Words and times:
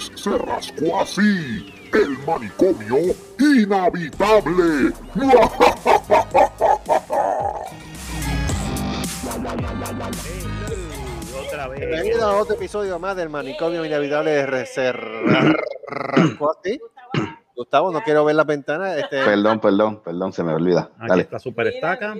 se 0.00 0.38
rascó 0.38 1.00
así. 1.00 1.72
El 1.92 2.18
manicomio 2.26 3.14
inhabitable. 3.38 4.92
Otra 11.46 11.68
vez. 11.68 11.80
Bienvenido 11.80 12.26
a 12.26 12.36
otro 12.40 12.54
episodio 12.54 12.98
más 12.98 13.16
del 13.16 13.28
manicomio 13.28 13.84
inevitable 13.84 14.30
de 14.30 14.46
reserva. 14.46 15.52
Gustavo, 17.56 17.90
no 17.92 18.02
quiero 18.02 18.24
ver 18.24 18.36
las 18.36 18.46
ventanas. 18.46 18.96
Este, 18.96 19.22
Perdón, 19.24 19.60
perdón, 19.60 20.02
perdón, 20.02 20.32
se 20.32 20.42
me 20.42 20.54
olvida. 20.54 20.90
Aquí 20.98 21.08
Dale. 21.08 21.22
está 21.22 21.38
Super 21.38 21.66
Estaca. 21.66 22.14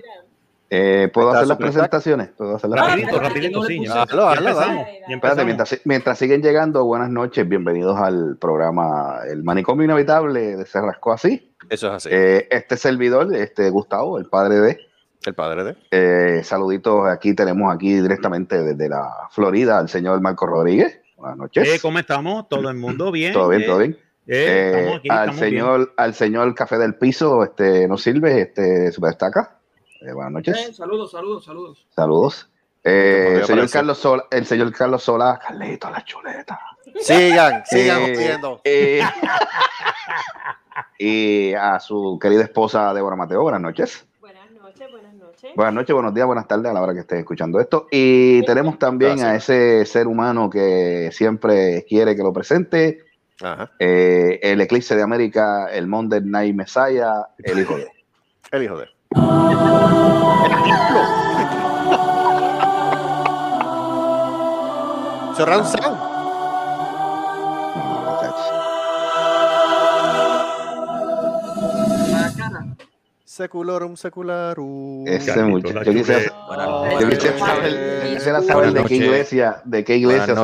Eh, 0.73 1.11
¿Puedo 1.13 1.31
hacer 1.33 1.49
las 1.49 1.59
presentaciones? 1.59 2.29
¿Puedo 2.37 2.55
hacer 2.55 2.71
las 2.71 2.79
Rapidito, 2.81 3.19
presentaciones? 3.19 3.53
rapidito, 3.57 3.85
sí. 3.85 3.85
Ah, 3.93 4.03
hazlo, 4.03 4.31
Espérate, 5.09 5.45
mientras, 5.45 5.81
mientras 5.85 6.19
siguen 6.19 6.43
llegando, 6.43 6.85
buenas 6.85 7.11
noches, 7.11 7.49
bienvenidos 7.49 7.99
al 7.99 8.37
programa 8.41 9.19
El 9.29 9.43
Manicomio 9.43 9.85
Inevitable 9.85 10.57
de 10.57 10.67
Se 10.67 10.81
Rascó 10.81 11.13
Así. 11.13 11.53
Eso 11.69 11.89
es 11.89 11.93
así. 11.95 12.09
Eh, 12.13 12.47
este 12.53 12.77
servidor, 12.77 13.35
este 13.35 13.69
Gustavo, 13.71 14.19
el 14.19 14.27
padre 14.27 14.61
de. 14.61 14.79
el 15.27 15.35
padre 15.35 15.65
de. 15.65 15.77
Eh, 15.91 16.45
saluditos, 16.45 17.05
aquí 17.09 17.35
tenemos 17.35 17.75
aquí 17.75 18.01
directamente 18.01 18.63
desde 18.63 18.89
la 18.89 19.09
Florida 19.33 19.79
al 19.79 19.89
señor 19.89 20.21
Marco 20.21 20.47
Rodríguez. 20.47 21.01
Buenas 21.17 21.37
noches. 21.37 21.69
Eh, 21.69 21.79
¿Cómo 21.83 21.99
estamos? 21.99 22.49
¿Todo 22.49 22.71
el 22.71 22.77
mundo 22.77 23.11
bien? 23.11 23.33
todo 23.33 23.49
bien, 23.49 23.63
Eh, 23.63 23.67
todo 23.67 23.79
bien. 23.79 23.93
eh, 24.29 24.37
Eh, 24.37 24.71
estamos 24.79 24.99
aquí, 25.01 25.09
al 25.11 25.19
estamos 25.19 25.41
bien. 25.41 25.51
señor, 25.51 25.95
al 25.97 26.15
señor 26.15 26.55
Café 26.55 26.79
del 26.79 26.95
Piso, 26.95 27.43
este, 27.43 27.89
nos 27.89 28.01
sirve, 28.03 28.41
este, 28.43 28.93
super 28.93 29.11
destaca. 29.11 29.57
Eh, 30.01 30.13
buenas 30.13 30.33
noches. 30.33 30.57
Eh, 30.69 30.73
saludos, 30.73 31.11
saludos, 31.11 31.45
saludos. 31.45 31.87
Saludos. 31.95 32.51
Eh, 32.83 33.35
el, 33.41 33.45
señor 33.45 33.59
aparecer. 33.59 33.79
Carlos 33.79 33.99
Sola, 33.99 34.25
el 34.31 34.47
señor 34.47 34.73
Carlos 34.73 35.03
Sola, 35.03 35.39
Carlito, 35.47 35.91
la 35.91 36.03
chuleta. 36.05 36.59
Sigan, 37.01 37.63
sigan 37.67 38.03
Eh, 38.03 38.13
pidiendo. 38.13 38.61
eh, 38.65 39.03
y 40.99 41.53
a 41.55 41.79
su 41.81 42.19
querida 42.21 42.43
esposa 42.43 42.93
Débora 42.95 43.17
Mateo, 43.17 43.43
buenas 43.43 43.61
noches. 43.61 44.07
Buenas 44.21 44.51
noches, 44.53 44.91
buenas 44.91 45.15
noches. 45.15 45.51
Buenas 45.55 45.75
noches, 45.75 45.95
buenos 45.95 46.15
días, 46.15 46.27
buenas 46.27 46.49
tardes 46.49 46.71
a 46.71 46.73
la 46.73 46.81
hora 46.83 46.95
que 46.95 47.01
estés 47.01 47.19
escuchando 47.21 47.61
esto. 47.61 47.87
Y 47.91 48.43
tenemos 48.47 48.79
también 48.79 49.23
a 49.23 49.35
ese 49.37 49.85
ser 49.85 50.07
humano 50.07 50.49
que 50.49 51.11
siempre 51.13 51.85
quiere 51.87 52.17
que 52.17 52.23
lo 52.23 52.33
presente, 52.33 53.05
Ajá. 53.43 53.71
eh, 53.79 54.39
el 54.43 54.61
Eclipse 54.63 54.97
de 54.97 55.03
América, 55.03 55.69
el 55.71 55.87
Monday 55.87 56.23
Night 56.23 56.55
Messiah, 56.55 57.27
el 57.39 57.59
hijo 57.61 57.77
de. 57.77 57.89
El 58.53 58.65
hijo 58.65 58.79
de. 58.79 58.89
Surround 65.37 65.67
sound. 65.67 65.99
Secularum, 73.25 73.97
secularum. 73.97 75.07
Ese 75.07 75.43
muchacho. 75.45 75.85
Yo 75.85 75.93
quisiera, 75.93 76.21
yo 77.01 77.09
quisiera 77.09 77.39
saber, 77.39 78.13
quisiera 78.13 78.41
de 78.41 78.47
qué 78.47 78.75
noches. 78.75 78.91
iglesia, 78.91 79.63
de 79.65 79.85
qué 79.85 79.97
iglesia 79.97 80.35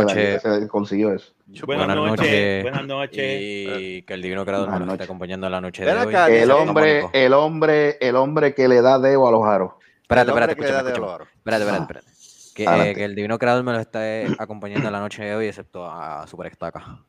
se, 0.40 0.68
consiguió 0.68 1.12
eso. 1.12 1.32
Buenas, 1.66 1.86
Buenas 1.88 1.96
noches. 1.96 2.18
noches. 2.20 2.62
Buenas 2.62 2.86
noches. 2.86 3.40
Y 3.42 4.02
que 4.02 4.14
el 4.14 4.22
divino 4.22 4.44
creador 4.44 4.68
Buenas 4.68 4.80
nos 4.86 4.86
esté 4.88 4.92
noches. 4.94 5.06
acompañando 5.08 5.46
en 5.46 5.52
la 5.52 5.60
noche 5.60 5.84
Ven 5.84 5.94
de 5.94 6.06
hoy. 6.06 6.14
acá, 6.14 6.28
El 6.28 6.50
hombre, 6.52 7.04
el 7.12 7.32
hombre, 7.34 7.98
el 8.00 8.16
hombre 8.16 8.54
que 8.54 8.68
le 8.68 8.80
da 8.80 8.98
debo 9.00 9.28
a 9.28 9.32
los 9.32 9.44
aros. 9.44 9.72
Espérate, 10.06 10.30
El 10.30 10.36
espérate, 10.38 10.52
escúchame, 10.52 10.82
de 10.84 10.92
escúchame. 10.92 11.24
Espérate, 11.34 11.62
espérate, 11.64 11.78
Ah. 11.78 11.82
espérate. 11.82 12.06
Que, 12.54 12.62
eh, 12.62 12.68
Adelante. 12.68 12.94
que 12.94 13.04
el 13.04 13.14
divino 13.16 13.38
creador 13.38 13.64
me 13.64 13.72
lo 13.72 13.80
esté 13.80 14.26
acompañando 14.38 14.86
en 14.86 14.92
la 14.92 15.00
noche 15.00 15.22
de 15.24 15.34
hoy, 15.34 15.46
excepto 15.48 15.84
a 15.90 16.26
Super 16.26 16.46
Estaca. 16.46 17.00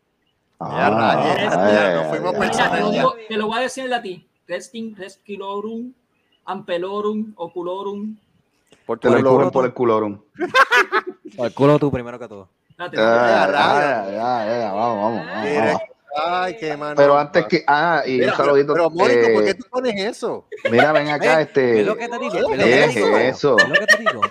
Ah, 0.59 1.24
eh. 1.38 1.44
Mira, 1.44 2.12
te, 2.12 2.19
lo 2.19 2.34
pensando 2.34 2.91
ya. 2.91 3.00
digo- 3.02 3.16
te 3.30 3.38
lo 3.38 3.47
voy 3.47 3.57
a 3.59 3.62
decir 3.62 3.84
en 3.86 3.91
latín. 3.91 4.28
Resting, 4.47 4.96
resquilorum, 4.96 5.94
ampelorum, 6.46 7.34
oculorum. 7.36 8.18
Por 8.86 9.00
Te 9.00 9.07
lo 9.09 9.13
tu 9.13 9.19
empujan 9.19 9.40
loro. 9.40 9.52
por 9.52 9.66
el 9.66 9.74
culorum. 9.74 10.19
Al 11.40 11.53
culo 11.53 11.78
tú 11.80 11.91
primero 11.91 12.18
que 12.18 12.28
todo. 12.28 12.50
Espérate, 12.69 12.97
Ah, 13.00 13.47
ya, 14.06 14.12
ya, 14.12 14.59
ya, 14.59 14.72
vamos, 14.74 15.03
vamos, 15.03 15.25
vamos. 15.28 15.81
Ay, 16.16 16.57
qué 16.57 16.75
mano. 16.78 16.95
Pero 16.95 17.18
antes 17.18 17.45
que, 17.45 17.63
ah, 17.68 18.01
y 18.06 18.13
Mira, 18.19 18.31
un 18.31 18.38
saludito. 18.38 18.73
Pero, 18.73 18.90
Mónico, 18.90 19.28
¿por 19.34 19.44
qué 19.45 19.53
tú 19.53 19.66
pones 19.69 19.95
eso? 20.01 20.47
mira, 20.72 20.91
ven 20.91 21.09
acá, 21.09 21.41
este. 21.41 21.81
¿Es 21.81 21.85
lo 21.85 21.95
que 21.95 22.07
te 22.07 22.18
digo? 22.18 22.31
¿Qué? 22.31 22.38
¿Es 22.38 22.44
lo 22.44 22.50
que 22.50 22.57
¿Qué 22.57 22.63
te 22.63 22.84
es 22.85 22.95
digo? 22.95 23.18
eso? 23.18 23.57
¿Es 23.57 23.68
lo 23.69 23.75
que 23.75 23.85
te 23.85 23.97
digo? 23.97 24.22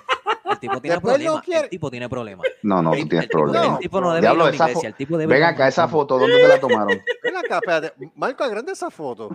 El 0.50 0.58
tipo 0.60 0.80
tiene 0.80 0.94
no 0.96 1.00
problemas. 1.02 1.42
quiere- 1.42 1.60
El 1.64 1.68
tipo 1.70 1.90
tiene 1.90 2.08
problemas. 2.08 2.46
No, 2.62 2.82
no, 2.82 2.90
tú 2.92 2.96
tienes 2.96 3.12
el 3.24 3.28
tipo- 3.28 3.38
problemas. 3.44 3.70
El 3.72 3.78
tipo 3.78 4.00
no 4.00 4.08
debe 4.10 4.20
Diablo, 4.22 4.48
ir 4.48 4.62
a 4.62 4.68
iglesia. 4.68 4.88
El 4.88 4.94
tipo 4.94 5.18
debe 5.18 5.34
Ven 5.34 5.42
acá, 5.44 5.68
esa 5.68 5.86
foto, 5.88 6.18
¿dónde 6.18 6.36
te 6.40 6.48
la 6.48 6.58
tomaron? 6.60 6.88
Ven 7.22 7.36
acá, 7.36 7.56
espérate. 7.56 7.92
Marco, 8.14 8.44
agrande 8.44 8.72
esa 8.72 8.90
foto. 8.90 9.28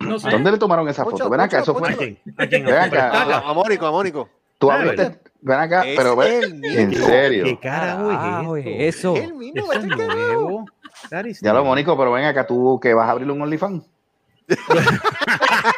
no 0.00 0.18
sé. 0.18 0.30
¿Dónde 0.30 0.52
le 0.52 0.58
tomaron 0.58 0.88
esa 0.88 1.04
foto? 1.04 1.28
Ven 1.28 1.40
acá, 1.40 1.60
eso 1.60 1.74
fue. 1.74 1.94
Ven 1.96 2.18
¿A 2.38 2.44
Super 2.44 2.74
acá. 2.78 3.38
A, 3.40 3.52
Mónico, 3.54 3.86
a 3.86 3.90
Mónico. 3.90 4.28
Tú 4.58 4.70
Ah, 4.70 4.74
abriste, 4.76 5.20
ven 5.40 5.58
acá, 5.58 5.86
Es 5.86 5.96
pero 5.96 6.16
ve, 6.16 6.38
el 6.40 6.54
mismo. 6.56 6.78
en 6.80 6.94
serio. 6.94 7.44
¿Qué 7.44 7.58
carajo 7.60 8.08
Carajo, 8.08 8.56
es 8.56 8.66
es 8.66 8.96
esto? 8.96 9.14
eso? 9.14 9.24
El 9.24 9.34
mismo, 9.34 9.72
Eso 9.72 9.80
es 9.80 9.86
carajo. 9.86 10.12
nuevo. 10.14 10.64
That 11.10 11.24
is 11.26 11.40
Ya 11.40 11.52
lo. 11.52 11.64
Mónico, 11.64 11.96
pero 11.96 12.12
ven 12.12 12.24
acá, 12.24 12.46
tú 12.46 12.78
que 12.80 12.94
vas 12.94 13.08
a 13.08 13.12
abrir 13.12 13.30
un 13.30 13.40
OnlyFans. 13.42 13.84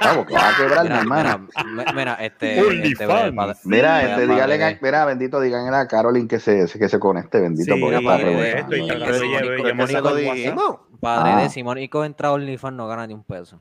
Vamos, 0.01 0.27
que 0.27 0.35
vas 0.35 0.55
a 0.55 0.57
quebrar, 0.57 0.83
mi 0.85 0.89
Mira, 0.91 1.01
hermano. 1.01 1.49
mira, 1.75 1.93
mira, 1.93 2.15
este. 2.15 2.59
Este, 2.89 3.07
padre- 3.07 3.33
Mira, 3.65 4.03
este, 4.11 4.27
dígale, 4.27 4.59
de- 4.59 4.79
mira, 4.81 5.05
bendito, 5.05 5.41
díganle 5.41 5.77
a 5.77 5.87
Carolyn 5.89 6.29
que 6.29 6.39
se, 6.39 6.67
que 6.79 6.89
se 6.89 6.99
conecte, 6.99 7.41
bendito, 7.41 7.75
Sí, 7.75 7.81
porque 7.81 7.97
está 7.97 8.09
padre, 8.09 8.25
preguntando. 8.25 8.59
estoy 8.61 8.89
Pero 8.89 9.01
cagando. 9.01 9.19
sí, 9.19 9.25
Ella- 9.27 9.39
Mónico, 9.41 9.53
ella- 9.53 9.57
¿Por 9.57 9.67
qué 9.67 9.75
Mónico 9.75 9.87
se 9.87 9.93
lo 9.93 9.99
en 10.19 10.27
WhatsApp. 10.27 10.37
dijimos? 10.37 10.77
Padre 11.01 11.33
Ah. 11.33 11.43
de 11.43 11.49
si 11.51 11.63
Mónico 11.65 12.05
entra 12.05 12.29
a 12.29 12.33
OnlyFans 12.33 12.77
no 12.77 12.87
gana 12.89 13.07
ni 13.07 13.15
un 13.15 13.25
peso. 13.25 13.61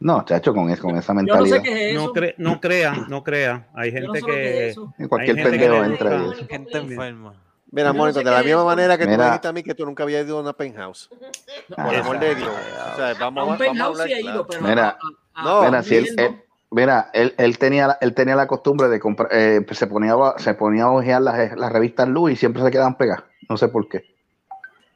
No, 0.00 0.24
chacho, 0.24 0.54
con, 0.54 0.70
es- 0.70 0.80
con 0.80 0.96
esa 0.96 1.12
Yo 1.12 1.14
no 1.14 1.22
mentalidad. 1.22 1.56
sé 1.56 1.62
qué 1.62 1.90
es 1.90 1.96
eso. 1.96 2.06
No, 2.06 2.12
cre- 2.12 2.34
no 2.38 2.60
crea, 2.60 2.92
no 3.08 3.24
crea. 3.24 3.68
Hay 3.74 3.92
no 3.92 4.12
gente 4.12 4.20
sé 4.20 4.26
que 4.26 4.32
que. 4.32 4.68
es. 4.70 4.76
Cualquier 5.08 5.36
Hay 5.38 5.42
gente 5.44 5.50
pendejo 5.58 5.74
que 5.82 5.86
entra. 5.88 6.20
Gente 6.48 6.78
enferma. 6.78 7.34
Mira, 7.70 7.92
Mónico, 7.92 8.18
de 8.20 8.24
la 8.30 8.42
misma 8.42 8.64
manera 8.64 8.96
que 8.96 9.04
tú 9.04 9.10
Mira. 9.10 9.18
me 9.24 9.24
dijiste 9.26 9.48
a 9.48 9.52
mí 9.52 9.62
que 9.62 9.74
tú 9.74 9.84
nunca 9.84 10.02
habías 10.02 10.24
ido 10.24 10.38
a 10.38 10.40
una 10.40 10.52
penthouse. 10.54 11.08
Por 11.08 11.78
Ah, 11.94 11.98
amor 12.00 12.18
de 12.18 12.34
Dios. 12.34 12.48
O 12.48 12.96
sea, 12.96 13.10
A 13.10 13.14
vamos, 13.14 13.46
un 13.46 13.54
a 13.54 13.58
penthouse 13.58 14.00
hablar 14.00 14.08
sí 14.08 14.22
claro. 14.22 14.36
ido, 14.36 14.46
pero. 14.46 14.62
Mira, 14.62 14.88
a- 14.88 14.98
a- 15.34 15.44
no, 15.44 15.62
Mira, 15.64 15.82
si 15.82 15.96
él, 15.96 16.06
él- 16.16 16.42
mira, 16.70 17.10
él, 17.12 17.34
él 17.36 17.58
tenía, 17.58 17.88
la- 17.88 17.98
él 18.00 18.14
tenía 18.14 18.36
la 18.36 18.46
costumbre 18.46 18.88
de 18.88 18.98
comprar, 18.98 19.28
eh, 19.32 19.64
se 19.72 19.86
ponía, 19.86 20.14
a- 20.14 20.38
se 20.38 20.54
ponía 20.54 20.84
a 20.84 20.90
ojear 20.92 21.20
las, 21.20 21.56
las 21.58 21.70
revistas 21.72 22.08
Luz 22.08 22.32
y 22.32 22.36
siempre 22.36 22.62
se 22.62 22.70
quedaban 22.70 22.96
pegadas. 22.96 23.24
No 23.50 23.56
sé 23.58 23.68
por 23.68 23.86
qué. 23.88 24.02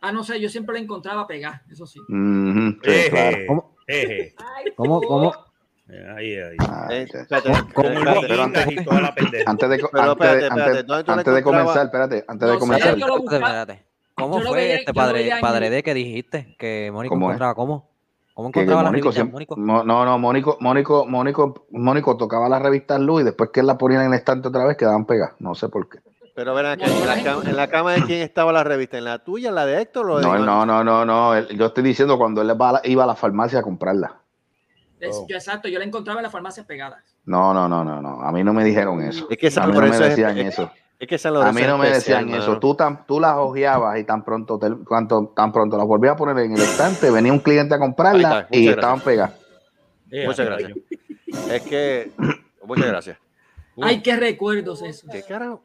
Ah, 0.01 0.11
no 0.11 0.25
sé, 0.25 0.41
yo 0.41 0.49
siempre 0.49 0.75
la 0.75 0.81
encontraba 0.81 1.27
pegada, 1.27 1.63
eso 1.71 1.87
sí. 1.87 2.01
Sí, 2.09 2.81
Eje, 2.91 3.11
claro. 3.11 3.39
¿Cómo? 3.47 3.77
eje. 3.87 4.35
¿Cómo, 4.77 5.01
cómo? 5.03 5.33
Ahí, 6.17 6.37
ahí. 6.37 6.57
Ah, 6.61 6.89
Eh, 6.91 7.07
Como 7.75 7.89
pero 7.89 8.11
antes- 8.11 8.31
hormiguitas 8.39 8.73
y 8.73 8.85
toda 8.85 9.01
la 9.01 9.15
pendeja. 9.15 9.51
Antes 9.51 9.69
de, 9.71 9.81
comenzar, 11.43 11.87
espérate, 11.87 12.25
antes 12.27 12.49
de 12.49 12.55
No 12.55 12.59
comenzar. 12.59 12.97
yo 12.97 13.07
Espérate. 13.17 13.85
¿Cómo 14.15 14.41
Yo 14.41 14.49
fue 14.49 14.57
veía- 14.59 14.77
este 14.77 14.93
padre, 14.93 15.31
padre 15.41 15.71
de 15.71 15.83
que 15.83 15.95
dijiste 15.95 16.55
que 16.59 16.91
Mónico 16.93 17.15
encontraba 17.15 17.55
cómo? 17.55 17.89
¿Cómo 18.35 18.49
Que- 18.49 18.53
que 18.53 18.61
encontraba 18.61 18.83
la 18.85 18.89
Mónico 18.91 19.05
revista? 19.07 19.17
siempre- 19.19 19.33
Mónico? 19.35 19.57
no, 19.57 19.85
no, 19.85 20.05
no, 20.05 20.19
Mónico, 20.19 20.57
Mónico, 20.61 21.07
Mónico, 21.07 21.67
Mónico 21.71 22.17
tocaba 22.17 22.49
las 22.49 22.63
revistas 22.63 23.01
Luz 23.01 23.23
y 23.23 23.25
después 23.25 23.51
que 23.51 23.61
él 23.61 23.67
la 23.67 23.79
ponía 23.79 24.01
en 24.01 24.09
el 24.09 24.15
estante 24.15 24.49
otra 24.49 24.65
vez 24.65 24.77
quedaban 24.77 25.07
pegadas. 25.07 25.35
No 25.39 25.55
sé 25.55 25.69
por 25.69 25.89
qué. 25.89 25.99
Pero 26.35 26.55
ven 26.55 26.65
acá, 26.67 26.87
en 26.87 27.07
la, 27.07 27.23
cama, 27.23 27.43
en 27.45 27.57
la 27.57 27.69
cama 27.69 27.93
de 27.93 28.03
quién 28.05 28.23
estaba 28.23 28.53
la 28.53 28.65
revista, 28.65 28.97
¿en 28.97 29.05
la 29.05 29.19
tuya, 29.19 29.51
en 29.51 29.55
la 29.55 29.67
de 29.67 29.83
Héctor 29.83 30.11
o 30.11 30.17
de 30.19 30.23
No, 30.23 30.39
no, 30.39 30.65
no, 30.65 30.83
no, 30.85 31.05
no. 31.05 31.41
Yo 31.51 31.67
estoy 31.67 31.83
diciendo 31.85 32.17
cuando 32.17 32.41
él 32.41 32.53
iba 32.85 33.05
a 33.05 33.07
la 33.07 33.15
farmacia 33.15 33.59
a 33.59 33.63
comprarla. 33.63 34.22
Oh. 35.11 35.27
yo, 35.29 35.37
exacto, 35.37 35.69
yo 35.69 35.79
la 35.79 35.85
encontraba 35.85 36.21
en 36.21 36.25
las 36.25 36.33
farmacias 36.33 36.67
pegadas. 36.67 37.03
No, 37.25 37.53
no, 37.53 37.69
no, 37.69 37.85
no, 37.85 38.01
no. 38.01 38.23
A 38.23 38.31
mí 38.33 38.45
no 38.45 38.53
me 38.53 38.65
dijeron 38.65 39.03
eso. 39.03 39.27
Es 39.31 39.39
que 39.39 39.49
A 39.49 39.51
San 39.51 39.71
mí 39.71 39.75
no 39.75 39.81
me 39.83 39.99
decían 39.99 40.39
es- 40.39 40.55
eso. 40.55 40.71
Es 40.99 41.09
que 41.09 41.19
San 41.19 41.37
A 41.37 41.53
mí 41.53 41.63
no 41.63 41.79
me 41.79 41.91
especial, 41.91 42.27
decían 42.27 42.41
eso. 42.43 42.61
Tú, 42.61 42.77
tan, 42.77 43.05
tú 43.07 43.19
las 43.19 43.35
ojeabas 43.37 43.99
y 43.99 44.05
tan 44.05 44.25
pronto, 44.25 44.57
te, 44.59 44.71
cuanto, 44.85 45.33
tan 45.35 45.51
pronto 45.51 45.77
las 45.77 45.87
volvías 45.87 46.15
a 46.15 46.17
poner 46.17 46.39
en 46.45 46.53
el 46.53 46.61
estante, 46.63 47.11
venía 47.11 47.33
un 47.33 47.41
cliente 47.41 47.75
a 47.75 47.79
comprarla 47.81 48.43
está, 48.43 48.57
y 48.57 48.69
estaban 48.69 49.01
pegadas. 49.01 49.35
Muchas 50.27 50.47
gracias. 50.47 50.73
Es 51.51 51.63
que. 51.63 52.13
Muchas 52.65 52.87
gracias. 52.87 53.19
Ay, 53.81 54.01
qué 54.03 54.17
recuerdos 54.17 54.83
esos. 54.83 55.11
¿Qué 55.11 55.23
carajo? 55.23 55.63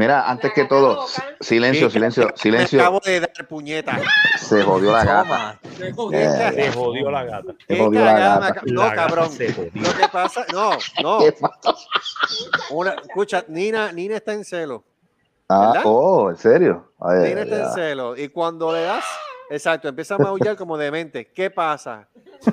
Mira, 0.00 0.30
antes 0.30 0.54
que 0.54 0.64
todo, 0.64 1.06
silencio, 1.40 1.90
silencio, 1.90 2.28
Me 2.28 2.32
silencio. 2.34 2.80
acabo 2.80 3.00
de 3.04 3.20
dar 3.20 3.46
puñeta. 3.46 4.00
Se 4.38 4.62
jodió 4.62 4.92
la 4.92 5.04
gata. 5.04 5.60
Me. 5.78 5.88
Eh, 6.22 6.52
Se 6.54 6.72
jodió 6.72 7.10
la 7.10 7.24
gata. 7.24 7.52
Se 7.52 7.66
¿Qué 7.66 7.78
jodió 7.78 8.02
la 8.02 8.12
cagada 8.14 8.62
me 8.64 8.72
No, 8.72 8.80
gata 8.80 8.96
cabrón. 8.96 9.30
Lo 9.74 9.92
que 9.92 10.08
pasa, 10.10 10.46
no, 10.54 10.70
no. 11.02 11.18
Una, 12.70 12.92
escucha, 12.92 13.44
Nina, 13.48 13.92
Nina 13.92 14.16
está 14.16 14.32
en 14.32 14.46
celo. 14.46 14.84
Ah, 15.50 15.82
oh, 15.84 16.30
¿en 16.30 16.38
serio? 16.38 16.92
Ay, 16.98 17.28
Nina 17.28 17.42
está 17.42 17.56
en 17.68 17.72
celo. 17.74 18.16
Y 18.16 18.28
cuando 18.28 18.72
le 18.72 18.80
das, 18.80 19.04
exacto, 19.50 19.88
empieza 19.88 20.14
a 20.14 20.18
maullar 20.18 20.56
como 20.56 20.78
demente. 20.78 21.30
¿Qué 21.32 21.50
pasa? 21.50 22.08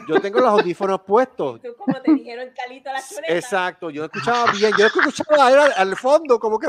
Yo 0.07 0.19
tengo 0.19 0.39
los 0.39 0.49
audífonos 0.49 1.01
puestos. 1.01 1.61
Tú 1.61 1.73
como 1.77 2.01
te 2.01 2.11
dijeron 2.13 2.49
Calito 2.55 2.91
la 2.91 3.01
chuleta. 3.01 3.33
Exacto, 3.33 3.89
yo 3.89 4.03
escuchaba 4.05 4.51
bien, 4.51 4.71
yo 4.77 4.85
escuchaba 4.87 5.47
al, 5.47 5.73
al 5.77 5.95
fondo 5.95 6.39
como 6.39 6.59
que 6.59 6.67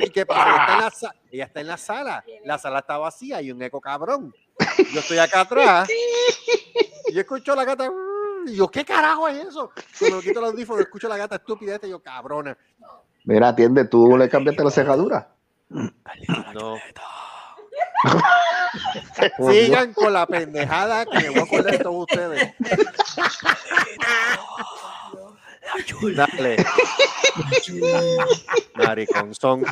¿Y 0.00 0.10
qué 0.10 0.26
pasa? 0.26 0.44
Ella 0.50 0.64
está, 0.64 0.74
en 0.74 0.80
la 0.82 0.90
sa- 0.90 1.14
ella 1.30 1.44
está 1.44 1.60
en 1.60 1.66
la 1.66 1.76
sala. 1.76 2.24
La 2.44 2.58
sala 2.58 2.78
está 2.80 2.98
vacía 2.98 3.40
y 3.42 3.50
un 3.52 3.62
eco 3.62 3.80
cabrón. 3.80 4.34
Yo 4.92 5.00
estoy 5.00 5.18
acá 5.18 5.42
atrás. 5.42 5.88
Y 7.08 7.12
yo 7.14 7.20
escucho 7.20 7.52
a 7.52 7.56
la 7.56 7.64
gata. 7.64 7.88
Y 8.46 8.56
yo, 8.56 8.68
¿qué 8.68 8.84
carajo 8.84 9.28
es 9.28 9.46
eso? 9.46 9.70
Cuando 9.98 10.20
quito 10.20 10.40
el 10.40 10.46
audífono, 10.46 10.80
escucho 10.80 11.06
a 11.06 11.10
la 11.10 11.16
gata 11.16 11.36
estúpida 11.36 11.74
esta 11.74 11.86
y 11.86 11.90
yo, 11.90 12.00
cabrona. 12.02 12.56
Mira, 13.24 13.48
atiende, 13.48 13.84
tú 13.84 14.16
le 14.16 14.28
cambiaste 14.28 14.64
la 14.64 14.70
cerradura. 14.70 15.34
No. 15.68 16.76
Sigan 19.50 19.92
con 19.92 20.12
la 20.12 20.26
pendejada 20.26 21.04
que 21.06 21.18
me 21.18 21.30
voy 21.30 21.38
a 21.40 21.42
acordar 21.42 21.72
de 21.72 21.78
todos 21.78 22.06
ustedes. 22.08 22.54
Dale. 26.16 26.56
Maricón 28.74 29.34
son. 29.34 29.64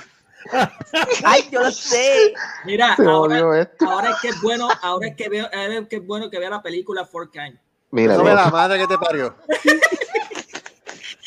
Ay, 1.25 1.49
yo 1.50 1.62
lo 1.62 1.70
sé. 1.70 2.34
Mira, 2.64 2.94
ahora, 2.99 4.11
es 4.11 4.17
que 4.20 4.28
es 4.28 4.40
bueno, 4.43 4.69
ahora 4.82 5.08
es 5.08 5.17
que 5.17 5.28
veo, 5.28 5.49
ahora 5.52 5.78
es 5.78 5.88
que 5.88 5.96
es 5.96 6.06
bueno 6.06 6.31
que 6.31 6.38
vea 6.38 6.50
la 6.50 6.62
película 6.62 7.05
Fort 7.05 7.32
Kind. 7.32 7.58
Mira, 7.90 8.17
No 8.17 8.25
me 8.25 8.31
Dios. 8.31 8.44
la 8.44 8.50
madre 8.50 8.78
que 8.78 8.87
te 8.87 8.99
parió. 8.99 9.34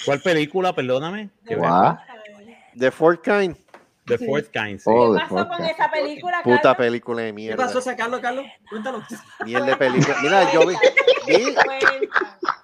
¿Cuál 0.05 0.21
película? 0.21 0.73
Perdóname. 0.73 1.29
¿Qué 1.45 1.55
Guau. 1.55 1.97
The 2.77 2.91
Fourth 2.91 3.21
Kind. 3.21 3.57
The 4.17 4.25
Fourth 4.25 4.49
Kind. 4.51 4.79
sí. 4.79 4.83
Oh, 4.87 5.13
¿Qué 5.13 5.19
de 5.21 5.27
pasó 5.29 5.47
con 5.47 5.65
esa 5.65 5.91
película, 5.91 6.41
Puta 6.43 6.57
Carlos? 6.61 6.77
película 6.77 7.21
de 7.21 7.27
¿Qué 7.29 7.33
mierda. 7.33 7.65
pasó 7.65 7.79
esa 7.79 7.95
Carlos, 7.95 8.19
Carlos? 8.19 8.45
Cuéntalo. 8.69 9.01
Mierda 9.45 9.65
de 9.67 9.75
película. 9.77 10.15
Mira, 10.21 10.51
yo 10.51 10.67
vi, 10.67 10.75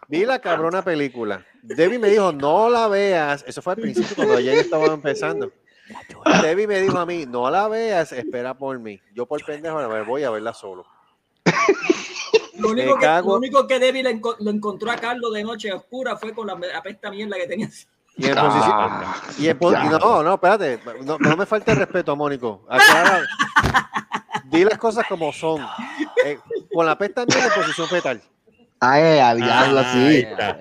vi, 0.07 0.25
la 0.25 0.39
cabrona 0.39 0.83
película. 0.83 1.45
Debbie 1.61 1.99
me 1.99 2.09
dijo, 2.09 2.31
no 2.31 2.69
la 2.69 2.87
veas. 2.87 3.43
Eso 3.47 3.61
fue 3.61 3.73
al 3.73 3.79
principio 3.79 4.15
cuando 4.15 4.35
ayer 4.37 4.57
estaba 4.57 4.85
empezando. 4.87 5.51
Debbie 6.41 6.67
me 6.67 6.81
dijo 6.81 6.97
a 6.97 7.05
mí, 7.05 7.25
no 7.27 7.49
la 7.49 7.67
veas, 7.67 8.11
espera 8.11 8.53
por 8.57 8.77
mí. 8.79 8.99
Yo 9.13 9.25
por 9.25 9.43
pendejo 9.45 9.77
me 9.87 10.01
voy 10.03 10.23
a 10.23 10.29
verla 10.31 10.53
solo. 10.53 10.85
Lo 12.57 12.69
único, 12.69 12.97
que, 12.97 13.05
lo 13.05 13.35
único 13.35 13.67
que 13.67 13.79
Debbie 13.79 14.01
le 14.01 14.15
enco- 14.19 14.37
lo 14.39 14.49
encontró 14.49 14.89
a 14.89 14.95
Carlos 14.95 15.33
de 15.33 15.43
noche 15.43 15.71
oscura 15.73 16.15
fue 16.15 16.33
con 16.33 16.47
la 16.47 16.57
apesta 16.75 17.11
mierda 17.11 17.35
que 17.37 17.47
tenía. 17.47 17.69
Y 18.17 18.27
en 18.27 18.35
posición, 18.35 18.71
Ah, 18.73 19.15
y 19.37 19.47
en 19.49 19.57
po- 19.59 19.71
y 19.71 19.73
ya. 19.73 19.83
no, 19.83 20.23
no, 20.23 20.33
espérate, 20.35 20.79
no, 21.03 21.17
no 21.19 21.35
me 21.37 21.45
falte 21.45 21.71
el 21.71 21.77
respeto, 21.77 22.15
Mónico. 22.15 22.65
Aclara, 22.69 23.21
di 24.45 24.63
las 24.63 24.77
cosas 24.77 25.05
como 25.09 25.33
son. 25.33 25.65
Eh, 26.25 26.39
con 26.73 26.85
la 26.85 26.97
pesta 26.97 27.23
en 27.23 27.27
posición 27.27 27.87
fetal. 27.89 28.21
Ay, 28.79 29.19
a 29.19 29.33
diablo, 29.35 29.79
Ah, 29.81 29.91
sí. 29.93 30.17
está. 30.19 30.57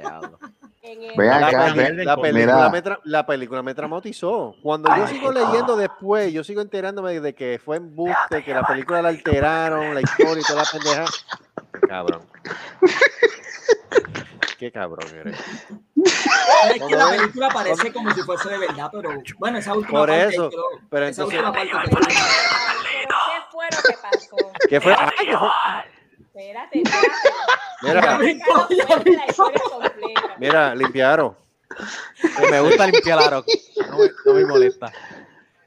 En 0.83 1.17
Ven 1.17 1.31
La, 1.31 1.47
acá, 1.47 1.73
peli- 1.75 2.05
la 2.05 2.17
película 2.17 2.69
me 2.71 2.83
tra- 2.85 3.01
la 3.05 3.25
película 3.27 3.63
me 3.63 3.75
traumatizó. 3.75 4.55
Cuando 4.63 4.89
yo 4.95 5.05
Ay, 5.07 5.15
sigo 5.15 5.33
qué 5.33 5.41
leyendo 5.41 5.77
después, 5.77 6.33
yo 6.33 6.45
sigo 6.45 6.61
enterándome 6.61 7.21
de 7.21 7.35
que 7.35 7.61
fue 7.65 7.77
embuste, 7.79 8.43
que 8.45 8.53
la 8.53 8.65
película 8.65 9.01
la 9.01 9.09
alteraron, 9.09 9.95
la 9.95 10.01
historia 10.03 10.41
y 10.41 10.43
toda 10.43 10.63
la 10.63 10.69
pendeja. 10.71 11.05
Cabrón. 11.89 12.23
Qué 14.59 14.71
cabrón 14.73 15.09
eres. 15.15 15.39
Es 16.75 16.83
que 16.83 16.97
la 16.97 17.11
película 17.11 17.49
parece 17.49 17.93
como 17.93 18.11
si 18.15 18.23
fuese 18.23 18.49
de 18.49 18.59
verdad, 18.59 18.89
pero 18.93 19.11
bueno, 19.39 19.59
esa 19.59 19.75
última 19.75 20.01
Por 20.01 20.09
parte 20.09 20.27
eso, 20.35 20.49
quedó- 20.51 20.65
pero 20.91 21.07
esa 21.07 21.23
entonces- 21.23 21.41
última 21.41 21.53
parte 21.53 21.71
quedó- 21.71 22.07
Pero, 22.07 23.17
¿Qué 23.27 23.43
fue 23.51 23.67
lo 23.71 23.83
que 23.83 23.97
pasó? 24.03 24.37
¿Qué 24.69 24.81
fue? 24.81 24.95
Ay, 24.99 25.27
¿qué 25.27 25.37
fue? 25.37 25.49
Espérate, 26.21 26.83
espérate. 26.83 27.13
Mira, 27.83 28.01
Carlos, 28.01 28.29
cuenta 28.87 29.11
la 29.11 29.27
historia 29.29 29.61
completa. 29.71 30.23
mira, 30.39 30.75
limpiaron. 30.75 31.37
Me 32.51 32.61
gusta 32.61 32.87
limpiar 32.87 33.19
aro. 33.19 33.45
No 33.91 33.99
no 34.27 34.35
me 34.35 34.45
molesta. 34.47 34.93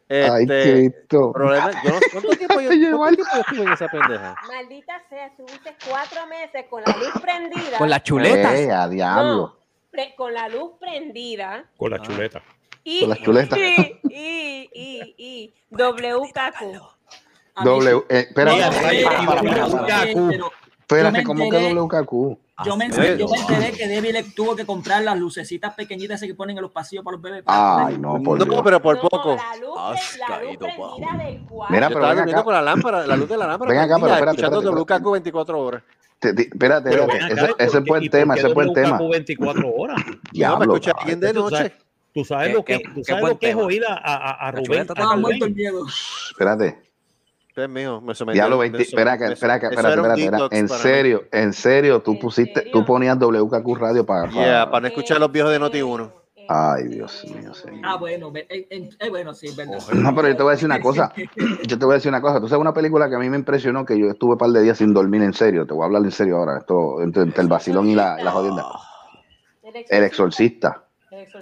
Ay, 0.09 0.44
Este, 0.44 0.63
Cristo. 0.92 1.31
problema, 1.33 1.71
yo 1.83 1.89
no 1.92 2.00
cuánto 2.13 2.30
tiempo 2.38 2.62
yo, 2.62 2.69
Ay, 2.71 2.80
cuánto 2.80 2.88
igual. 2.89 3.15
tiempo 3.15 3.31
yo 3.36 3.39
estuve 3.42 3.62
en 3.63 3.71
esa 3.74 3.88
pendeja. 3.89 4.36
Maldita 4.48 5.01
sea, 5.09 5.25
estuviste 5.27 5.75
cuatro 5.89 6.27
meses 6.27 6.65
con 6.69 6.83
la 6.86 6.98
luz 6.98 7.21
prendida. 7.21 7.77
Con 7.77 7.89
las 7.89 8.04
chuletas. 8.04 8.54
Eh, 8.54 8.71
a 8.71 8.88
diablo. 8.88 9.36
No, 9.36 9.56
pre- 9.92 10.15
con 10.15 10.33
la 10.33 10.48
luz 10.50 10.71
prendida. 10.80 11.65
Con 11.77 11.92
la 11.92 12.01
chuleta. 12.01 12.42
Y, 12.83 13.01
Con 13.01 13.09
las 13.09 13.19
chuletas. 13.19 13.59
Y, 13.59 14.00
y, 14.09 14.69
y, 14.74 15.15
y 15.18 15.54
WKQ. 15.71 16.81
a 17.56 17.63
mí 17.63 17.69
W, 17.69 18.04
eh, 18.09 18.19
espérate, 18.30 19.04
para, 19.04 19.25
para, 19.25 19.68
para. 19.68 20.06
Pero- 20.88 21.12
me 21.12 21.24
¿cómo 21.24 21.50
que 21.50 21.57
enteré- 21.57 21.74
WKQ? 21.74 22.38
Yo 22.66 22.75
me, 22.75 22.89
Pero- 22.89 23.16
yo 23.18 23.28
me 23.28 23.38
enteré 23.38 23.72
que 23.74 23.88
Debbie 23.88 24.12
le 24.13 24.24
tuvo 24.24 24.56
que 24.56 24.66
comprar 24.66 25.04
las 25.04 25.16
lucecitas 25.19 25.75
pequeñitas 25.75 26.16
esas 26.18 26.28
que 26.28 26.34
ponen 26.34 26.57
en 26.57 26.63
los 26.63 26.72
pasillos 26.72 27.04
para 27.06 27.13
los 27.18 27.22
bebés. 27.22 27.44
Ay, 27.45 28.00
no, 28.00 28.13
por 28.24 28.39
No, 28.39 28.45
Dios. 28.45 28.62
pero 28.63 28.81
por 28.81 28.95
No, 28.95 29.01
poco. 29.10 29.36
La 29.36 29.56
luz, 29.57 29.78
Has 29.78 30.18
la 30.18 30.28
luz 30.28 30.38
caído 30.57 30.66
del 30.66 30.75
cuarto. 30.75 30.98
Mira, 31.69 31.88
pero 31.89 32.00
estaba 32.00 32.13
ven 32.16 32.30
acá. 32.34 32.44
con 32.44 32.54
la 32.56 32.62
lámpara, 32.63 33.06
la 33.06 33.16
luz 33.16 33.30
de 33.30 33.38
la 33.38 33.45
lámpara. 33.48 33.69
Ven 33.72 33.80
acá, 33.80 33.95
pero 34.00 34.07
espérate, 34.07 34.42
escuchando 34.42 34.57
espérate, 34.60 34.81
WKQ 34.81 35.12
24 35.12 35.60
horas. 35.60 35.84
Te- 36.19 36.34
te- 36.34 36.42
espérate, 36.44 36.90
Pero 36.90 37.04
espérate. 37.04 37.25
acá, 37.25 37.33
Ese, 37.36 37.45
¿y 37.45 37.63
ese 37.63 37.72
por 37.72 37.78
es 37.83 37.86
buen 37.88 38.00
qué- 38.01 38.06
y 38.06 38.10
tema, 38.10 38.36
ese 38.36 38.48
es 38.48 38.54
buen 38.56 38.74
tema. 38.74 38.98
WKQ 38.98 39.10
24 39.12 39.75
horas. 39.75 40.01
No, 40.33 40.57
me 40.57 40.66
escuché 40.66 40.92
alguien 40.98 41.19
de 41.19 41.33
noche. 41.33 41.74
tú 42.16 42.25
sabes 42.25 42.48
¿Qué- 42.48 42.54
lo 42.56 42.66
que, 42.66 42.80
tú 42.80 43.04
sabes 43.04 43.24
lo 43.24 43.38
que 43.38 43.50
es 43.51 43.56
oír 43.56 43.83
a, 43.88 43.94
a, 43.94 44.48
a 44.48 44.51
Rubén. 44.51 44.66
chuleta 44.66 44.94
a 44.94 44.95
Estaba 44.95 45.10
Rubén. 45.12 45.22
muerto 45.22 45.45
el 45.45 45.54
miedo. 45.54 45.86
Espérate. 46.31 46.87
Ustedes 47.57 47.69
míos, 47.71 48.04
me 48.04 48.13
me 48.13 48.57
20, 48.59 48.77
som- 48.77 48.81
espera, 48.83 49.13
espera, 49.15 49.59
que, 49.59 49.65
eso 49.65 49.74
espérate, 49.74 49.94
era 49.94 50.01
un 50.04 50.12
espérate, 50.12 50.21
espérate. 50.21 50.44
detox 50.44 50.56
En 50.59 50.68
para 50.68 50.77
mí. 50.77 50.83
serio, 50.83 51.24
en 51.31 51.54
serio, 51.54 52.01
tú 52.04 52.12
¿En 52.12 52.19
pusiste, 52.19 52.54
serio? 52.54 52.71
tú 52.71 52.86
ponías 52.86 53.18
WKQ 53.18 53.75
radio 53.80 54.06
para. 54.06 54.30
Yeah, 54.30 54.69
para 54.69 54.81
no 54.81 54.88
escuchar 54.89 55.18
a 55.18 55.19
los 55.21 55.31
viejos 55.31 55.51
de 55.51 55.57
Noti 55.57 55.81
1. 55.81 56.12
Ay, 56.50 56.88
Dios 56.88 57.25
mío, 57.25 57.51
señor. 57.56 57.80
Ah, 57.83 57.95
bueno, 57.95 58.31
eh, 58.36 58.68
eh, 58.69 59.09
bueno, 59.09 59.33
sí, 59.33 59.48
es 59.48 59.56
verdad. 59.56 59.80
No, 59.92 60.13
pero 60.13 60.27
yo 60.27 60.38
te 60.38 60.44
voy 60.44 60.51
a 60.51 60.54
decir 60.54 60.68
una 60.68 60.80
cosa. 60.80 61.12
Yo 61.65 61.80
te 61.80 61.83
voy 61.86 61.94
a 61.94 61.95
decir 61.95 62.09
una 62.09 62.21
cosa. 62.21 62.39
Tú 62.39 62.48
sabes 62.48 62.62
una 62.62 62.75
película 62.75 63.09
que 63.09 63.15
a 63.15 63.19
mí 63.19 63.27
me 63.27 63.38
impresionó, 63.38 63.83
que 63.88 63.98
yo 63.98 64.06
estuve 64.06 64.33
un 64.33 64.38
par 64.38 64.51
de 64.51 64.62
días 64.62 64.77
sin 64.77 64.94
dormir 64.94 65.24
en 65.24 65.33
serio. 65.33 65.65
Te 65.65 65.74
voy 65.74 65.81
a 65.81 65.86
hablar 65.88 66.04
en 66.04 66.12
serio 66.12 66.38
ahora. 66.38 66.59
Esto, 66.59 67.01
entre, 67.01 67.24
entre 67.24 67.42
el 67.42 67.48
vacilón 67.50 67.88
y 67.89 67.95
la, 67.95 68.21
la 68.24 68.30
jodienda. 68.31 68.65
El 69.89 70.04
exorcista. 70.04 70.83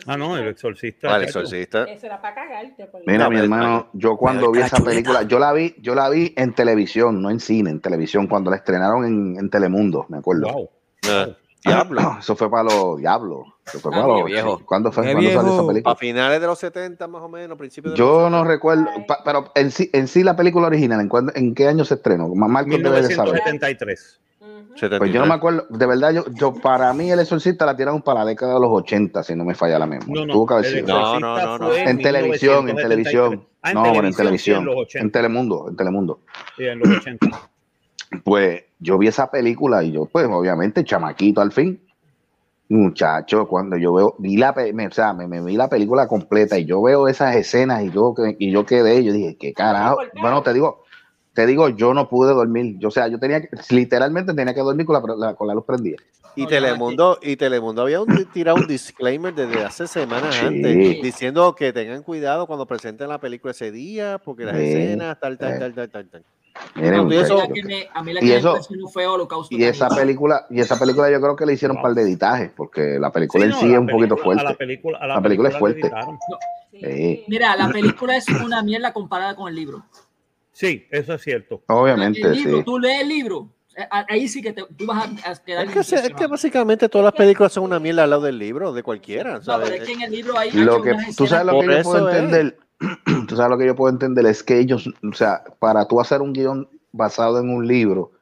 Ah, 0.07 0.17
no, 0.17 0.37
el 0.37 0.47
exorcista. 0.47 1.07
Vale, 1.07 1.25
chacho. 1.27 1.39
exorcista. 1.39 1.83
Eso 1.85 2.05
era 2.05 2.21
para 2.21 2.35
cagarte. 2.35 2.89
Mira, 3.05 3.25
No, 3.25 3.29
mi 3.31 3.37
hermano, 3.37 3.87
yo 3.93 4.17
cuando 4.17 4.51
vi 4.51 4.61
esa 4.61 4.77
película, 4.83 5.23
yo 5.23 5.39
la 5.39 5.51
vi, 5.53 5.75
yo 5.79 5.95
la 5.95 6.09
vi 6.09 6.33
en 6.37 6.53
televisión, 6.53 7.21
no 7.21 7.29
en 7.29 7.39
cine, 7.39 7.69
en 7.69 7.79
televisión, 7.81 8.27
cuando 8.27 8.49
la 8.51 8.57
estrenaron 8.57 9.05
en, 9.05 9.37
en 9.39 9.49
Telemundo, 9.49 10.05
me 10.09 10.17
acuerdo. 10.17 10.47
Wow. 10.51 10.69
Ah, 11.09 11.27
Diablo. 11.65 12.17
Eso 12.19 12.35
fue 12.35 12.49
para 12.51 12.63
los 12.63 12.97
diablos. 12.99 13.47
Eso 13.65 13.79
fue 13.79 13.91
Ah, 13.91 13.95
para 14.01 14.07
los 14.13 14.25
viejo. 14.25 14.61
¿Cuándo 14.65 14.91
fue? 14.91 15.03
¿Cuándo 15.03 15.21
salió 15.21 15.29
esa 15.39 15.41
viejo. 15.49 15.67
película? 15.67 15.91
A 15.93 15.95
finales 15.95 16.39
de 16.39 16.45
los 16.45 16.59
70, 16.59 17.07
más 17.07 17.23
o 17.23 17.27
menos, 17.29 17.57
principios 17.57 17.93
de 17.93 17.97
Yo 17.97 18.21
los 18.21 18.31
no 18.31 18.43
recuerdo, 18.43 18.85
pa- 19.07 19.23
pero 19.25 19.51
en 19.55 19.71
sí, 19.71 19.89
en 19.91 20.07
sí 20.07 20.23
la 20.23 20.35
película 20.35 20.67
original, 20.67 21.01
¿en, 21.01 21.09
cuándo- 21.09 21.31
en 21.35 21.55
qué 21.55 21.67
año 21.67 21.83
se 21.83 21.95
estrenó? 21.95 22.27
Ma- 22.35 22.47
Marco 22.47 22.69
debe 22.69 23.01
de 23.01 23.15
saber. 23.15 23.33
1973. 23.33 24.19
Ujú. 24.55 24.77
70. 24.77 24.97
Pues 24.99 25.11
yo 25.13 25.19
no 25.19 25.25
me 25.27 25.33
acuerdo, 25.33 25.65
de 25.69 25.85
verdad, 25.85 26.11
yo, 26.11 26.25
yo 26.33 26.53
para 26.53 26.93
mí 26.93 27.11
el 27.11 27.19
exorcista 27.19 27.65
la 27.65 27.75
tiraron 27.75 28.01
para 28.01 28.21
la 28.21 28.25
década 28.27 28.53
de 28.55 28.59
los 28.59 28.69
80, 28.71 29.23
si 29.23 29.35
no 29.35 29.43
me 29.45 29.55
falla 29.55 29.77
la 29.79 29.85
memoria. 29.85 30.13
No, 30.13 30.25
no, 30.25 30.33
Tuvo 30.33 30.45
que 30.47 30.53
haber 30.55 30.65
el 30.65 30.71
sido. 30.71 30.87
No, 30.87 31.19
no, 31.19 31.37
no, 31.39 31.57
no. 31.59 31.67
fue 31.69 31.83
En 31.89 32.01
televisión, 32.01 32.69
en 32.69 32.75
1973. 32.75 32.81
televisión. 32.89 33.47
Ah, 33.61 33.73
no, 33.73 33.81
bueno, 33.93 34.07
en 34.07 34.13
sí, 34.13 34.17
televisión. 34.17 34.59
en 34.59 34.65
los 34.65 34.75
En 34.75 34.81
80. 34.81 35.11
Telemundo, 35.19 35.65
en 35.69 35.75
Telemundo. 35.75 36.19
Sí, 36.55 36.65
en 36.65 36.79
los 36.79 36.89
80. 36.89 37.27
Pues 38.23 38.63
yo 38.79 38.97
vi 38.97 39.07
esa 39.07 39.29
película 39.29 39.83
y 39.83 39.91
yo, 39.91 40.05
pues 40.05 40.25
obviamente, 40.29 40.83
chamaquito 40.85 41.41
al 41.41 41.51
fin. 41.51 41.81
Muchacho, 42.69 43.47
cuando 43.47 43.77
yo 43.77 43.93
veo, 43.93 44.15
vi 44.17 44.37
la, 44.37 44.53
pe- 44.53 44.73
me, 44.73 44.87
o 44.87 44.91
sea, 44.91 45.13
me, 45.13 45.27
me 45.27 45.41
vi 45.43 45.55
la 45.55 45.67
película 45.69 46.07
completa 46.07 46.57
y 46.57 46.65
yo 46.65 46.81
veo 46.81 47.07
esas 47.07 47.35
escenas 47.35 47.83
y 47.83 47.91
yo, 47.91 48.13
que- 48.15 48.35
y 48.39 48.51
yo 48.51 48.65
quedé, 48.65 49.03
yo 49.03 49.13
dije, 49.13 49.37
¿qué 49.37 49.53
carajo? 49.53 49.97
Bueno, 50.19 50.41
te 50.41 50.53
digo, 50.53 50.83
te 51.35 51.45
digo, 51.45 51.69
yo 51.69 51.93
no 51.93 52.09
pude 52.09 52.33
dormir. 52.33 52.77
Yo, 52.79 52.87
o 52.87 52.91
sea, 52.91 53.07
yo 53.07 53.19
tenía 53.19 53.41
que, 53.41 53.49
literalmente 53.69 54.33
tenía 54.33 54.53
que 54.55 54.61
dormir 54.61 54.85
con 54.87 54.95
la, 55.07 55.15
la- 55.27 55.35
con 55.35 55.47
la 55.47 55.53
luz 55.53 55.65
prendida. 55.65 55.97
Y 56.37 56.47
Telemundo, 56.47 57.17
y 57.21 57.35
Telemundo 57.37 57.83
había 57.83 58.01
un, 58.01 58.25
tirado 58.33 58.57
un 58.57 58.67
disclaimer 58.67 59.33
desde 59.33 59.63
hace 59.63 59.87
semanas 59.87 60.35
Sí. 60.35 60.45
antes, 60.45 61.01
diciendo 61.01 61.55
que 61.55 61.71
tengan 61.71 62.03
cuidado 62.03 62.45
cuando 62.47 62.65
presenten 62.65 63.07
la 63.07 63.19
película 63.19 63.51
ese 63.51 63.71
día, 63.71 64.19
porque 64.23 64.43
las 64.43 64.57
Sí. 64.57 64.63
escenas, 64.63 65.17
tal, 65.19 65.37
tal, 65.37 65.53
Sí. 65.53 65.59
tal, 65.59 65.73
tal, 65.73 65.89
tal, 65.89 66.09
tal. 66.09 66.23
Miren, 66.75 67.07
No, 67.07 67.13
y 67.13 67.17
eso- 67.17 67.33
A 67.41 67.47
muchachos, 67.47 67.49
mí 67.53 67.61
la 67.61 67.67
que 67.67 67.67
me, 67.67 67.89
a 67.93 68.03
mí 68.03 68.13
la 68.13 68.19
Y 68.19 68.23
que 68.23 68.29
me 68.29 68.35
eso- 68.37 68.49
impresionó 68.49 68.87
fue 68.89 69.07
Holocausto. 69.07 69.55
Y 69.55 69.63
esa 69.63 69.87
película, 69.89 70.45
y 70.49 70.59
esa 70.61 70.77
película 70.79 71.09
yo 71.11 71.21
creo 71.21 71.35
que 71.37 71.45
le 71.45 71.53
hicieron 71.53 71.77
un 71.77 71.83
par 71.83 71.93
de 71.93 72.01
editajes, 72.01 72.51
porque 72.55 72.97
la 72.99 73.11
película 73.11 73.41
Sí, 73.41 73.45
en 73.45 73.49
no, 73.51 73.59
sí 73.59 73.73
es 73.73 73.79
un 73.79 73.87
poquito 73.87 74.15
La 74.17 74.23
fuerte. 74.23 74.53
película, 74.55 74.99
la 74.99 75.15
La 75.15 75.21
película 75.21 75.49
es 75.49 75.57
fuerte. 75.57 75.91
Sí. 76.71 77.23
Mira, 77.27 77.55
la 77.55 77.69
película 77.69 78.17
es 78.17 78.27
una 78.27 78.61
mierda 78.61 78.91
comparada 78.91 79.35
con 79.35 79.47
el 79.47 79.55
libro. 79.55 79.83
Sí, 80.55 80.87
eso 80.89 81.13
es 81.15 81.21
cierto. 81.21 81.63
Obviamente, 81.67 82.21
el 82.21 82.31
libro, 82.31 82.57
sí. 82.59 82.63
tú 82.63 82.79
lees 82.79 83.01
el 83.01 83.09
libro, 83.09 83.49
eh, 83.75 83.85
ahí 84.07 84.25
sí 84.29 84.41
que 84.41 84.53
te, 84.53 84.63
tú 84.77 84.85
vas 84.85 85.05
a, 85.25 85.31
a 85.31 85.35
quedar 85.35 85.65
Es 85.65 85.73
que, 85.73 85.83
se- 85.83 85.95
es 85.95 86.01
que 86.01 86.07
impresionado. 86.07 86.29
básicamente 86.29 86.87
todas 86.87 87.03
las 87.05 87.13
películas 87.13 87.51
son 87.51 87.65
una 87.65 87.77
mierda 87.77 88.05
al 88.05 88.09
lado 88.11 88.21
del 88.21 88.39
libro, 88.39 88.71
de 88.71 88.81
cualquiera. 88.81 89.33
No, 89.33 89.43
¿sabes? 89.43 89.69
pero 89.69 89.83
es 89.83 89.89
que 89.89 89.93
en 89.95 90.01
el 90.03 90.11
libro 90.11 90.37
hay 90.37 90.51
Lo 90.51 90.81
que 90.81 90.95
tú 91.17 91.27
sabes 91.27 91.45
lo 91.45 91.59
que 91.59 91.67
yo 91.67 91.83
puedo 91.83 92.09
es. 92.09 92.15
entender, 92.15 92.57
tú 93.27 93.35
sabes 93.35 93.49
lo 93.51 93.57
que 93.57 93.65
yo 93.65 93.75
puedo 93.75 93.91
entender 93.93 94.25
es 94.27 94.43
que 94.43 94.57
ellos, 94.59 94.87
o 94.87 95.13
sea, 95.13 95.43
para 95.59 95.85
tú 95.89 95.99
hacer 95.99 96.21
un 96.21 96.31
guion 96.31 96.69
basado 96.93 97.37
en 97.41 97.49
un 97.49 97.67
libro, 97.67 98.13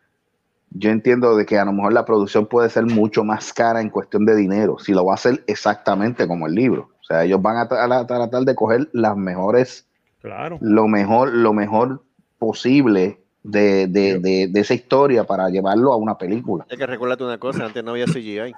yo 0.71 0.89
entiendo 0.89 1.35
de 1.37 1.45
que 1.45 1.59
a 1.59 1.65
lo 1.65 1.71
mejor 1.73 1.93
la 1.93 2.03
producción 2.03 2.47
puede 2.47 2.67
ser 2.71 2.87
mucho 2.87 3.23
más 3.23 3.53
cara 3.53 3.79
en 3.79 3.91
cuestión 3.91 4.25
de 4.25 4.35
dinero, 4.35 4.79
si 4.79 4.91
lo 4.91 5.05
va 5.05 5.11
a 5.11 5.15
hacer 5.15 5.43
exactamente 5.45 6.27
como 6.27 6.47
el 6.47 6.55
libro. 6.55 6.89
O 6.99 7.03
sea, 7.03 7.25
ellos 7.25 7.39
van 7.43 7.57
a, 7.57 7.69
tra- 7.69 8.01
a 8.01 8.07
tratar 8.07 8.41
de 8.43 8.55
coger 8.55 8.89
las 8.91 9.15
mejores, 9.15 9.85
Claro. 10.19 10.57
lo 10.61 10.87
mejor, 10.87 11.31
lo 11.31 11.53
mejor 11.53 12.01
posible 12.45 13.19
de, 13.41 13.87
de, 13.87 14.19
de, 14.19 14.47
de 14.47 14.59
esa 14.59 14.73
historia 14.73 15.23
para 15.23 15.49
llevarlo 15.49 15.93
a 15.93 15.97
una 15.97 16.17
película. 16.17 16.65
Hay 16.69 16.77
que 16.77 16.85
recordarte 16.85 17.23
una 17.23 17.37
cosa, 17.37 17.65
antes 17.65 17.83
no 17.83 17.91
había 17.91 18.05
CGI. 18.05 18.53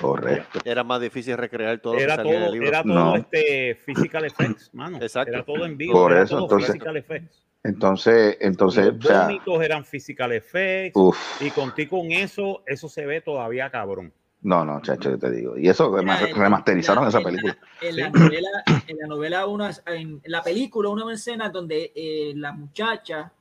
Correcto. 0.00 0.60
Era 0.64 0.84
más 0.84 1.00
difícil 1.00 1.36
recrear 1.38 1.78
todo 1.80 1.94
lo 1.94 1.98
que 1.98 2.04
Era 2.04 2.16
todo, 2.22 2.52
libro. 2.52 2.68
era 2.68 2.82
todo 2.82 2.92
No. 2.94 3.16
este 3.16 3.74
physical 3.76 4.24
effects, 4.26 4.70
mano. 4.74 4.98
Exacto. 5.00 5.32
Era 5.32 5.44
todo 5.44 5.64
en 5.64 5.76
vivo. 5.76 5.94
Por 5.94 6.12
era 6.12 6.22
eso, 6.24 6.34
todo 6.36 6.44
entonces- 6.44 6.72
physical 6.72 6.96
effects. 6.96 7.40
Entonces, 7.62 8.36
entonces, 8.40 8.84
Los 8.92 9.06
o 9.06 9.08
sea, 9.08 9.64
eran 9.64 9.84
physical 9.86 10.32
effects. 10.32 10.92
uff, 10.96 11.40
Y 11.40 11.50
contigo 11.50 11.98
con 11.98 12.12
eso, 12.12 12.62
eso 12.66 12.90
se 12.90 13.06
ve 13.06 13.22
todavía 13.22 13.70
cabrón. 13.70 14.12
No, 14.44 14.64
no, 14.64 14.80
chacho, 14.80 15.10
yo 15.10 15.18
te 15.18 15.30
digo. 15.30 15.58
Y 15.58 15.68
eso 15.68 15.90
Mira, 15.90 16.20
en- 16.20 16.36
remasterizaron 16.36 17.04
en 17.04 17.08
esa 17.08 17.18
la- 17.20 17.24
película. 17.26 17.58
En 17.80 17.96
la 17.96 18.06
Sí. 18.06 18.12
novela, 18.12 18.48
en 18.86 18.96
la 18.98 19.06
novela 19.08 19.46
unas, 19.46 19.82
en 19.86 20.20
la 20.26 20.42
película, 20.42 20.88
una 20.90 21.12
escena 21.12 21.48
donde 21.50 21.92
eh, 21.94 22.32
la 22.36 22.52
muchacha. 22.52 23.32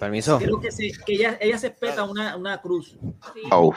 Permiso. 0.00 0.36
creo 0.38 0.58
que, 0.60 0.72
se, 0.72 0.90
que 1.06 1.12
ella, 1.12 1.38
ella 1.40 1.56
se 1.56 1.68
espeta 1.68 2.02
una, 2.02 2.34
una 2.36 2.60
cruz. 2.60 2.96
Sí, 3.34 3.40
Oh. 3.52 3.72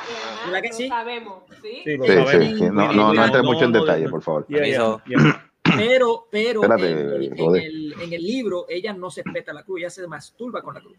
¿Verdad 0.47 0.61
que 0.63 0.69
lo 0.69 0.73
sí? 0.75 0.87
sabemos, 0.87 1.43
¿sí? 1.61 1.81
Sí, 1.83 1.97
lo 1.97 2.03
Sí, 2.05 2.11
sabemos. 2.13 2.57
sí. 2.59 2.65
No, 2.71 2.91
no, 2.91 3.13
no 3.13 3.23
entres 3.25 3.43
mucho 3.43 3.65
en 3.65 3.71
detalle, 3.73 4.09
por 4.09 4.23
favor. 4.23 4.45
Yeah, 4.49 4.65
yeah, 4.65 5.03
yeah. 5.05 5.49
Pero, 5.77 6.27
pero 6.31 6.61
Espérate, 6.63 6.89
en, 6.91 7.23
en 7.39 7.55
el, 7.55 7.95
en 8.01 8.13
el 8.13 8.21
libro 8.23 8.65
ella 8.67 8.91
no 8.93 9.09
se 9.11 9.21
espeta 9.21 9.53
la 9.53 9.61
cruz, 9.63 9.79
ella 9.81 9.89
se 9.91 10.07
masturba 10.07 10.61
con 10.63 10.73
la 10.73 10.81
cruz. 10.81 10.97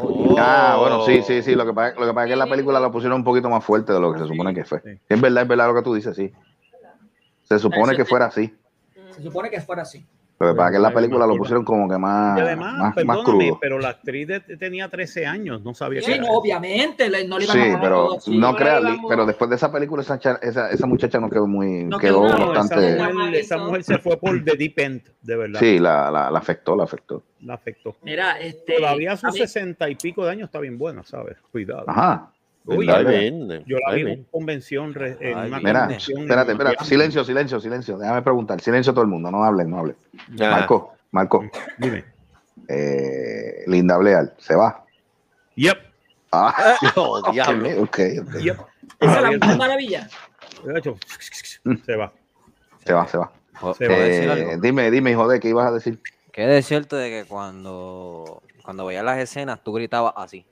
Oh. 0.00 0.36
Ah, 0.38 0.76
bueno, 0.78 1.04
sí, 1.06 1.22
sí, 1.22 1.42
sí. 1.42 1.54
Lo 1.54 1.64
que 1.64 1.72
pasa, 1.72 1.98
lo 1.98 2.06
que 2.06 2.12
pasa 2.12 2.24
es 2.24 2.28
que 2.28 2.32
en 2.34 2.38
la 2.38 2.46
película 2.46 2.80
lo 2.80 2.90
pusieron 2.90 3.18
un 3.18 3.24
poquito 3.24 3.48
más 3.48 3.64
fuerte 3.64 3.92
de 3.92 4.00
lo 4.00 4.12
que 4.12 4.20
se 4.20 4.26
supone 4.26 4.54
que 4.54 4.64
fue. 4.64 4.80
Sí. 4.80 4.90
Es 5.08 5.20
verdad, 5.20 5.42
es 5.42 5.48
verdad 5.48 5.68
lo 5.68 5.74
que 5.74 5.82
tú 5.82 5.94
dices, 5.94 6.14
sí. 6.14 6.32
Se 7.44 7.58
supone 7.58 7.96
que 7.96 8.04
fuera 8.04 8.26
así. 8.26 8.54
Se 9.10 9.22
supone 9.22 9.48
que 9.50 9.60
fuera 9.60 9.82
así. 9.82 10.04
Lo 10.38 10.48
que 10.48 10.54
pasa 10.54 10.66
es 10.68 10.70
que 10.72 10.76
en 10.76 10.82
la 10.82 10.92
película 10.92 11.20
más 11.20 11.28
lo 11.28 11.38
pusieron 11.38 11.64
como 11.64 11.88
que 11.88 11.96
más, 11.96 12.36
Y 12.36 12.40
además, 12.42 12.72
más, 12.74 12.82
más 12.82 12.94
perdóname, 12.94 13.24
crudo. 13.46 13.58
pero 13.58 13.78
la 13.78 13.88
actriz 13.88 14.28
de- 14.28 14.40
tenía 14.40 14.88
13 14.90 15.24
años, 15.24 15.62
no 15.62 15.72
sabía 15.72 16.02
Sí, 16.02 16.12
que 16.12 16.18
no, 16.20 16.26
obviamente, 16.28 17.08
le- 17.08 17.26
no 17.26 17.38
le 17.38 17.44
iban 17.44 17.56
Sí, 17.56 17.70
a 17.70 17.80
pero 17.80 17.96
todo 18.04 18.16
así. 18.18 18.36
no 18.36 18.54
creas, 18.54 18.82
pero 19.08 19.24
después 19.24 19.48
de 19.48 19.56
esa 19.56 19.72
película 19.72 20.02
esa, 20.02 20.16
esa, 20.42 20.70
esa 20.70 20.86
muchacha 20.86 21.18
no 21.20 21.30
quedó 21.30 21.46
muy, 21.46 21.84
No 21.84 21.98
quedó 21.98 22.26
esa 22.26 22.36
bastante, 22.44 23.02
mujer, 23.02 23.34
esa 23.36 23.56
mujer 23.56 23.82
se 23.82 23.96
fue 23.98 24.18
por 24.18 24.44
The 24.44 24.56
Deep 24.56 24.78
End, 24.78 25.02
de 25.22 25.36
verdad. 25.36 25.58
sí, 25.58 25.78
la, 25.78 26.10
la, 26.10 26.30
la 26.30 26.38
afectó, 26.38 26.76
la 26.76 26.84
afectó. 26.84 27.22
La 27.40 27.54
afectó. 27.54 27.96
Mira, 28.02 28.38
este. 28.38 28.74
Todavía 28.76 29.12
a 29.12 29.16
sus 29.16 29.34
sesenta 29.34 29.88
y 29.88 29.94
pico 29.94 30.24
de 30.24 30.32
años 30.32 30.48
está 30.48 30.60
bien 30.60 30.76
buena, 30.76 31.02
¿sabes? 31.04 31.38
Cuidado. 31.50 31.84
Ajá. 31.86 32.30
Uy, 32.66 32.86
Yo 32.86 33.78
la 33.78 33.94
vi 33.94 34.02
en 34.02 34.24
convención, 34.24 34.92
re- 34.92 35.16
en 35.20 35.38
Ay, 35.38 35.48
una 35.48 35.60
Mira, 35.60 35.80
convención 35.82 36.18
en 36.18 36.22
espérate, 36.24 36.52
espérate, 36.52 36.84
silencio, 36.84 37.24
silencio, 37.24 37.60
silencio. 37.60 37.96
Déjame 37.98 38.22
preguntar, 38.22 38.60
silencio 38.60 38.92
todo 38.92 39.02
el 39.04 39.08
mundo, 39.10 39.30
no 39.30 39.44
hablen, 39.44 39.70
no 39.70 39.78
hablen. 39.78 39.96
Ya. 40.34 40.50
Marco, 40.50 40.94
Marco, 41.12 41.44
Dime. 41.78 42.04
eh, 42.68 43.64
Linda 43.68 43.96
Bleal, 43.98 44.34
¿se 44.38 44.56
va? 44.56 44.84
Yep, 45.54 45.78
Ah, 46.32 46.76
Oh, 46.96 47.30
diablo. 47.30 47.68
ok, 47.82 47.98
ok. 48.22 48.34
yep. 48.40 48.56
Esa 49.00 49.16
es 49.16 49.22
la 49.22 49.30
Mujer 49.30 49.56
maravilla. 49.56 50.08
de 50.64 50.78
hecho, 50.78 50.96
Se 51.84 51.96
va. 51.96 52.12
Se 52.84 52.92
va, 52.92 53.06
se 53.06 53.16
va. 53.18 53.32
Se 53.74 53.86
¿puedo 53.86 53.90
va 53.92 53.96
a 53.96 54.06
decir 54.06 54.28
Eh, 54.28 54.32
algo? 54.32 54.50
dime, 54.60 54.90
dime, 54.90 55.10
hijo 55.12 55.28
de, 55.28 55.40
¿qué 55.40 55.48
ibas 55.48 55.66
a 55.66 55.72
decir? 55.72 56.00
Que 56.32 56.58
es 56.58 56.66
cierto 56.66 56.96
de 56.96 57.08
que 57.10 57.24
cuando, 57.28 58.42
cuando 58.62 58.84
veías 58.84 59.04
las 59.04 59.18
escenas, 59.18 59.62
tú 59.62 59.72
gritabas 59.72 60.12
así. 60.16 60.44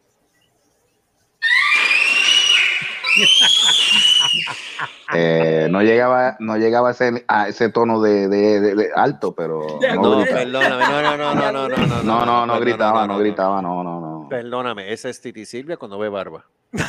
Eh, 5.16 5.68
no 5.70 5.80
llegaba, 5.82 6.36
no 6.40 6.56
llegaba 6.56 6.88
a 6.88 6.92
ese, 6.92 7.24
a 7.28 7.46
ese 7.48 7.68
tono 7.68 8.00
de, 8.00 8.26
de- 8.28 8.58
de- 8.60 8.74
de 8.74 8.90
alto, 8.96 9.32
pero 9.34 9.78
no 9.94 10.02
No, 10.02 10.16
gritaba. 10.18 10.40
perdóname, 10.40 10.84
no, 10.86 11.02
no, 11.02 11.16
no, 11.16 11.34
no, 11.34 11.34
no, 11.34 11.68
no, 11.68 11.86
no, 11.86 12.02
No, 12.02 12.26
no, 12.26 12.46
no 12.46 12.60
gritaba, 12.60 13.06
no 13.06 13.12
no. 13.12 13.18
gritaba, 13.20 13.62
no, 13.62 13.84
no, 13.84 14.00
no. 14.00 14.28
Perdóname, 14.28 14.92
esa 14.92 15.08
es 15.10 15.20
Titi 15.20 15.44
Silvia 15.46 15.76
cuando 15.76 15.98
ve 15.98 16.08
barba. 16.08 16.44
Uy, 16.72 16.80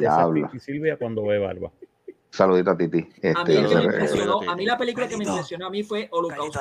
diablo. 0.00 0.48
Titi 0.50 0.58
Silvia 0.64 0.96
cuando 0.96 1.24
ve 1.26 1.38
barba. 1.38 1.70
Saludito 2.30 2.70
a 2.72 2.76
Titi. 2.76 2.98
A 2.98 3.04
mí, 3.04 3.08
Este, 3.22 3.66
que 3.68 3.74
me 3.76 3.84
impresionó, 3.84 4.40
a 4.50 4.56
mí 4.56 4.64
la 4.66 4.76
película 4.78 5.06
que 5.06 5.16
me 5.16 5.24
impresionó 5.24 5.66
a 5.66 5.70
mí 5.70 5.84
fue 5.84 6.08
Holocausto. 6.10 6.60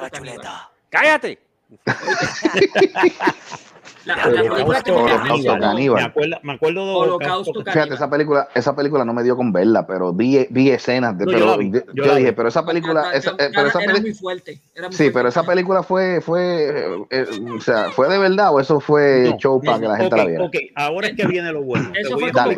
¡Cállate! 0.89 1.39
La, 4.05 4.15
la 4.17 4.23
Holocausto 4.27 4.53
película 4.55 4.83
que 4.83 4.91
me 4.91 4.97
Holocausto 4.97 5.25
impresionó, 5.35 5.59
Caníbal. 5.61 6.01
Me 6.01 6.07
acuerdo, 6.07 6.37
me 6.43 6.53
acuerdo 6.53 6.85
de 6.85 6.95
Holocausto. 6.95 7.63
Fíjate, 7.65 7.93
esa 7.95 8.09
película, 8.09 8.47
esa 8.53 8.75
película 8.75 9.03
no 9.05 9.13
me 9.13 9.23
dio 9.23 9.35
con 9.35 9.51
verla, 9.51 9.87
pero 9.87 10.13
vi, 10.13 10.45
vi 10.51 10.69
escenas 10.69 11.17
de, 11.17 11.25
No, 11.25 11.31
yo 11.31 11.37
pero 11.37 11.51
la 11.51 11.57
vi, 11.57 11.71
yo, 11.71 11.79
yo 11.93 12.03
yo 12.05 12.15
dije, 12.15 12.29
vi. 12.29 12.35
pero 12.35 12.49
esa 12.49 12.65
película, 12.65 13.11
esa, 13.13 13.31
eh, 13.31 13.49
pero 13.55 13.67
esa 13.67 13.81
era 13.81 13.93
peli- 13.93 14.01
muy 14.05 14.13
fuerte. 14.13 14.61
Era 14.75 14.87
muy 14.87 14.91
sí, 14.95 15.03
fuerte. 15.05 15.13
pero 15.13 15.29
esa 15.29 15.43
película 15.43 15.81
fue, 15.83 16.21
fue, 16.21 16.69
eh, 16.69 17.05
eh, 17.09 17.25
o 17.57 17.61
sea, 17.61 17.89
fue 17.91 18.07
de 18.09 18.17
verdad 18.19 18.53
o 18.53 18.59
eso 18.59 18.79
fue 18.79 19.29
No, 19.31 19.37
show 19.39 19.61
para 19.61 19.79
que 19.79 19.87
la 19.87 19.97
gente 19.97 20.13
Ok, 20.15 20.17
la 20.21 20.25
viera. 20.25 20.43
ok, 20.45 20.55
ahora 20.75 21.07
es 21.07 21.15
que 21.15 21.25
viene 21.27 21.51
lo 21.51 21.63
bueno. 21.63 21.91
Eso 21.95 22.11
voy 22.13 22.21
fue 22.21 22.29
a 22.29 22.33
como 22.33 22.55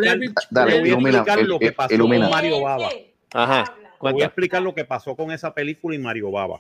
Dale, 0.52 0.74
a 0.74 0.76
ilumina, 0.86 1.26
lo 1.44 1.60
que 1.60 1.72
pasó 1.72 1.94
ilumina. 1.94 2.26
con 2.26 2.32
Mario 2.32 2.62
Baba. 2.62 2.90
Ajá. 3.34 3.74
Voy 4.02 4.22
a 4.22 4.26
explicar 4.26 4.62
lo 4.62 4.76
que 4.76 4.86
pasó 4.86 5.16
con 5.16 5.32
esa 5.32 5.54
película 5.54 5.96
y 5.96 6.00
Mario 6.00 6.30
Baba. 6.32 6.60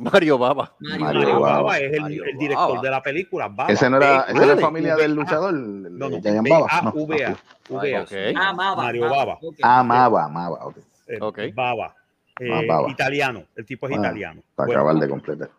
Mario 0.00 0.38
Baba. 0.38 0.74
Mario 0.80 1.00
Mario 1.04 1.40
Baba. 1.40 1.56
Baba 1.62 1.78
es 1.78 1.92
el, 1.92 2.00
Mario 2.00 2.24
el 2.24 2.38
director 2.38 2.68
Baba. 2.70 2.82
de 2.82 2.90
la 2.90 3.02
película. 3.02 3.48
Baba. 3.48 3.72
Ese 3.72 3.90
no 3.90 3.96
era, 3.98 4.20
ese 4.22 4.30
era 4.32 4.40
vale. 4.40 4.54
la 4.54 4.60
familia 4.60 4.96
del 4.96 5.12
A- 5.12 5.14
luchador, 5.14 5.52
No, 5.54 6.08
no, 6.08 6.20
Giant 6.20 6.48
Baba. 6.48 6.66
No, 6.82 7.06
B-A-V-A. 7.06 7.36
V-A. 7.68 8.02
Ok. 8.02 8.12
Ah, 8.36 8.52
Maba. 8.52 8.82
Mario 8.82 9.02
Maba, 9.02 9.16
Baba. 9.16 9.38
ok. 9.42 9.56
Amaba, 9.62 10.24
amaba, 10.24 10.66
ok. 10.66 10.76
Eh, 11.06 11.18
Ok. 11.20 11.38
Baba. 11.54 11.94
Eh, 12.38 12.48
Ah, 12.52 12.62
Baba. 12.66 12.90
Italiano. 12.90 13.44
El 13.54 13.66
tipo 13.66 13.86
es 13.86 13.92
Ah, 13.96 14.00
italiano. 14.00 14.42
Para 14.54 14.66
Bueno, 14.68 14.80
acabar 14.80 15.02
de 15.02 15.08
completar. 15.08 15.50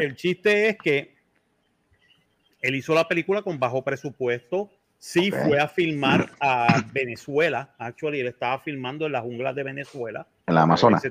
el 0.00 0.16
chiste 0.16 0.68
es 0.70 0.78
que 0.78 1.14
él 2.60 2.74
hizo 2.74 2.94
la 2.94 3.06
película 3.06 3.42
con 3.42 3.58
bajo 3.58 3.82
presupuesto. 3.82 4.70
Sí 4.98 5.32
fue 5.32 5.58
a 5.58 5.66
filmar 5.66 6.30
a 6.40 6.80
Venezuela. 6.92 7.74
Actually, 7.76 8.20
él 8.20 8.28
estaba 8.28 8.60
filmando 8.60 9.06
en 9.06 9.12
las 9.12 9.22
junglas 9.22 9.52
de 9.56 9.64
Venezuela. 9.64 10.26
En 10.46 10.54
la 10.54 10.62
Amazonas. 10.62 11.02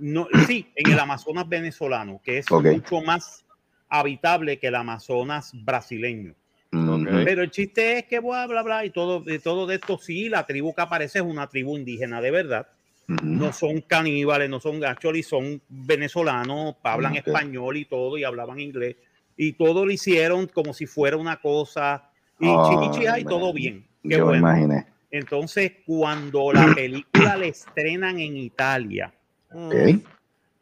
No, 0.00 0.26
sí, 0.46 0.66
en 0.74 0.90
el 0.90 0.98
Amazonas 0.98 1.48
venezolano, 1.48 2.20
que 2.24 2.38
es 2.38 2.50
mucho 2.50 3.02
más 3.02 3.44
habitable 3.88 4.58
que 4.58 4.68
el 4.68 4.74
Amazonas 4.74 5.52
brasileño. 5.54 6.34
Mm, 6.72 6.88
Ok. 6.88 7.08
Pero 7.24 7.42
el 7.42 7.50
chiste 7.50 7.98
es 7.98 8.04
que 8.06 8.18
bla, 8.20 8.46
bla, 8.46 8.62
bla, 8.62 8.84
y 8.84 8.90
todo, 8.90 9.20
de 9.20 9.38
todo 9.38 9.66
de 9.66 9.74
esto, 9.76 9.98
sí, 9.98 10.28
la 10.28 10.46
tribu 10.46 10.74
que 10.74 10.82
aparece 10.82 11.18
es 11.18 11.24
una 11.24 11.46
tribu 11.48 11.76
indígena 11.76 12.20
de 12.20 12.30
verdad. 12.30 12.66
ujú. 13.08 13.22
No 13.22 13.52
son 13.52 13.82
caníbales, 13.82 14.48
no 14.48 14.58
son 14.60 14.82
actually, 14.84 15.22
son 15.22 15.60
venezolanos, 15.68 16.76
hablan 16.82 17.16
español 17.16 17.76
y 17.76 17.84
todo, 17.84 18.16
y 18.16 18.24
hablaban 18.24 18.58
inglés. 18.58 18.96
Y 19.36 19.52
todo 19.52 19.84
lo 19.84 19.92
hicieron 19.92 20.46
como 20.46 20.72
si 20.72 20.86
fuera 20.86 21.16
una 21.16 21.36
cosa, 21.40 22.10
y 22.38 22.46
Ay, 22.46 22.56
chimichija 22.68 23.18
y 23.18 23.24
todo 23.24 23.52
bien. 23.52 23.86
Qué 24.02 24.16
Yo 24.16 24.24
bueno. 24.24 24.38
imaginé. 24.38 24.86
Entonces, 25.10 25.72
cuando 25.84 26.52
la 26.52 26.72
película 26.72 27.36
la 27.36 27.46
estrenan 27.46 28.18
en 28.20 28.36
Italia, 28.36 29.12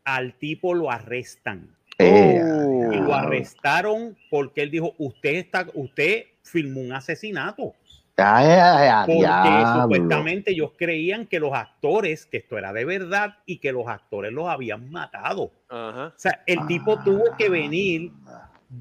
Al 0.05 0.35
tipo 0.35 0.75
lo 0.75 0.91
arrestan. 0.91 1.69
Eh, 1.99 2.41
Oh. 2.43 2.93
Y 2.93 2.97
lo 2.97 3.15
arrestaron 3.15 4.17
porque 4.31 4.63
él 4.63 4.71
dijo, 4.71 4.95
usted 4.99 5.35
está, 5.35 5.67
usted 5.75 6.25
filmó 6.43 6.81
un 6.81 6.93
asesinato. 6.93 7.75
Ay, 8.17 8.47
ay, 8.47 8.89
ay, 8.89 9.03
Porque 9.07 9.19
diablo. 9.21 9.83
supuestamente 9.83 10.51
ellos 10.53 10.73
creían 10.77 11.27
que 11.27 11.39
los 11.39 11.53
actores, 11.53 12.27
que 12.27 12.39
esto 12.39 12.57
era 12.59 12.73
de 12.73 12.85
verdad 12.85 13.37
y 13.47 13.59
que 13.59 13.71
los 13.73 13.87
actores 13.87 14.33
los 14.33 14.49
habían 14.49 14.91
matado. 14.91 15.53
O 15.71 16.13
sea, 16.17 16.43
el 16.47 16.67
tipo 16.67 16.95
Ah. 16.99 17.03
tuvo 17.05 17.25
que 17.37 17.49
venir 17.49 18.11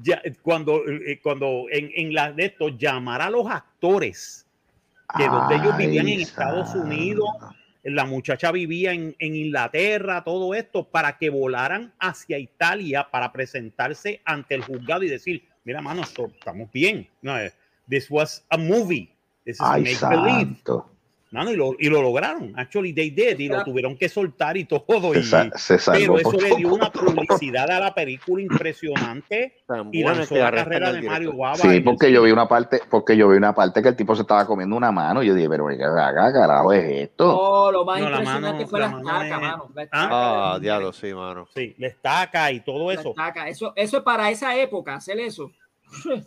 ya, 0.02 0.20
cuando, 0.42 0.80
eh, 0.88 1.20
cuando 1.22 1.64
en, 1.70 1.90
en 1.94 2.14
la 2.14 2.32
de 2.32 2.46
esto, 2.46 2.68
llamar 2.70 3.20
a 3.22 3.30
los 3.30 3.46
actores 3.48 4.46
que 5.16 5.26
donde 5.26 5.54
ellos 5.56 5.76
vivían 5.76 6.08
en 6.08 6.20
Estados. 6.20 6.74
Unidos, 6.74 7.28
la 7.82 8.04
muchacha 8.04 8.52
vivía 8.52 8.92
en, 8.92 9.14
en 9.18 9.36
Inglaterra, 9.36 10.24
todo 10.24 10.54
esto, 10.54 10.88
para 10.88 11.16
que 11.18 11.30
volaran 11.30 11.92
hacia 11.98 12.38
Italia 12.38 13.08
para 13.10 13.32
presentarse 13.32 14.20
ante 14.24 14.54
el 14.54 14.62
juzgado 14.62 15.02
y 15.02 15.08
decir, 15.08 15.44
mira, 15.64 15.80
mano, 15.80 16.02
estamos 16.02 16.70
bien. 16.72 17.08
No, 17.22 17.36
this 17.88 18.10
was 18.10 18.44
a 18.50 18.56
movie. 18.56 19.14
This 19.44 19.56
is 19.56 19.62
Ay, 19.62 19.82
make 19.82 20.00
believe. 20.00 20.56
Mano, 21.30 21.52
y, 21.52 21.56
lo, 21.56 21.74
y 21.78 21.90
lo 21.90 22.00
lograron. 22.00 22.54
Actually, 22.56 22.94
they 22.94 23.10
did. 23.10 23.38
Y 23.38 23.48
lo 23.48 23.62
tuvieron 23.62 23.96
que 23.98 24.08
soltar 24.08 24.56
y 24.56 24.64
todo. 24.64 25.14
Y, 25.14 25.22
sa- 25.22 25.50
se 25.56 25.78
salvó 25.78 26.14
pero 26.16 26.18
eso 26.36 26.40
le 26.40 26.56
dio 26.56 26.72
una 26.72 26.90
publicidad 26.90 27.70
a 27.70 27.78
la 27.80 27.94
película 27.94 28.42
impresionante 28.42 29.58
Tan 29.66 29.90
y 29.92 30.02
lanzó 30.02 30.36
la 30.36 30.50
carrera 30.50 30.90
de 30.92 31.02
Mario. 31.02 31.36
Baba. 31.36 31.56
Sí, 31.56 31.80
porque 31.80 32.10
yo 32.10 32.22
vi 32.22 32.30
una 32.30 32.48
parte, 32.48 32.80
porque 32.90 33.14
yo 33.16 33.28
vi 33.28 33.36
una 33.36 33.54
parte 33.54 33.82
que 33.82 33.88
el 33.90 33.96
tipo 33.96 34.14
se 34.16 34.22
estaba 34.22 34.46
comiendo 34.46 34.74
una 34.74 34.90
mano 34.90 35.22
y 35.22 35.26
yo 35.26 35.34
dije, 35.34 35.48
pero 35.50 35.66
¿qué 35.68 35.76
carajo 35.76 36.72
es 36.72 37.02
esto? 37.10 37.26
No, 37.26 37.72
lo 37.72 37.84
más 37.84 38.00
No, 38.00 38.08
la 38.08 38.16
impresionante 38.18 38.52
mano- 38.64 38.68
fue 38.68 38.80
la 38.80 38.86
estaca, 38.86 39.24
es- 39.36 39.40
mano. 39.42 39.70
La 39.74 39.82
Ah, 39.82 39.84
estaca 39.84 40.08
Ah, 40.54 40.58
diablo, 40.60 40.92
sí, 40.94 41.12
mano. 41.12 41.46
Sí, 41.54 41.74
la 41.78 41.86
estaca 41.88 42.50
y 42.52 42.60
todo 42.60 42.88
La 42.90 43.00
eso. 43.00 43.10
estaca. 43.10 43.48
Eso, 43.48 43.72
eso 43.76 43.96
es 43.98 44.02
para 44.02 44.30
esa 44.30 44.56
época, 44.56 44.94
hacer 44.94 45.20
eso. 45.20 45.50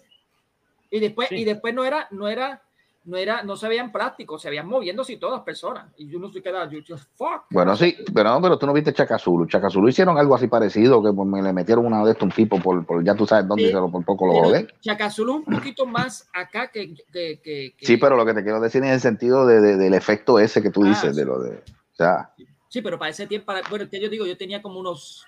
Y 0.93 0.99
después, 0.99 1.29
Sí. 1.29 1.35
y 1.35 1.43
después 1.45 1.73
no 1.73 1.85
era, 1.85 2.07
no 2.11 2.27
era, 2.27 2.61
no 3.03 3.17
era, 3.17 3.41
no 3.43 3.55
se 3.55 3.67
veían 3.67 3.91
plásticos, 3.91 4.41
se 4.41 4.49
veían 4.49 4.67
moviéndose 4.67 5.13
y 5.13 5.17
todas 5.17 5.41
personas. 5.41 5.91
Y 5.97 6.07
yo 6.07 6.19
no 6.19 6.27
estoy 6.27 6.41
quedado, 6.43 6.69
yo, 6.69 6.79
yo, 6.81 6.97
fuck. 7.15 7.45
Bueno, 7.49 7.75
sí, 7.75 7.97
pero 8.13 8.29
no, 8.29 8.41
pero 8.41 8.59
tú 8.59 8.67
no 8.67 8.73
viste 8.73 8.93
Chacazulu. 8.93 9.47
Chacazulu 9.47 9.87
hicieron 9.89 10.17
algo 10.19 10.35
así 10.35 10.47
parecido, 10.47 11.01
que 11.03 11.11
pues, 11.11 11.27
me 11.27 11.41
le 11.41 11.51
metieron 11.51 11.85
una 11.85 12.03
de 12.05 12.11
estos 12.11 12.23
un 12.25 12.31
tipo 12.31 12.59
por, 12.59 12.85
por 12.85 13.03
ya 13.03 13.15
tú 13.15 13.25
sabes 13.25 13.47
dónde, 13.47 13.67
Sí. 13.67 13.73
lo 13.73 13.89
por 13.89 14.05
poco 14.05 14.27
lo 14.27 14.33
Pero 14.33 14.45
joden. 14.45 14.67
Chacazulu 14.81 15.35
un 15.37 15.45
poquito 15.45 15.85
más 15.87 16.29
acá 16.33 16.67
que, 16.69 16.93
que, 17.11 17.41
que- 17.41 17.73
que- 17.75 17.85
Sí, 17.85 17.97
pero 17.97 18.15
lo 18.15 18.25
que 18.25 18.33
te 18.35 18.43
quiero 18.43 18.59
decir 18.61 18.83
en 18.83 18.89
el 18.91 18.99
sentido 18.99 19.47
de, 19.47 19.61
de- 19.61 19.77
del 19.77 19.93
efecto 19.95 20.37
ese 20.39 20.61
que 20.61 20.69
tú 20.69 20.83
Ah, 20.85 20.89
dices, 20.89 21.15
de 21.15 21.25
lo 21.25 21.39
de. 21.39 21.55
O 21.57 21.95
sea, 21.95 22.33
Sí, 22.69 22.81
pero 22.81 22.97
para 22.97 23.09
ese 23.09 23.27
tiempo, 23.27 23.47
para- 23.47 23.67
bueno, 23.69 23.89
que 23.89 23.99
yo 23.99 24.07
digo, 24.09 24.25
yo 24.25 24.37
tenía 24.37 24.61
como 24.61 24.79
unos 24.79 25.25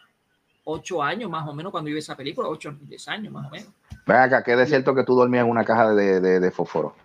ocho 0.64 1.04
años 1.04 1.30
más 1.30 1.46
o 1.48 1.54
menos 1.54 1.72
cuando 1.72 1.90
vi 1.92 1.98
esa 1.98 2.16
película, 2.16 2.48
ocho, 2.48 2.74
diez 2.84 3.06
años 3.10 3.34
más 3.34 3.48
o 3.48 3.50
menos. 3.50 3.68
ven 4.06 4.18
acá, 4.18 4.42
que 4.44 4.54
es 4.54 4.70
cierto 4.70 4.96
que 4.96 5.04
tú 5.04 5.14
dormías 5.16 5.44
en 5.44 5.50
una 5.52 5.66
caja 5.66 5.94
de, 5.94 6.22
de, 6.22 6.40
de 6.40 6.52
fósforo. 6.52 6.96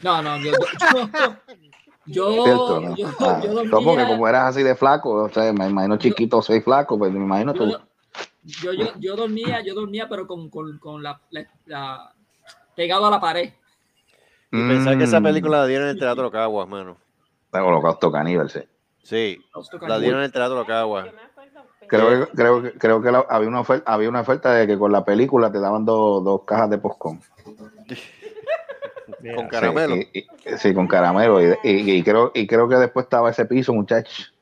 No, 0.00 0.22
no, 0.22 0.38
yo, 0.38 0.52
yo, 0.92 1.10
yo, 2.06 2.42
¿Cierto? 2.42 2.80
no? 2.80 2.96
yo, 2.96 3.08
Ah, 3.20 3.40
yo 3.42 3.52
no, 3.54 3.70
porque 3.70 3.84
dormía, 3.84 4.06
como 4.06 4.28
eras 4.28 4.50
así 4.50 4.62
de 4.62 4.74
flaco, 4.74 5.24
o 5.24 5.28
sea, 5.30 5.52
me 5.52 5.66
imagino 5.66 5.96
chiquito, 5.96 6.42
soy 6.42 6.60
flaco, 6.60 6.98
pues 6.98 7.12
me 7.12 7.20
imagino 7.20 7.54
tú. 7.54 7.66
yo, 8.62 8.72
yo, 8.72 8.92
yo, 8.98 9.16
dormía, 9.16 9.60
yo 9.62 9.74
dormía, 9.74 10.08
pero 10.08 10.26
con, 10.26 10.50
con, 10.50 10.78
con 10.78 11.02
la, 11.02 11.20
la- 11.30 11.46
la- 11.66 12.14
pegado 12.74 13.06
a 13.06 13.10
la 13.10 13.20
pared. 13.20 13.52
Y 14.50 14.62
pensar 14.68 14.96
que 14.98 15.04
esa 15.04 15.20
Mm, 15.20 15.24
película 15.24 15.58
la 15.58 15.66
dieron 15.66 15.88
en 15.88 15.94
el 15.94 15.98
Teatro 15.98 16.30
Caguas, 16.30 16.68
mano. 16.68 16.96
Holocausto 17.52 18.10
caníbal, 18.12 18.50
sí. 18.50 18.60
Sí, 19.02 19.44
la 19.86 19.98
dieron 19.98 20.20
en 20.20 20.26
el 20.26 20.32
Teatro 20.32 20.64
Caguas. 20.66 21.08
Creo 21.86 22.08
que, 22.26 22.32
creo 22.32 22.62
creo 22.78 23.02
que 23.02 23.10
la- 23.12 23.26
había, 23.28 23.48
una 23.48 23.60
oferta, 23.60 23.92
había 23.92 24.08
una 24.08 24.20
oferta 24.20 24.52
de 24.52 24.66
que 24.66 24.78
con 24.78 24.90
la 24.92 25.04
película 25.04 25.50
te 25.52 25.60
daban 25.60 25.84
dos, 25.84 26.24
dos 26.24 26.42
cajas 26.44 26.70
de 26.70 26.78
postcón. 26.78 27.20
Mira, 29.20 29.36
Con 29.36 29.48
caramelo. 29.48 29.94
Sí, 29.96 30.08
y- 30.12 30.18
y- 30.18 30.58
sí, 30.58 30.74
con 30.74 30.86
caramelo. 30.86 31.42
Y, 31.42 31.56
y- 31.62 31.92
y 31.96 32.02
creo, 32.02 32.30
y 32.34 32.46
creo 32.46 32.68
que 32.68 32.76
después 32.76 33.04
estaba 33.04 33.30
ese 33.30 33.44
piso, 33.46 33.72
muchachos. 33.74 34.34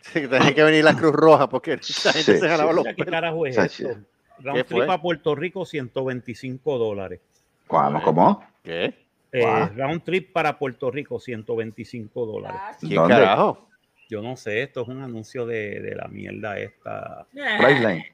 Sí, 0.00 0.26
tenía 0.26 0.54
que 0.54 0.62
venir 0.62 0.84
la 0.84 0.94
Cruz 0.96 1.12
Roja 1.12 1.48
porque 1.48 1.72
la 2.04 2.12
gente 2.12 2.34
Sí, 2.34 2.40
se 2.40 2.48
jalaba 2.48 2.70
sí. 2.72 2.76
los 2.76 2.94
¿Qué 2.94 3.04
carajo 3.04 3.46
es 3.46 3.54
Sachi. 3.56 3.84
esto? 3.84 3.98
¿Qué 4.38 4.44
Round 4.44 4.64
trip 4.66 4.90
a 4.90 5.02
Puerto 5.02 5.34
Rico, 5.34 5.66
125 5.66 6.78
dólares. 6.78 7.20
¿Cómo? 7.66 8.02
¿Cómo? 8.02 8.44
¿Qué? 8.62 8.94
Eh, 9.32 9.44
Wow. 9.44 9.76
round 9.76 10.04
trip 10.04 10.32
para 10.32 10.58
Puerto 10.58 10.90
Rico, 10.90 11.18
125 11.20 12.24
dólares. 12.24 12.60
Ah, 12.64 12.76
¿Quién 12.80 12.94
¿Dónde? 12.94 13.14
carajo? 13.14 13.68
Yo 14.08 14.22
no 14.22 14.36
sé, 14.36 14.62
esto 14.62 14.82
es 14.82 14.88
un 14.88 15.02
anuncio 15.02 15.44
de, 15.44 15.80
de 15.80 15.94
la 15.94 16.08
mierda 16.08 16.58
esta. 16.58 17.26
Priceline. 17.58 18.04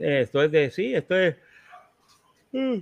Eh, 0.00 0.20
Esto 0.22 0.42
es 0.42 0.50
de, 0.50 0.70
sí, 0.70 0.94
esto 0.94 1.14
es... 1.18 1.36
mm, 2.52 2.78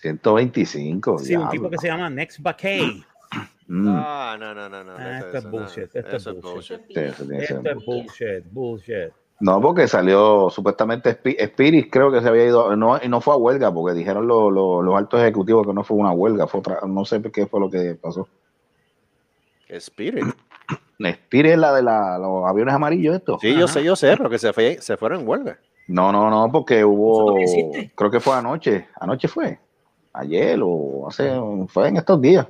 125. 0.00 1.18
Sí, 1.18 1.24
un 1.34 1.40
diablo. 1.40 1.50
tipo 1.50 1.70
que 1.70 1.78
se 1.78 1.88
llama 1.88 2.10
Next 2.10 2.40
Vacay. 2.40 3.04
Mm, 3.68 3.88
Ah, 3.98 4.36
no, 4.38 4.54
no, 4.54 4.68
no, 4.68 4.84
no. 4.84 4.92
Ah, 4.96 5.18
esto 5.18 5.38
es 5.38 5.50
bullshit, 5.50 5.92
no, 5.92 6.00
esto 6.00 6.16
es 6.16 6.24
bullshit. 6.40 6.80
Esto 6.94 7.60
es 7.64 7.84
bullshit, 7.84 8.44
bullshit. 8.52 9.12
No, 9.40 9.60
porque 9.60 9.88
salió 9.88 10.48
supuestamente 10.50 11.10
Spi- 11.10 11.34
Spirit, 11.36 11.90
creo 11.90 12.12
que 12.12 12.20
se 12.22 12.28
había 12.28 12.44
ido, 12.46 12.76
no, 12.76 12.96
y 13.02 13.08
no 13.08 13.20
fue 13.20 13.34
a 13.34 13.36
huelga, 13.38 13.74
porque 13.74 13.98
dijeron 13.98 14.28
lo- 14.28 14.52
lo- 14.52 14.82
los 14.82 14.94
altos 14.94 15.20
ejecutivos 15.20 15.66
que 15.66 15.72
no 15.72 15.82
fue 15.82 15.96
una 15.96 16.12
huelga, 16.12 16.46
fue 16.46 16.60
otra, 16.60 16.78
no 16.86 17.04
sé 17.04 17.20
qué 17.32 17.46
fue 17.48 17.58
lo 17.58 17.68
que 17.68 17.96
pasó. 18.00 18.28
Spirit. 19.68 20.24
Spirit 21.00 21.52
es 21.52 21.58
la 21.58 21.74
de 21.74 21.82
la, 21.82 22.18
los 22.18 22.46
aviones 22.48 22.72
amarillos, 22.72 23.16
esto. 23.16 23.38
Sí, 23.40 23.50
yo 23.52 23.64
Ajá. 23.64 23.74
sé, 23.74 23.82
yo 23.84 23.96
sé, 23.96 24.16
pero 24.16 24.30
que 24.30 24.38
se, 24.38 24.52
fue, 24.52 24.78
se 24.80 24.96
fueron 24.96 25.22
en 25.22 25.28
huelga. 25.28 25.58
No, 25.88 26.12
no, 26.12 26.30
no, 26.30 26.50
porque 26.52 26.84
hubo, 26.84 27.34
creo 27.96 28.10
que 28.12 28.20
fue 28.20 28.34
anoche, 28.36 28.88
anoche 29.00 29.28
fue, 29.28 29.58
ayer 30.16 30.58
o 30.62 31.06
hace, 31.08 31.30
fue 31.68 31.88
en 31.88 31.96
estos 31.96 32.20
días, 32.20 32.46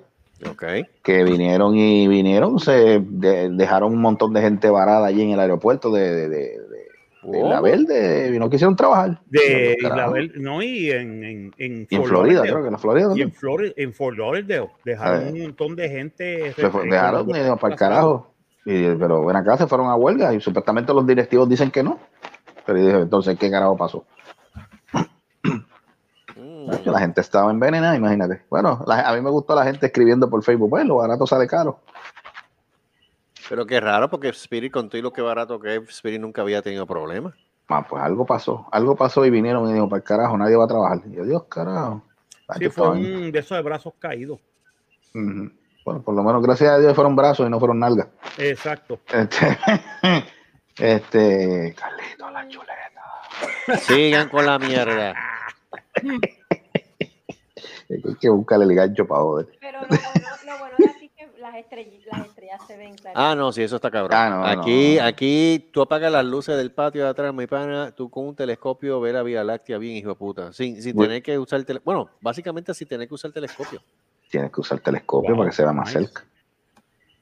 Ok. 0.50 0.64
que 1.02 1.25
vinieron 1.25 1.76
y 1.76 2.06
vinieron, 2.08 2.58
se 2.58 3.00
de- 3.00 3.49
dejaron 3.50 3.92
un 3.94 4.00
montón 4.00 4.32
de 4.32 4.41
gente 4.43 4.71
varada 4.71 5.06
allí 5.06 5.23
en 5.23 5.30
el 5.30 5.41
aeropuerto 5.41 5.91
de, 5.91 6.12
de, 6.14 6.28
de, 6.28 6.56
Oh. 7.28 7.60
Verde 7.60 8.30
y 8.32 8.38
no 8.38 8.49
quisieron 8.49 8.76
trabajar. 8.76 9.21
De 9.28 9.76
carajos. 9.82 10.17
Isla 10.17 10.28
Verde, 10.28 10.32
no, 10.36 10.62
y 10.62 10.93
en, 10.93 11.25
en, 11.25 11.54
en, 11.58 11.86
Y 11.91 11.97
en 11.97 12.04
Florida, 12.04 12.43
creo 12.43 12.60
que 12.60 12.67
en 12.67 12.73
la 12.73 12.78
Florida 12.78 13.08
Y 13.17 13.23
en, 13.23 13.32
Flor 13.32 13.64
en 13.76 13.93
Fort 13.93 14.17
Lauderdale 14.17 14.69
dejaron 14.84 15.32
un 15.32 15.43
montón 15.43 15.75
de 15.75 15.88
gente. 15.88 16.52
Se 16.52 16.71
fue- 16.71 16.84
dejaron 16.84 17.28
eh, 17.34 17.50
para 17.60 17.73
el 17.75 17.78
carajo. 17.80 18.30
Y, 18.64 18.95
pero 18.95 19.25
ven 19.26 19.34
acá, 19.34 19.56
se 19.56 19.67
fueron 19.67 19.88
a 19.88 19.97
huelga 19.97 20.32
y 20.34 20.41
supuestamente 20.41 20.95
los 20.95 21.04
directivos 21.04 21.49
dicen 21.49 21.73
que 21.73 21.82
no. 21.82 21.99
Pero 22.64 22.78
dije, 22.78 22.97
entonces, 22.97 23.36
¿qué 23.36 23.50
carajo 23.50 23.76
pasó? 23.76 24.04
La 26.85 26.99
gente 26.99 27.21
estaba 27.21 27.50
envenenada, 27.50 27.97
imagínate. 27.97 28.43
Bueno, 28.50 28.83
la- 28.87 29.09
a 29.09 29.15
mí 29.15 29.21
me 29.21 29.31
gustó 29.31 29.55
la 29.55 29.65
gente 29.65 29.87
escribiendo 29.87 30.29
por 30.29 30.43
Facebook, 30.43 30.71
pues 30.71 30.85
lo 30.85 30.97
barato 30.97 31.26
sale 31.26 31.47
caro. 31.47 31.81
Pero 33.49 33.65
qué 33.67 33.81
raro, 33.81 34.11
porque 34.11 34.29
Spirit, 34.31 34.73
con 34.73 34.89
todo 34.89 34.99
y 34.99 35.02
lo 35.02 35.13
que 35.13 35.23
barato 35.23 35.61
que 35.61 35.76
es, 35.76 35.89
Spirit 35.89 36.21
nunca 36.21 36.43
había 36.43 36.63
tenido 36.63 36.87
problemas. 36.87 37.35
Ah, 37.69 37.87
pues 37.89 38.02
algo 38.02 38.25
pasó, 38.26 38.67
algo 38.73 38.97
pasó 38.97 39.25
y 39.25 39.31
vinieron 39.31 39.65
y 39.65 39.69
dijeron, 39.69 39.89
para 39.89 39.99
el 39.99 40.05
carajo, 40.05 40.37
nadie 40.39 40.57
va 40.57 40.65
a 40.65 40.69
trabajar. 40.69 41.00
Y 41.07 41.17
yo, 41.17 41.25
Dios, 41.25 41.45
carajo. 41.49 42.02
Sí, 42.59 42.69
fue 42.69 42.91
un 42.91 43.33
de 43.33 43.39
esos 43.39 43.57
de 43.57 43.63
brazos 43.63 43.95
caídos. 43.99 44.41
Bueno, 45.13 46.02
por 46.02 46.15
lo 46.15 46.23
menos 46.23 46.43
gracias 46.43 46.71
a 46.71 46.79
Dios 46.79 46.95
fueron 46.95 47.17
brazos 47.17 47.47
y 47.47 47.50
no 47.50 47.59
fueron 47.59 47.79
nalgas. 47.81 48.09
Exacto. 48.39 49.00
Este, 49.13 49.59
este, 50.79 51.75
Carlito, 51.76 52.31
la 52.31 52.49
chuleta. 52.49 53.79
Sigan 53.81 54.29
con 54.29 54.47
la 54.47 54.59
mierda. 54.59 55.15
Hay 57.88 58.14
que 58.20 58.28
buscarle 58.28 58.64
el 58.64 58.75
gancho 58.75 59.06
para 59.06 59.20
joder. 59.22 59.49
Pero 59.60 59.80
lo 59.80 59.86
bueno, 59.88 60.02
lo 60.44 60.58
bueno 60.58 60.76
de 60.78 60.88
aquí 60.90 61.04
es 61.16 61.30
que 61.32 61.40
las 61.40 61.54
estrellas, 61.54 62.02
las 62.06 62.26
estrellas 62.26 62.60
se 62.66 62.76
ven 62.76 62.94
claras. 62.96 63.12
Ah, 63.16 63.34
no, 63.36 63.52
sí, 63.52 63.62
eso 63.62 63.76
está 63.76 63.90
cabrón. 63.90 64.16
Ah, 64.18 64.28
no, 64.30 64.44
aquí, 64.44 64.96
no. 64.99 65.04
aquí 65.04 65.70
tú 65.72 65.82
apagas 65.82 66.10
las 66.10 66.25
luces 66.25 66.56
del 66.56 66.72
patio 66.72 67.04
de 67.04 67.10
atrás, 67.10 67.32
mi 67.32 67.46
pana, 67.46 67.92
tú 67.92 68.10
con 68.10 68.26
un 68.26 68.34
telescopio 68.34 69.00
ves 69.00 69.14
la 69.14 69.22
Vía 69.22 69.44
Láctea 69.44 69.78
bien, 69.78 69.96
hijo 69.96 70.08
de 70.10 70.14
puta. 70.16 70.52
Sin, 70.52 70.82
sin 70.82 70.94
Bueno. 70.96 71.10
tener 71.10 71.22
que 71.22 71.38
usar 71.38 71.60
el 71.60 71.66
tele- 71.66 71.80
Bueno, 71.84 72.10
básicamente 72.20 72.75
sin 72.75 72.88
tener 72.88 73.06
que 73.06 73.14
usar 73.14 73.28
el 73.28 73.34
telescopio. 73.34 73.80
Tienes 74.28 74.50
que 74.50 74.60
usar 74.60 74.80
telescopio 74.80 75.30
Wow, 75.30 75.38
para 75.38 75.50
que 75.50 75.56
se 75.56 75.62
vea 75.62 75.72
más 75.72 75.86
nice. 75.94 76.00
cerca. 76.06 76.25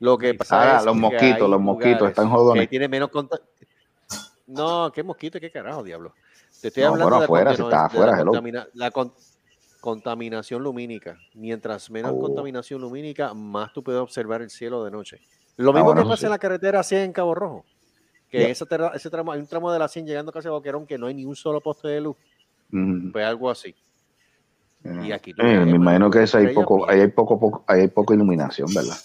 Lo 0.00 0.16
que 0.18 0.34
pasa 0.34 0.58
Ahora, 0.60 0.78
es 0.78 0.84
los 0.86 0.94
que 0.94 1.00
mosquitos, 1.00 1.50
los 1.50 1.60
mosquitos 1.60 2.08
están 2.08 2.30
jodones. 2.30 2.62
Que 2.62 2.68
tiene 2.68 2.88
menos 2.88 3.10
contacto. 3.10 3.46
No, 4.46 4.90
¿qué 4.92 5.02
mosquito? 5.02 5.38
¿Qué 5.40 5.50
carajo, 5.50 5.82
diablo? 5.82 6.14
Te 6.60 6.68
estoy 6.68 6.82
No, 6.82 6.90
hablando 6.90 7.04
bueno, 7.04 7.16
de, 7.16 7.20
la 7.20 7.24
afuera, 7.24 7.50
si 7.54 7.62
estás 7.62 7.68
de 7.70 7.76
la 7.76 7.84
afuera, 7.86 8.20
hello. 8.20 8.32
contamina- 8.32 8.68
la 8.74 8.90
con- 8.90 9.12
contaminación 9.84 10.62
lumínica. 10.62 11.18
Mientras 11.34 11.90
menos 11.90 12.12
Oh. 12.14 12.18
contaminación 12.18 12.80
lumínica, 12.80 13.34
más 13.34 13.70
tú 13.74 13.82
puedes 13.84 14.00
observar 14.00 14.40
el 14.40 14.48
cielo 14.48 14.82
de 14.82 14.90
noche. 14.90 15.20
Lo 15.58 15.74
mismo 15.74 15.94
que 15.94 16.00
pasa 16.00 16.16
sí. 16.16 16.24
en 16.24 16.30
la 16.30 16.38
carretera 16.38 16.82
100 16.82 17.02
en 17.02 17.12
Cabo 17.12 17.34
Rojo. 17.34 17.66
Que 18.30 18.50
ese, 18.50 18.64
tramo, 18.64 19.30
hay 19.30 19.40
un 19.40 19.46
tramo 19.46 19.70
de 19.70 19.78
la 19.78 19.86
100 19.86 20.06
llegando 20.06 20.32
casi 20.32 20.48
a 20.48 20.52
Boquerón 20.52 20.86
que 20.86 20.96
no 20.96 21.06
hay 21.06 21.12
ni 21.14 21.26
un 21.26 21.36
solo 21.36 21.60
poste 21.60 21.88
de 21.88 22.00
luz. 22.00 22.16
Mm. 22.70 23.12
Pues 23.12 23.26
algo 23.26 23.50
así. 23.50 23.74
Y 25.02 25.12
aquí 25.12 25.32
Eh, 25.32 25.34
me 25.42 25.58
mano, 25.66 25.76
imagino 25.76 26.10
que 26.10 26.22
eso 26.22 26.38
hay 26.38 26.54
poco, 26.54 26.88
ahí 26.88 27.00
hay 27.00 27.08
poco, 27.08 27.38
poco, 27.38 27.62
ahí 27.68 27.82
hay 27.82 27.88
poca 27.88 28.14
iluminación, 28.14 28.68
¿verdad? 28.74 28.96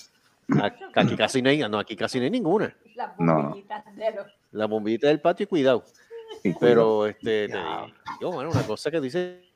Aquí, 0.63 0.83
aquí 0.95 1.15
casi 1.17 1.41
no 1.41 1.49
hay, 1.49 1.59
no, 1.69 1.77
aquí 1.77 1.95
casi 1.97 2.19
no 2.19 2.23
hay 2.23 2.31
ninguna. 2.31 2.73
Las 2.95 3.19
No. 3.19 3.35
bombillitas 3.43 3.83
de 3.97 4.11
los. 4.15 4.27
La 4.51 4.65
bombita 4.65 5.07
del 5.09 5.19
patio 5.19 5.43
y 5.43 5.47
cuidado. 5.47 5.83
Y 6.43 6.53
cuidado. 6.53 6.59
Pero 6.61 7.05
este, 7.07 7.49
te 7.49 7.57
digo, 8.19 8.31
bueno, 8.31 8.49
una 8.49 8.63
cosa 8.63 8.89
que 8.89 9.01
dice 9.01 9.48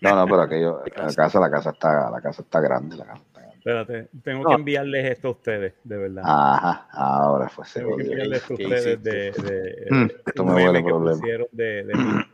No, 0.00 0.16
no, 0.16 0.24
pero 0.26 0.42
aquello, 0.42 0.82
la 0.96 1.14
casa, 1.14 1.40
la 1.40 1.50
casa 1.50 1.70
está, 1.70 2.10
la 2.10 2.20
casa 2.20 2.42
está 2.42 2.60
grande, 2.60 2.96
la 2.96 3.04
casa 3.06 3.22
está 3.26 3.40
grande. 3.40 3.56
Espérate, 3.58 4.08
tengo 4.22 4.42
No. 4.44 4.48
que 4.50 4.54
enviarles 4.56 5.10
esto 5.12 5.28
a 5.28 5.30
ustedes, 5.32 5.74
de 5.84 5.96
verdad. 5.96 6.22
Ajá, 6.26 6.86
ahora 6.92 7.48
fue 7.48 7.64
tengo 7.72 7.96
que 7.96 8.02
enviarles 8.04 8.42
esto 8.42 8.54
a 8.54 8.56
¿Qué 8.56 8.64
ustedes 8.64 9.02
de, 9.02 9.28
hiciste? 9.28 9.52
de, 9.52 9.86
Mm, 9.90 10.06
de 10.06 10.14
esto 10.26 10.44
me 10.44 10.54
huele 10.54 10.82
problema. 10.82 11.20
de, 11.52 11.84
de, 11.84 11.94
mi, 11.94 12.24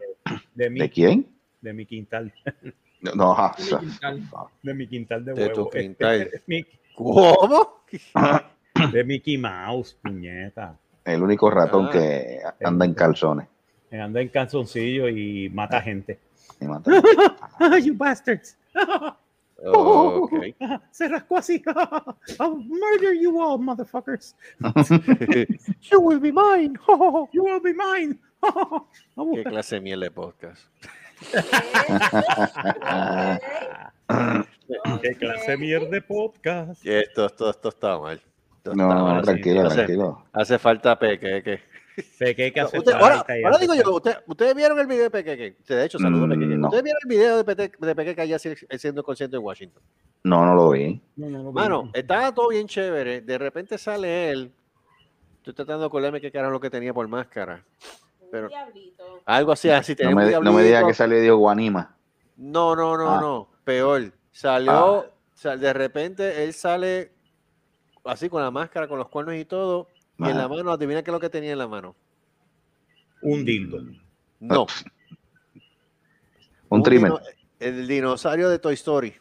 de, 0.54 0.70
mi, 0.70 0.80
¿De 0.80 0.90
quién? 0.90 1.26
de 1.60 1.72
mi 1.72 1.86
quintal, 1.86 2.32
No, 3.00 3.14
no, 3.14 3.52
Sí, 3.56 3.62
o 3.62 3.66
sea, 3.66 3.78
quintal. 3.80 4.22
de 4.62 4.74
mi 4.74 4.86
quintal 4.86 5.24
de, 5.24 5.32
De 5.34 5.48
tu 5.50 5.60
huevo. 5.62 5.70
quintal. 5.70 6.30
Mi- 6.46 6.64
¿Cómo? 6.94 7.82
de 8.92 9.04
Mickey 9.04 9.38
Mouse, 9.38 9.96
puñeta. 10.02 10.76
el 11.04 11.22
único 11.22 11.50
ratón 11.50 11.86
Ah. 11.88 11.90
que 11.92 12.40
anda 12.64 12.84
en 12.84 12.94
calzones. 12.94 13.48
Anda 13.90 14.20
en 14.20 14.28
calzoncillo 14.28 15.08
y 15.08 15.50
mata 15.50 15.80
gente. 15.82 16.18
Y 16.61 16.66
mata. 16.66 16.90
you 17.83 17.94
bastards. 17.94 18.57
Ok. 19.64 20.33
Se 20.90 21.09
rascó 21.09 21.38
así. 21.38 21.62
I'll 22.40 22.57
murder 22.57 23.14
you 23.14 23.40
all, 23.40 23.59
motherfuckers. 23.59 24.35
¿Qué 24.61 25.46
You 25.90 26.00
will 26.00 26.20
be 26.20 26.33
mine. 26.33 26.78
You 27.33 27.44
will 27.44 27.61
be 27.61 27.72
mine. 27.72 28.18
clase 29.44 29.76
de 29.76 29.81
miel 29.81 30.00
de 30.00 30.11
podcast? 30.11 30.66
Qué 35.02 35.14
clase 35.18 35.50
de 35.52 35.57
mierda 35.57 35.88
de 35.88 36.02
podcast. 36.02 36.85
Esto, 36.85 37.26
esto, 37.26 37.50
esto 37.50 37.68
está 37.68 37.98
mal. 37.98 38.20
Esto 38.57 38.74
No, 38.74 38.88
está 38.88 38.94
no, 38.94 39.05
mal, 39.07 39.22
tranquilo, 39.22 39.66
hace, 39.66 39.74
tranquilo. 39.76 40.24
Hace 40.33 40.59
falta 40.59 40.98
peque. 40.98 41.61
Pequeque 42.18 42.61
hace 42.61 42.78
Usted- 42.78 42.92
ahora, 42.94 43.24
digo 43.61 43.74
yo, 43.74 43.94
usted- 43.96 44.18
ustedes 44.26 44.55
vieron 44.55 44.78
el 44.78 44.87
video 44.87 45.05
de 45.05 45.11
Pequeque. 45.11 45.57
De 45.66 45.85
hecho, 45.85 45.98
saludos 45.98 46.26
Mm, 46.26 46.31
Pequeque. 46.31 46.55
no. 46.57 46.66
Ustedes 46.68 46.85
vieron 46.85 47.00
el 47.05 47.09
video 47.09 47.42
de, 47.42 47.72
de 47.78 47.94
Pequeque 47.94 48.20
allá 48.22 48.38
si- 48.38 48.55
siendo 48.78 49.02
consciente 49.02 49.37
en 49.37 49.42
Washington. 49.42 49.83
No, 50.24 50.44
no 50.44 50.55
lo 50.55 50.70
vi. 50.70 51.00
No, 51.16 51.28
no, 51.28 51.42
no, 51.42 51.52
Mano, 51.52 51.83
no. 51.85 51.90
estaba 51.94 52.33
todo 52.33 52.48
bien 52.48 52.66
chévere. 52.66 53.20
De 53.20 53.38
repente 53.38 53.76
sale 53.78 54.31
él. 54.31 54.52
Estoy 55.38 55.55
tratando 55.55 55.81
de 55.81 55.87
acordarme 55.87 56.20
qué 56.20 56.28
era 56.33 56.48
lo 56.50 56.61
que 56.61 56.70
tenía 56.70 56.94
por 56.94 57.07
máscara. 57.09 57.64
Pero-. 58.31 58.48
Algo 59.26 59.52
así, 59.52 59.68
así. 59.70 59.94
No 60.02 60.12
me, 60.16 60.31
no 60.40 60.52
me 60.52 60.62
diga 60.62 60.87
que 60.87 60.94
salió 60.94 61.20
Diego 61.20 61.37
Guanima. 61.38 61.96
No, 62.37 62.74
no, 62.76 62.96
no, 62.96 63.11
Ah. 63.11 63.20
no. 63.20 63.48
Peor. 63.64 64.12
Salió, 64.31 65.07
sal- 65.35 65.61
de 65.61 65.72
repente 65.72 66.42
él 66.44 66.55
sale 66.55 67.12
así 68.05 68.28
con 68.28 68.42
la 68.42 68.50
máscara, 68.50 68.88
con 68.88 68.98
los 68.98 69.09
cuernos 69.09 69.35
y 69.35 69.44
todo. 69.44 69.88
Y 70.18 70.29
en 70.29 70.38
la 70.38 70.48
mano, 70.48 70.70
adivina 70.72 71.03
qué 71.03 71.11
es 71.11 71.12
lo 71.12 71.20
que 71.20 71.31
tenía 71.31 71.53
en 71.53 71.59
la 71.59 71.66
mano. 71.68 71.94
Un 73.22 73.44
dildo. 73.44 73.79
No. 74.40 74.66
Un 76.68 76.83
trimmer. 76.83 77.12
dino- 77.12 77.20
el 77.61 77.87
dinosaurio 77.87 78.48
de 78.48 78.59
Toy 78.59 78.75
Story. 78.75 79.14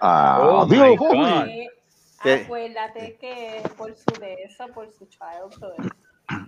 Ah, 0.00 0.38
Oh, 0.42 0.66
Dios. 0.66 0.98
Acuérdate 2.20 3.16
que 3.20 3.62
por 3.76 3.94
su 3.94 4.18
de 4.20 4.34
eso, 4.44 4.66
por 4.74 4.90
su 4.90 5.06
childhood. 5.06 5.90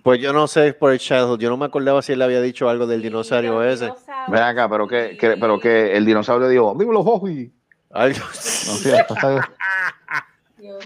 Pues 0.02 0.20
yo 0.20 0.32
no 0.32 0.46
sé 0.48 0.72
por 0.72 0.92
el 0.92 0.98
childhood. 0.98 1.38
Yo 1.38 1.50
no 1.50 1.56
me 1.58 1.66
acordaba 1.66 2.00
si 2.00 2.12
él 2.14 2.22
había 2.22 2.40
dicho 2.40 2.68
algo 2.68 2.86
del 2.86 3.00
Sí, 3.02 3.08
dinosaurio 3.08 3.62
ese. 3.62 3.92
Ven 4.28 4.42
acá, 4.42 4.68
pero 4.68 4.88
que, 4.88 5.16
que- 5.18 5.36
pero 5.36 5.56
sí. 5.56 5.62
que 5.62 5.96
el 5.96 6.06
dinosaurio 6.06 6.48
dijo, 6.48 6.74
dímelo, 6.78 7.02
Bobby. 7.04 7.52
Algo- 7.90 8.18
No 8.18 8.78
Dios 8.78 9.00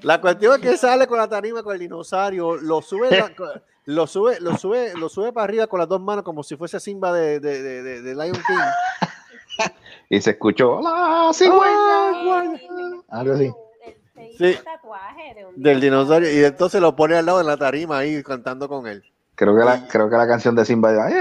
La 0.03 0.21
cuestión 0.21 0.55
es 0.55 0.61
que 0.61 0.77
sale 0.77 1.07
con 1.07 1.19
la 1.19 1.29
tarima 1.29 1.63
con 1.63 1.73
el 1.75 1.79
dinosaurio, 1.81 2.57
lo 2.57 2.81
sube, 2.83 3.11
la- 3.11 3.33
lo 3.87 4.07
sube, 4.07 4.39
lo 4.41 4.57
sube, 4.57 4.93
lo 4.97 5.09
sube 5.09 5.33
para 5.33 5.45
arriba 5.45 5.67
con 5.67 5.79
las 5.81 5.89
dos 5.89 6.01
manos 6.01 6.25
como 6.25 6.43
si 6.43 6.57
fuese 6.57 6.79
Simba 6.81 7.13
de, 7.13 7.41
de, 7.41 7.63
de, 7.63 7.83
de- 7.83 8.03
de 8.03 8.15
Lion 8.15 8.33
King. 8.35 9.69
y 10.11 10.21
se 10.21 10.31
escuchó, 10.31 10.81
la 10.81 11.31
cigüeña. 11.33 12.61
Algo 13.09 13.35
así. 13.35 13.53
Sí. 14.39 14.47
hizo 14.47 14.59
un 14.61 14.65
tatuaje 14.65 15.35
de 15.35 15.47
un 15.47 15.63
Del 15.63 15.81
dinosaurio 15.81 16.31
y 16.33 16.45
entonces 16.45 16.81
lo 16.81 16.95
pone 16.95 17.17
al 17.17 17.27
lado 17.27 17.39
de 17.39 17.45
la 17.45 17.57
tarima 17.57 17.99
ahí 17.99 18.23
cantando 18.23 18.69
con 18.69 18.87
él. 18.87 19.03
Creo 19.35 19.57
que, 19.57 19.65
la, 19.65 19.89
creo 19.89 20.11
que 20.11 20.17
la 20.17 20.27
canción 20.29 20.55
de 20.55 20.65
Simba 20.67 20.91
era, 20.93 21.09
"Eh, 21.11 21.15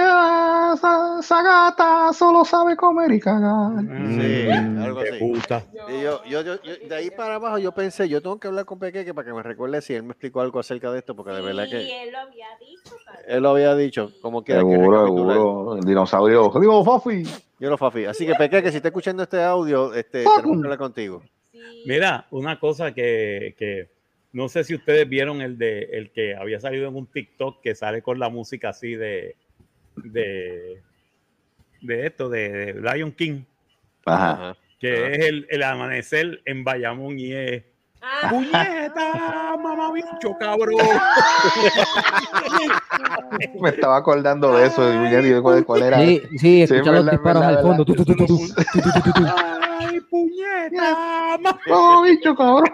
esa, 0.74 1.20
esa 1.20 1.42
gata 1.44 2.14
solo 2.14 2.44
sabe 2.46 2.76
comer 2.76 3.12
y 3.12 3.20
cagar. 3.20 3.82
Sí, 3.82 4.48
Mm. 4.50 4.82
algo 4.84 5.00
así. 5.00 5.12
puta. 5.20 5.64
Y 5.90 6.02
yo, 6.02 6.24
yo, 6.26 6.42
yo, 6.42 6.62
yo- 6.62 6.88
de 6.88 6.96
ahí 6.96 7.10
para 7.12 7.36
abajo 7.36 7.58
yo 7.58 7.72
pensé, 7.74 8.08
yo 8.10 8.22
tengo 8.22 8.40
que 8.40 8.48
hablar 8.48 8.66
con 8.66 8.80
Pequeque 8.80 9.14
para 9.14 9.28
que 9.28 9.34
me 9.34 9.44
recuerde 9.44 9.82
si 9.82 9.94
él 9.94 10.04
me 10.04 10.12
explicó 10.12 10.42
algo 10.42 10.60
acerca 10.60 10.92
de 10.92 11.00
esto, 11.00 11.16
porque 11.16 11.32
de 11.32 11.42
verdad 11.42 11.66
Sí, 11.66 11.72
que 11.72 12.04
él 12.04 12.12
lo 12.12 12.20
había 12.20 12.48
dicho. 12.60 12.96
¿sabes? 13.06 13.22
él 13.28 13.44
lo 13.44 13.50
había 13.50 13.76
dicho, 13.76 14.12
como 14.22 14.44
quiera 14.44 14.62
que 14.62 14.70
Seguro, 14.72 15.02
recapitular. 15.02 15.36
seguro. 15.38 15.76
El 15.78 15.84
dinosaurio, 15.86 16.52
dímelo, 16.54 16.84
Fafi. 16.84 17.24
Yo 17.60 17.70
lo 17.70 17.78
fafi. 17.78 18.06
Así 18.06 18.26
que 18.26 18.36
Pequeque, 18.36 18.72
si 18.72 18.78
está 18.78 18.88
escuchando 18.88 19.24
este 19.24 19.44
audio, 19.44 19.94
este, 19.94 20.24
tenemos 20.24 20.58
que 20.60 20.64
hablar 20.64 20.78
contigo. 20.78 21.22
Sí. 21.52 21.60
Mira, 21.86 22.26
una 22.32 22.58
cosa 22.60 22.94
que, 22.94 23.54
que 23.58 23.90
no 24.32 24.48
sé 24.48 24.64
si 24.64 24.76
ustedes 24.76 25.10
vieron 25.10 25.42
el 25.42 25.58
de 25.58 25.84
el 25.92 26.12
que 26.12 26.36
había 26.36 26.60
salido 26.62 26.88
en 26.88 26.96
un 26.96 27.08
TikTok 27.08 27.62
que 27.62 27.76
sale 27.76 28.02
con 28.02 28.18
la 28.20 28.30
música 28.30 28.70
así 28.70 28.96
de 28.96 29.36
de, 30.04 30.82
de 31.82 32.06
esto, 32.06 32.30
de, 32.30 32.74
de 32.74 32.82
Lion 32.82 33.12
King, 33.12 33.44
Ajá. 34.06 34.58
Que 34.80 34.94
Ajá. 34.94 35.08
es 35.10 35.26
el, 35.26 35.48
el 35.50 35.64
amanecer 35.64 36.42
en 36.46 36.64
Bayamón 36.64 37.20
y 37.20 37.34
es 37.34 37.64
Ah. 38.02 38.30
¡Puñeta, 38.30 39.58
mamá 39.62 39.92
bicho, 39.92 40.34
cabrón! 40.40 40.78
Me 43.62 43.70
estaba 43.70 43.98
acordando 43.98 44.56
de 44.56 44.68
eso, 44.68 44.84
Ay, 44.84 45.42
cuál, 45.42 45.66
cuál 45.66 45.84
era. 45.84 46.00
Sí, 46.00 46.22
sí 46.38 46.62
escuchar 46.62 46.94
los 46.96 47.12
disparos 47.12 47.44
al 47.44 47.62
fondo. 47.62 47.84
Tú, 47.84 47.94
tú, 47.96 48.06
tú, 48.06 48.16
¡Ay, 49.80 50.00
puñeta! 50.02 51.38
¡Mamá 51.40 52.02
bicho, 52.04 52.36
cabrón! 52.36 52.70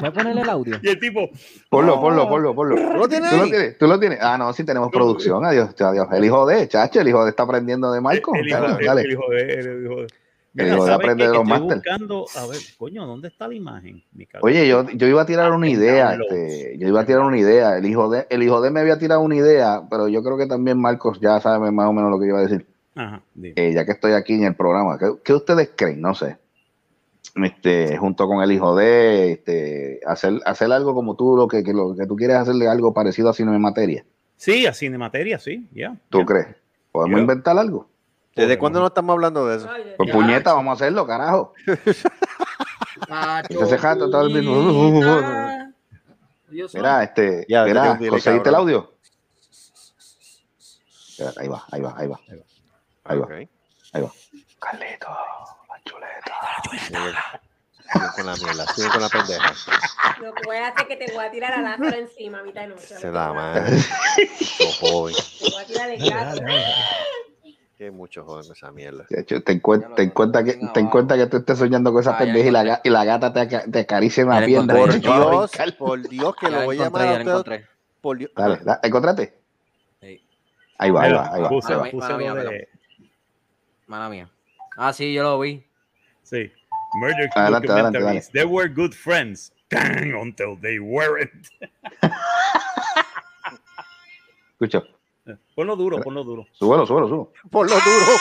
Voy 0.00 0.08
a 0.08 0.12
ponerle 0.12 0.42
el 0.42 0.50
audio. 0.50 0.80
Y 0.82 0.88
el 0.88 0.98
tipo. 0.98 1.30
Ponlo, 1.70 1.94
ah, 1.94 2.00
ponlo, 2.00 2.28
ponlo, 2.28 2.52
ponlo. 2.54 2.74
¿Tú 2.74 2.98
lo 2.98 3.08
tienes? 3.08 3.30
¿Tú 3.30 3.36
lo 3.36 3.46
tienes? 3.46 3.78
¿Tú 3.78 3.86
lo 3.86 4.00
tienes? 4.00 4.18
Ah, 4.20 4.36
no, 4.36 4.52
sí 4.52 4.64
tenemos 4.64 4.90
producción. 4.90 5.44
Adiós, 5.44 5.70
adiós. 5.80 6.08
El 6.10 6.24
hijo 6.24 6.44
de, 6.46 6.66
chacho, 6.66 7.00
el 7.00 7.06
hijo 7.08 7.22
de 7.24 7.30
está 7.30 7.44
aprendiendo 7.44 7.92
de 7.92 8.00
Marco. 8.00 8.34
El 8.34 8.48
hijo 8.48 8.60
de, 8.60 8.88
el 8.98 9.12
hijo 9.12 9.30
de. 9.30 10.08
¿Sabes 10.56 10.90
aprende 10.90 11.24
qué? 11.24 11.28
de 11.30 11.34
los 11.36 11.44
máster. 11.44 11.76
buscando, 11.76 12.26
a 12.36 12.46
ver, 12.46 12.58
coño, 12.78 13.06
¿dónde 13.06 13.28
está 13.28 13.46
la 13.48 13.54
imagen? 13.54 14.02
Oye, 14.42 14.66
yo, 14.68 14.88
yo 14.90 15.06
iba 15.06 15.22
a 15.22 15.26
tirar 15.26 15.52
una 15.52 15.68
idea, 15.68 16.14
este, 16.14 16.76
yo 16.78 16.88
iba 16.88 17.00
a 17.00 17.06
tirar 17.06 17.22
una 17.22 17.38
idea. 17.38 17.76
El 17.76 17.86
hijo 17.86 18.08
de, 18.08 18.26
el 18.30 18.42
hijo 18.42 18.60
de 18.60 18.70
me 18.70 18.80
había 18.80 18.98
tirado 18.98 19.20
una 19.20 19.36
idea, 19.36 19.82
pero 19.90 20.08
yo 20.08 20.22
creo 20.22 20.36
que 20.38 20.46
también 20.46 20.80
Marcos 20.80 21.18
ya 21.20 21.40
sabe 21.40 21.70
más 21.70 21.88
o 21.88 21.92
menos 21.92 22.10
lo 22.10 22.18
que 22.18 22.26
iba 22.26 22.38
a 22.38 22.42
decir. 22.42 22.66
Ajá. 22.94 23.22
Eh, 23.42 23.72
ya 23.74 23.84
que 23.84 23.92
estoy 23.92 24.12
aquí 24.12 24.34
en 24.34 24.44
el 24.44 24.54
programa, 24.54 24.98
¿qué, 24.98 25.12
qué 25.22 25.34
ustedes 25.34 25.70
creen? 25.76 26.00
No 26.00 26.14
sé. 26.14 26.38
Este, 27.34 27.98
junto 27.98 28.26
con 28.26 28.42
el 28.42 28.50
hijo 28.50 28.74
de, 28.74 29.32
este, 29.32 30.00
hacer, 30.06 30.40
hacer 30.46 30.72
algo 30.72 30.94
como 30.94 31.16
tú, 31.16 31.36
lo 31.36 31.46
que, 31.48 31.62
que 31.62 31.74
lo 31.74 31.94
que 31.94 32.06
tú 32.06 32.16
quieres 32.16 32.36
hacerle 32.36 32.66
algo 32.66 32.94
parecido 32.94 33.28
a 33.28 33.34
Cine 33.34 33.54
en 33.54 33.60
Materia. 33.60 34.04
Sí, 34.38 34.66
a 34.66 34.72
Cinemateria, 34.72 35.38
sí, 35.38 35.66
ya. 35.74 35.96
¿Tú 36.08 36.24
crees? 36.24 36.46
¿Podemos 36.92 37.16
Yo- 37.16 37.20
inventar 37.22 37.58
algo? 37.58 37.88
¿Desde 38.36 38.58
cuándo 38.58 38.80
no 38.80 38.86
estamos 38.88 39.14
hablando 39.14 39.46
de 39.46 39.56
eso? 39.56 39.70
ay, 39.70 39.94
Pues 39.96 40.10
puñeta, 40.10 40.52
vamos 40.52 40.72
a 40.72 40.74
hacerlo, 40.74 41.06
carajo. 41.06 41.54
Ese 43.48 43.78
jato 43.78 44.10
todo 44.10 44.26
el 44.26 44.34
mismo. 44.34 45.72
Mira, 46.74 47.02
este, 47.02 47.46
Ya, 47.48 47.64
mira, 47.64 47.98
¿conseguiste 48.08 48.48
el 48.50 48.54
audio? 48.54 48.92
Ahí 51.38 51.48
va, 51.48 51.64
ahí 51.72 51.80
va, 51.80 51.94
ahí 51.96 52.06
va. 52.06 52.20
Ahí 53.04 53.18
va, 53.18 53.26
ahí 53.92 54.02
va. 54.02 54.12
Carlito, 54.60 55.08
la 55.68 55.80
chuleta. 55.84 56.34
Siguen 57.92 58.08
con 58.16 58.26
la 58.26 58.34
mierda, 58.36 58.66
siguen 58.74 58.90
con 58.90 59.00
la 59.02 59.08
pendeja. 59.08 59.54
Lo 60.20 60.34
que 60.34 60.42
voy 60.44 60.56
a 60.56 60.68
hacer 60.68 60.82
es 60.90 60.98
que 60.98 61.06
te 61.06 61.12
voy 61.14 61.24
a 61.24 61.30
tirar 61.30 61.52
al 61.54 61.66
afro 61.66 61.88
encima 61.96 62.40
a 62.40 62.42
mitad 62.42 62.62
de 62.62 62.66
noche. 62.68 62.86
Se 62.86 63.10
da 63.10 63.28
joven. 64.80 65.14
Te 65.14 65.50
voy 65.50 65.62
a 65.62 65.66
tirar 65.66 65.90
el 65.90 66.10
gato. 66.10 66.40
Qué 67.76 67.90
mucho 67.90 68.24
joven 68.24 68.50
esa 68.50 68.72
mierda. 68.72 69.04
De 69.10 69.20
hecho, 69.20 69.42
ten, 69.42 69.60
cuen- 69.60 69.94
ten 69.94 70.08
cuenta 70.10 70.42
que, 70.42 70.54
ten 70.72 70.88
cuenta 70.88 71.14
que 71.16 71.26
tú 71.26 71.36
estés 71.36 71.58
soñando 71.58 71.92
con 71.92 72.00
esa 72.00 72.14
Ah, 72.14 72.18
pendeja 72.18 72.48
y 72.48 72.50
la, 72.50 72.80
y 72.82 72.90
gata 72.90 73.32
te, 73.34 73.46
te 73.70 73.80
acaricia 73.80 74.22
en 74.22 74.28
Ya 74.28 74.34
la 74.34 74.40
la 74.40 74.46
pierna. 74.46 74.74
Por 74.78 74.92
te 74.92 74.98
Dios, 75.00 75.50
por 75.78 76.08
Dios, 76.08 76.36
que 76.40 76.50
lo 76.50 76.64
voy 76.64 76.80
a 76.80 76.84
llamar 76.84 77.02
ya 77.02 77.08
a 77.08 77.12
la 77.12 77.18
usted. 77.18 77.30
encontré. 77.32 77.66
Por 78.00 78.16
Dios. 78.16 78.30
Dale, 78.34 78.56
da- 78.64 78.80
¿encontraste? 78.82 79.38
Sí. 80.00 80.26
Ahí 80.78 80.90
va, 80.90 81.02
ahí 81.02 81.12
va, 81.12 81.34
ahí 81.34 81.42
va. 81.42 81.48
puse, 81.50 81.72
ahí 81.72 81.78
va. 81.78 81.82
Mala 81.82 81.90
puse 81.92 82.14
mía, 82.16 82.34
mala 82.34 82.50
de- 82.50 82.68
Mala 83.86 84.08
mía. 84.08 84.30
Ah, 84.78 84.92
sí, 84.94 85.12
yo 85.12 85.22
lo 85.22 85.38
vi. 85.38 85.62
Sí. 86.22 86.50
Murder 86.98 87.28
Adelante. 87.34 87.68
They 88.32 88.44
were 88.44 88.68
good 88.72 88.92
friends. 88.94 89.52
Dang, 89.68 90.14
until 90.14 90.56
they 90.62 90.78
weren't. 90.78 91.48
Escucha, 94.58 94.82
Ponlo 95.54 95.74
duro, 95.76 96.00
ponlo 96.02 96.22
duro. 96.22 96.46
súbelo, 96.52 96.86
súbelo, 96.86 97.08
súbelo. 97.08 97.32
Por 97.50 97.68
lo 97.68 97.74
duro. 97.74 98.12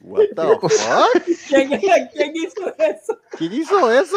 What 0.00 0.26
the 0.36 0.58
fuck? 0.68 1.24
¿Quién, 1.48 1.68
quién 2.12 2.32
hizo 2.36 2.74
eso? 2.78 3.18
¿Quién 3.38 3.52
hizo 3.54 3.90
eso? 3.92 4.16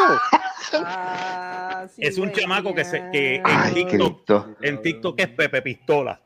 Ah, 0.74 1.86
sí, 1.94 2.02
Es 2.04 2.18
un 2.18 2.30
chamaco 2.32 2.74
que 2.74 2.84
se- 2.84 3.10
que-. 3.10 3.40
Ay, 3.44 3.86
TikTok. 3.86 4.48
En 4.60 4.82
TikTok 4.82 5.18
es 5.18 5.28
Pepe 5.28 5.62
Pistola. 5.62 6.20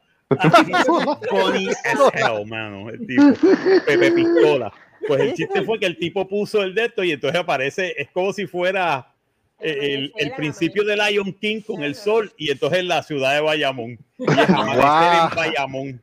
Funny 1.30 1.68
as 1.68 2.14
hell, 2.14 2.46
mano. 2.46 2.90
El 2.90 3.06
tipo. 3.06 3.32
Pepe 3.86 4.12
Pistola. 4.12 4.72
Pues 5.06 5.20
el 5.20 5.34
chiste 5.34 5.62
fue 5.62 5.78
que 5.78 5.86
el 5.86 5.98
tipo 5.98 6.28
puso 6.28 6.62
el 6.62 6.74
de 6.74 6.84
esto 6.84 7.02
y 7.02 7.12
entonces 7.12 7.40
aparece, 7.40 7.94
es 7.98 8.08
como 8.10 8.32
si 8.32 8.46
fuera 8.46 9.12
eh, 9.58 9.78
el, 9.94 10.12
el 10.16 10.32
principio 10.34 10.84
de 10.84 10.96
Lion 10.96 11.32
King 11.32 11.60
con 11.60 11.82
el 11.82 11.94
sol 11.94 12.32
y 12.36 12.50
entonces 12.50 12.84
la 12.84 13.02
ciudad 13.02 13.34
de 13.34 13.40
Bayamón. 13.40 13.98
Y 14.18 14.30
es 14.30 14.46
Guau. 14.48 15.28
en 15.28 15.36
Bayamón. 15.36 16.02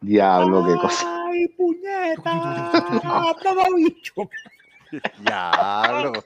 Diablo, 0.00 0.66
qué 0.66 0.74
cosa. 0.80 1.26
¡Ay, 1.28 1.46
puñeta! 1.48 3.00
¡Mamá 3.04 3.66
bicho! 3.76 4.28
Diablo. 5.20 6.24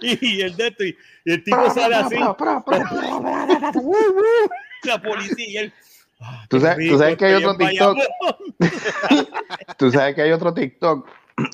Y, 0.00 0.38
y 0.38 0.40
el 0.42 0.56
de 0.56 0.66
esto, 0.66 0.84
y, 0.84 0.96
y 1.24 1.32
el 1.32 1.44
tipo 1.44 1.70
sale 1.70 1.94
así, 1.94 2.16
la 4.84 5.00
policía 5.00 5.48
y 5.48 5.56
él. 5.56 5.72
"Ah, 6.22 6.44
Tú 6.48 6.60
sabes- 6.60 6.88
tú 6.88 6.98
sabes 6.98 7.16
que 7.16 7.24
hay 7.26 7.34
otro 7.34 7.56
TikTok. 7.56 7.96
Bayamón". 7.96 9.26
Tú 9.78 9.90
sabes 9.90 10.14
que 10.14 10.22
hay 10.22 10.32
otro 10.32 10.54
TikTok 10.54 11.06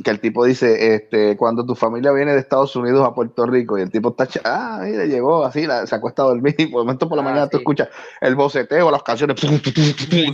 que 0.04 0.10
el 0.10 0.20
tipo 0.20 0.44
dice, 0.44 0.94
este, 0.94 1.36
cuando 1.36 1.64
tu 1.64 1.74
familia 1.74 2.12
viene 2.12 2.32
de 2.32 2.40
Estados 2.40 2.74
Unidos 2.76 3.06
a 3.06 3.14
Puerto 3.14 3.46
Rico 3.46 3.78
y 3.78 3.82
el 3.82 3.90
tipo 3.90 4.10
está, 4.18 4.28
ah, 4.44 4.80
mira, 4.82 5.04
llegó 5.06 5.44
así, 5.44 5.66
la- 5.66 5.86
se 5.86 5.94
acuesta 5.94 6.22
a 6.22 6.26
dormir 6.26 6.54
y 6.58 6.66
por 6.66 6.80
el 6.80 6.86
momento 6.86 7.08
por 7.08 7.16
la 7.16 7.22
Ah, 7.22 7.24
mañana 7.26 7.48
tú 7.48 7.58
escuchas 7.58 7.88
el 8.20 8.34
boceteo, 8.34 8.90
las 8.90 9.02
canciones, 9.04 9.36
y 9.42 10.32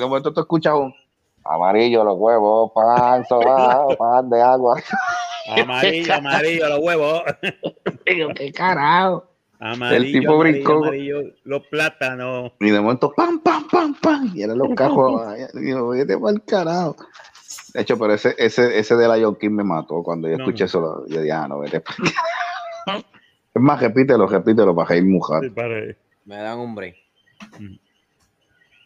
de 0.00 0.06
momento 0.06 0.32
tú 0.32 0.40
escuchas 0.40 0.74
un, 0.74 0.94
Amarillo 1.44 2.04
los 2.04 2.16
huevos, 2.18 2.70
pan, 2.74 3.24
pan 3.98 4.28
de 4.28 4.42
agua. 4.42 4.76
Amarillo, 5.48 6.14
amarillo, 6.14 6.68
los 6.68 6.78
huevos. 6.80 7.22
Digo, 8.06 8.30
qué 8.34 8.52
carajo. 8.52 9.24
Amarillo, 9.60 10.20
tipo 10.20 10.34
amarillo, 10.34 10.54
brincó. 10.64 10.84
amarillo, 10.84 11.22
los 11.44 11.66
plátanos. 11.66 12.52
Y 12.60 12.70
de 12.70 12.80
momento, 12.80 13.12
pam, 13.14 13.40
pam, 13.40 13.68
pam, 13.68 13.94
pam. 14.00 14.32
Y 14.34 14.42
eran 14.42 14.58
los 14.58 14.70
cajos. 14.74 15.22
Digo, 15.54 15.88
vete 15.90 16.14
el 16.14 16.42
carajo. 16.44 16.96
De 17.74 17.82
hecho, 17.82 17.98
pero 17.98 18.14
ese, 18.14 18.34
ese, 18.38 18.78
ese 18.78 18.96
de 18.96 19.06
la 19.06 19.18
Yorkin 19.18 19.54
me 19.54 19.62
mató 19.62 20.02
cuando 20.02 20.28
yo 20.28 20.38
No, 20.38 20.44
escuché 20.44 20.64
no. 20.64 20.66
eso. 20.66 21.04
Yo 21.08 21.20
dije, 21.20 21.32
ah, 21.32 21.46
no, 21.46 21.60
vete. 21.60 21.82
Es 22.86 23.62
más, 23.62 23.80
repítelo, 23.80 24.26
repítelo 24.26 24.74
para 24.74 24.88
Jaime 24.88 25.10
Mujar. 25.10 25.42
Sí, 25.42 25.52
Me 26.24 26.36
dan 26.36 26.58
un 26.58 26.74
break. 26.74 26.96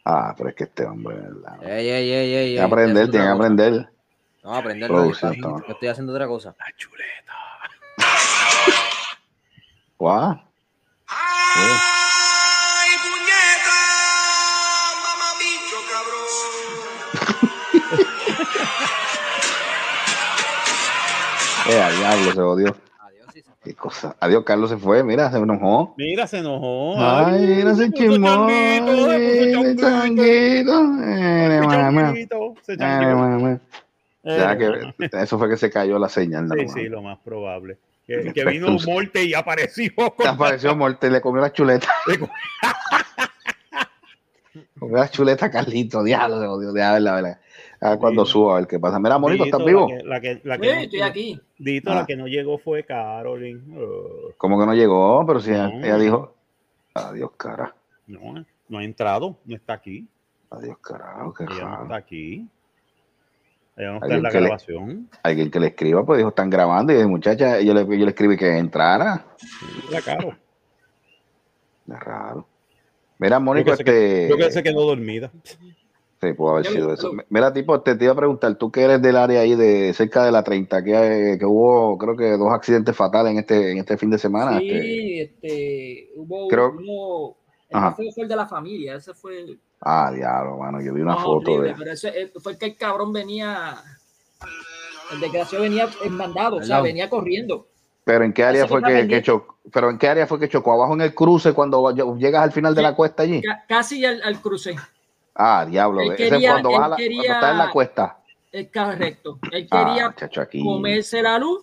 Ah, 0.04 0.34
pero 0.36 0.50
es 0.50 0.54
que 0.56 0.64
este 0.64 0.84
hombre, 0.84 1.14
¿verdad? 1.16 1.62
Ey, 1.66 1.88
ey, 1.88 2.10
ey, 2.10 2.34
ey. 2.34 2.44
Tiene 2.46 2.54
que 2.56 2.60
aprender, 2.62 3.10
tiene 3.10 3.26
que 3.26 3.32
aprender. 3.32 3.88
No, 4.42 4.54
aprender. 4.54 4.90
Producción, 4.90 5.36
no, 5.40 5.58
estoy- 5.68 5.88
haciendo 5.88 6.12
otra 6.12 6.26
cosa. 6.26 6.54
La 6.58 6.66
chuleta. 6.76 7.32
Guau. 9.98 10.40
¡Ay, 11.56 12.90
puñeta! 13.02 13.78
¡Mamabicho, 15.04 15.78
cabrón! 15.90 16.28
Eh, 21.66 21.80
a 21.80 21.90
diablo, 21.90 22.32
se 22.32 22.40
odió. 22.42 22.76
Qué 23.64 23.74
cosa. 23.74 24.14
Adiós, 24.20 24.44
Carlos 24.44 24.68
se 24.68 24.76
fue, 24.76 25.02
mira, 25.02 25.30
se 25.30 25.38
enojó. 25.38 25.94
Mira, 25.96 26.26
se 26.26 26.38
enojó. 26.40 26.94
Ay, 26.98 27.46
mira, 27.56 27.74
se 27.74 27.90
chismó. 27.90 28.26
changuito, 28.28 29.04
se 29.06 29.14
Ay, 29.14 29.76
changuito. 29.76 30.84
Eh, 31.02 31.58
se 31.62 31.66
mamá. 31.66 32.02
changuito, 32.02 32.54
se 32.60 32.76
changuito. 32.76 33.16
mamá. 33.16 33.60
Ya 34.22 34.58
que 34.58 34.70
eso 35.12 35.38
fue 35.38 35.48
que 35.48 35.56
se 35.56 35.70
cayó 35.70 35.98
la 35.98 36.10
señal. 36.10 36.50
Sí, 36.58 36.68
sí, 36.68 36.88
lo 36.88 37.00
más 37.00 37.18
probable. 37.20 37.78
Que, 38.06 38.32
que 38.34 38.44
vino 38.44 38.68
Morte 38.86 39.24
y 39.24 39.34
apareció. 39.34 39.92
con- 39.94 40.26
Apareció 40.26 40.76
y 41.02 41.10
le 41.10 41.20
comió 41.20 41.42
la 41.42 41.52
chuleta. 41.52 41.88
Le 42.06 42.18
comió- 42.18 42.34
comió 44.78 44.96
la 44.98 45.08
chuleta 45.10 45.50
Carlito, 45.50 46.02
diablo, 46.02 46.40
se 46.40 46.46
odió, 46.46 46.72
diablo, 46.72 47.00
la 47.00 47.14
verdad. 47.14 47.40
A 47.80 47.90
ver 47.90 47.98
cuando 47.98 48.24
Sí. 48.24 48.32
suba, 48.32 48.56
a 48.56 48.60
ver 48.60 48.68
qué 48.68 48.78
pasa. 48.78 48.98
Mira, 48.98 49.18
Mónico, 49.18 49.44
Dito, 49.44 49.56
¿estás 49.56 49.66
vivo? 49.66 49.88
La 50.04 50.20
que, 50.20 50.40
la 50.44 50.48
que, 50.48 50.48
la 50.48 50.58
que 50.58 50.68
Sí, 50.68 50.74
no- 50.74 50.80
estoy 50.82 51.00
aquí. 51.02 51.40
Dito, 51.58 51.90
Ah. 51.90 51.94
la 51.96 52.06
que 52.06 52.16
no 52.16 52.26
llegó 52.26 52.58
fue 52.58 52.84
Carolyn. 52.84 53.74
Oh, 53.76 54.32
¿Cómo 54.38 54.58
que 54.58 54.66
no 54.66 54.74
llegó? 54.74 55.24
Pero 55.26 55.40
si 55.40 55.50
ella, 55.50 55.68
No. 55.68 55.84
ella 55.84 55.96
dijo, 55.98 56.34
adiós, 56.94 57.30
cara. 57.36 57.74
no, 58.06 58.44
no 58.68 58.78
ha 58.78 58.84
entrado, 58.84 59.38
no 59.44 59.56
está 59.56 59.74
aquí. 59.74 60.06
Adiós, 60.50 60.78
carajo, 60.78 61.34
qué 61.34 61.44
Ella 61.44 61.64
no 61.64 61.82
está 61.84 61.96
aquí. 61.96 62.48
La 63.76 64.30
que 64.30 64.40
le-. 64.40 64.56
Alguien 65.22 65.50
que 65.50 65.60
le 65.60 65.66
escriba, 65.68 66.04
pues 66.04 66.18
dijo, 66.18 66.28
están 66.28 66.48
grabando. 66.50 66.92
Y 66.98 67.04
muchacha, 67.06 67.60
yo 67.60 67.74
le, 67.74 67.80
yo 67.82 68.04
le 68.04 68.10
escribí 68.10 68.36
que 68.36 68.56
entrara. 68.56 69.26
La 69.90 70.00
caro. 70.00 70.36
Es 71.88 72.00
raro. 72.00 72.46
Mira, 73.18 73.38
Mónico, 73.40 73.68
Yo 73.68 73.74
este. 73.74 74.28
Yo 74.28 74.36
que 74.36 74.50
se 74.50 74.62
quedó 74.62 74.86
dormida. 74.86 75.30
Sí, 76.20 76.32
pudo 76.32 76.52
haber 76.52 76.66
sido 76.66 76.92
eso. 76.92 77.12
Mira, 77.28 77.52
tipo, 77.52 77.80
te, 77.82 77.96
te 77.96 78.04
iba 78.04 78.12
a 78.14 78.16
preguntar, 78.16 78.54
tú 78.54 78.70
que 78.70 78.82
eres 78.82 79.02
del 79.02 79.16
área 79.16 79.40
ahí 79.40 79.54
de 79.56 79.92
cerca 79.92 80.24
de 80.24 80.32
la 80.32 80.42
30, 80.42 80.82
que, 80.82 81.36
que 81.38 81.44
hubo, 81.44 81.98
creo 81.98 82.16
que 82.16 82.30
dos 82.38 82.50
accidentes 82.52 82.96
fatales 82.96 83.32
en 83.32 83.38
este, 83.40 83.72
en 83.72 83.78
este 83.78 83.98
fin 83.98 84.08
de 84.10 84.18
semana. 84.18 84.58
este, 84.58 84.82
Sí, 84.82 85.20
este, 85.20 86.08
hubo 86.16 86.48
Creo- 86.48 86.72
el 87.68 87.94
feo 87.94 88.12
fue 88.12 88.22
el 88.22 88.28
de 88.28 88.36
la 88.36 88.46
familia, 88.46 88.94
ese 88.94 89.12
fue 89.12 89.58
Ah, 89.86 90.10
diablo, 90.14 90.56
mano, 90.56 90.80
yo 90.80 90.94
vi 90.94 91.02
una 91.02 91.12
no, 91.12 91.20
foto 91.20 91.52
horrible, 91.52 91.68
de. 91.68 91.74
pero 91.76 91.92
ese 91.92 92.08
eh, 92.08 92.32
fue 92.42 92.52
el 92.52 92.58
que 92.58 92.66
el 92.66 92.76
cabrón 92.76 93.12
venía, 93.12 93.76
el 95.12 95.20
desgraciado 95.20 95.62
venía 95.64 95.88
en 96.02 96.16
mandado, 96.16 96.56
o 96.56 96.62
sea, 96.62 96.80
venía 96.80 97.10
corriendo. 97.10 97.66
Pero 98.04 98.24
en 98.24 98.32
qué 98.32 98.44
área 98.44 98.64
Así 98.64 98.70
fue 98.70 98.82
que 98.82 99.08
que, 99.08 99.22
chocó, 99.22 99.56
pero 99.72 99.90
en 99.90 99.98
qué 99.98 100.08
área 100.08 100.26
fue 100.26 100.38
que 100.38 100.48
chocó, 100.48 100.72
abajo 100.72 100.94
en 100.94 101.02
el 101.02 101.14
cruce 101.14 101.52
cuando 101.52 101.90
llegas 102.16 102.42
al 102.42 102.52
final 102.52 102.74
de 102.74 102.82
la 102.82 102.94
cuesta 102.94 103.22
allí. 103.22 103.40
Ca- 103.42 103.64
casi 103.68 104.04
al, 104.04 104.22
al 104.22 104.40
cruce. 104.40 104.74
Ah, 105.34 105.66
diablo, 105.68 106.00
Él 106.00 106.12
ese 106.12 106.24
es 106.24 106.30
quería- 106.30 106.50
cuando, 106.52 106.70
él 106.70 106.76
baja 106.76 106.88
la- 106.88 106.96
quería- 106.96 107.16
cuando 107.18 107.34
está 107.34 107.50
en 107.50 107.58
la 107.58 107.70
cuesta. 107.70 108.18
Es 108.52 108.68
correcto. 108.72 109.38
Él 109.50 109.68
Ah, 109.70 109.84
quería 110.14 110.42
aquí. 110.42 110.62
comerse 110.62 111.20
la 111.22 111.38
luz 111.38 111.62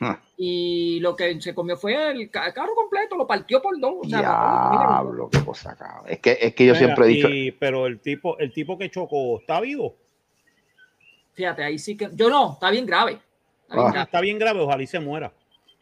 Ah. 0.00 0.18
Y 0.36 0.98
lo 1.00 1.14
que 1.14 1.40
se 1.40 1.54
comió 1.54 1.76
fue 1.76 2.10
el, 2.10 2.30
ca- 2.30 2.46
el 2.46 2.52
carro 2.54 2.74
completo, 2.74 3.16
lo 3.16 3.26
partió 3.26 3.62
por 3.62 3.78
dos. 3.78 3.94
O 4.00 4.08
sea, 4.08 4.18
mira, 4.18 4.68
Diablo, 4.72 5.28
qué 5.30 5.44
cosa, 5.44 5.76
cabrón. 5.76 6.06
Es 6.08 6.18
que, 6.20 6.36
es 6.40 6.54
que 6.54 6.66
yo 6.66 6.72
Mira, 6.74 6.84
siempre 6.86 7.04
he 7.06 7.08
dicho, 7.08 7.28
y- 7.28 7.50
pero 7.52 7.86
el 7.86 8.00
tipo, 8.00 8.38
el 8.38 8.52
tipo 8.52 8.76
que 8.78 8.90
chocó, 8.90 9.38
¿está 9.40 9.60
vivo? 9.60 9.94
fíjate, 11.34 11.64
ahí 11.64 11.78
sí 11.78 11.96
que. 11.96 12.10
Yo 12.14 12.28
no, 12.30 12.52
está 12.54 12.70
bien 12.70 12.86
grave. 12.86 13.18
Está 13.62 13.74
bien 13.76 13.86
Ah. 13.86 13.90
grave. 13.90 14.04
Está 14.04 14.20
bien 14.20 14.38
grave, 14.38 14.60
ojalá 14.60 14.82
y 14.82 14.86
se 14.86 15.00
muera. 15.00 15.32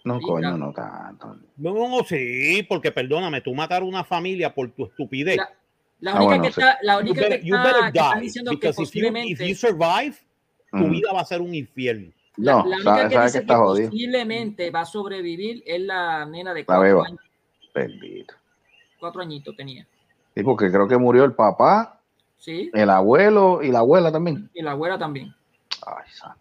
no, 0.04 0.18
Sí, 0.18 0.24
coño, 0.26 0.56
no 0.58 0.72
tanto. 0.72 1.36
No, 1.56 2.02
sí, 2.04 2.64
porque 2.68 2.90
perdóname, 2.90 3.40
tú 3.40 3.54
matar 3.54 3.82
a 3.82 3.84
una 3.84 4.02
familia 4.02 4.52
por 4.52 4.70
tu 4.72 4.86
estupidez. 4.86 5.36
La, 5.36 5.50
la 6.00 6.10
Ah, 6.10 6.14
única 6.16 6.26
bueno, 6.26 6.42
que 6.44 6.52
sí. 6.52 6.60
está, 6.60 6.78
la 6.82 6.94
You 6.94 7.00
única 7.00 7.20
better, 7.20 7.40
que 7.40 7.46
you 7.46 7.54
está, 7.56 7.70
que 7.92 7.98
están 7.98 8.18
die, 8.18 8.24
diciendo 8.26 8.50
que 8.50 8.56
if 8.56 8.62
you, 8.62 8.68
if 8.70 8.76
posiblemente. 8.76 9.48
you 9.48 9.54
survive, 9.54 10.16
tu 10.72 10.78
Mm. 10.78 10.90
vida 10.90 11.12
va 11.12 11.20
a 11.20 11.24
ser 11.24 11.40
un 11.40 11.54
infierno. 11.54 12.10
No, 12.37 12.64
la 12.66 12.77
única 12.77 13.09
que 13.09 13.18
dice 13.21 13.27
que 13.27 13.33
que, 13.33 13.38
está 13.38 13.57
jodido. 13.59 13.90
posiblemente 13.90 14.71
va 14.71 14.81
a 14.81 14.85
sobrevivir 14.87 15.62
es 15.66 15.81
la 15.83 16.25
nena 16.25 16.55
de 16.55 16.64
cuatro, 16.64 17.03
años, 17.05 17.21
Bendito. 17.75 18.35
cuatro 18.99 19.21
añitos 19.21 19.55
tenía. 19.57 19.87
Sí, 20.35 20.42
porque 20.42 20.71
creo 20.71 20.88
que 20.88 20.97
murió 20.97 21.25
el 21.25 21.35
papá, 21.35 21.99
Sí, 22.38 22.71
el 22.75 22.90
abuelo 22.90 23.62
y 23.62 23.71
la 23.71 23.81
abuela 23.81 24.11
también. 24.11 24.51
y 24.55 24.62
la 24.62 24.73
abuela 24.73 24.99
también. 24.99 25.33
Ay, 25.87 26.11
santo. 26.12 26.38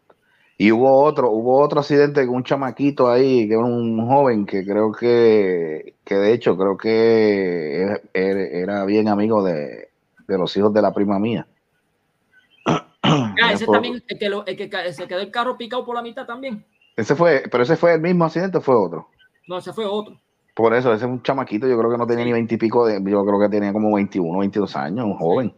Y 0.58 0.72
hubo 0.72 1.04
otro, 1.04 1.30
hubo 1.32 1.60
otro 1.60 1.80
accidente 1.82 2.26
con 2.26 2.36
un 2.38 2.44
chamaquito 2.44 3.10
ahí, 3.10 3.48
que 3.48 3.54
era 3.56 3.64
un 3.64 4.08
joven 4.08 4.46
que 4.46 4.64
creo 4.64 4.92
que, 4.92 5.96
que 6.06 6.16
de 6.16 6.34
hecho 6.34 6.56
creo 6.58 6.78
que 6.78 7.82
era, 7.82 8.02
era- 8.14 8.42
era 8.42 8.86
bien 8.86 9.08
amigo 9.10 9.44
de, 9.44 9.90
de 10.28 10.38
los 10.38 10.56
hijos 10.56 10.74
de 10.74 10.82
la 10.82 10.94
prima 10.94 11.20
mía. 11.20 11.46
Ah, 13.04 13.54
ese 13.54 13.66
por- 13.66 13.76
también, 13.76 14.04
el 14.08 14.18
que, 14.20 14.30
lo- 14.30 14.46
el 14.46 14.56
que 14.56 14.94
se 14.94 15.08
quedó 15.08 15.20
el 15.20 15.32
carro 15.32 15.58
picado 15.58 15.84
por 15.86 15.96
la 15.96 16.02
mitad 16.02 16.26
también. 16.26 16.64
Ese 16.96 17.16
fue, 17.16 17.44
pero 17.50 17.64
ese 17.64 17.76
fue 17.78 17.94
el 17.96 18.02
mismo 18.02 18.26
accidente, 18.26 18.58
o 18.58 18.62
fue 18.62 18.76
otro. 18.76 19.08
No, 19.48 19.58
ese 19.58 19.74
fue 19.74 19.86
otro. 19.86 20.20
Por 20.54 20.74
eso, 20.74 20.94
ese 20.94 21.06
es 21.06 21.10
un 21.12 21.24
chamaquito, 21.24 21.68
yo 21.68 21.78
creo 21.78 21.90
que 21.92 21.98
no 21.98 22.06
tenía 22.06 22.26
ni 22.26 22.34
veintipico 22.34 22.86
de, 22.86 23.02
yo 23.10 23.26
creo 23.26 23.40
que 23.40 23.50
tenía 23.50 23.72
como 23.74 23.94
21, 23.96 24.38
22 24.40 24.76
años, 24.76 25.06
un 25.06 25.16
joven. 25.18 25.56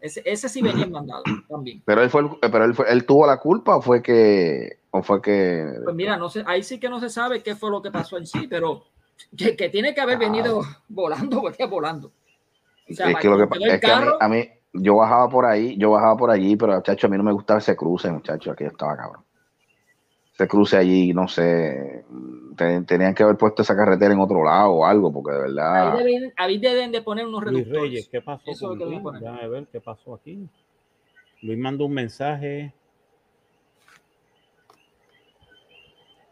Ese, 0.00 0.22
ese 0.24 0.48
sí 0.48 0.62
venía 0.62 0.84
en 0.84 0.92
mandado 0.92 1.22
también. 1.48 1.82
Pero 1.84 2.02
él 2.02 2.10
fue, 2.10 2.22
pero 2.40 2.64
él 2.64 2.74
fue, 2.74 2.90
él 2.90 3.04
tuvo 3.04 3.26
la 3.26 3.36
culpa 3.36 3.76
o 3.76 3.82
fue 3.82 4.02
que, 4.02 4.78
o 4.90 5.02
fue 5.02 5.20
que, 5.20 5.66
Pues 5.84 5.94
mira, 5.94 6.16
no 6.16 6.30
sé, 6.30 6.42
ahí 6.46 6.62
sí 6.62 6.80
que 6.80 6.88
no 6.88 6.98
se 7.00 7.10
sabe 7.10 7.42
qué 7.42 7.54
fue 7.54 7.70
lo 7.70 7.82
que 7.82 7.90
pasó 7.90 8.16
en 8.16 8.26
sí, 8.26 8.46
pero 8.48 8.84
que, 9.36 9.54
que 9.54 9.68
tiene 9.68 9.94
que 9.94 10.00
haber 10.00 10.18
venido 10.18 10.62
volando, 10.88 11.42
porque 11.42 11.66
volando. 11.66 12.10
O 12.90 12.94
sea, 12.94 13.10
es 13.10 13.16
que 13.18 13.28
lo 13.28 13.36
que 13.36 13.58
es 13.68 13.80
que 13.80 13.90
a 13.92 14.00
mí, 14.00 14.06
a 14.20 14.28
mí- 14.28 14.48
yo 14.72 14.96
bajaba 14.96 15.28
por 15.28 15.44
ahí, 15.46 15.76
yo 15.78 15.90
bajaba 15.90 16.16
por 16.16 16.30
allí, 16.30 16.56
pero 16.56 16.74
muchacho, 16.74 17.06
a 17.06 17.10
mí 17.10 17.16
no 17.16 17.22
me 17.24 17.32
gustaba 17.32 17.58
ese 17.58 17.76
cruce, 17.76 18.10
muchacho, 18.10 18.52
aquí 18.52 18.64
estaba 18.64 18.96
cabrón. 18.96 19.24
Ese 20.32 20.48
cruce 20.48 20.76
allí, 20.76 21.12
no 21.12 21.28
sé, 21.28 22.04
te- 22.56 22.80
tenían 22.82 23.14
que 23.14 23.22
haber 23.22 23.36
puesto 23.36 23.62
esa 23.62 23.76
carretera 23.76 24.14
en 24.14 24.20
otro 24.20 24.44
lado 24.44 24.72
o 24.72 24.84
algo, 24.86 25.12
porque 25.12 25.32
de 25.32 25.40
verdad. 25.40 25.96
ahí, 25.98 26.04
deben, 26.04 26.32
ahí 26.36 26.58
deben 26.58 26.92
de 26.92 27.02
poner 27.02 27.26
unos 27.26 27.44
Luis 27.44 27.64
reductores. 27.64 27.82
Reyes, 27.82 28.08
¿qué 28.10 28.20
pasó? 28.22 28.50
Eso 28.50 28.72
es 28.72 28.78
lo 28.78 28.84
con 28.84 28.88
Luis? 28.90 29.02
poner. 29.02 29.22
Déjame 29.22 29.48
ver 29.48 29.66
qué 29.70 29.80
pasó 29.80 30.14
aquí. 30.14 30.48
Luis 31.42 31.58
mandó 31.58 31.86
un 31.86 31.94
mensaje. 31.94 32.72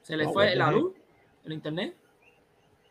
Se 0.02 0.16
le 0.16 0.24
No, 0.24 0.32
fue 0.32 0.54
la 0.56 0.68
heck? 0.70 0.76
luz, 0.76 0.92
el 1.44 1.52
internet. 1.52 1.94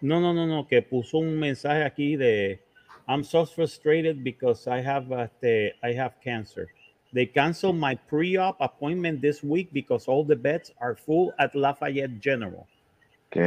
No, 0.01 0.19
no, 0.19 0.33
no, 0.33 0.45
no, 0.45 0.67
que 0.67 0.83
puso 0.83 1.17
un 1.17 1.39
mensaje 1.39 1.83
aquí 1.83 2.15
de 2.15 2.62
I'm 3.08 3.24
so 3.24 3.46
frustrated 3.46 4.24
because 4.24 4.67
I 4.67 4.82
have 4.82 5.12
este, 5.12 5.74
I 5.84 5.93
have 5.93 6.20
cancer. 6.24 6.67
They 7.13 7.26
canceled 7.26 7.78
my 7.78 7.96
pre-op 7.96 8.58
appointment 8.60 9.22
this 9.22 9.41
week 9.41 9.72
because 9.72 10.08
all 10.08 10.26
the 10.26 10.36
beds 10.36 10.72
are 10.82 10.96
full 10.96 11.34
at 11.39 11.56
Lafayette 11.56 12.20
General. 12.20 12.67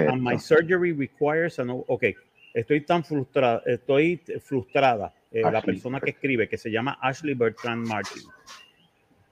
And 0.08 0.22
my 0.22 0.36
surgery 0.36 0.92
requires 0.92 1.58
an 1.58 1.70
okay. 1.88 2.16
Estoy 2.56 2.84
tan 2.86 3.04
frustrada, 3.04 3.62
estoy 3.66 4.18
frustrada. 4.40 5.12
eh, 5.30 5.42
la 5.42 5.62
persona 5.62 6.00
que 6.00 6.10
escribe, 6.10 6.48
que 6.48 6.58
se 6.58 6.70
llama 6.70 6.98
Ashley 7.00 7.34
Bertrand 7.34 7.86
Martin. 7.86 8.22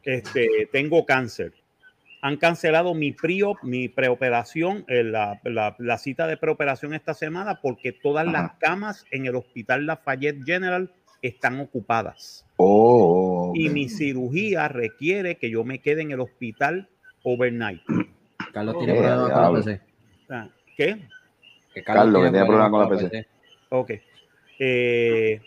Este, 0.04 0.68
tengo 0.72 1.04
cáncer. 1.04 1.52
Han 2.20 2.36
cancelado 2.36 2.94
mi 2.94 3.12
pre-op, 3.12 3.58
mi 3.62 3.88
preoperación, 3.88 4.84
eh, 4.88 5.04
la, 5.04 5.40
la, 5.44 5.76
la 5.78 5.98
cita 5.98 6.26
de 6.26 6.36
preoperación 6.36 6.92
esta 6.94 7.14
semana 7.14 7.60
porque 7.62 7.92
todas 7.92 8.26
las 8.26 8.52
camas 8.58 9.04
en 9.12 9.26
el 9.26 9.36
hospital 9.36 9.86
Lafayette 9.86 10.44
General 10.44 10.90
están 11.22 11.60
ocupadas. 11.60 12.44
Oh, 12.56 13.52
Y 13.54 13.68
ok. 13.68 13.72
mi 13.74 13.88
cirugía 13.88 14.66
requiere 14.68 15.36
que 15.36 15.50
yo 15.50 15.62
me 15.64 15.78
quede 15.80 16.02
en 16.02 16.10
el 16.10 16.20
hospital 16.20 16.88
overnight. 17.22 17.82
Carlos 18.52 18.74
Oh, 18.76 18.78
tiene 18.78 18.94
problemas 18.94 19.30
con 19.30 19.42
la. 19.42 19.52
PC. 19.60 19.80
Ah, 20.30 20.48
¿Qué? 20.76 21.08
Que 21.74 21.82
Carlos, 21.84 22.24
que 22.24 22.30
tiene 22.30 22.46
problemas 22.46 22.70
con 22.70 22.80
la 22.80 22.88
PC. 22.88 23.26
Ok. 23.70 23.90
Eh, 24.58 25.40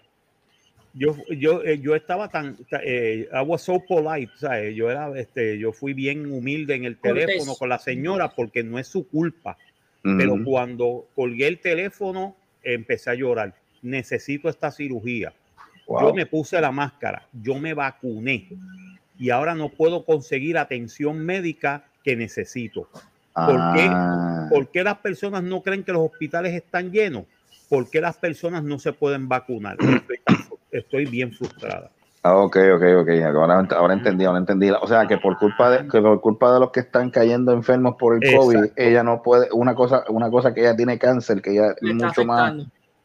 yo, 0.94 1.16
yo, 1.30 1.64
eh, 1.64 1.80
yo 1.80 1.96
estaba 1.96 2.30
tan, 2.30 2.58
ta- 2.70 2.82
eh, 2.84 3.28
I 3.32 3.46
was 3.46 3.62
so 3.62 3.80
polite, 3.80 4.32
¿sabes? 4.38 4.76
Yo 4.76 4.90
era, 4.92 5.12
este, 5.20 5.58
yo 5.58 5.72
fui 5.72 5.94
bien 5.94 6.32
humilde 6.32 6.76
en 6.76 6.86
el 6.86 6.98
Cortés. 6.98 7.26
teléfono 7.28 7.56
con 7.56 7.70
la 7.70 7.80
señora 7.80 8.30
porque 8.36 8.64
no 8.64 8.78
es 8.80 8.88
su 8.88 9.08
culpa. 9.08 9.58
Pero 10.04 10.34
Ujú. 10.34 10.44
cuando 10.44 11.08
colgué 11.16 11.48
el 11.48 11.60
teléfono, 11.60 12.36
empecé 12.64 13.12
a 13.12 13.14
llorar. 13.16 13.54
Necesito 13.84 14.50
esta 14.50 14.72
cirugía. 14.72 15.34
Wow. 15.88 16.02
Yo 16.02 16.14
me 16.14 16.26
puse 16.26 16.60
la 16.60 16.72
máscara, 16.72 17.28
yo 17.34 17.56
me 17.60 17.74
vacuné 17.74 18.48
y 19.20 19.30
ahora 19.30 19.54
no 19.56 19.70
puedo 19.70 20.04
conseguir 20.06 20.58
atención 20.58 21.20
médica 21.26 21.86
que 22.04 22.16
necesito. 22.16 22.90
¿Por 23.34 23.74
qué? 23.74 23.88
Ah, 23.92 24.48
¿Por 24.50 24.72
qué 24.72 24.84
las 24.84 24.98
personas 24.98 25.44
no 25.44 25.62
creen 25.62 25.84
que 25.84 25.92
los 25.92 26.02
hospitales 26.10 26.54
están 26.54 26.92
llenos? 26.92 27.26
¿Por 27.70 27.90
qué 27.90 28.02
las 28.02 28.18
personas 28.18 28.64
no 28.64 28.80
se 28.80 28.92
pueden 28.94 29.28
vacunar? 29.30 29.78
Estoy, 29.80 30.18
tan 30.26 30.36
fru- 30.38 30.51
estoy 30.72 31.06
bien 31.06 31.32
frustrada. 31.32 31.92
ah, 32.24 32.38
ok, 32.38 32.58
ok, 32.76 32.84
ok. 33.02 33.10
Ahora, 33.36 33.68
ahora 33.76 33.94
entendí, 33.94 34.26
ahora 34.26 34.40
entendí. 34.40 34.70
O 34.70 34.88
sea, 34.88 35.08
que 35.08 35.18
por 35.18 35.38
culpa 35.38 35.70
de, 35.70 35.88
que 35.88 36.02
por 36.02 36.22
culpa 36.22 36.54
de 36.54 36.60
los 36.60 36.72
que 36.72 36.82
están 36.82 37.10
cayendo 37.10 37.52
enfermos 37.52 37.96
por 38.00 38.16
el 38.16 38.36
COVID, 38.36 38.72
ella 38.76 39.04
no 39.04 39.22
puede, 39.22 39.50
una 39.52 39.76
cosa, 39.76 40.04
una 40.10 40.30
cosa 40.30 40.54
que 40.54 40.62
ella 40.62 40.76
tiene 40.76 40.98
cáncer, 40.98 41.42
que 41.42 41.52
ella 41.52 41.76
es 41.80 41.94
mucho 41.94 42.26
más, 42.26 42.56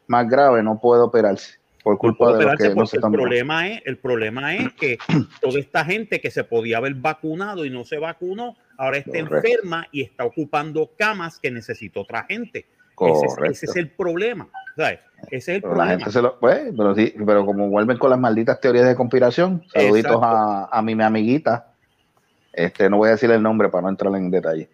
más 0.07 0.29
grave, 0.29 0.63
no 0.63 0.79
puede 0.81 1.03
operarse. 1.03 1.59
Por 1.83 1.99
culpa 1.99 2.37
de 2.37 2.45
los 2.45 2.57
que 2.57 2.75
no 2.75 2.85
se 2.85 2.97
el 2.97 2.99
están 2.99 3.13
problema 3.13 3.69
es, 3.69 3.81
el 3.85 3.99
problema 3.99 4.57
es 4.57 4.73
que 4.81 4.99
toda 5.41 5.61
esta 5.61 5.85
gente 5.85 6.21
que 6.21 6.33
se 6.33 6.43
podía 6.43 6.79
haber 6.79 6.95
vacunado 6.95 7.65
y 7.65 7.71
no 7.71 7.85
se 7.85 7.99
vacunó, 7.99 8.57
ahora 8.77 8.99
está 8.99 9.13
Correcto. 9.13 9.37
enferma 9.37 9.87
y 9.93 10.03
está 10.03 10.25
ocupando 10.25 10.91
camas 10.99 11.39
que 11.39 11.53
necesita 11.53 12.01
otra 12.01 12.25
gente. 12.25 12.67
Ese 12.99 13.27
es, 13.27 13.35
Correcto. 13.35 13.53
ese 13.53 13.67
es 13.67 13.77
el 13.77 13.91
problema. 13.91 14.49
¿sabes? 14.77 14.99
Ese 15.31 15.37
es 15.37 15.49
el 15.49 15.63
Pero 15.63 15.73
la 15.73 15.77
problema. 15.79 15.99
gente 15.99 16.13
se 16.13 16.23
lo, 16.23 16.39
pues, 16.39 16.61
pero 16.77 16.95
sí, 16.95 17.15
pero 17.27 17.47
como 17.47 17.69
vuelven 17.71 17.97
con 17.99 18.11
las 18.11 18.19
malditas 18.19 18.61
teorías 18.61 18.87
de 18.87 18.95
conspiración, 18.95 19.63
saluditos 19.73 20.19
a, 20.23 20.69
a 20.71 20.83
mi, 20.83 20.95
mi 20.95 21.03
amiguita. 21.03 21.73
Este, 22.53 22.89
no 22.91 22.99
voy 22.99 23.09
a 23.09 23.13
decir 23.13 23.31
el 23.31 23.43
nombre 23.43 23.69
para 23.69 23.83
no 23.83 23.89
entrar 23.91 24.15
en 24.15 24.31
detalle. 24.31 24.69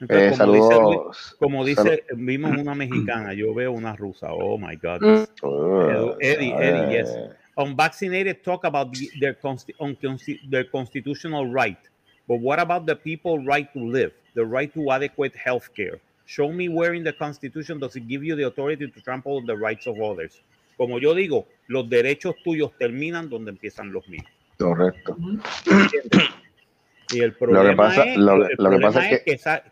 Entonces, 0.00 0.32
Eh, 0.32 0.38
como 0.38 0.52
dice, 0.52 0.64
Luis- 0.64 0.74
saludos. 0.76 1.36
como 1.38 1.62
Salu- 1.62 1.66
dice, 1.66 2.04
vimos 2.14 2.50
una 2.58 2.74
mexicana, 2.74 3.32
yo 3.32 3.54
veo 3.54 3.72
una 3.72 3.96
rusa. 3.96 4.28
Oh 4.32 4.58
my 4.58 4.76
God. 4.76 5.26
Oh, 5.42 6.14
Eddie, 6.20 6.54
Eddie, 6.58 6.92
yes. 6.98 7.16
Unvaccinated 7.56 8.42
talk 8.42 8.64
about 8.66 8.92
the, 8.92 9.08
their, 9.18 9.34
consti- 9.40 10.50
their 10.50 10.70
constitutional 10.70 11.50
right. 11.50 11.78
But 12.28 12.40
what 12.40 12.58
about 12.58 12.86
the 12.86 12.94
people 12.96 13.38
right 13.46 13.72
to 13.72 13.78
live, 13.80 14.12
the 14.34 14.42
right 14.44 14.72
to 14.74 14.90
adequate 14.92 15.34
health 15.36 15.68
care? 15.74 15.98
Show 16.26 16.52
me 16.52 16.68
where 16.68 16.94
in 16.94 17.04
the 17.04 17.12
Constitution 17.12 17.78
does 17.78 17.96
it 17.96 18.06
give 18.08 18.24
you 18.24 18.36
the 18.36 18.46
authority 18.46 18.90
to 18.90 19.00
trample 19.00 19.38
on 19.38 19.46
the 19.46 19.56
rights 19.56 19.86
of 19.86 20.00
others. 20.00 20.42
Como 20.76 20.98
yo 20.98 21.14
digo, 21.14 21.46
los 21.68 21.88
derechos 21.88 22.34
tuyos 22.44 22.76
terminan 22.78 23.30
donde 23.30 23.50
empiezan 23.50 23.92
los 23.92 24.06
míos. 24.08 24.26
Correcto. 24.58 25.16
Y 27.12 27.20
el 27.20 27.34
problema 27.34 27.94
es, 27.94 29.22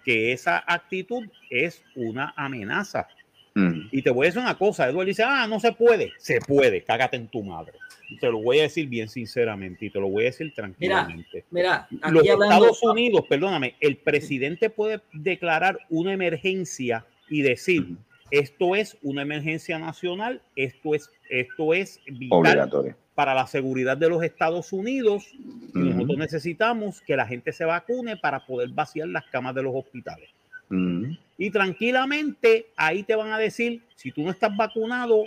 que 0.04 0.32
esa 0.32 0.64
actitud 0.66 1.24
es 1.50 1.82
una 1.96 2.32
amenaza. 2.36 3.08
Mm. 3.54 3.88
Y 3.92 4.02
te 4.02 4.10
voy 4.10 4.26
a 4.26 4.28
decir 4.28 4.42
una 4.42 4.58
cosa, 4.58 4.88
Eduardo 4.88 5.08
dice, 5.08 5.22
ah, 5.22 5.46
no 5.46 5.60
se 5.60 5.72
puede. 5.72 6.12
Se 6.18 6.40
puede, 6.40 6.82
cágate 6.82 7.16
en 7.16 7.28
tu 7.28 7.42
madre. 7.42 7.74
Y 8.10 8.18
te 8.18 8.30
lo 8.30 8.42
voy 8.42 8.58
a 8.58 8.62
decir 8.62 8.88
bien 8.88 9.08
sinceramente 9.08 9.86
y 9.86 9.90
te 9.90 10.00
lo 10.00 10.08
voy 10.08 10.24
a 10.24 10.26
decir 10.26 10.52
tranquilamente. 10.54 11.44
Mira, 11.50 11.86
Los 11.90 12.22
aquí 12.22 12.28
hablando. 12.28 12.56
Estados 12.56 12.82
Unidos, 12.82 13.24
perdóname, 13.28 13.76
el 13.80 13.96
presidente 13.96 14.70
puede 14.70 15.00
declarar 15.12 15.78
una 15.88 16.12
emergencia 16.12 17.06
y 17.28 17.42
decir, 17.42 17.96
esto 18.30 18.74
es 18.74 18.98
una 19.02 19.22
emergencia 19.22 19.78
nacional, 19.78 20.42
esto 20.56 20.94
es, 20.94 21.10
esto 21.30 21.72
es 21.72 22.00
vital 22.06 22.38
Obligatorio. 22.38 22.96
para 23.14 23.34
la 23.34 23.46
seguridad 23.46 23.96
de 23.96 24.08
los 24.08 24.22
Estados 24.22 24.72
Unidos 24.72 25.30
y 25.32 25.78
nosotros 25.78 26.18
necesitamos 26.18 27.00
que 27.00 27.16
la 27.16 27.26
gente 27.26 27.52
se 27.52 27.64
vacune 27.64 28.16
para 28.16 28.44
poder 28.44 28.70
vaciar 28.70 29.08
las 29.08 29.24
camas 29.26 29.54
de 29.54 29.62
los 29.62 29.74
hospitales. 29.74 30.28
Mm. 30.68 31.12
Y 31.36 31.50
tranquilamente 31.50 32.66
ahí 32.76 33.02
te 33.02 33.14
van 33.16 33.32
a 33.32 33.38
decir, 33.38 33.82
si 33.96 34.12
tú 34.12 34.22
no 34.22 34.30
estás 34.30 34.56
vacunado, 34.56 35.24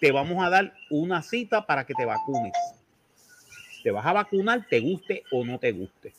te 0.00 0.12
vamos 0.12 0.44
a 0.44 0.50
dar 0.50 0.72
una 0.90 1.22
cita 1.22 1.66
para 1.66 1.84
que 1.84 1.94
te 1.94 2.04
vacunes. 2.04 2.52
Te 3.82 3.90
vas 3.90 4.06
a 4.06 4.12
vacunar, 4.12 4.66
te 4.68 4.80
guste 4.80 5.24
o 5.32 5.44
no 5.44 5.58
te 5.58 5.72
guste. 5.72 6.12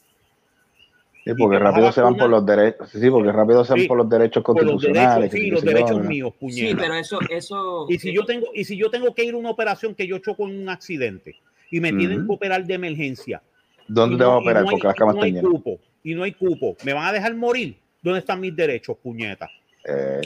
Sí, 1.24 1.34
porque 1.38 1.60
rápido 1.60 1.92
se 1.92 2.02
van 2.02 2.18
por 2.18 2.30
los 2.32 2.44
derechos. 2.44 2.90
Sí, 2.90 3.10
porque 3.10 3.32
rápido 3.32 3.64
se 3.64 3.74
van 3.74 3.82
Sí, 3.84 3.88
por 3.88 3.98
los 3.98 4.10
derechos 4.10 4.44
Por 4.44 4.56
los 4.56 4.72
constitucionales. 4.72 5.32
derechos, 5.32 5.40
sí, 5.46 5.52
los 5.52 5.64
derechos 5.64 5.98
¿no? 5.98 6.10
míos, 6.10 6.34
Sí, 6.34 6.40
puñeta. 6.40 6.82
pero 6.82 6.96
eso, 6.96 7.20
eso. 7.30 7.86
Y 7.90 8.00
si 8.00 8.12
yo 8.12 8.26
tengo, 8.26 8.48
y 8.56 8.66
si 8.66 8.76
yo 8.76 8.90
tengo 8.90 9.14
que 9.14 9.24
ir 9.24 9.36
a 9.36 9.38
una 9.38 9.52
operación 9.52 9.94
que 9.94 10.08
yo 10.08 10.18
choco 10.18 10.48
en 10.48 10.60
un 10.64 10.70
accidente 10.70 11.36
y 11.70 11.80
me 11.80 11.94
tienen 11.94 12.26
que 12.26 12.34
operar 12.34 12.66
de 12.66 12.74
emergencia, 12.74 13.42
¿Dónde 13.88 14.16
y 14.16 14.18
te 14.18 14.24
no- 14.24 14.30
vas 14.30 14.36
a 14.36 14.40
operar? 14.40 14.64
no 14.64 14.70
hay- 14.70 14.74
porque 14.74 14.88
las 14.88 14.96
camas 14.96 15.16
no 15.16 15.22
están 15.24 15.36
llenas. 15.36 15.52
cupo, 15.52 15.80
y 16.04 16.16
no 16.16 16.24
hay 16.24 16.32
cupo, 16.34 16.76
¿me 16.84 16.94
van 16.94 17.06
a 17.08 17.14
dejar 17.14 17.36
morir? 17.36 17.78
¿Dónde 18.02 18.20
están 18.20 18.40
mis 18.40 18.56
derechos, 18.56 18.98
puñeta? 18.98 19.50
Eh, 19.86 20.22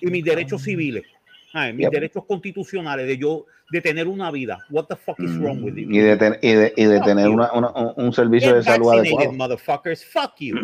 Y 0.00 0.06
mis 0.06 0.24
derechos 0.24 0.62
civiles, 0.62 1.04
Ay, 1.52 1.72
mis 1.72 1.86
Yep. 1.86 1.92
derechos 1.92 2.24
constitucionales 2.26 3.08
de 3.08 3.18
yo 3.18 3.44
de 3.72 3.80
tener 3.80 4.06
una 4.06 4.30
vida. 4.30 4.58
What 4.70 4.84
the 4.86 4.94
fuck 4.94 5.18
is 5.18 5.36
wrong 5.38 5.62
with 5.64 5.74
you? 5.74 5.88
mm, 5.88 5.94
y 5.94 5.98
de, 5.98 6.16
ten- 6.16 6.38
y 6.42 6.52
de, 6.52 6.72
y 6.76 6.84
de 6.84 7.00
tener 7.00 7.28
una- 7.28 7.52
una- 7.52 7.72
un, 7.96 8.12
servicio 8.12 8.50
Get 8.50 8.56
de 8.58 8.62
salud 8.62 8.92
adecuado. 8.92 9.32
motherfuckers. 9.32 10.04
Fuck 10.04 10.34
you. 10.38 10.56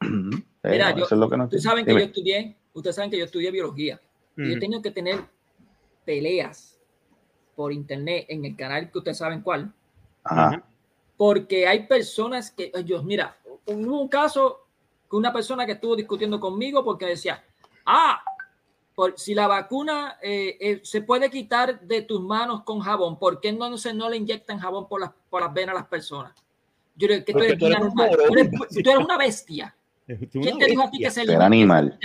Eh, 0.62 0.70
Mira, 0.72 0.90
yo- 0.90 1.04
eso 1.06 1.14
es 1.14 1.18
lo 1.20 1.30
que 1.30 1.36
no 1.36 1.44
Ustedes 1.44 1.62
saben 1.62 1.86
que 1.86 1.92
yo 1.92 1.98
estudié, 1.98 2.56
ustedes 2.74 2.96
saben 2.96 3.08
que 3.10 3.18
yo 3.18 3.24
estudié 3.24 3.50
biología. 3.52 4.00
Y 4.36 4.40
yo 4.42 4.46
he 4.48 4.50
Ujú. 4.52 4.58
tenido 4.60 4.82
que 4.82 4.90
tener 4.90 5.20
peleas 6.04 6.78
por 7.54 7.72
internet 7.72 8.26
en 8.28 8.44
el 8.44 8.56
canal 8.56 8.90
que 8.90 8.98
ustedes 8.98 9.18
saben 9.18 9.40
cuál, 9.42 9.72
Ajá. 10.24 10.62
Porque 11.16 11.66
hay 11.68 11.86
personas 11.86 12.50
que, 12.50 12.72
Dios, 12.84 13.04
mira, 13.04 13.38
hubo 13.64 14.02
un 14.02 14.08
caso 14.08 14.65
con 15.08 15.18
una 15.18 15.32
persona 15.32 15.66
que 15.66 15.72
estuvo 15.72 15.94
discutiendo 15.96 16.38
conmigo 16.40 16.84
porque 16.84 17.06
decía, 17.06 17.42
ah, 17.84 18.22
por, 18.94 19.18
si 19.18 19.34
la 19.34 19.46
vacuna 19.46 20.16
eh, 20.22 20.56
eh, 20.60 20.80
se 20.82 21.02
puede 21.02 21.30
quitar 21.30 21.80
de 21.80 22.02
tus 22.02 22.20
manos 22.22 22.62
con 22.62 22.80
jabón, 22.80 23.18
¿por 23.18 23.40
qué 23.40 23.52
no, 23.52 23.76
se, 23.76 23.92
no 23.92 24.08
le 24.08 24.16
inyectan 24.16 24.58
jabón 24.58 24.88
por 24.88 25.00
las, 25.00 25.10
por 25.28 25.42
las 25.42 25.52
venas 25.52 25.74
a 25.74 25.78
las 25.80 25.88
personas? 25.88 26.32
Yo 26.96 27.08
digo, 27.08 27.24
que 27.24 27.32
tú 27.34 27.38
eres, 27.40 27.58
tú 27.58 27.66
eres 27.66 27.78
tú 27.78 28.34
eres- 28.34 28.50
tú 28.82 28.90
eres 28.90 29.04
una 29.04 29.18
bestia. 29.18 29.76
¿Quién 30.06 30.58
te 30.58 30.66
dijo 30.66 30.82
a 30.82 30.90
ti 30.90 30.98
bestia. 31.02 31.06
que 31.08 31.10
se 31.10 31.20
Ser 31.20 31.26
limita- 31.28 31.44
animal. 31.46 31.98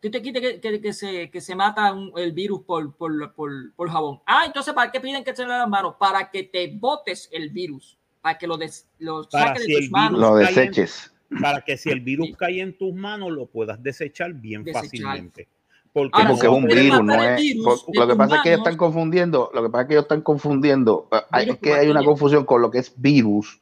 Tú 0.00 0.10
te 0.10 0.22
quites 0.22 0.40
que, 0.40 0.60
que- 0.60 0.80
que 0.80 0.92
se, 0.94 1.30
que 1.30 1.40
se 1.42 1.54
mata 1.54 1.92
un- 1.92 2.10
el 2.16 2.32
virus 2.32 2.62
por, 2.62 2.90
por, 2.94 3.34
por, 3.34 3.50
por 3.74 3.90
jabón. 3.90 4.22
Ah, 4.24 4.44
entonces, 4.46 4.72
¿para 4.72 4.90
qué 4.90 4.98
piden 4.98 5.22
que 5.22 5.36
se 5.36 5.42
le 5.42 5.48
las 5.50 5.68
manos? 5.68 5.96
Para 5.98 6.30
que 6.30 6.44
te 6.44 6.68
botes 6.74 7.28
el 7.32 7.50
virus, 7.50 7.98
para 8.22 8.38
que 8.38 8.46
lo, 8.46 8.56
des, 8.56 8.88
lo 8.98 9.28
Para 9.28 9.48
saques 9.48 9.64
si 9.64 9.74
de 9.74 9.80
tus 9.82 9.90
manos. 9.90 10.18
Lo 10.18 10.36
deseches. 10.36 11.12
Para 11.40 11.60
que 11.60 11.76
si 11.76 11.90
el 11.90 12.00
virus 12.00 12.28
Sí. 12.28 12.34
cae 12.34 12.60
en 12.60 12.76
tus 12.76 12.92
manos, 12.94 13.30
lo 13.30 13.46
puedas 13.46 13.82
desechar 13.82 14.32
bien 14.32 14.64
Desechar. 14.64 14.84
fácilmente. 14.84 15.48
Porque, 15.92 16.10
Ahora, 16.14 16.30
porque 16.30 16.46
es 16.46 16.52
un 16.52 16.64
virus, 16.66 17.02
no 17.02 17.22
es. 17.22 17.40
virus 17.40 17.84
lo 17.92 18.06
que 18.08 18.14
pasa 18.16 18.36
es 18.36 18.42
que 18.42 18.48
ellos 18.50 18.60
están 18.60 18.76
confundiendo, 18.76 19.50
lo 19.52 19.62
que 19.62 19.70
pasa 19.70 19.82
es 19.82 19.88
que 19.88 19.94
ellos 19.94 20.04
están 20.04 20.20
confundiendo. 20.22 21.08
hay- 21.30 21.44
Virus 21.46 21.56
Es 21.56 21.62
que 21.62 21.74
hay 21.74 21.88
una 21.88 22.04
confusión 22.04 22.44
con 22.44 22.62
lo 22.62 22.70
que 22.70 22.78
es 22.78 22.92
virus 23.00 23.60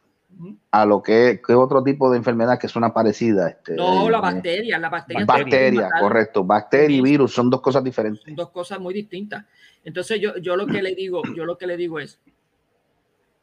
a 0.71 0.85
lo 0.87 1.03
que 1.03 1.31
es, 1.31 1.41
que 1.43 1.53
es 1.53 1.59
otro 1.59 1.83
tipo 1.83 2.11
de 2.11 2.19
enfermedad 2.19 2.59
que 2.61 2.69
suena 2.69 2.93
parecida. 2.93 3.49
Este, 3.49 3.75
No, 3.75 4.07
eh, 4.07 4.11
la 4.11 4.19
eh, 4.19 4.21
bacteria, 4.21 4.79
la 4.79 4.89
bacteria. 4.91 5.25
Bacteria, 5.25 5.89
correcto. 6.01 6.45
Bacteria 6.45 6.97
y 6.97 7.01
virus 7.01 7.33
son 7.35 7.49
dos 7.51 7.61
cosas 7.63 7.83
diferentes. 7.83 8.23
Son 8.23 8.35
dos 8.37 8.51
cosas 8.51 8.79
muy 8.79 8.93
distintas. 8.95 9.45
Entonces, 9.85 10.21
yo, 10.21 10.37
yo 10.37 10.55
lo 10.57 10.67
que 10.67 10.83
le 10.83 10.95
digo, 10.95 11.23
yo 11.35 11.45
lo 11.47 11.57
que 11.59 11.67
le 11.67 11.77
digo 11.79 11.99
es, 11.99 12.21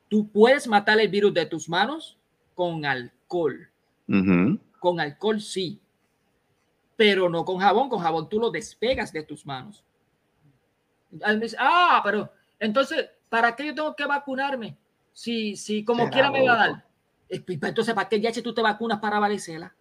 tú 0.10 0.30
puedes 0.32 0.68
matar 0.68 1.00
el 1.00 1.10
virus 1.10 1.34
de 1.34 1.46
tus 1.48 1.68
manos 1.70 2.18
con 2.54 2.86
alcohol. 2.86 3.70
Con 4.80 5.00
alcohol 5.00 5.42
sí, 5.42 5.80
pero 6.96 7.30
no 7.30 7.44
con 7.44 7.58
jabón. 7.60 7.90
Con 7.90 8.00
jabón 8.00 8.30
tú 8.30 8.40
lo 8.40 8.52
despegas 8.52 9.12
de 9.12 9.24
tus 9.24 9.46
manos. 9.46 9.84
Ah, 11.58 12.02
pero 12.04 12.30
entonces, 12.60 13.10
¿para 13.30 13.56
qué 13.56 13.68
yo 13.68 13.76
tengo 13.76 13.96
que 13.96 14.06
vacunarme? 14.06 14.78
Si, 15.14 15.56
si 15.56 15.84
como 15.86 16.10
quiera 16.10 16.30
me 16.30 16.46
va 16.46 16.54
a 16.54 16.58
dar. 16.58 16.86
Eh, 17.30 17.40
pues, 17.40 17.60
Entonces, 17.64 17.94
¿para 17.94 18.10
qué 18.10 18.20
ya 18.20 18.32
tú 18.44 18.54
te 18.54 18.62
vacunas 18.62 19.00
para 19.00 19.20
varicela? 19.20 19.74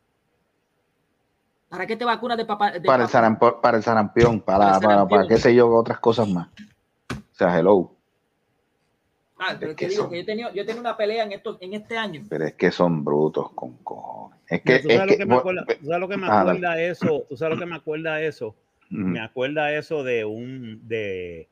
¿Para 1.69 1.87
qué 1.87 1.97
te 1.97 2.05
vacunas 2.05 2.37
de 2.37 2.45
papá? 2.45 2.71
de 2.71 2.81
Para 2.81 3.03
el, 3.05 3.09
sarampo- 3.09 3.61
para 3.61 3.77
el 3.79 3.83
sarampión, 3.83 4.41
para, 4.41 4.79
Para 4.81 5.03
el 5.03 5.09
para 5.09 5.27
qué 5.27 5.39
sé 5.39 5.55
yo, 5.55 5.69
otras 5.69 5.99
cosas 5.99 6.29
más. 6.29 6.49
O 7.11 7.35
sea, 7.35 7.59
hello. 7.59 7.94
Ah, 9.39 9.57
pero 9.59 9.73
Es 9.73 9.77
te 9.77 9.85
que 9.85 9.91
digo 9.91 10.03
son- 10.03 10.11
que 10.11 10.17
yo 10.17 10.23
he 10.23 10.27
tenido, 10.27 10.53
yo 10.55 10.63
he 10.63 10.65
tenido 10.65 10.81
una 10.81 10.97
pelea 10.97 11.25
en, 11.25 11.33
estos, 11.33 11.59
en 11.61 11.75
este 11.75 11.97
año. 11.97 12.23
Pero 12.29 12.45
es 12.47 12.55
que 12.55 12.71
son 12.71 13.05
brutos 13.05 13.51
con 13.53 13.77
cojones. 13.79 14.39
Es 14.49 14.63
que, 14.63 14.79
¿Tú 14.79 14.89
es 14.89 14.95
sabes, 14.97 15.07
lo 15.07 15.13
que, 15.13 15.19
que 15.19 15.27
me 15.27 15.35
acuerda, 15.37 15.65
tú 15.67 15.87
sabes 15.87 16.01
lo 16.01 16.09
que 16.09 16.17
me 16.17 16.27
Ah, 16.27 16.45
dale. 16.45 16.51
acuerda 16.51 16.81
eso? 16.83 17.27
¿Tú 17.29 17.37
sabes 17.37 17.55
lo 17.59 17.61
que 17.65 17.71
me 17.71 17.77
acuerda 17.77 18.23
eso? 18.23 18.49
Ujú. 18.49 19.01
Me 19.01 19.21
acuerda 19.21 19.73
eso 19.73 20.05
de 20.05 20.25
un, 20.25 20.87
de, 20.87 21.49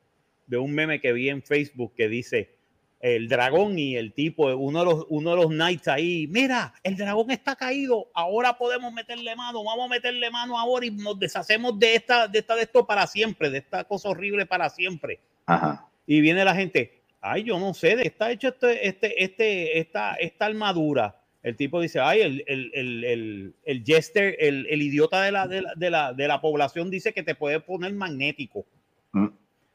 de 0.46 0.58
un 0.58 0.72
meme 0.72 1.00
que 1.00 1.12
vi 1.12 1.28
en 1.28 1.42
Facebook 1.42 1.94
que 1.96 2.08
dice 2.08 2.54
el 3.00 3.28
dragón 3.28 3.76
y 3.80 3.96
el 3.96 4.12
tipo, 4.12 4.46
uno 4.54 4.78
de 4.78 4.84
los, 4.84 5.06
uno 5.08 5.30
de 5.30 5.36
los 5.36 5.46
knights 5.48 5.88
ahí, 5.88 6.28
mira, 6.28 6.72
el 6.84 6.96
dragón 6.96 7.32
está 7.32 7.56
caído, 7.56 8.06
ahora 8.14 8.56
podemos 8.56 8.92
meterle 8.92 9.34
mano, 9.34 9.64
vamos 9.64 9.86
a 9.86 9.88
meterle 9.88 10.30
mano 10.30 10.56
ahora 10.56 10.86
y 10.86 10.92
nos 10.92 11.18
deshacemos 11.18 11.76
de 11.80 11.96
esta, 11.96 12.28
de 12.28 12.38
esta, 12.38 12.54
de 12.54 12.62
esto 12.62 12.86
para 12.86 13.08
siempre, 13.08 13.50
de 13.50 13.58
esta 13.58 13.82
cosa 13.82 14.08
horrible 14.10 14.46
para 14.46 14.68
siempre. 14.70 15.18
Ajá. 15.46 15.88
Y 16.06 16.20
viene 16.20 16.44
la 16.44 16.54
gente, 16.54 17.01
ay, 17.22 17.44
yo 17.44 17.58
no 17.58 17.72
sé 17.74 17.96
de 17.96 18.02
qué 18.02 18.08
está 18.08 18.30
hecho 18.30 18.48
este, 18.48 18.86
este, 18.88 19.24
este, 19.24 19.78
esta, 19.78 20.14
esta 20.16 20.46
armadura. 20.46 21.16
El 21.42 21.56
tipo 21.56 21.80
dice, 21.80 21.98
ay, 22.00 22.20
el, 22.20 22.44
el, 22.46 22.70
el, 22.74 23.04
el, 23.04 23.54
el 23.64 23.84
jester, 23.84 24.36
el, 24.38 24.66
el 24.68 24.82
idiota 24.82 25.22
de 25.22 25.32
la, 25.32 25.48
de, 25.48 25.62
la, 25.62 25.74
de, 25.74 25.90
la, 25.90 26.12
de 26.12 26.28
la 26.28 26.40
población 26.40 26.90
dice 26.90 27.12
que 27.12 27.22
te 27.22 27.34
puede 27.34 27.58
poner 27.60 27.92
magnético. 27.94 28.64
Mm. 29.12 29.28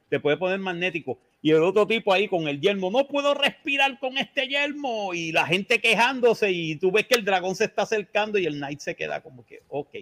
Te 0.10 0.20
puede 0.22 0.38
poner 0.38 0.60
magnético. 0.60 1.20
Y 1.42 1.52
el 1.52 1.62
otro 1.64 1.86
tipo 1.86 2.14
ahí 2.14 2.28
con 2.30 2.48
el 2.48 2.62
yelmo, 2.62 2.90
no 2.90 3.08
puedo 3.08 3.34
respirar 3.34 4.00
con 4.00 4.18
este 4.18 4.48
yelmo. 4.48 5.14
Y 5.14 5.34
la 5.34 5.46
gente 5.46 5.80
quejándose 5.80 6.52
y 6.52 6.78
tú 6.78 6.92
ves 6.92 7.06
que 7.08 7.16
el 7.16 7.26
dragón 7.26 7.56
se 7.56 7.66
está 7.66 7.82
acercando 7.82 8.38
y 8.40 8.46
el 8.46 8.56
knight 8.58 8.80
se 8.80 8.96
queda 8.96 9.22
como 9.22 9.46
que, 9.46 9.62
ok. 9.68 9.96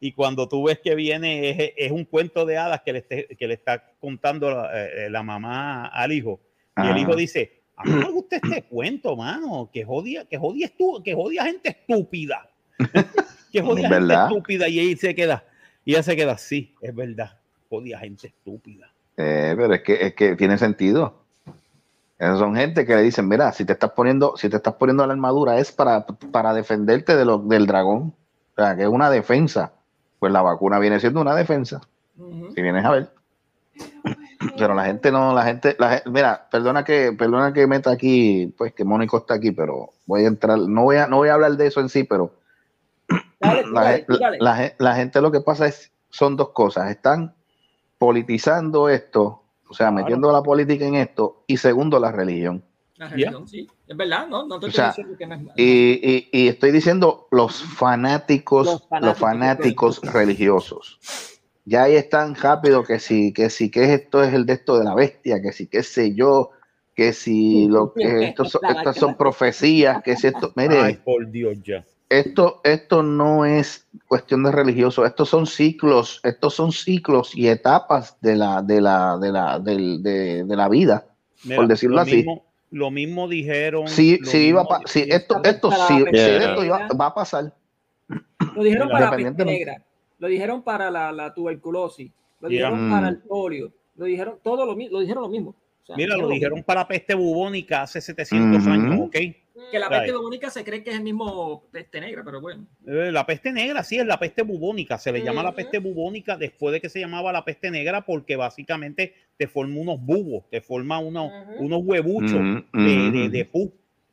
Y 0.00 0.12
cuando 0.12 0.48
tú 0.48 0.64
ves 0.64 0.80
que 0.80 0.94
viene, 0.96 1.50
es, 1.50 1.72
es 1.76 1.92
un 1.92 2.04
cuento 2.04 2.44
de 2.44 2.56
hadas 2.56 2.82
que 2.82 2.92
le, 2.92 2.98
esté- 3.08 3.36
que 3.36 3.46
le 3.48 3.54
está 3.54 3.92
contando 4.00 4.50
la, 4.50 4.70
eh, 4.74 5.10
la 5.10 5.22
mamá 5.22 5.86
al 5.86 6.12
hijo. 6.12 6.40
Y 6.84 6.88
el 6.88 6.98
hijo 6.98 7.16
dice, 7.16 7.62
a 7.76 7.84
mí 7.84 7.92
me 7.92 8.10
gusta 8.10 8.36
este 8.36 8.62
cuento, 8.70 9.16
mano, 9.16 9.70
que 9.72 9.84
jodia, 9.84 10.24
que 10.24 10.38
jodia, 10.38 10.68
estu- 10.68 11.02
que 11.02 11.14
jodia 11.14 11.44
gente 11.44 11.68
estúpida. 11.70 12.48
que 13.52 13.62
jodia 13.62 13.88
gente 13.88 14.14
estúpida. 14.28 14.68
Y 14.68 14.78
ahí 14.78 14.96
se 14.96 15.14
queda, 15.14 15.44
y 15.84 15.92
ella 15.92 16.02
se 16.02 16.16
queda, 16.16 16.38
sí, 16.38 16.74
es 16.80 16.94
verdad, 16.94 17.38
jodia 17.68 17.98
gente 17.98 18.28
estúpida. 18.28 18.92
Eh, 19.16 19.54
pero 19.56 19.74
es 19.74 19.82
que, 19.82 19.94
es 20.06 20.14
que 20.14 20.36
tiene 20.36 20.58
sentido. 20.58 21.24
Esas 22.18 22.38
son 22.38 22.56
gente 22.56 22.84
que 22.84 22.96
le 22.96 23.02
dicen, 23.02 23.28
mira, 23.28 23.52
si 23.52 23.64
te 23.64 23.72
estás 23.74 23.92
poniendo, 23.92 24.36
si 24.36 24.48
te 24.48 24.56
estás 24.56 24.74
poniendo 24.74 25.06
la 25.06 25.12
armadura 25.12 25.58
es 25.58 25.70
para, 25.70 26.04
para 26.06 26.52
defenderte 26.52 27.14
de 27.16 27.24
lo, 27.24 27.38
del 27.38 27.66
dragón. 27.66 28.14
O 28.56 28.60
sea, 28.62 28.74
que 28.76 28.82
es 28.82 28.88
una 28.88 29.08
defensa. 29.08 29.72
Pues 30.18 30.32
la 30.32 30.42
vacuna 30.42 30.80
viene 30.80 30.98
siendo 30.98 31.20
una 31.20 31.36
defensa. 31.36 31.80
Si 32.54 32.60
vienes 32.60 32.84
a 32.84 32.90
ver. 32.90 33.10
Pero 34.56 34.74
la 34.74 34.84
gente 34.84 35.10
no, 35.10 35.34
la 35.34 35.44
gente, 35.44 35.76
la 35.78 36.02
mira, 36.06 36.48
perdona 36.50 36.84
que, 36.84 37.12
perdona 37.12 37.52
que 37.52 37.66
meta 37.66 37.90
aquí, 37.90 38.52
pues 38.56 38.72
que 38.72 38.84
Mónico 38.84 39.18
está 39.18 39.34
aquí, 39.34 39.50
pero 39.52 39.90
voy 40.06 40.24
a 40.24 40.28
entrar, 40.28 40.58
no 40.58 40.82
voy 40.84 40.96
a, 40.96 41.06
no 41.06 41.16
voy 41.16 41.28
a 41.28 41.34
hablar 41.34 41.52
de 41.56 41.66
eso 41.66 41.80
en 41.80 41.88
sí, 41.88 42.04
pero 42.04 42.34
Dale, 43.40 43.62
tú 43.64 43.70
la, 43.72 43.82
dale, 43.82 44.06
dale. 44.08 44.38
la 44.40 44.56
gen- 44.56 44.72
la 44.78 44.94
gente 44.96 45.20
lo 45.20 45.30
que 45.30 45.40
pasa 45.40 45.66
es, 45.66 45.92
son 46.10 46.36
dos 46.36 46.50
cosas, 46.50 46.90
están 46.90 47.34
politizando 47.98 48.88
esto, 48.88 49.42
o 49.68 49.74
sea, 49.74 49.88
Claro. 49.88 49.94
metiendo 50.04 50.32
la 50.32 50.42
política 50.42 50.84
en 50.84 50.94
esto, 50.96 51.42
y 51.46 51.56
segundo, 51.56 51.98
la 52.00 52.10
religión. 52.12 52.64
La 52.96 53.08
religión, 53.08 53.46
sí. 53.46 53.68
Es 53.86 53.96
verdad, 53.96 54.26
no, 54.28 54.44
no 54.46 54.58
te 54.58 54.66
O 54.66 54.68
estoy 54.68 54.72
sea, 54.72 54.88
diciendo 54.88 55.16
que 55.16 55.26
no 55.26 55.34
es 55.34 55.40
malo. 55.40 55.52
Y, 55.56 56.00
y- 56.02 56.28
y 56.32 56.48
estoy 56.48 56.72
diciendo 56.72 57.28
los 57.30 57.62
fanáticos, 57.62 58.66
Los 58.66 58.80
los 59.00 59.18
fanáticos 59.18 59.20
fanáticos, 59.20 60.00
religiosos. 60.02 60.98
Ya 61.68 61.82
ahí 61.82 61.96
están 61.96 62.34
rápido 62.34 62.82
que 62.82 62.98
si, 62.98 63.32
que 63.32 63.50
si, 63.50 63.70
que 63.70 63.92
esto 63.92 64.22
es 64.22 64.32
el 64.32 64.46
de 64.46 64.54
esto 64.54 64.78
de 64.78 64.84
la 64.84 64.94
bestia, 64.94 65.42
que 65.42 65.52
si, 65.52 65.66
qué 65.66 65.82
sé 65.82 66.14
yo, 66.14 66.50
que 66.94 67.12
si 67.12 67.68
lo 67.68 67.92
que 67.92 68.24
estos 68.24 68.52
son- 68.52 68.62
estas 68.76 68.96
son 68.96 69.16
profecías, 69.16 70.02
que 70.02 70.16
si 70.16 70.28
esto, 70.28 70.50
mire, 70.56 70.80
Ay, 70.80 70.96
por 71.04 71.30
Dios, 71.30 71.58
ya. 71.62 71.84
esto, 72.08 72.60
esto 72.64 73.02
no 73.02 73.44
es 73.44 73.86
cuestión 74.06 74.44
de 74.44 74.50
religioso, 74.50 75.04
estos 75.04 75.28
son 75.28 75.46
ciclos, 75.46 76.20
estos 76.24 76.54
son 76.54 76.72
ciclos 76.72 77.36
y 77.36 77.48
etapas 77.48 78.16
de 78.22 78.36
la, 78.36 78.62
de 78.62 78.80
la, 78.80 79.18
de 79.18 79.30
la, 79.32 79.58
del- 79.58 80.02
de, 80.02 80.44
de 80.44 80.56
la 80.56 80.68
vida, 80.70 81.06
Mira, 81.44 81.56
por 81.56 81.68
decirlo 81.68 81.96
lo 81.96 82.02
así. 82.02 82.16
Mismo, 82.16 82.46
lo 82.70 82.90
mismo 82.90 83.28
dijeron. 83.28 83.86
Iba 84.48 84.62
a 84.62 84.68
pa- 84.68 84.82
si 84.86 85.00
esto, 85.08 85.40
esto, 85.44 85.70
Yeah. 86.12 86.46
esto 86.46 86.64
iba- 86.64 86.88
va 86.98 87.06
a 87.06 87.14
pasar. 87.14 87.54
Lo 88.54 88.62
dijeron 88.62 88.88
para 88.88 89.10
la 89.10 89.16
negra, 89.44 89.82
lo 90.18 90.28
dijeron 90.28 90.62
para 90.62 90.90
la, 90.90 91.12
la 91.12 91.32
tuberculosis, 91.34 92.10
lo 92.40 92.48
Yeah. 92.48 92.68
dijeron 92.68 92.88
Mm. 92.88 92.90
para 92.90 93.08
el 93.08 93.18
polio, 93.18 93.72
lo 93.96 94.04
dijeron 94.04 94.38
todo 94.42 94.64
lo 94.66 94.76
mismo, 94.76 94.94
lo 94.94 95.00
dijeron 95.00 95.22
lo 95.24 95.28
mismo. 95.28 95.50
O 95.82 95.86
sea, 95.86 95.96
Mira, 95.96 96.16
lo 96.16 96.28
dijeron 96.28 96.62
para 96.62 96.80
la 96.80 96.88
peste 96.88 97.14
bubónica 97.14 97.82
hace 97.82 98.00
700 98.00 98.62
Ujú. 98.62 98.70
años, 98.70 99.00
¿ok? 99.06 99.16
Que 99.72 99.78
la 99.78 99.88
Right. 99.88 99.98
peste 100.00 100.12
bubónica 100.16 100.50
se 100.50 100.62
cree 100.64 100.84
que 100.84 100.90
es 100.90 100.96
el 100.96 101.02
mismo 101.02 101.64
peste 101.72 102.00
negra, 102.00 102.22
pero 102.24 102.40
bueno. 102.40 102.64
Eh, 102.86 103.10
La 103.10 103.26
peste 103.26 103.52
negra, 103.52 103.82
sí, 103.82 103.98
es 103.98 104.06
la 104.06 104.18
peste 104.18 104.42
bubónica. 104.42 104.98
Se 104.98 105.10
le 105.10 105.22
llama 105.22 105.42
la 105.42 105.52
peste 105.54 105.78
bubónica 105.78 106.36
después 106.36 106.72
de 106.72 106.80
que 106.80 106.88
se 106.88 107.00
llamaba 107.00 107.32
la 107.32 107.44
peste 107.44 107.70
negra 107.70 108.04
porque 108.06 108.36
básicamente 108.36 109.14
te 109.36 109.48
forma 109.48 109.80
unos 109.80 110.00
bubos, 110.00 110.48
te 110.50 110.60
forma 110.60 110.98
unos, 111.00 111.32
unos 111.58 111.82
huevuchos 111.84 112.40
de, 112.72 113.10
de, 113.10 113.28
de 113.30 113.44
pu, 113.46 113.72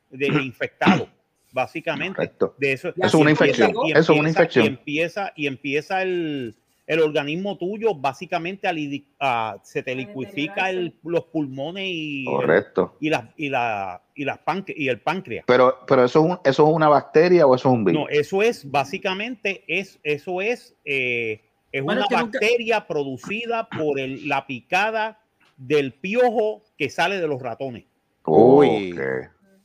de, 0.10 0.32
de 0.32 0.42
infectado, 0.44 1.10
básicamente. 1.56 2.16
Correcto. 2.18 2.54
De 2.60 2.74
eso, 2.74 2.90
Eso 2.90 3.00
es 3.06 3.14
una 3.16 3.32
empieza- 3.32 3.64
infección, 3.64 3.88
y 3.88 3.92
eso 3.94 4.00
es 4.00 4.10
una 4.10 4.18
empieza- 4.30 4.40
infección. 4.42 4.64
Y 4.66 4.68
empieza, 4.68 5.34
y 5.36 5.48
empieza 5.48 6.02
el, 6.04 6.56
el 6.86 7.00
organismo 7.00 7.58
tuyo 7.58 7.96
básicamente 7.96 8.68
a, 8.68 8.74
lidi- 8.74 9.06
a- 9.20 9.58
se 9.64 9.82
te 9.82 9.96
liquifica 9.96 10.70
el- 10.70 10.94
los 11.04 11.24
pulmones 11.26 11.86
y, 11.88 12.26
el- 12.28 12.34
Correcto. 12.36 12.96
y, 13.00 13.10
la, 13.10 13.34
y, 13.38 13.50
la, 13.50 14.02
y, 14.14 14.26
las 14.26 14.40
y 14.68 14.88
el 14.90 15.00
páncreas. 15.00 15.46
Pero, 15.48 15.78
pero 15.88 16.04
eso 16.04 16.20
es, 16.20 16.26
un- 16.32 16.40
eso 16.44 16.68
es 16.68 16.74
una 16.76 16.90
bacteria 16.90 17.48
o 17.48 17.56
eso 17.56 17.70
es 17.70 17.74
un 17.74 17.86
virus. 17.86 18.02
No, 18.02 18.10
eso 18.10 18.44
es 18.44 18.70
básicamente, 18.70 19.64
es, 19.68 19.98
eso 20.04 20.42
es, 20.42 20.76
eh, 20.84 21.42
es 21.72 21.84
Bueno, 21.84 22.02
una 22.02 22.06
es 22.06 22.10
que 22.10 22.16
nunca- 22.24 22.40
bacteria 22.40 22.86
producida 22.86 23.70
por 23.70 23.98
el- 24.00 24.28
la 24.28 24.46
picada 24.46 25.20
del 25.58 25.94
piojo 25.94 26.64
que 26.78 26.90
sale 26.90 27.18
de 27.20 27.28
los 27.30 27.42
ratones. 27.42 27.86
Uy. 28.26 28.92
Ok. 28.92 29.00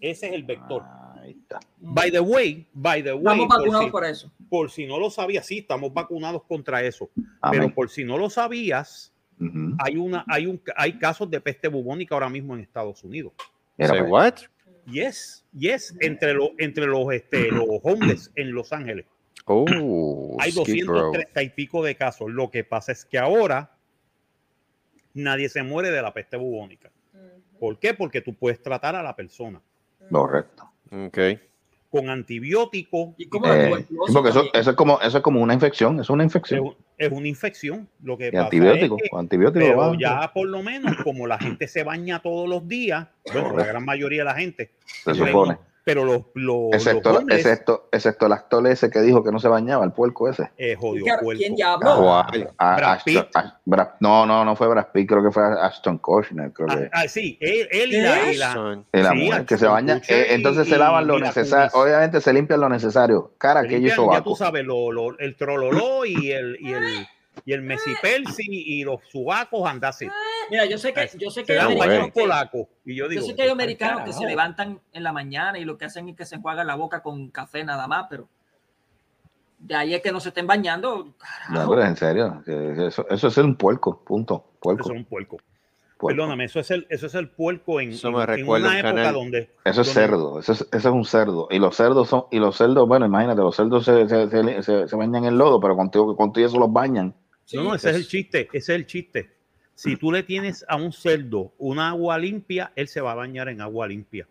Ese 0.01 0.29
es 0.29 0.33
el 0.33 0.45
vector. 0.45 0.83
Ahí 1.31 1.41
está. 1.43 1.61
By 1.79 2.11
the 2.11 2.21
way, 2.21 2.67
by 2.73 3.03
the 3.03 3.13
way, 3.13 3.21
Estamos 3.21 3.47
por 3.47 3.59
vacunados 3.59 3.85
si, 3.85 3.91
por 3.91 4.05
eso. 4.05 4.33
por 4.49 4.71
si 4.71 4.87
no 4.87 4.99
lo 4.99 5.11
sabías, 5.11 5.47
sí, 5.47 5.59
estamos 5.59 5.93
vacunados 5.93 6.43
contra 6.45 6.83
eso. 6.83 7.11
Amén. 7.41 7.61
Pero 7.61 7.75
por 7.75 7.91
si 7.91 8.05
no 8.05 8.19
lo 8.19 8.29
sabías, 8.29 9.13
hay 9.79 9.97
una, 9.97 10.25
hay 10.29 10.47
un, 10.47 10.61
hay 10.77 10.99
casos 10.99 11.31
de 11.31 11.41
peste 11.41 11.69
bubónica 11.69 12.15
ahora 12.15 12.29
mismo 12.29 12.55
en 12.55 12.61
Estados 12.61 13.03
Unidos. 13.05 13.33
Pues. 13.77 13.91
what? 14.09 14.35
Yes, 14.87 15.47
yes, 15.53 15.95
entre 16.01 16.35
los, 16.35 16.51
entre 16.59 16.87
los, 16.87 17.13
este, 17.13 17.51
los 17.51 17.67
homeless 17.83 18.33
en 18.35 18.53
Los 18.53 18.73
Ángeles. 18.73 19.07
Oh, 19.47 20.37
hay 20.39 20.53
Skid 20.53 20.87
Row. 20.87 21.13
230 21.13 21.43
y 21.43 21.51
pico 21.51 21.83
de 21.83 21.95
casos. 21.95 22.31
Lo 22.31 22.51
que 22.51 22.65
pasa 22.65 22.93
es 22.93 23.05
que 23.05 23.19
ahora 23.19 23.77
nadie 25.15 25.49
se 25.49 25.63
muere 25.63 25.91
de 25.91 26.03
la 26.03 26.13
peste 26.13 26.37
bubónica. 26.37 26.91
¿Por 27.59 27.79
qué? 27.79 27.95
Porque 27.95 28.21
tú 28.21 28.35
puedes 28.35 28.61
tratar 28.63 28.97
a 28.97 29.03
la 29.03 29.15
persona 29.15 29.61
Correcto. 30.11 30.71
Ok. 30.91 31.19
con 31.91 32.09
antibióticos. 32.09 33.15
Y 33.19 33.25
Eh, 33.25 33.29
porque 34.13 34.29
eso, 34.31 34.45
eso 34.55 34.71
es 34.71 34.77
como, 34.77 35.01
eso 35.01 35.17
es 35.19 35.23
como 35.25 35.41
una 35.41 35.55
infección, 35.55 35.95
eso 35.95 36.03
es 36.03 36.11
una 36.11 36.23
infección. 36.23 36.77
es 36.97 37.11
una 37.11 37.27
infección. 37.27 37.89
Lo 38.03 38.17
que 38.17 38.29
Y 38.29 38.31
pasa 38.31 38.45
es 38.45 38.51
que, 38.51 38.59
pero 39.53 39.77
va- 39.77 39.97
ya 39.99 40.33
por 40.33 40.47
lo 40.49 40.63
menos, 40.63 40.95
como 41.03 41.27
la 41.27 41.37
gente 41.39 41.67
se 41.67 41.83
baña 41.83 42.21
todos 42.23 42.49
los 42.49 42.69
días, 42.69 43.09
bueno, 43.33 43.57
la 43.57 43.65
gran 43.67 43.85
mayoría 43.85 44.21
de 44.21 44.25
la 44.25 44.35
gente, 44.35 44.71
se 44.87 45.15
supone. 45.15 45.59
Pero 45.95 46.05
los, 46.05 46.23
los, 46.35 46.73
Excepto, 46.73 47.11
los 47.11 47.19
hombres, 47.21 47.39
excepto, 47.39 47.89
excepto 47.93 48.27
el 48.27 48.33
actor 48.33 48.67
ese 48.67 48.91
que 48.91 49.01
dijo 49.01 49.25
que 49.25 49.33
no 49.33 49.39
se 49.41 49.49
bañaba, 49.49 49.85
el 49.85 49.93
puerco 49.93 50.29
ese. 50.29 50.51
eh, 50.57 50.77
jodió 50.79 51.05
¿Quién- 51.05 51.17
puerco. 51.21 51.39
¿Quién 51.39 51.57
ya 51.57 51.73
habló? 51.75 52.13
Ah, 52.59 52.77
Brad 52.77 52.93
Ashton- 52.99 53.05
Pitt. 53.05 53.27
ah, 53.35 53.59
Brad- 53.65 53.91
no, 54.01 54.27
no, 54.27 54.45
no 54.45 54.55
fue 54.57 54.69
Brad 54.69 54.87
Pitt, 54.93 55.09
creo 55.09 55.23
que 55.23 55.31
fue 55.31 55.43
Ashton 55.61 55.99
Kutcher, 55.99 56.53
creo 56.53 56.69
Ah, 56.71 56.77
que. 56.77 56.89
ah, 56.93 57.09
sí, 57.09 57.37
él, 57.41 57.69
él 57.71 57.93
y 57.93 58.01
la, 58.01 58.33
y 58.33 58.37
la- 58.37 58.83
Y 58.93 59.03
la 59.03 59.11
sí, 59.11 59.17
mujer 59.17 59.45
que 59.47 59.59
se 59.59 59.67
baña, 59.67 60.01
eh, 60.09 60.27
entonces 60.31 60.67
y- 60.67 60.71
se 60.71 60.79
lavan 60.79 61.07
lo 61.07 61.19
necesario, 61.19 61.71
obviamente 61.75 62.21
se 62.21 62.33
limpian 62.33 62.61
lo 62.61 62.69
necesario, 62.69 63.33
cara, 63.39 63.65
y 63.65 63.69
limpian, 63.69 64.11
ya 64.13 64.23
tú 64.23 64.37
sabes, 64.37 64.65
lo, 64.65 64.93
lo- 64.93 65.19
el 65.19 65.37
trololó 65.37 66.05
y 66.05 66.31
el, 66.33 66.57
y 66.61 66.73
el, 66.73 66.85
y 67.45 67.53
el 67.53 67.63
mesipersi 67.63 68.45
y 68.49 68.85
los 68.85 69.01
subacos 69.11 69.69
andase. 69.69 70.09
Mira, 70.51 70.65
yo 70.67 70.79
sé 70.79 70.93
que, 70.93 71.09
yo 71.19 71.31
sé 71.31 71.45
que 71.45 71.53
hay 71.59 71.59
americanos 71.73 72.07
que, 72.13 72.21
polacos. 72.21 72.67
Y 72.85 72.95
yo 72.97 73.05
yo 73.05 73.09
digo, 73.09 73.23
sé 73.27 73.35
que 73.37 73.43
hay 73.43 73.49
"Ay, 73.49 73.53
americanos 73.53 74.01
que 74.03 74.13
se 74.13 74.19
carajo". 74.19 74.29
levantan 74.31 74.81
en 74.93 75.03
la 75.03 75.13
mañana 75.13 75.59
y 75.59 75.65
lo 75.65 75.79
que 75.79 75.85
hacen 75.85 76.09
es 76.09 76.17
que 76.17 76.25
se 76.27 76.37
enjuagan 76.37 76.67
la 76.67 76.75
boca 76.75 77.03
con 77.03 77.29
café 77.31 77.63
nada 77.65 77.87
más, 77.87 78.07
pero 78.11 78.29
de 79.59 79.75
ahí 79.77 79.95
es 79.95 80.03
que 80.03 80.11
no 80.13 80.21
se 80.21 80.31
estén 80.31 80.47
bañando. 80.47 81.05
No, 81.05 81.15
carajo. 81.49 81.71
pero 81.71 81.85
en 81.85 81.97
serio, 81.97 82.43
eso, 82.87 83.07
eso 83.11 83.29
es 83.29 83.35
ser 83.35 83.45
un 83.45 83.57
puerco, 83.57 84.03
punto. 84.05 84.45
Puerco. 84.61 84.83
Eso 84.85 84.93
es 84.93 84.99
un 84.99 85.05
puerco. 85.05 85.37
puerco. 85.99 86.17
Perdóname, 86.17 86.45
eso 86.47 86.61
es 86.61 86.71
el, 86.71 86.87
eso 86.89 87.07
es 87.09 87.15
el 87.15 87.29
puerco 87.29 87.79
en, 87.79 87.91
Eso 87.91 88.09
en- 88.09 88.15
me 88.15 88.21
en 88.23 88.27
recuerda 88.27 88.69
una 88.69 88.75
un 88.75 88.79
época 88.81 88.95
canal. 88.95 89.15
donde 89.15 89.39
Eso 89.65 89.83
es 89.83 89.87
donde- 89.87 89.93
cerdo, 89.93 90.39
eso 90.41 90.53
es, 90.53 90.61
eso 90.63 90.89
es 90.89 90.95
un 90.95 91.05
cerdo. 91.05 91.47
Y 91.51 91.59
los 91.59 91.77
cerdos 91.77 92.09
son, 92.09 92.25
y 92.31 92.39
los 92.39 92.57
cerdos, 92.57 92.89
bueno, 92.89 93.05
imagínate, 93.05 93.43
los 93.43 93.55
cerdos 93.55 93.85
se, 93.85 94.09
se, 94.09 94.29
se- 94.31 94.63
se- 94.63 94.89
se 94.89 94.97
bañan 94.97 95.27
en 95.27 95.37
lodo, 95.37 95.61
pero 95.61 95.77
contigo, 95.77 96.17
contigo 96.17 96.47
eso 96.47 96.59
los 96.59 96.73
bañan. 96.73 97.15
Sí, 97.51 97.57
No, 97.57 97.65
no, 97.65 97.75
ese 97.75 97.89
es 97.89 97.95
pues. 97.95 98.05
el 98.05 98.09
chiste, 98.09 98.41
ese 98.53 98.59
es 98.59 98.69
el 98.69 98.87
chiste. 98.87 99.31
Si 99.75 99.97
tú 99.97 100.13
le 100.13 100.23
tienes 100.23 100.65
a 100.69 100.77
un 100.77 100.93
cerdo 100.93 101.53
una 101.59 101.89
agua 101.89 102.17
limpia, 102.17 102.71
él 102.77 102.87
se 102.87 103.01
va 103.01 103.11
a 103.13 103.15
bañar 103.17 103.49
en 103.49 103.61
agua 103.61 103.89
limpia. 103.89 104.29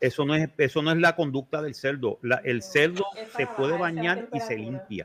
Eso 0.00 0.24
no 0.24 0.34
es, 0.34 0.48
eso 0.56 0.80
no 0.82 0.92
es 0.92 0.96
la 0.98 1.14
conducta 1.14 1.60
del 1.60 1.74
cerdo. 1.74 2.18
La- 2.22 2.40
el 2.44 2.62
cerdo 2.62 3.04
se 3.36 3.46
puede 3.46 3.76
bañar 3.76 4.28
y 4.32 4.40
se 4.40 4.56
limpia. 4.56 5.04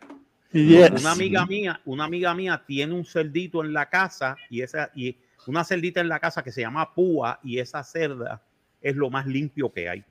Yes. 0.53 1.01
Una 1.01 1.11
amiga 1.11 1.45
mía, 1.45 1.81
una 1.83 2.05
amiga 2.05 2.33
mía 2.33 2.63
tiene 2.65 2.93
un 2.93 3.03
cerdito 3.03 3.61
en 3.63 3.73
la 3.73 3.89
casa 3.89 4.37
y 4.49 4.61
esa 4.61 4.89
y 4.95 5.17
una 5.47 5.63
cerdita 5.65 5.99
en 5.99 6.07
la 6.07 6.19
casa 6.19 6.43
que 6.43 6.51
se 6.53 6.61
llama 6.61 6.93
púa 6.93 7.39
y 7.43 7.59
esa 7.59 7.83
cerda 7.83 8.41
es 8.81 8.95
lo 8.95 9.09
más 9.09 9.27
limpio 9.27 9.71
que 9.73 9.89
hay, 9.89 10.05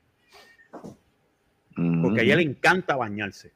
porque 2.03 2.21
a 2.21 2.25
ella 2.25 2.37
le 2.37 2.43
encanta 2.43 2.97
bañarse. 2.97 3.53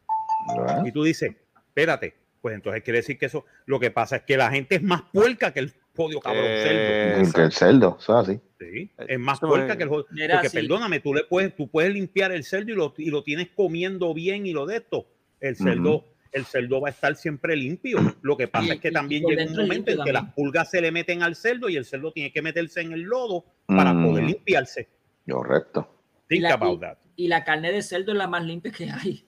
Y 0.84 0.92
tú 0.92 1.02
dices, 1.04 1.34
espérate, 1.68 2.14
pues 2.40 2.54
entonces 2.54 2.82
quiere 2.82 2.98
decir 3.00 3.18
que 3.18 3.26
eso, 3.26 3.44
lo 3.66 3.78
que 3.80 3.90
pasa 3.90 4.16
es 4.16 4.22
que 4.22 4.36
la 4.36 4.50
gente 4.50 4.76
es 4.76 4.82
más 4.82 5.02
puerca 5.12 5.52
que 5.52 5.60
el 5.60 5.72
podio 5.94 6.20
cabrón 6.20 6.44
cerdo. 6.44 7.22
Eh, 7.26 7.30
Que 7.34 7.42
el 7.42 7.52
cerdo, 7.52 7.98
eso 8.00 8.20
es 8.20 8.28
así. 8.28 8.40
Sí, 8.58 8.90
El 8.98 9.10
es 9.10 9.18
más 9.18 9.38
Eso 9.38 9.48
puerca 9.48 9.72
es- 9.72 9.76
que 9.78 9.82
el 9.84 9.90
Mira, 10.10 10.34
Porque 10.40 10.50
perdóname, 10.50 11.00
tú 11.00 11.14
le 11.14 11.24
puedes, 11.24 11.54
tú 11.56 11.68
puedes 11.68 11.92
limpiar 11.92 12.32
el 12.32 12.44
cerdo 12.44 12.70
y 12.72 12.74
lo, 12.74 12.94
y 12.96 13.10
lo 13.10 13.22
tienes 13.22 13.48
comiendo 13.54 14.12
bien 14.14 14.46
y 14.46 14.52
lo 14.52 14.66
de 14.66 14.76
esto. 14.76 15.06
El 15.40 15.56
cerdo, 15.56 16.04
el 16.32 16.44
cerdo 16.44 16.80
va 16.80 16.88
a 16.88 16.90
estar 16.92 17.16
siempre 17.16 17.56
limpio. 17.56 17.98
Lo 18.22 18.36
que 18.36 18.48
pasa 18.48 18.66
Y- 18.68 18.70
es 18.76 18.80
que 18.80 18.88
y- 18.88 18.92
también 18.92 19.24
llega 19.24 19.44
un 19.46 19.56
momento 19.56 19.90
en 19.90 20.04
que 20.04 20.12
las 20.12 20.32
pulgas 20.34 20.70
se 20.70 20.80
le 20.80 20.92
meten 20.92 21.22
al 21.22 21.34
cerdo 21.34 21.68
y 21.68 21.76
el 21.76 21.84
cerdo 21.84 22.12
tiene 22.12 22.32
que 22.32 22.40
meterse 22.42 22.80
en 22.82 22.92
el 22.92 23.02
lodo 23.02 23.44
para 23.66 23.92
Mm. 23.92 24.06
poder 24.06 24.24
limpiarse. 24.24 24.88
Correcto. 25.28 25.88
Y 26.28 26.34
Think 26.36 26.42
la- 26.44 26.54
about 26.54 26.80
that. 26.80 26.98
Y 27.16 27.28
la 27.28 27.44
carne 27.44 27.72
de 27.72 27.82
cerdo 27.82 28.12
es 28.12 28.18
la 28.18 28.26
más 28.26 28.44
limpia 28.44 28.70
que 28.72 28.88
hay. 28.90 29.26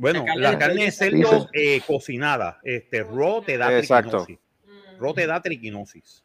Bueno, 0.00 0.24
la 0.36 0.56
carne 0.56 0.84
de 0.84 0.90
cerdo 0.92 1.50
eh, 1.52 1.82
cocinada, 1.86 2.58
este 2.62 3.04
raw 3.04 3.42
te 3.44 3.58
da 3.58 3.76
Exacto. 3.78 4.24
triquinosis. 4.24 4.38
Raw 4.98 5.12
te 5.12 5.26
da 5.26 5.42
triquinosis. 5.42 6.24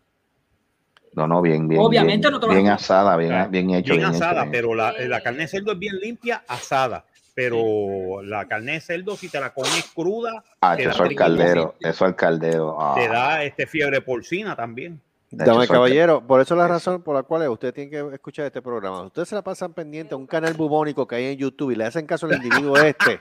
No, 1.11 1.27
no, 1.27 1.41
bien, 1.41 1.67
bien. 1.67 1.81
Obviamente 1.81 2.29
bien, 2.29 2.31
no 2.31 2.39
te 2.39 2.45
vas 2.45 2.53
a 2.53 2.55
bien 2.55 2.65
comer. 2.67 2.73
asada, 2.79 3.17
bien, 3.17 3.33
Ah, 3.33 3.47
bien 3.47 3.69
hecho. 3.71 3.93
bien 3.93 3.97
bien 3.97 4.15
hecho, 4.15 4.23
asada, 4.23 4.41
bien 4.43 4.51
pero 4.53 4.73
la, 4.75 4.93
la 4.97 5.19
carne 5.21 5.41
de 5.43 5.47
cerdo 5.49 5.73
es 5.73 5.79
bien 5.79 5.97
limpia, 5.99 6.45
asada. 6.47 7.05
Pero 7.33 8.21
la 8.23 8.47
carne 8.47 8.73
de 8.73 8.79
cerdo, 8.79 9.17
si 9.17 9.27
te 9.27 9.41
la 9.41 9.53
comes 9.53 9.83
cruda, 9.93 10.41
Ah, 10.61 10.77
te 10.77 10.83
eso 10.83 11.03
da 11.03 11.09
al 11.09 11.15
caldero, 11.15 11.75
eso 11.81 12.05
al 12.05 12.15
caldero. 12.15 12.77
Ah, 12.79 12.95
te 12.95 13.09
da 13.09 13.43
este 13.43 13.67
fiebre 13.67 13.99
porcina 13.99 14.55
también. 14.55 15.01
Dame, 15.37 15.67
caballero, 15.67 16.25
por 16.25 16.39
eso 16.39 16.53
es 16.53 16.57
la 16.57 16.67
razón 16.67 17.01
por 17.01 17.15
la 17.15 17.23
cual 17.23 17.47
usted 17.49 17.73
tiene 17.73 17.89
que 17.89 17.99
escuchar 18.13 18.45
este 18.45 18.61
programa. 18.61 19.01
Ustedes 19.01 19.29
se 19.29 19.35
la 19.35 19.41
pasan 19.41 19.73
pendiente 19.73 20.13
a 20.13 20.17
un 20.17 20.27
canal 20.27 20.53
bubónico 20.53 21.05
que 21.07 21.15
hay 21.15 21.25
en 21.25 21.37
YouTube 21.37 21.71
y 21.71 21.75
le 21.75 21.85
hacen 21.85 22.05
caso 22.05 22.25
al 22.25 22.35
individuo 22.35 22.77
este, 22.77 23.19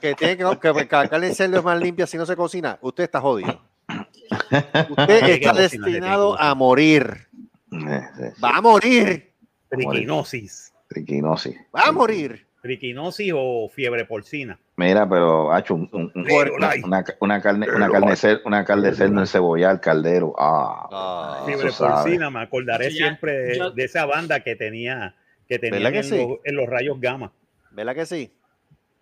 que 0.00 0.14
tiene 0.14 0.36
que, 0.36 0.44
que, 0.44 0.72
que 0.72 0.96
la 0.96 1.08
carne 1.08 1.28
de 1.28 1.34
cerdo 1.34 1.58
es 1.58 1.64
más 1.64 1.78
limpia 1.78 2.06
si 2.06 2.16
no 2.16 2.24
se 2.24 2.34
cocina. 2.34 2.78
Usted 2.80 3.04
está 3.04 3.20
jodido. 3.20 3.60
Usted 4.90 5.28
está 5.28 5.52
destinado 5.52 6.40
a 6.40 6.54
morir. 6.54 7.28
Eh, 7.72 8.32
Va 8.42 8.56
a 8.56 8.60
morir. 8.60 9.32
Triquinosis. 9.68 10.72
triquinosis. 10.88 11.56
Va 11.74 11.88
a 11.88 11.92
morir. 11.92 12.46
Triquinosis 12.64 13.30
o 13.36 13.68
fiebre 13.68 14.06
porcina. 14.06 14.58
Mira, 14.76 15.06
pero 15.06 15.52
ha 15.52 15.58
hecho 15.60 15.74
un, 15.74 15.86
un- 15.92 16.10
una, 16.14 16.72
una, 16.82 17.04
una 17.20 17.42
carne, 17.42 17.66
una 17.68 17.90
carne 17.90 18.16
una 18.46 18.64
carne 18.64 18.88
de 18.88 18.96
cerdo 18.96 19.20
en 19.20 19.26
cebolla 19.26 19.68
al 19.68 19.80
caldero. 19.82 20.34
Ah, 20.38 20.88
Ah, 20.90 21.42
Fiebre 21.44 21.70
sabe. 21.72 21.92
porcina, 21.92 22.30
me 22.30 22.40
acordaré 22.40 22.86
ya- 22.90 22.96
siempre 22.96 23.32
de, 23.38 23.58
yo- 23.58 23.70
de 23.70 23.84
esa 23.84 24.06
banda 24.06 24.40
que 24.40 24.56
tenía 24.56 25.14
que 25.46 25.58
¿Verdad 25.58 25.90
tenían 25.90 25.92
que 25.92 25.98
en, 25.98 26.04
sí? 26.04 26.16
los, 26.16 26.38
en 26.42 26.56
los 26.56 26.66
rayos 26.66 26.98
gamma. 26.98 27.32
¿Verdad 27.70 27.94
que 27.94 28.06
sí? 28.06 28.34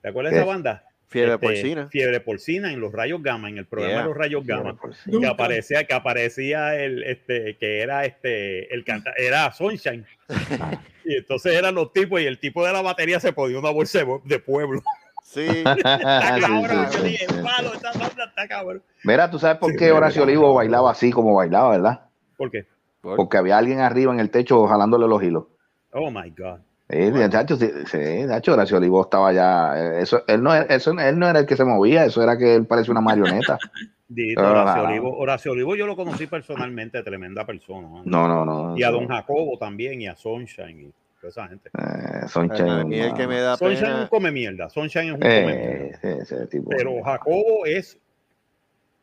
¿Te 0.01 0.09
acuerdas 0.09 0.33
de 0.33 0.41
esa 0.41 0.47
banda? 0.49 0.85
Fiebre 1.13 1.35
Este, 1.35 1.47
porcina. 1.47 1.89
Fiebre 1.89 2.21
porcina 2.21 2.73
en 2.73 2.81
los 2.81 2.93
rayos 2.93 3.23
gamma, 3.23 3.49
en 3.49 3.59
el 3.59 3.67
programa 3.67 3.93
Yeah. 3.93 4.03
de 4.03 4.09
los 4.09 4.17
rayos 4.17 4.47
gamma. 4.47 4.77
que 5.21 5.27
aparecía 5.27 5.85
que 5.85 5.95
aparecía 5.95 6.75
el 6.77 7.03
este 7.05 7.57
que 7.59 7.81
era 7.81 8.05
este 8.05 8.73
el 8.75 8.85
canta 8.85 9.13
era 9.17 9.53
Sunshine 9.53 10.05
y 11.05 11.17
entonces 11.17 11.55
eran 11.55 11.75
los 11.75 11.93
tipos 11.93 12.21
y 12.21 12.27
el 12.27 12.39
tipo 12.39 12.65
de 12.67 12.73
la 12.73 12.81
batería 12.83 13.21
se 13.21 13.33
ponía 13.33 13.59
una 13.59 13.71
bolsa 13.71 14.01
de, 14.25 14.39
pueblo 14.39 14.81
Sí. 15.25 15.47
está 15.65 16.39
cabrón 16.41 16.87
sí, 16.91 16.97
yo 16.99 17.03
sí, 17.05 17.09
dije 17.09 17.27
sí, 17.29 17.35
"Palo, 17.43 17.71
sí. 17.71 17.77
esta 17.77 17.93
banda 17.99 18.25
está 18.25 18.49
cabrón 18.49 18.83
Mira, 19.05 19.31
tú 19.31 19.39
sabes 19.39 19.59
por 19.59 19.71
Sí, 19.73 19.77
qué 19.79 19.93
Horacio 19.93 20.23
mira. 20.27 20.39
Olivo 20.39 20.55
bailaba 20.55 20.91
así 20.91 21.11
como 21.11 21.35
bailaba, 21.35 21.71
¿verdad? 21.71 22.01
¿por 22.37 22.51
qué? 22.51 22.67
Porque 23.01 23.37
había 23.37 23.59
alguien 23.59 23.81
arriba 23.81 24.13
en 24.13 24.21
el 24.21 24.31
techo 24.31 24.67
jalándole 24.67 25.07
los 25.09 25.23
hilos. 25.23 25.45
oh 25.93 26.11
my 26.11 26.31
god 26.31 26.61
Sí, 26.91 26.99
Chacho, 27.31 27.57
sí, 27.57 27.71
sí, 27.87 27.99
Chacho, 28.29 28.53
Horacio 28.53 28.77
Olivo 28.77 29.03
estaba 29.03 29.33
ya. 29.33 29.73
eh, 29.79 30.03
Eso, 30.03 30.23
él, 30.27 30.43
no, 30.43 30.55
era- 30.55 30.67
eso, 30.75 30.91
él 30.99 31.19
no 31.19 31.29
era 31.29 31.41
el 31.41 31.47
que 31.47 31.57
se 31.57 31.65
movía, 31.65 32.05
eso 32.05 32.23
era 32.23 32.37
que 32.37 32.55
él 32.55 32.67
parecía 32.67 32.93
una 32.93 33.01
marioneta. 33.01 33.59
Dito, 34.09 34.43
Horacio. 34.43 34.83
Olivo 34.83 35.17
Horacio 35.17 35.53
Olivo 35.53 35.75
yo 35.75 35.87
lo 35.87 35.97
conocí 35.97 36.27
personalmente 36.27 37.03
tremenda 37.03 37.47
persona 37.47 37.89
¿no? 37.89 38.03
No, 38.05 38.29
no, 38.29 38.45
no. 38.45 38.77
y 38.77 38.83
a. 38.83 38.91
Don 38.91 39.09
Jacobo 39.09 39.57
también 39.59 40.03
y 40.03 40.07
a 40.07 40.15
Sunshine 40.17 40.81
y 40.81 40.93
toda 41.19 41.31
esa 41.31 41.49
gente 41.49 41.71
Eh, 41.79 42.85
mí 42.85 42.99
el 42.99 43.15
que 43.15 43.27
me 43.27 43.41
da 43.41 43.57
Sunshine 43.57 43.85
es 43.87 43.89
un 43.91 43.97
pena. 44.01 44.09
come 44.11 44.31
mierda 44.33 44.69
Sunshine 44.69 45.07
es 45.07 45.13
un 45.15 45.21
come 45.21 45.45
mierda 45.47 45.85
Eh, 45.87 45.93
sí, 46.03 46.09
ese 46.35 46.47
tipo. 46.49 46.69
pero 46.69 47.03
Jacobo 47.03 47.65
es 47.65 47.99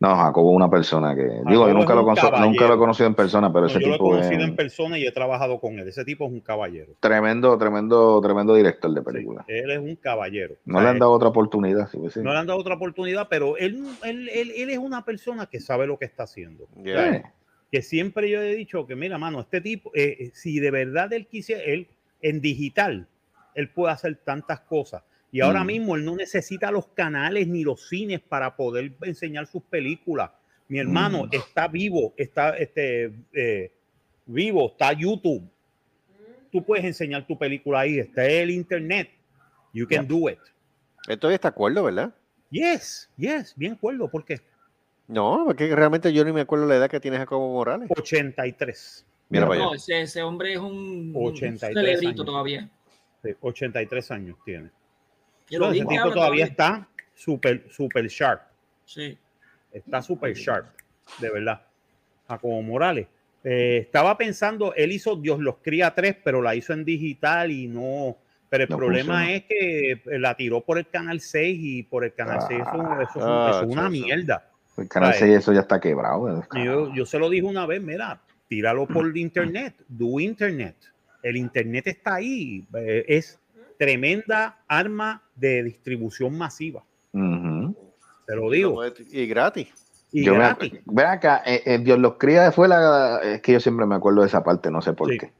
No, 0.01 0.15
Jacobo 0.15 0.51
es 0.51 0.55
una 0.55 0.69
persona 0.69 1.13
que. 1.13 1.23
digo, 1.23 1.67
yo 1.67 1.73
nunca 1.73 1.93
lo, 1.93 2.03
nunca 2.03 2.67
lo 2.67 2.73
he 2.73 2.77
conocido 2.77 3.07
en 3.07 3.15
persona, 3.15 3.51
pero 3.51 3.61
no, 3.61 3.67
ese 3.67 3.81
yo 3.81 3.87
lo 3.87 3.93
he 3.93 3.97
tipo 3.97 4.15
es 4.15 4.21
conocido 4.21 4.43
en 4.47 4.55
persona 4.55 4.97
y 4.97 5.05
he 5.05 5.11
trabajado 5.11 5.59
con 5.59 5.77
él 5.77 5.87
ese 5.89 6.05
tipo 6.05 6.25
es 6.25 6.31
un 6.31 6.39
caballero 6.39 6.93
tremendo, 7.01 7.57
tremendo, 7.57 8.21
tremendo 8.21 8.55
director 8.55 8.93
de 8.93 9.01
Sí, 9.01 9.05
película. 9.05 9.43
él 9.47 9.71
es 9.71 9.79
un 9.79 9.95
caballero. 9.97 10.55
No 10.63 10.77
O 10.77 10.81
sea, 10.81 10.83
le 10.83 10.89
han 10.91 10.99
dado 10.99 11.11
otra 11.11 11.27
oportunidad. 11.27 11.89
sí, 11.89 11.97
pues 11.97 12.13
sí. 12.13 12.21
no 12.23 12.31
le 12.31 12.39
han 12.39 12.47
dado 12.47 12.59
otra 12.59 12.75
oportunidad, 12.75 13.27
pero 13.29 13.57
él, 13.57 13.83
él, 14.03 14.29
él, 14.29 14.51
él 14.55 14.69
es 14.69 14.77
una 14.77 15.03
persona 15.03 15.47
que 15.47 15.59
sabe 15.59 15.85
lo 15.85 15.97
que 15.99 16.05
está 16.05 16.23
haciendo. 16.23 16.67
Yeah. 16.81 17.33
Que 17.69 17.81
siempre 17.81 18.29
yo 18.29 18.41
he 18.41 18.55
dicho 18.55 18.87
que, 18.87 18.95
mira, 18.95 19.17
mano, 19.17 19.41
este 19.41 19.59
tipo, 19.59 19.91
eh, 19.93 20.15
eh, 20.19 20.31
si 20.33 20.59
de 20.61 20.71
verdad 20.71 21.11
él 21.11 21.27
quisiera, 21.27 21.61
él 21.63 21.87
en 22.21 22.39
digital, 22.39 23.07
él 23.53 23.69
puede 23.69 23.91
hacer 23.93 24.15
tantas 24.23 24.61
cosas. 24.61 25.03
Y 25.32 25.41
ahora 25.41 25.63
Mm. 25.63 25.67
mismo 25.67 25.95
él 25.95 26.05
no 26.05 26.15
necesita 26.15 26.71
los 26.71 26.88
canales 26.88 27.47
ni 27.47 27.63
los 27.63 27.88
cines 27.88 28.19
para 28.19 28.55
poder 28.55 28.93
enseñar 29.03 29.45
sus 29.47 29.61
películas. 29.63 30.32
Mi 30.67 30.80
hermano 30.80 31.25
Mm. 31.25 31.30
está 31.32 31.67
vivo, 31.67 32.13
está 32.17 32.57
este, 32.57 33.11
eh, 33.34 33.71
vivo, 34.25 34.69
está 34.71 34.93
YouTube. 34.93 35.47
Tú 36.51 36.63
puedes 36.63 36.84
enseñar 36.86 37.27
tu 37.27 37.38
película 37.38 37.82
ahí, 37.82 37.99
está 37.99 38.25
el 38.25 38.49
internet. 38.49 39.09
You 39.73 39.88
can 39.88 40.07
do 40.07 40.30
it. 40.30 40.39
Está 41.07 41.27
de 41.27 41.39
acuerdo, 41.43 41.84
¿verdad? 41.84 42.13
Yes, 42.49 43.09
yes, 43.17 43.53
bien 43.55 43.73
acuerdo, 43.73 44.09
porque 44.09 44.41
No, 45.07 45.43
porque 45.45 45.75
realmente 45.75 46.11
yo 46.13 46.23
ni 46.25 46.32
me 46.32 46.41
acuerdo 46.41 46.65
la 46.67 46.75
edad 46.75 46.89
que 46.89 46.99
tiene 46.99 47.17
Jacobo 47.17 47.51
Morales. 47.53 47.89
83, 47.95 49.05
Mira 49.30 49.45
No, 49.45 49.51
allá. 49.51 49.75
ese, 49.75 50.01
ese 50.01 50.23
hombre 50.23 50.53
es 50.53 50.59
un, 50.59 51.11
un 51.15 51.27
83 51.27 51.73
celebrito 51.73 52.09
años. 52.09 52.25
todavía. 52.25 52.69
sí, 53.23 53.30
83 53.41 54.11
años 54.11 54.38
tiene. 54.43 54.69
No, 55.57 55.71
ese 55.71 55.85
tipo 55.85 56.11
todavía 56.11 56.45
está 56.45 56.87
súper, 57.15 57.65
súper 57.71 58.07
sharp, 58.07 58.41
Sí. 58.85 59.17
está 59.71 60.01
súper 60.01 60.33
sharp, 60.33 60.67
de 61.19 61.29
verdad. 61.31 61.61
Jacobo 62.27 62.61
Morales. 62.61 63.07
Eh, 63.43 63.77
estaba 63.81 64.17
pensando, 64.17 64.73
él 64.75 64.91
hizo 64.91 65.15
Dios 65.15 65.39
los 65.39 65.57
cría 65.57 65.95
3, 65.95 66.17
pero 66.23 66.41
la 66.41 66.55
hizo 66.55 66.73
en 66.73 66.83
digital 66.85 67.51
y 67.51 67.67
no. 67.67 68.17
Pero 68.49 68.63
el 68.65 68.69
No 68.69 68.77
problema 68.77 69.31
es 69.31 69.43
que 69.45 69.91
eh, 69.91 70.01
la 70.19 70.35
tiró 70.35 70.61
por 70.61 70.77
el 70.77 70.87
canal 70.87 71.19
6 71.21 71.57
y 71.61 71.83
por 71.83 72.03
el 72.03 72.13
canal 72.13 72.39
6 72.47 72.59
eso, 72.61 72.71
eso 73.01 73.09
es 73.11 73.15
un- 73.15 73.21
Ah, 73.23 73.47
eso 73.51 73.61
es 73.61 73.65
una 73.67 73.81
chacho. 73.83 73.91
mierda. 73.91 74.49
El 74.77 74.87
canal 74.87 75.11
Ay. 75.13 75.19
6 75.19 75.37
eso 75.37 75.53
ya 75.53 75.61
está 75.61 75.79
quebrado. 75.79 76.39
eh, 76.41 76.43
Yo, 76.65 76.93
yo 76.93 77.05
se 77.05 77.17
lo 77.19 77.29
dije 77.29 77.45
una 77.45 77.65
vez, 77.65 77.81
mira, 77.81 78.21
tíralo 78.47 78.85
por 78.87 79.05
internet, 79.17 79.75
do 79.87 80.19
internet. 80.19 80.75
El 81.23 81.37
internet 81.37 81.87
está 81.87 82.15
ahí, 82.15 82.65
es 83.07 83.38
tremenda 83.80 84.57
arma 84.67 85.23
de 85.36 85.63
distribución 85.63 86.38
masiva, 86.38 86.84
te 87.13 88.36
lo 88.36 88.51
digo. 88.51 88.82
y 89.11 89.25
gratis. 89.25 89.69
Y 90.11 90.23
Yo 90.25 90.34
me 90.34 90.39
gratis. 90.39 90.73
ven 90.86 91.05
acá, 91.07 91.41
eh, 91.45 91.61
eh, 91.65 91.77
Dios 91.80 91.97
los 91.97 92.15
cría 92.15 92.51
fue 92.51 92.67
la 92.67 93.21
es 93.23 93.41
que 93.41 93.53
yo 93.53 93.59
siempre 93.59 93.86
me 93.86 93.95
acuerdo 93.95 94.21
de 94.21 94.27
esa 94.27 94.43
parte, 94.43 94.69
no 94.69 94.82
sé 94.82 94.91
por 94.93 95.09
Sí. 95.09 95.17
qué. 95.17 95.32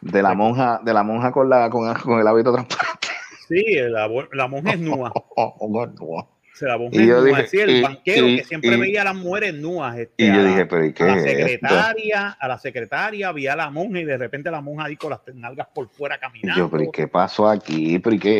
De 0.00 0.22
la 0.22 0.30
Sí. 0.30 0.36
monja, 0.36 0.80
de 0.84 0.94
la 0.94 1.02
monja 1.02 1.32
con 1.32 1.48
la 1.50 1.68
con, 1.70 1.92
con 1.94 2.20
el 2.20 2.26
hábito 2.26 2.52
transparente. 2.52 3.08
Sí, 3.48 3.64
la, 3.88 4.08
la 4.32 4.46
monja 4.46 4.72
es 4.72 4.80
nua. 4.80 5.12
Se 6.58 6.66
la 6.66 6.76
Y 6.90 7.06
yo 7.06 7.22
dije, 7.22 7.62
el 7.62 7.70
y- 7.70 7.82
banquero 7.82 8.26
y- 8.28 8.36
que 8.38 8.44
siempre 8.44 8.76
veía 8.76 9.02
a 9.02 9.04
las 9.04 9.14
mujeres 9.14 9.54
nuas. 9.54 9.96
este, 9.96 10.24
Y 10.24 10.26
yo 10.26 10.44
dije, 10.44 10.66
pero 10.66 10.84
¿y 10.86 10.92
qué 10.92 11.04
a 11.04 11.06
la 11.06 11.16
es 11.18 11.24
esto? 11.26 11.38
secretaria, 11.38 12.28
a 12.40 12.48
la 12.48 12.58
secretaria, 12.58 13.30
vi 13.32 13.46
a 13.46 13.54
la 13.54 13.70
monja 13.70 14.00
y 14.00 14.04
de 14.04 14.16
repente 14.18 14.50
la 14.50 14.60
monja 14.60 14.86
ahí 14.86 14.96
con 14.96 15.10
las 15.10 15.20
nalgas 15.34 15.68
por 15.72 15.88
fuera 15.88 16.18
caminando. 16.18 16.60
yo, 16.60 16.68
pero 16.68 16.82
¿y 16.82 16.90
qué 16.90 17.06
pasó 17.06 17.48
aquí? 17.48 17.98
¿Pero 18.00 18.16
y 18.16 18.18
qué 18.18 18.38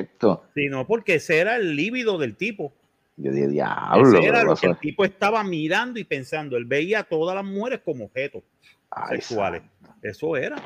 es 0.00 0.04
esto? 0.08 0.44
Sí, 0.54 0.66
no, 0.68 0.84
porque 0.84 1.14
ese 1.14 1.38
era 1.38 1.54
el 1.56 1.76
líbido 1.76 2.18
del 2.18 2.34
tipo. 2.36 2.72
Yo 3.16 3.30
dije, 3.30 3.46
diablo, 3.48 4.18
Ese 4.18 4.26
era 4.26 4.40
¿qué 4.40 4.44
lo 4.46 4.56
que 4.56 4.66
el 4.66 4.78
tipo 4.78 5.04
estaba 5.04 5.44
mirando 5.44 6.00
y 6.00 6.04
pensando. 6.04 6.56
Él 6.56 6.64
veía 6.64 7.00
a 7.00 7.04
todas 7.04 7.36
las 7.36 7.44
mujeres 7.44 7.82
como 7.84 8.06
objetos 8.06 8.42
Ay, 8.90 9.18
sexuales. 9.18 9.62
Eso 10.02 10.36
era. 10.36 10.56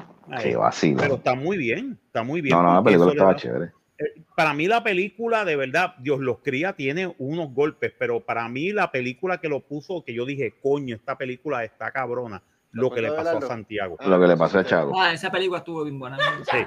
Qué 0.41 0.57
vacilo. 0.57 1.01
pero 1.03 1.15
está 1.17 1.35
muy 1.35 1.59
bien, 1.59 1.99
está 2.07 2.23
muy 2.23 2.41
bien. 2.41 2.57
No, 2.57 2.63
no, 2.63 2.75
la 2.75 2.83
película 2.83 3.11
estaba 3.13 3.33
da- 3.33 3.37
chévere. 3.39 3.73
Eh, 3.99 4.23
Para 4.37 4.55
mí 4.55 4.67
la 4.67 4.83
película, 4.83 5.45
de 5.45 5.57
verdad, 5.57 5.95
Dios 5.99 6.21
los 6.21 6.39
cría, 6.39 6.73
tiene 6.75 7.15
unos 7.19 7.53
golpes, 7.55 7.93
pero 7.99 8.21
para 8.21 8.49
mí 8.49 8.73
la 8.73 8.91
película 8.91 9.39
que 9.39 9.49
lo 9.49 9.61
puso, 9.61 10.03
que 10.05 10.13
yo 10.15 10.25
dije, 10.27 10.55
coño, 10.63 10.97
esta 10.97 11.17
película 11.17 11.65
está 11.65 11.91
cabrona, 11.91 12.43
lo 12.73 12.91
que 12.91 13.01
le 13.03 13.13
pasó 13.13 13.39
a? 13.39 13.41
Santiago. 13.43 13.97
Lo 14.05 14.21
que 14.21 14.27
le 14.27 14.37
pasó 14.37 14.59
a 14.59 14.65
Chago. 14.65 14.93
Ah, 15.01 15.13
esa 15.13 15.31
película 15.31 15.59
estuvo 15.59 15.85
bien 15.85 15.99
buena. 15.99 16.19
Sí, 16.51 16.57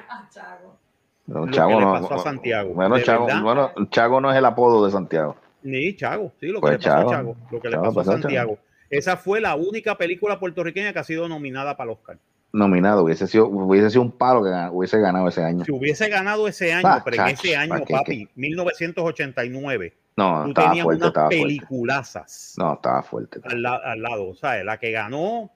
No, 1.28 1.46
Lo 1.46 1.52
Chago 1.52 1.70
que 1.72 1.76
le 1.76 1.82
no- 1.82 1.92
pasó 1.92 2.14
a 2.14 2.18
no- 2.18 2.24
Santiago, 2.24 2.74
Bueno, 2.74 3.00
Chago, 3.02 3.26
verdad. 3.26 3.42
bueno, 3.42 3.72
Chago 3.90 4.22
no 4.22 4.32
es 4.32 4.38
el 4.38 4.46
apodo 4.46 4.86
de 4.86 4.92
Santiago. 4.94 5.36
ni 5.64 5.94
Chago, 5.98 6.32
sí, 6.40 6.48
lo 6.48 6.56
que 6.56 6.60
Pues 6.62 6.72
le 6.74 6.78
pasó 6.78 6.90
Chago. 6.90 7.10
a 7.10 7.14
Chago, 7.14 7.36
lo 7.52 7.60
que 7.60 7.68
le 7.68 7.74
Chago 7.74 7.84
pasó 7.88 8.00
a 8.00 8.04
pasó 8.04 8.12
a 8.12 8.14
Chago. 8.14 8.22
Santiago. 8.22 8.58
Esa 8.90 9.18
fue 9.18 9.42
la 9.42 9.56
única 9.56 9.98
película 9.98 10.40
puertorriqueña 10.40 10.94
que 10.94 11.00
ha 11.00 11.04
sido 11.04 11.28
nominada 11.28 11.76
para 11.76 11.92
el 11.92 11.98
Oscar. 11.98 12.18
Nominado, 12.54 13.04
hubiese 13.04 13.28
sido, 13.28 13.48
hubiese 13.48 13.90
sido 13.90 14.02
un 14.04 14.12
palo 14.12 14.44
que 14.44 14.50
hubiese 14.72 15.00
ganado 15.00 15.28
ese 15.28 15.44
año. 15.44 15.66
Si 15.66 15.72
hubiese 15.72 16.08
ganado 16.10 16.48
ese 16.48 16.74
año, 16.74 16.88
Ah, 16.88 17.02
pero 17.04 17.22
en 17.24 17.28
ese 17.30 17.56
año, 17.56 17.70
¿pa' 17.70 17.82
qué, 17.86 17.94
papi, 17.94 18.30
1989, 18.36 19.94
No, 20.16 20.44
tú 20.44 20.50
estaba 20.50 20.68
tenías 20.70 20.84
fuerte, 20.84 20.98
unas 21.04 21.08
estaba 21.10 21.28
fuerte. 21.28 21.44
peliculazas 21.44 22.56
No, 22.58 22.74
estaba 22.74 23.04
fuerte. 23.04 23.42
al, 23.44 23.66
al 23.66 24.02
lado, 24.02 24.34
¿sabes? 24.36 24.66
La 24.66 24.78
que 24.80 24.92
ganó, 24.92 25.52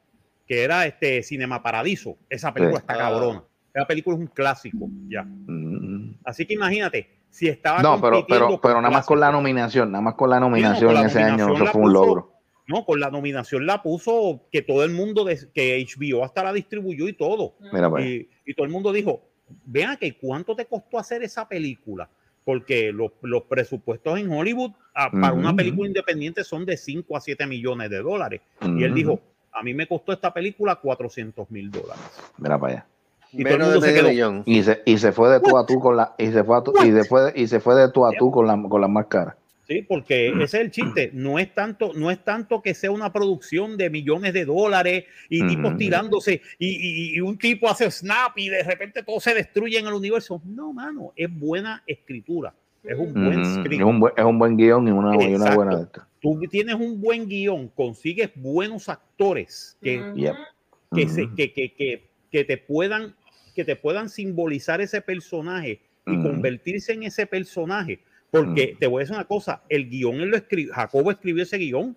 que 0.45 0.63
era 0.63 0.85
este 0.85 1.23
Cinema 1.23 1.63
Paradiso. 1.63 2.17
Esa 2.29 2.53
película 2.53 2.79
Sí. 2.79 2.85
está 2.89 2.97
cabrona. 2.97 3.43
Esa 3.73 3.87
película 3.87 4.15
es 4.17 4.21
un 4.21 4.27
clásico, 4.27 4.89
ya. 5.07 5.23
Mm. 5.23 6.17
Así 6.25 6.45
que 6.45 6.53
imagínate, 6.55 7.09
si 7.29 7.47
estaba 7.47 7.81
No, 7.81 7.99
pero, 8.01 8.25
pero, 8.27 8.59
pero 8.61 8.81
nada 8.81 8.93
más 8.93 9.05
con 9.05 9.19
la 9.19 9.31
nominación, 9.31 9.91
nada 9.91 10.01
más 10.01 10.15
con 10.15 10.29
la 10.29 10.39
nominación 10.41 10.87
con 10.87 10.95
la 10.95 11.01
en 11.01 11.07
ese 11.07 11.23
año, 11.23 11.55
eso 11.55 11.65
fue 11.67 11.81
un 11.81 11.93
logro. 11.93 12.30
No, 12.67 12.85
con 12.85 12.99
la 12.99 13.09
nominación 13.09 13.65
la 13.65 13.81
puso 13.81 14.41
que 14.51 14.61
todo 14.61 14.83
el 14.83 14.91
mundo, 14.91 15.25
de- 15.25 15.49
que 15.53 15.79
HBO 15.85 16.23
hasta 16.23 16.43
la 16.43 16.53
distribuyó 16.53 17.07
y 17.07 17.13
todo. 17.13 17.53
Mira, 17.73 17.89
pues. 17.89 18.05
Y, 18.05 18.29
y 18.45 18.53
todo 18.53 18.65
el 18.65 18.71
mundo 18.71 18.91
dijo, 18.93 19.21
vean 19.65 19.97
que 19.97 20.15
cuánto 20.15 20.55
te 20.55 20.65
costó 20.65 20.97
hacer 20.99 21.23
esa 21.23 21.47
película, 21.47 22.09
porque 22.45 22.91
los, 22.91 23.11
los 23.21 23.43
presupuestos 23.43 24.19
en 24.19 24.31
Hollywood 24.31 24.71
ah, 24.95 25.09
para 25.11 25.33
una 25.33 25.55
película 25.55 25.87
independiente 25.87 26.43
son 26.43 26.65
de 26.65 26.77
5 26.77 27.17
a 27.17 27.21
7 27.21 27.45
millones 27.47 27.89
de 27.89 27.99
dólares. 27.99 28.41
Y 28.61 28.83
él 28.83 28.93
dijo, 28.93 29.19
a 29.51 29.63
mí 29.63 29.73
me 29.73 29.87
costó 29.87 30.13
esta 30.13 30.33
película 30.33 30.75
400 30.77 31.49
mil 31.51 31.69
dólares. 31.69 32.01
Mira 32.37 32.57
para 32.59 32.73
allá. 32.73 32.85
Y 33.33 33.43
Menos 33.43 33.81
de 33.81 33.93
se 33.93 34.03
millón. 34.03 34.43
Y 34.45 34.61
se, 34.63 34.81
y 34.85 34.97
se 34.97 35.11
fue 35.13 35.29
de 35.29 35.39
tú 35.39 35.57
a 35.57 35.65
tú 35.65 35.79
con 35.79 35.95
la, 35.95 36.15
y 36.17 36.27
se 36.27 36.43
fue 36.43 36.57
a 36.57 36.61
tú, 36.63 36.73
y 36.83 36.89
después, 36.89 37.31
y 37.35 37.47
se 37.47 37.59
fue 37.61 37.75
de 37.75 37.89
tú 37.89 38.05
a 38.05 38.11
tú 38.17 38.29
con 38.31 38.45
la, 38.45 38.61
con 38.69 38.81
la 38.81 38.87
más 38.89 39.05
cara. 39.07 39.37
Sí, 39.71 39.81
porque 39.83 40.27
ese 40.29 40.43
es 40.43 40.53
el 40.55 40.71
chiste. 40.71 41.11
No 41.13 41.39
es 41.39 41.53
tanto, 41.53 41.93
no 41.93 42.11
es 42.11 42.23
tanto 42.25 42.61
que 42.61 42.73
sea 42.73 42.91
una 42.91 43.13
producción 43.13 43.77
de 43.77 43.89
millones 43.89 44.33
de 44.33 44.43
dólares 44.43 45.05
y 45.29 45.39
tipos 45.47 45.77
tirándose 45.77 46.41
y, 46.59 46.67
y- 46.67 47.15
y 47.15 47.21
un 47.21 47.37
tipo 47.37 47.69
hace 47.69 47.89
snap 47.89 48.37
y 48.37 48.49
de 48.49 48.63
repente 48.63 49.01
todo 49.01 49.19
se 49.21 49.33
destruye 49.33 49.79
en 49.79 49.87
el 49.87 49.93
universo. 49.93 50.41
No, 50.43 50.73
mano, 50.73 51.13
es 51.15 51.29
buena 51.33 51.83
escritura. 51.87 52.53
Es 52.83 52.97
un 52.97 53.13
buen 53.13 53.45
script. 53.45 53.79
Es 53.81 53.85
un 53.85 53.99
buen, 54.01 54.13
es 54.17 54.25
un 54.25 54.39
buen 54.39 54.57
guion 54.57 54.87
y 54.87 54.91
una, 54.91 55.13
y 55.29 55.35
una 55.35 55.55
buena. 55.55 55.71
Tú 56.19 56.39
tienes 56.49 56.75
un 56.75 56.99
buen 56.99 57.29
guion, 57.29 57.69
consigues 57.69 58.31
buenos 58.35 58.89
actores 58.89 59.77
que, 59.81 61.07
se- 61.07 61.29
que, 61.35 61.53
que, 61.53 61.73
que, 61.73 62.09
que 62.31 62.43
te 62.43 62.57
puedan 62.57 63.15
que 63.55 63.63
te 63.65 63.75
puedan 63.75 64.09
simbolizar 64.09 64.81
ese 64.81 65.01
personaje 65.01 65.79
y 66.07 66.11
convertirse 66.23 66.93
en 66.93 67.03
ese 67.03 67.25
personaje. 67.27 67.99
Porque 68.31 68.69
Ujú. 68.71 68.79
te 68.79 68.87
voy 68.87 68.99
a 68.99 69.01
decir 69.01 69.15
una 69.15 69.25
cosa, 69.25 69.61
el 69.69 69.89
guion 69.89 70.15
él 70.21 70.29
lo 70.29 70.37
escribió, 70.37 70.73
Jacobo 70.73 71.11
escribió 71.11 71.43
ese 71.43 71.57
guion 71.57 71.95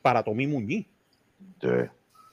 para 0.00 0.22
Tommy 0.22 0.46
Muñiz. 0.46 0.86
Sí. 1.60 1.68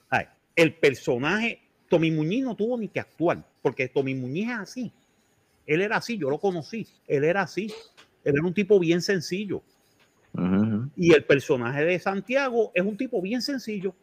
Ay, 0.08 0.26
el 0.56 0.74
personaje, 0.74 1.60
Tommy 1.88 2.10
Muñiz 2.10 2.44
no 2.44 2.54
tuvo 2.54 2.78
ni 2.78 2.88
que 2.88 3.00
actuar, 3.00 3.44
porque 3.60 3.88
Tommy 3.88 4.14
Muñiz 4.14 4.50
es 4.50 4.58
así. 4.58 4.92
Él 5.66 5.80
era 5.80 5.96
así, 5.96 6.16
yo 6.16 6.30
lo 6.30 6.38
conocí, 6.38 6.86
él 7.06 7.24
era 7.24 7.42
así. 7.42 7.72
Él 8.24 8.34
era 8.34 8.46
un 8.46 8.54
tipo 8.54 8.78
bien 8.78 9.00
sencillo. 9.00 9.62
Y 10.96 11.12
el 11.12 11.24
personaje 11.24 11.84
de 11.84 11.98
Santiago 11.98 12.70
es 12.74 12.84
un 12.84 12.96
tipo 12.96 13.20
bien 13.20 13.42
sencillo. 13.42 13.94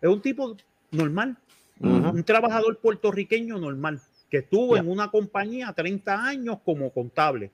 Es 0.00 0.08
un 0.08 0.22
tipo 0.22 0.56
normal, 0.90 1.36
un 1.80 2.24
trabajador 2.24 2.78
puertorriqueño 2.78 3.58
normal, 3.58 4.00
que 4.30 4.38
estuvo 4.38 4.76
en 4.76 4.88
una 4.88 5.10
compañía 5.10 5.72
30 5.72 6.24
años 6.24 6.58
como 6.64 6.90
contable. 6.90 7.50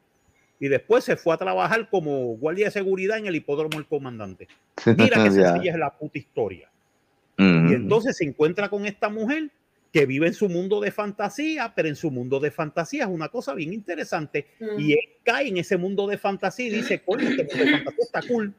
Y 0.61 0.69
después 0.69 1.05
se 1.05 1.17
fue 1.17 1.35
a 1.35 1.37
trabajar 1.37 1.89
como 1.89 2.37
guardia 2.37 2.67
de 2.67 2.71
seguridad 2.73 3.19
en 3.19 3.27
el 3.27 3.37
hipódromo 3.37 3.79
El 3.79 3.87
Comandante. 3.87 4.49
Mira 4.87 5.23
qué 5.25 5.31
sencilla 5.31 5.73
es 5.73 5.79
la 5.79 5.97
puta 5.97 6.19
historia. 6.19 6.71
Ujú. 7.39 7.71
Y 7.71 7.75
entonces 7.75 8.17
se 8.17 8.25
encuentra 8.25 8.69
con 8.69 8.85
esta 8.85 9.09
mujer 9.09 9.51
que 9.93 10.05
vive 10.05 10.27
en 10.27 10.35
su 10.35 10.49
mundo 10.49 10.81
de 10.81 10.91
fantasía, 10.91 11.73
pero 11.75 11.89
en 11.89 11.97
su 11.97 12.11
mundo 12.11 12.41
de 12.41 12.51
fantasía 12.51 13.05
es 13.05 13.11
una 13.11 13.29
cosa 13.29 13.55
bien 13.55 13.73
interesante. 13.73 14.49
Y 14.77 14.93
él 14.93 15.09
cae 15.23 15.49
en 15.49 15.59
ese 15.59 15.77
mundo 15.77 16.07
de 16.07 16.19
fantasía 16.19 16.67
y 16.67 16.71
dice, 16.71 17.01
coño, 17.03 17.29
este 17.29 17.45
mundo 17.45 17.65
de 17.65 17.71
fantasía 17.71 18.05
está 18.05 18.23
cool. 18.23 18.55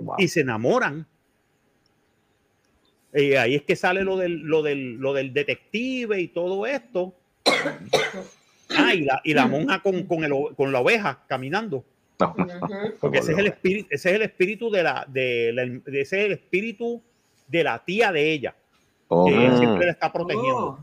Wow. 0.00 0.16
Y 0.18 0.28
se 0.28 0.40
enamoran. 0.40 1.06
Y 3.14 3.34
ahí 3.34 3.54
es 3.56 3.62
que 3.62 3.76
sale 3.76 4.04
lo 4.04 4.16
del, 4.16 4.40
lo 4.40 4.62
del, 4.62 4.94
lo 4.94 5.14
del 5.14 5.32
detective 5.32 6.20
y 6.20 6.28
todo 6.28 6.66
esto. 6.66 7.14
Ah, 8.76 8.94
y 8.94 9.02
la, 9.02 9.20
y 9.24 9.34
la 9.34 9.46
monja 9.46 9.80
con, 9.80 10.04
con, 10.04 10.24
el 10.24 10.32
con 10.56 10.72
la 10.72 10.80
oveja 10.80 11.24
caminando. 11.26 11.84
No, 12.18 12.34
no, 12.36 12.68
Porque 13.00 13.18
ese 13.18 13.32
es 13.32 13.38
el 13.38 13.44
no. 13.46 13.50
espíritu, 13.50 13.88
ese 13.90 14.10
es 14.10 14.14
el 14.16 14.22
espíritu 14.22 14.70
de 14.70 14.82
la, 14.82 15.06
de 15.08 15.52
la- 15.54 15.64
de- 15.66 16.00
ese 16.02 16.20
es 16.20 16.26
el 16.26 16.32
espíritu 16.32 17.02
de 17.48 17.64
la 17.64 17.82
tía 17.84 18.12
de 18.12 18.30
ella, 18.32 18.54
Oh, 19.08 19.26
que 19.26 19.32
siempre 19.56 19.86
la 19.86 19.92
está 19.92 20.12
protegiendo. 20.12 20.56
Oh. 20.66 20.78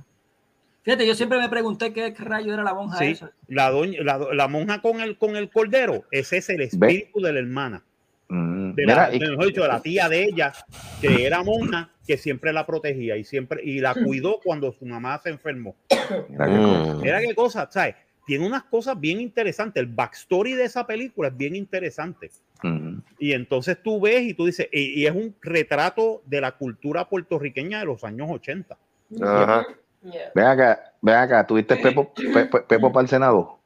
Fíjate, 0.83 1.05
yo 1.05 1.13
siempre 1.15 1.37
me 1.37 1.47
pregunté 1.49 1.93
qué 1.93 2.13
rayo 2.17 2.53
era 2.53 2.63
la 2.63 2.73
monja 2.73 2.97
Sí, 2.97 3.05
esa. 3.11 3.31
la, 3.47 3.69
doña, 3.69 4.01
la, 4.03 4.17
la 4.33 4.47
monja 4.47 4.81
con 4.81 4.99
el, 5.01 5.17
con 5.17 5.35
el 5.35 5.49
cordero, 5.49 6.03
ese 6.11 6.37
es 6.37 6.49
el 6.49 6.61
espíritu 6.61 7.19
de 7.21 7.33
la 7.33 7.39
hermana, 7.39 7.83
Mm. 8.29 8.73
de 8.73 8.85
Mira, 8.85 9.09
la, 9.09 9.15
y- 9.15 9.19
mejor 9.19 9.45
dicho, 9.47 9.61
de 9.61 9.67
la 9.69 9.81
tía 9.81 10.09
de 10.09 10.23
ella, 10.23 10.51
que 11.01 11.25
era 11.25 11.43
monja, 11.43 11.89
que 12.05 12.17
siempre 12.17 12.51
la 12.53 12.65
protegía 12.65 13.15
y 13.17 13.23
siempre 13.23 13.61
y 13.63 13.79
la 13.79 13.93
cuidó 13.93 14.39
cuando 14.43 14.71
su 14.73 14.85
mamá 14.85 15.17
se 15.23 15.29
enfermó. 15.29 15.75
mira 16.29 16.47
qué 16.47 16.55
cosa. 16.57 16.93
Mm. 16.95 17.01
Qué 17.27 17.35
cosa, 17.35 17.67
¿sabes? 17.71 17.95
Tiene 18.25 18.45
unas 18.45 18.63
cosas 18.63 18.99
bien 18.99 19.21
interesantes. 19.21 19.81
El 19.81 19.87
backstory 19.87 20.53
de 20.53 20.65
esa 20.65 20.85
película 20.85 21.29
es 21.29 21.37
bien 21.37 21.55
interesante. 21.55 22.29
Y 23.19 23.31
entonces 23.31 23.77
tú 23.81 24.01
ves 24.01 24.23
y 24.23 24.33
tú 24.33 24.45
dices, 24.47 24.67
y, 24.71 25.01
y 25.01 25.05
es 25.05 25.13
un 25.15 25.33
retrato 25.41 26.21
de 26.25 26.41
la 26.41 26.51
cultura 26.51 27.07
puertorriqueña 27.07 27.79
de 27.79 27.85
los 27.85 28.03
años 28.03 28.27
80. 28.29 28.77
Ajá. 29.21 29.65
Ven 30.35 30.45
acá, 30.45 30.93
ven 31.01 31.15
acá, 31.15 31.47
¿tuviste 31.47 31.75
Pepo, 31.77 32.13
Pe- 32.13 32.45
Pe- 32.45 32.61
Pepo 32.67 32.91
para 32.91 33.03
el 33.03 33.07
Senado? 33.09 33.56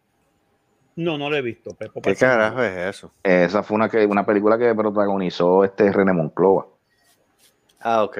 No, 0.95 1.17
no 1.17 1.29
lo 1.29 1.35
he 1.35 1.41
visto. 1.41 1.71
Pepo 1.73 2.01
¿Qué 2.01 2.15
carajo 2.15 2.61
es 2.61 2.95
eso? 2.95 3.11
Esa 3.23 3.63
fue 3.63 3.75
una, 3.75 3.89
que, 3.89 4.05
una 4.05 4.25
película 4.25 4.57
que 4.57 4.73
protagonizó 4.75 5.63
este 5.63 5.91
René 5.91 6.13
Monclova. 6.13 6.67
Ah, 7.79 8.03
ok. 8.03 8.17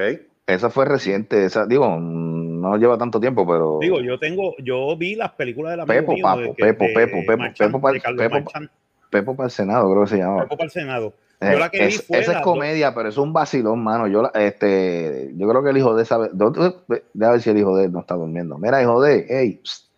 Esa 0.48 0.70
fue 0.70 0.86
reciente, 0.86 1.46
esa, 1.46 1.66
digo, 1.66 1.98
no 2.00 2.76
lleva 2.78 2.98
tanto 2.98 3.20
tiempo, 3.20 3.48
pero 3.48 3.78
Digo, 3.80 4.02
yo 4.02 4.20
tengo, 4.20 4.56
yo 4.58 4.98
vi 4.98 5.16
las 5.16 5.32
películas 5.32 5.72
de 5.72 5.78
la 5.78 5.86
Pepo, 5.86 6.16
papo, 6.22 6.54
Pepo, 6.56 6.86
Pepo, 6.94 7.18
Pepo, 7.26 7.54
Pepo 7.58 7.82
pa'l- 7.82 8.02
Pepo 8.18 8.44
pa- 8.52 8.62
Pepo 9.10 9.36
para 9.36 9.46
el 9.48 9.52
Senado, 9.52 9.90
creo 9.92 10.04
que 10.04 10.10
se 10.10 10.18
llamaba. 10.18 10.44
Pepo 10.44 10.58
para 10.58 10.66
el 10.66 10.72
Senado. 10.72 11.14
Eh, 11.40 11.52
Yo 11.54 11.60
la 11.60 11.70
que 11.70 11.78
vi 11.88 11.96
es- 11.96 12.06
fue 12.06 12.20
esa 12.20 12.32
es 12.32 12.36
las 12.36 12.44
comedia, 12.44 12.94
pero 12.94 13.10
es 13.10 13.18
un 13.18 13.34
vacilón, 13.34 13.84
mano. 13.84 14.08
Yo, 14.08 14.22
la- 14.24 14.32
este, 14.36 15.32
yo 15.36 15.48
creo 15.48 15.64
que 15.64 15.70
el 15.70 15.78
hijo 15.78 15.96
de 15.96 16.04
esa, 16.04 16.20
déjame 16.20 16.72
ver 17.14 17.42
si 17.42 17.50
el 17.50 17.58
hijo 17.58 17.76
de 17.78 17.86
él 17.86 17.92
no 17.92 18.02
está 18.02 18.16
durmiendo. 18.16 18.58
Mira, 18.58 18.82
hijo 18.82 19.02
de, 19.02 19.26
hey, 19.30 19.62
psst, 19.64 19.90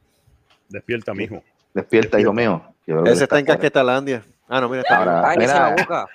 Despierta, 0.69 1.13
mijo. 1.13 1.43
Despierta, 1.73 2.19
hijo 2.19 2.33
mío. 2.33 2.61
Ese 3.05 3.23
está 3.23 3.39
en 3.39 3.45
Casquetalandia. 3.45 4.23
Ah, 4.49 4.59
no, 4.61 4.69
mira, 4.69 4.81
está 4.81 4.97
Ahora, 4.97 5.21
Cállese 5.21 5.53
la 5.53 5.69
mira, 5.71 5.83
boca. 5.83 6.07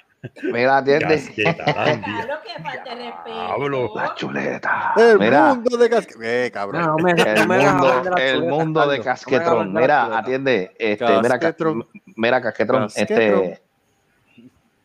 mira, 0.53 0.77
atiende. 0.79 1.33
Que 1.35 2.63
falta 2.63 2.95
respeto. 2.95 3.95
La 3.95 4.15
chuleta. 4.15 4.93
El 4.97 5.19
Mira, 5.19 5.55
mundo 5.55 5.77
de 5.77 5.91
Casquetalandia. 5.91 6.45
Eh, 6.47 6.51
cabrón. 6.51 6.83
No, 6.83 6.97
me, 6.97 7.11
el 7.13 7.49
me 7.49 7.59
mundo, 7.59 8.17
el 8.17 8.43
mundo 8.45 8.87
de 8.89 9.01
Casquetrón. 9.01 9.73
la 9.75 9.81
Mira, 9.81 10.19
atiende, 10.19 10.75
este, 10.79 11.05
mira, 11.05 11.21
ca- 11.23 11.39
Casquetrón. 11.39 11.87
mira, 12.17 12.41
Casquetrón, 12.43 12.83
Casquetrón. 12.89 13.43
este, 13.45 13.63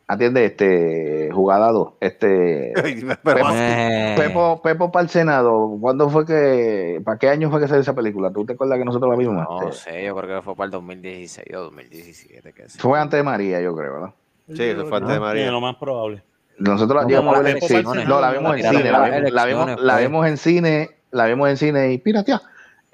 atiende, 0.06 0.44
este, 0.44 1.30
jugadado, 1.32 1.96
este, 2.00 2.72
Ay, 2.84 3.02
pero- 3.22 3.36
Pepo, 3.36 3.48
Eh, 3.54 4.14
Pepo, 4.18 4.62
Pepo 4.62 4.92
para 4.92 5.02
el 5.04 5.08
Senado, 5.08 5.76
¿cuándo 5.80 6.08
fue 6.10 6.26
que, 6.26 7.00
para 7.04 7.18
qué 7.18 7.28
año 7.28 7.50
fue 7.50 7.60
que 7.60 7.68
salió 7.68 7.80
esa 7.82 7.94
película? 7.94 8.30
¿Tú 8.32 8.44
te 8.44 8.52
acuerdas 8.54 8.78
que 8.78 8.84
nosotros 8.84 9.10
la 9.10 9.16
vimos? 9.16 9.36
No 9.48 9.68
Este, 9.68 9.90
sé, 9.92 10.04
yo 10.04 10.14
creo 10.16 10.38
que 10.40 10.44
fue 10.44 10.54
para 10.56 10.66
el 10.66 10.70
2016 10.72 11.56
o 11.56 11.60
2017. 11.64 12.52
Que 12.52 12.68
sé. 12.68 12.78
Fue 12.78 12.98
antes 12.98 13.18
de 13.18 13.22
María, 13.24 13.60
yo 13.60 13.74
creo, 13.74 13.94
¿verdad? 13.94 14.10
Sí, 14.48 14.62
eso 14.62 14.86
fue 14.86 14.98
antes 14.98 15.08
de 15.10 15.14
Sí, 15.16 15.20
María. 15.20 15.50
lo 15.50 15.60
más 15.60 15.76
probable. 15.76 16.22
Nosotros 16.58 16.96
la 16.96 17.02
No, 17.02 17.08
llegamos 17.08 17.32
a 17.34 17.36
como 17.38 17.44
ver 17.44 17.54
en 17.56 17.60
las 17.60 17.64
cine. 17.68 17.78
elecciones, 17.80 18.08
No, 18.08 18.20
la 18.20 18.30
vimos 18.32 18.56
en 18.56 18.62
cine, 18.62 18.90
las 18.90 18.92
la 18.92 19.18
la 19.20 19.76
la 19.76 19.96
vimos 19.98 20.26
en 20.26 20.36
cine, 20.36 20.90
la 21.10 21.26
vimos 21.26 21.48
en 21.50 21.56
cine 21.56 21.92
y 21.92 21.98
piratea. 21.98 22.40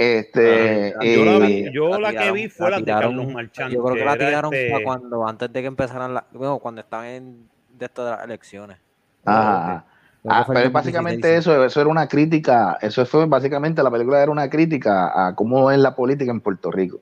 Este, 0.02 0.94
Ah, 0.98 1.04
Yo 1.04 1.24
la, 1.38 1.48
yo 1.72 1.88
la 1.90 1.98
la 1.98 2.08
que 2.08 2.16
tiraron- 2.16 2.34
vi 2.34 2.48
fue 2.48 2.64
la 2.64 2.70
la 2.70 2.76
de 2.78 2.84
tiraron- 2.84 3.16
Carlos 3.16 3.32
Marchand. 3.34 3.74
Yo 3.74 3.84
creo 3.84 3.96
que 3.96 4.04
la 4.06 4.16
tiraron 4.16 4.54
este- 4.54 4.82
cuando, 4.82 5.28
antes 5.28 5.52
de 5.52 5.60
que 5.60 5.66
empezaran 5.66 6.14
las. 6.14 6.24
Bueno, 6.32 6.58
cuando 6.58 6.80
estaban 6.80 7.06
en 7.06 7.48
de 7.78 7.90
las 7.96 8.24
elecciones. 8.24 8.78
ajá. 9.26 9.84
Ah, 10.26 10.40
el 10.40 10.46
pero 10.46 10.66
es 10.66 10.72
2016, 10.72 10.72
básicamente 10.72 11.36
eso, 11.36 11.64
eso 11.64 11.80
era 11.82 11.90
una 11.90 12.06
crítica, 12.08 12.78
eso 12.80 13.04
fue 13.04 13.26
básicamente 13.26 13.82
la 13.82 13.90
película 13.90 14.22
era 14.22 14.30
una 14.30 14.48
crítica 14.48 15.28
a 15.28 15.34
cómo 15.34 15.70
es 15.70 15.78
la 15.78 15.94
política 15.94 16.30
en 16.30 16.40
Puerto 16.40 16.70
Rico. 16.70 17.00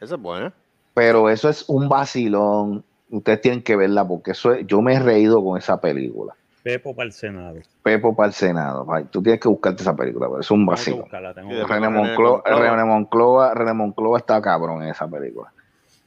Esa 0.00 0.14
es 0.14 0.20
buena. 0.20 0.52
Pero 0.94 1.28
eso 1.28 1.50
es 1.50 1.66
un 1.68 1.88
vacilón. 1.88 2.82
Ustedes 3.10 3.42
tienen 3.42 3.62
que 3.62 3.76
verla 3.76 4.06
porque 4.08 4.30
eso 4.30 4.52
es- 4.54 4.66
yo 4.66 4.80
me 4.80 4.94
he 4.94 4.98
reído 5.00 5.44
con 5.44 5.58
esa 5.58 5.78
película. 5.80 6.34
Pepo 6.66 6.96
para 6.96 7.06
el 7.06 7.12
Senado. 7.12 7.60
Pepo 7.84 8.16
para 8.16 8.26
el 8.26 8.32
Senado. 8.32 8.84
ay, 8.92 9.04
Tú 9.12 9.22
tienes 9.22 9.40
que 9.40 9.46
buscarte 9.46 9.82
esa 9.82 9.94
película, 9.94 10.26
pero 10.26 10.40
es 10.40 10.50
un 10.50 10.66
buscarla. 10.66 11.32
René 11.32 11.88
Monclova. 11.88 12.42
René 12.44 12.84
Monclova, 12.84 13.54
René 13.54 13.72
Monclova 13.72 14.18
está 14.18 14.42
cabrón 14.42 14.82
en 14.82 14.88
esa 14.88 15.06
película. 15.06 15.52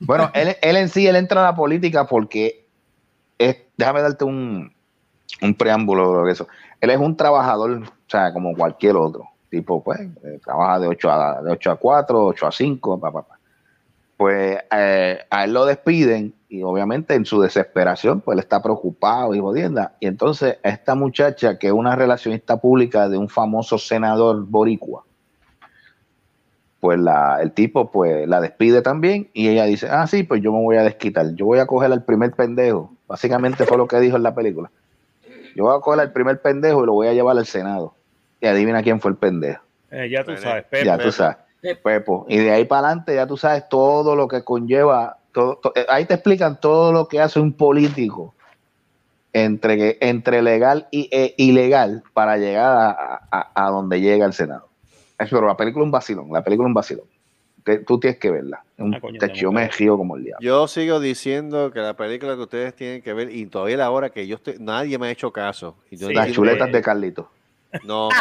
Bueno, 0.01 0.29
él, 0.33 0.57
él 0.61 0.75
en 0.75 0.89
sí, 0.89 1.07
él 1.07 1.15
entra 1.15 1.39
a 1.39 1.51
la 1.51 1.55
política 1.55 2.07
porque 2.07 2.65
es, 3.37 3.55
déjame 3.77 4.01
darte 4.01 4.25
un, 4.25 4.73
un 5.41 5.55
preámbulo 5.55 6.25
de 6.25 6.33
eso. 6.33 6.45
Él 6.81 6.89
es 6.89 6.97
un 6.97 7.15
trabajador, 7.15 7.81
o 7.81 8.09
sea, 8.09 8.33
como 8.33 8.53
cualquier 8.53 8.97
otro. 8.97 9.29
Tipo, 9.49 9.81
pues, 9.81 10.01
eh, 10.01 10.41
trabaja 10.43 10.77
de 10.81 10.87
8 10.87 11.09
a, 11.09 11.41
de 11.41 11.51
8 11.53 11.71
a 11.71 11.75
4, 11.77 12.25
8 12.25 12.47
a 12.47 12.51
5, 12.51 12.99
pa, 12.99 13.11
pa, 13.13 13.21
pa. 13.21 13.39
Pues 14.17 14.59
eh, 14.75 15.19
a 15.29 15.43
él 15.45 15.53
lo 15.53 15.65
despiden 15.65 16.33
y 16.49 16.63
obviamente 16.63 17.13
en 17.13 17.25
su 17.25 17.39
desesperación, 17.39 18.21
pues 18.21 18.35
él 18.35 18.39
está 18.39 18.61
preocupado 18.61 19.35
y 19.35 19.39
jodienda. 19.39 19.93
Y 19.99 20.07
entonces 20.07 20.57
esta 20.63 20.95
muchacha, 20.95 21.59
que 21.59 21.67
es 21.67 21.73
una 21.73 21.95
relacionista 21.95 22.57
pública 22.57 23.07
de 23.07 23.17
un 23.17 23.29
famoso 23.29 23.77
senador 23.77 24.45
boricua, 24.47 25.03
pues 26.79 26.99
la, 26.99 27.39
el 27.41 27.51
tipo 27.51 27.91
pues 27.91 28.27
la 28.27 28.41
despide 28.41 28.81
también 28.81 29.29
y 29.33 29.49
ella 29.49 29.65
dice, 29.65 29.87
ah, 29.91 30.07
sí, 30.07 30.23
pues 30.23 30.41
yo 30.41 30.51
me 30.51 30.59
voy 30.59 30.77
a 30.77 30.83
desquitar, 30.83 31.35
yo 31.35 31.45
voy 31.45 31.59
a 31.59 31.67
coger 31.67 31.91
al 31.91 32.03
primer 32.03 32.31
pendejo. 32.31 32.91
Básicamente 33.07 33.65
fue 33.65 33.77
lo 33.77 33.87
que 33.87 33.99
dijo 33.99 34.17
en 34.17 34.23
la 34.23 34.33
película. 34.33 34.71
Yo 35.55 35.65
voy 35.65 35.77
a 35.77 35.81
coger 35.81 35.99
al 35.99 36.11
primer 36.11 36.41
pendejo 36.41 36.83
y 36.83 36.85
lo 36.87 36.93
voy 36.93 37.07
a 37.07 37.13
llevar 37.13 37.37
al 37.37 37.45
Senado. 37.45 37.93
Y 38.41 38.47
adivina 38.47 38.81
quién 38.81 38.99
fue 38.99 39.11
el 39.11 39.17
pendejo. 39.17 39.61
Eh, 39.91 40.09
ya 40.09 40.23
tú 40.23 40.35
sabes, 40.37 40.63
Pepe. 40.63 40.85
ya 40.85 40.97
tú 40.97 41.11
sabes. 41.11 41.37
Pepe. 41.61 41.81
Pepo. 41.81 42.25
Y 42.29 42.37
de 42.37 42.51
ahí 42.51 42.65
para 42.65 42.87
adelante 42.87 43.13
ya 43.13 43.27
tú 43.27 43.37
sabes 43.37 43.67
todo 43.69 44.15
lo 44.15 44.27
que 44.27 44.43
conlleva. 44.43 45.18
Todo, 45.31 45.57
to- 45.57 45.71
eh, 45.75 45.85
ahí 45.89 46.05
te 46.05 46.15
explican 46.15 46.59
todo 46.59 46.91
lo 46.91 47.07
que 47.07 47.19
hace 47.19 47.39
un 47.39 47.53
político 47.53 48.33
entre, 49.33 49.77
que- 49.77 49.97
entre 50.01 50.41
legal 50.41 50.87
y 50.91 51.07
e 51.11 51.35
ilegal 51.37 52.03
para 52.13 52.37
llegar 52.37 52.65
a, 52.97 53.21
a- 53.31 53.51
a 53.67 53.69
donde 53.69 54.01
llega 54.01 54.25
el 54.25 54.33
Senado. 54.33 54.67
Es, 55.17 55.29
pero 55.29 55.47
la 55.47 55.55
película 55.57 55.83
es 55.83 55.85
un 55.87 55.91
vacilón. 55.91 56.29
La 56.31 56.43
película 56.43 56.65
es 56.65 56.69
un 56.69 56.73
vacilón. 56.73 57.05
Te- 57.63 57.79
tú 57.79 57.99
tienes 57.99 58.19
que 58.19 58.31
verla. 58.31 58.63
Es 58.77 58.83
un- 58.83 58.95
Ah, 58.95 58.99
coño, 59.01 59.19
te- 59.19 59.27
tengo 59.27 59.39
yo 59.39 59.49
que 59.49 59.55
me 59.55 59.61
verla. 59.61 59.75
río 59.77 59.97
como 59.97 60.15
el 60.15 60.23
diablo. 60.23 60.43
Yo 60.45 60.67
sigo 60.67 60.99
diciendo 60.99 61.71
que 61.71 61.79
la 61.79 61.95
película 61.95 62.35
que 62.35 62.41
ustedes 62.41 62.75
tienen 62.75 63.01
que 63.01 63.13
ver, 63.13 63.31
y 63.35 63.45
todavía 63.45 63.77
la 63.77 63.91
hora 63.91 64.09
que 64.09 64.25
yo 64.25 64.37
estoy, 64.37 64.55
nadie 64.59 64.97
me 64.97 65.07
ha 65.07 65.11
hecho 65.11 65.31
caso. 65.31 65.75
Y 65.91 65.97
yo 65.97 66.07
Sí, 66.07 66.13
Las 66.13 66.31
chuletas 66.31 66.71
de 66.71 66.81
Carlito. 66.81 67.29
No. 67.83 68.09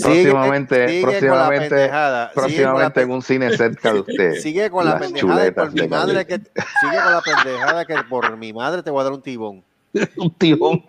próximamente, 0.00 0.88
sigue 0.88 1.02
próximamente, 1.02 1.90
próximamente 2.34 3.00
en 3.02 3.10
un 3.10 3.22
cine 3.22 3.56
cerca 3.56 3.92
de 3.92 4.00
usted. 4.00 4.34
Sigue 4.40 4.70
con 4.70 4.84
la 4.84 4.98
pendejada 4.98 5.50
por 5.52 5.72
mi 5.72 5.88
madre 5.88 6.26
que 6.26 6.34
sigue 6.34 7.00
con 7.02 7.12
la 7.12 7.22
pendejada 7.22 7.84
que 7.84 7.96
por 8.08 8.36
mi 8.36 8.52
madre 8.52 8.82
te 8.82 8.90
voy 8.90 9.00
a 9.00 9.04
dar 9.04 9.12
un 9.12 9.22
tibón. 9.22 9.64
un 10.16 10.30
tibón. 10.34 10.84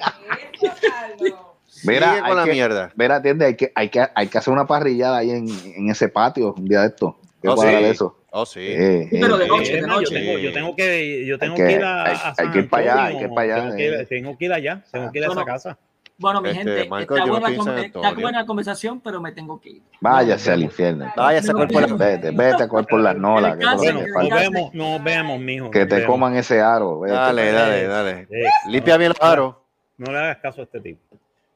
Mira, 1.83 2.09
sigue 2.11 2.21
con 2.27 2.37
la 2.37 2.43
que- 2.43 2.51
mierda. 2.51 2.91
Mira, 2.95 3.15
atiende, 3.15 3.45
hay 3.45 3.55
que, 3.55 3.71
hay 3.73 3.89
que, 3.89 4.07
hay 4.13 4.27
que 4.27 4.37
hacer 4.37 4.53
una 4.53 4.67
parrillada 4.67 5.17
ahí 5.17 5.31
en, 5.31 5.47
en 5.49 5.89
ese 5.89 6.09
patio 6.09 6.53
un 6.55 6.65
día 6.65 6.81
de 6.81 6.87
esto. 6.87 7.17
¿Qué 7.41 7.47
Oh, 7.49 7.57
sí. 7.57 7.67
eso? 7.67 8.17
Oh, 8.33 8.45
sí. 8.45 8.59
Eh, 8.63 9.07
Sí, 9.11 9.17
pero 9.21 9.37
de 9.37 9.47
noche, 9.47 9.73
Eh, 9.73 9.75
de 9.75 9.81
no, 9.81 9.87
noche. 9.87 10.13
Yo 10.13 10.19
tengo, 10.19 10.37
yo 10.39 10.53
tengo 10.53 10.75
que, 10.75 11.25
yo 11.25 11.37
tengo 11.37 11.55
que- 11.55 11.65
que 11.65 11.71
ir 11.73 11.83
a, 11.83 12.03
hay- 12.05 12.15
a 12.15 12.33
hay 12.37 12.49
que 12.51 12.59
ir 12.59 12.69
para 12.69 12.83
allá, 12.83 13.05
hay 13.05 13.17
que 13.17 13.23
ir 13.25 13.29
para 13.29 13.41
allá, 13.41 13.55
Tengo 13.63 13.75
que, 13.75 13.87
ir- 13.87 13.93
eh. 13.93 14.05
tengo 14.05 14.37
que 14.37 14.45
ir 14.45 14.53
allá, 14.53 14.83
tengo 14.91 15.11
que 15.11 15.19
ir 15.19 15.25
a 15.25 15.27
esa 15.31 15.45
casa. 15.45 15.77
Bueno, 16.17 16.39
mi 16.39 16.49
Este, 16.49 16.59
gente, 16.59 16.83
Michael, 16.83 17.01
está, 17.01 17.25
no 17.25 17.39
buena, 17.39 17.81
está 17.81 18.13
buena 18.13 18.45
conversación, 18.45 19.01
pero 19.01 19.19
me 19.19 19.31
tengo 19.31 19.59
que 19.59 19.69
ir. 19.71 19.81
Váyase 19.99 20.51
al 20.51 20.61
infierno. 20.61 21.11
Váyase 21.17 21.49
a 21.49 21.53
No, 21.53 21.59
coger 21.59 21.71
por 21.73 21.81
la- 21.81 21.87
no. 21.87 21.97
Vete, 21.97 22.31
vete 22.31 22.63
a 22.63 22.67
coger 22.67 22.85
por 22.85 22.99
las 23.01 23.15
nolas. 23.17 23.57
Bueno, 23.57 23.71
nos 23.73 24.29
vemos, 24.29 24.73
nos 24.75 25.03
vemos, 25.03 25.39
mijo. 25.39 25.71
que 25.71 25.85
te 25.87 25.95
vemos. 25.95 26.11
coman 26.11 26.35
ese 26.37 26.61
aro. 26.61 26.99
vete. 26.99 27.15
Dale, 27.15 27.51
dale, 27.51 27.87
dale. 27.87 28.27
Eh, 28.29 28.43
Limpia 28.67 28.97
bien 28.97 29.09
los 29.09 29.21
aros. 29.21 29.55
no 29.97 30.11
le 30.11 30.17
hagas 30.19 30.37
caso 30.37 30.61
a 30.61 30.63
este 30.63 30.79
tipo. 30.79 31.01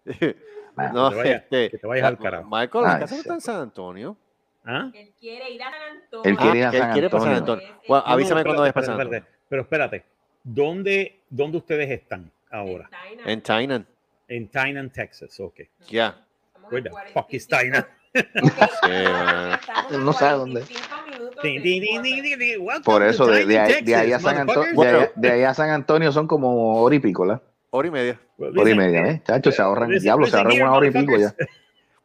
No, 0.94 1.10
que 1.10 1.16
te 1.16 1.22
vayas- 1.22 1.42
este, 1.44 1.70
que 1.70 1.78
te 1.78 1.88
vayas 1.88 2.06
al 2.08 2.18
carajo. 2.18 2.50
Michael, 2.52 2.84
la 2.84 3.00
casa 3.00 3.16
no 3.16 3.22
está 3.22 3.34
en 3.36 3.42
San 3.42 3.56
Antonio. 3.62 4.18
¿Ah? 4.66 4.90
Él 4.94 5.14
quiere 5.20 5.52
ir 5.52 5.62
a 5.64 5.72
San 5.72 5.82
Antonio. 6.02 6.24
Él 6.24 6.38
quiere 6.38 6.58
ir 6.58 6.64
a 6.66 6.70
Ah, 6.70 6.72
San 6.72 6.82
pasar 6.82 7.04
Antonio. 7.04 7.34
Antonio. 7.36 7.68
Bueno, 7.88 8.04
No, 8.04 8.08
no, 8.08 8.14
avísame 8.14 8.44
cuando 8.44 8.62
vayas 8.62 8.70
espérate, 8.72 8.74
para 8.74 8.86
San 8.86 8.94
espérate, 8.94 9.16
Antonio. 9.16 9.18
espérate. 9.18 9.46
Pero 9.50 9.62
espérate, 9.62 10.06
¿dónde, 10.44 11.20
¿dónde 11.30 11.58
ustedes 11.58 11.92
están 11.92 12.32
ahora? 12.52 12.90
En 13.26 13.42
Tainan. 13.42 13.86
En 14.28 14.48
Tynan, 14.48 14.90
Texas, 14.90 15.40
ok. 15.40 15.60
Ya. 15.88 16.26
Estamos 16.56 16.72
Where 16.72 16.82
the 16.84 16.90
40 16.90 17.14
fuck 17.14 17.34
is 17.34 17.48
en 19.92 20.04
No 20.06 20.14
sabe 20.14 20.38
dónde. 20.38 20.62
45 20.62 20.96
minutos 21.12 21.44
Ding, 21.44 21.56
de 21.58 21.62
ding, 21.62 21.82
ding, 21.82 21.92
Fort 21.96 22.04
ding, 22.04 22.22
ding, 22.24 22.38
ding. 22.40 22.58
Welcome 22.60 22.84
Por 22.86 23.04
eso, 23.04 23.28
de, 23.28 23.60
ahí, 23.60 23.84
de 23.84 23.96
ahí 23.96 24.12
a 24.14 24.20
San 24.20 24.38
Antonio, 24.38 24.82
de, 24.82 24.88
ahí- 24.88 25.08
de 25.16 25.32
ahí 25.32 25.44
a 25.44 25.54
San 25.54 25.70
Antonio 25.70 26.12
son 26.12 26.28
como 26.28 26.82
hora 26.82 26.96
y 26.96 27.00
pico, 27.00 27.26
¿la? 27.26 27.42
Hora 27.72 27.88
y 27.88 27.92
media. 27.92 28.20
Hora 28.38 28.70
y 28.70 28.76
media, 28.76 29.02
¿eh? 29.08 29.22
Chacho, 29.26 29.52
se 29.52 29.62
ahorran, 29.62 29.92
diablo, 30.00 30.26
se 30.28 30.38
ahorran 30.38 30.62
una 30.62 30.74
hora 30.74 30.88
y 30.88 30.92
pico 30.92 31.18
ya. 31.18 31.36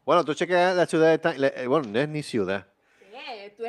Bueno, 0.05 0.25
tú 0.25 0.33
chequeas 0.33 0.75
la 0.75 0.85
ciudad 0.85 1.09
de 1.09 1.17
Tainan. 1.19 1.51
Bueno, 1.67 1.87
no 1.89 1.99
es 1.99 2.09
ni 2.09 2.23
ciudad. 2.23 2.65
Sí, 2.99 3.05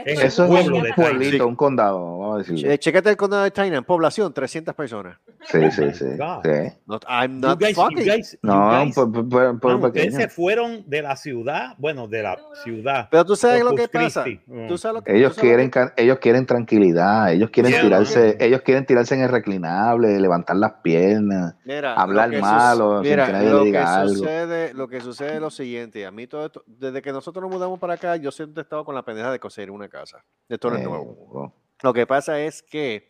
tú 0.04 0.10
Es 0.10 0.18
estás- 0.18 0.24
Eso 0.32 0.44
es 0.44 0.50
pueblo 0.50 0.76
un 0.76 0.94
pueblito, 0.94 1.46
un 1.48 1.56
condado, 1.56 2.18
vamos 2.18 2.34
a 2.34 2.38
decirlo. 2.38 2.60
Che- 2.70 2.78
Chécate 2.78 3.10
el 3.10 3.16
condado 3.16 3.42
de 3.44 3.50
Tainan. 3.50 3.84
Población, 3.84 4.32
300 4.32 4.74
personas. 4.74 5.18
Sí, 5.44 5.58
sí, 5.70 5.82
sí. 5.92 6.04
God. 6.18 6.40
sí. 6.44 6.72
Not- 6.86 7.04
I'm 7.08 7.34
You 7.40 7.48
not 7.48 7.60
guys, 7.60 7.76
you 7.76 7.82
fucking. 7.82 8.04
guys, 8.06 8.32
you 8.32 8.38
No, 8.42 8.70
guys- 8.70 8.96
Mano, 8.96 9.76
ustedes 9.76 9.92
pequeño. 9.92 10.16
se 10.18 10.28
fueron 10.28 10.84
de 10.88 11.02
la 11.02 11.16
ciudad, 11.16 11.74
bueno, 11.78 12.06
de 12.08 12.22
la 12.22 12.38
ciudad. 12.62 13.08
Pero 13.10 13.24
tú 13.24 13.36
sabes 13.36 13.62
lo 13.64 13.74
que 13.74 13.88
pasa. 13.88 14.24
Mm. 14.46 14.68
Tú 14.68 14.78
sabes 14.78 14.94
lo 14.96 15.02
que 15.02 15.16
Ellos 15.16 15.32
tú 15.32 15.34
sabes 15.36 15.36
lo 15.36 15.42
quieren, 15.42 15.70
que- 15.70 16.02
ellos 16.02 16.18
quieren 16.20 16.46
tranquilidad, 16.46 17.32
ellos 17.32 17.50
quieren 17.50 17.72
Yeah, 17.72 17.82
tirarse, 17.82 18.36
ellos 18.40 18.62
quieren 18.62 18.86
tirarse 18.86 19.14
en 19.14 19.22
el 19.22 19.28
reclinable, 19.28 20.18
levantar 20.20 20.56
las 20.56 20.72
piernas, 20.82 21.54
Mira, 21.64 21.94
hablar 21.94 22.30
malo, 22.40 22.98
suce- 22.98 23.02
sin 23.02 23.10
mira, 23.10 23.26
que 23.26 23.32
nadie 23.32 23.50
lo 23.50 23.58
le 23.60 23.64
diga 23.66 23.80
que 23.80 23.86
algo. 23.86 24.14
Sucede, 24.14 24.74
lo 24.74 24.88
que 24.88 25.00
sucede 25.00 25.34
es 25.34 25.40
lo 25.40 25.50
siguiente. 25.50 26.06
A 26.06 26.10
mí 26.10 26.26
todo 26.26 26.46
esto, 26.46 26.62
desde 26.66 27.02
que 27.02 27.12
nosotros 27.12 27.42
nos 27.42 27.50
mudamos 27.52 27.78
para 27.78 27.94
acá, 27.94 28.16
yo 28.16 28.30
siempre 28.30 28.60
he 28.60 28.62
estado 28.62 28.84
con 28.84 28.94
la 28.94 29.02
pendeja 29.02 29.30
de 29.32 29.38
conseguir 29.40 29.70
una 29.70 29.81
casa. 29.88 30.24
Esto 30.48 30.70
no 30.70 30.76
es 30.76 30.84
nuevo. 30.84 31.54
Lo 31.82 31.92
que 31.92 32.06
pasa 32.06 32.40
es 32.40 32.62
que 32.62 33.08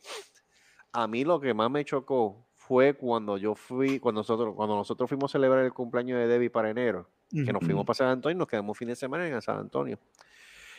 a 0.92 1.06
mí 1.06 1.24
lo 1.24 1.40
que 1.40 1.54
más 1.54 1.70
me 1.70 1.84
chocó 1.84 2.46
fue 2.56 2.94
cuando 2.94 3.36
yo 3.36 3.54
fui, 3.54 3.98
cuando 3.98 4.20
nosotros, 4.20 4.54
cuando 4.54 4.76
nosotros 4.76 5.08
fuimos 5.08 5.30
a 5.30 5.32
celebrar 5.32 5.64
el 5.64 5.72
cumpleaños 5.72 6.18
de 6.18 6.26
Debbie 6.26 6.50
para 6.50 6.70
enero, 6.70 7.08
que 7.30 7.52
nos 7.52 7.64
fuimos 7.64 7.84
para 7.84 7.96
San 7.96 8.08
Antonio 8.08 8.36
y 8.36 8.38
nos 8.38 8.48
quedamos 8.48 8.76
fin 8.78 8.88
de 8.88 8.96
semana 8.96 9.26
en 9.26 9.42
San 9.42 9.58
Antonio. 9.58 9.98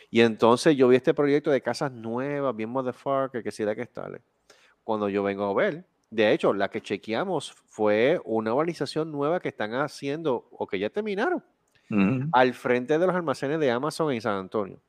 Y 0.09 0.21
entonces 0.21 0.75
yo 0.77 0.87
vi 0.87 0.95
este 0.95 1.13
proyecto 1.13 1.49
de 1.49 1.61
casas 1.61 1.91
nuevas, 1.91 2.55
bien 2.55 2.69
motherfucker, 2.69 3.43
que 3.43 3.51
si 3.51 3.63
la 3.63 3.75
que 3.75 3.81
está. 3.81 4.07
Cuando 4.83 5.09
yo 5.09 5.23
vengo 5.23 5.45
a 5.45 5.53
ver, 5.53 5.85
de 6.13 6.31
hecho, 6.31 6.53
la 6.53 6.69
que 6.69 6.81
chequeamos 6.81 7.53
fue 7.65 8.21
una 8.23 8.53
urbanización 8.53 9.11
nueva 9.11 9.39
que 9.39 9.49
están 9.49 9.73
haciendo 9.73 10.47
o 10.51 10.67
que 10.67 10.77
ya 10.77 10.91
terminaron 10.91 11.43
al 12.31 12.53
frente 12.53 12.97
de 12.97 13.05
los 13.07 13.15
almacenes 13.15 13.59
de 13.59 13.71
Amazon 13.71 14.11
en 14.11 14.21
San 14.21 14.35
Antonio. 14.35 14.79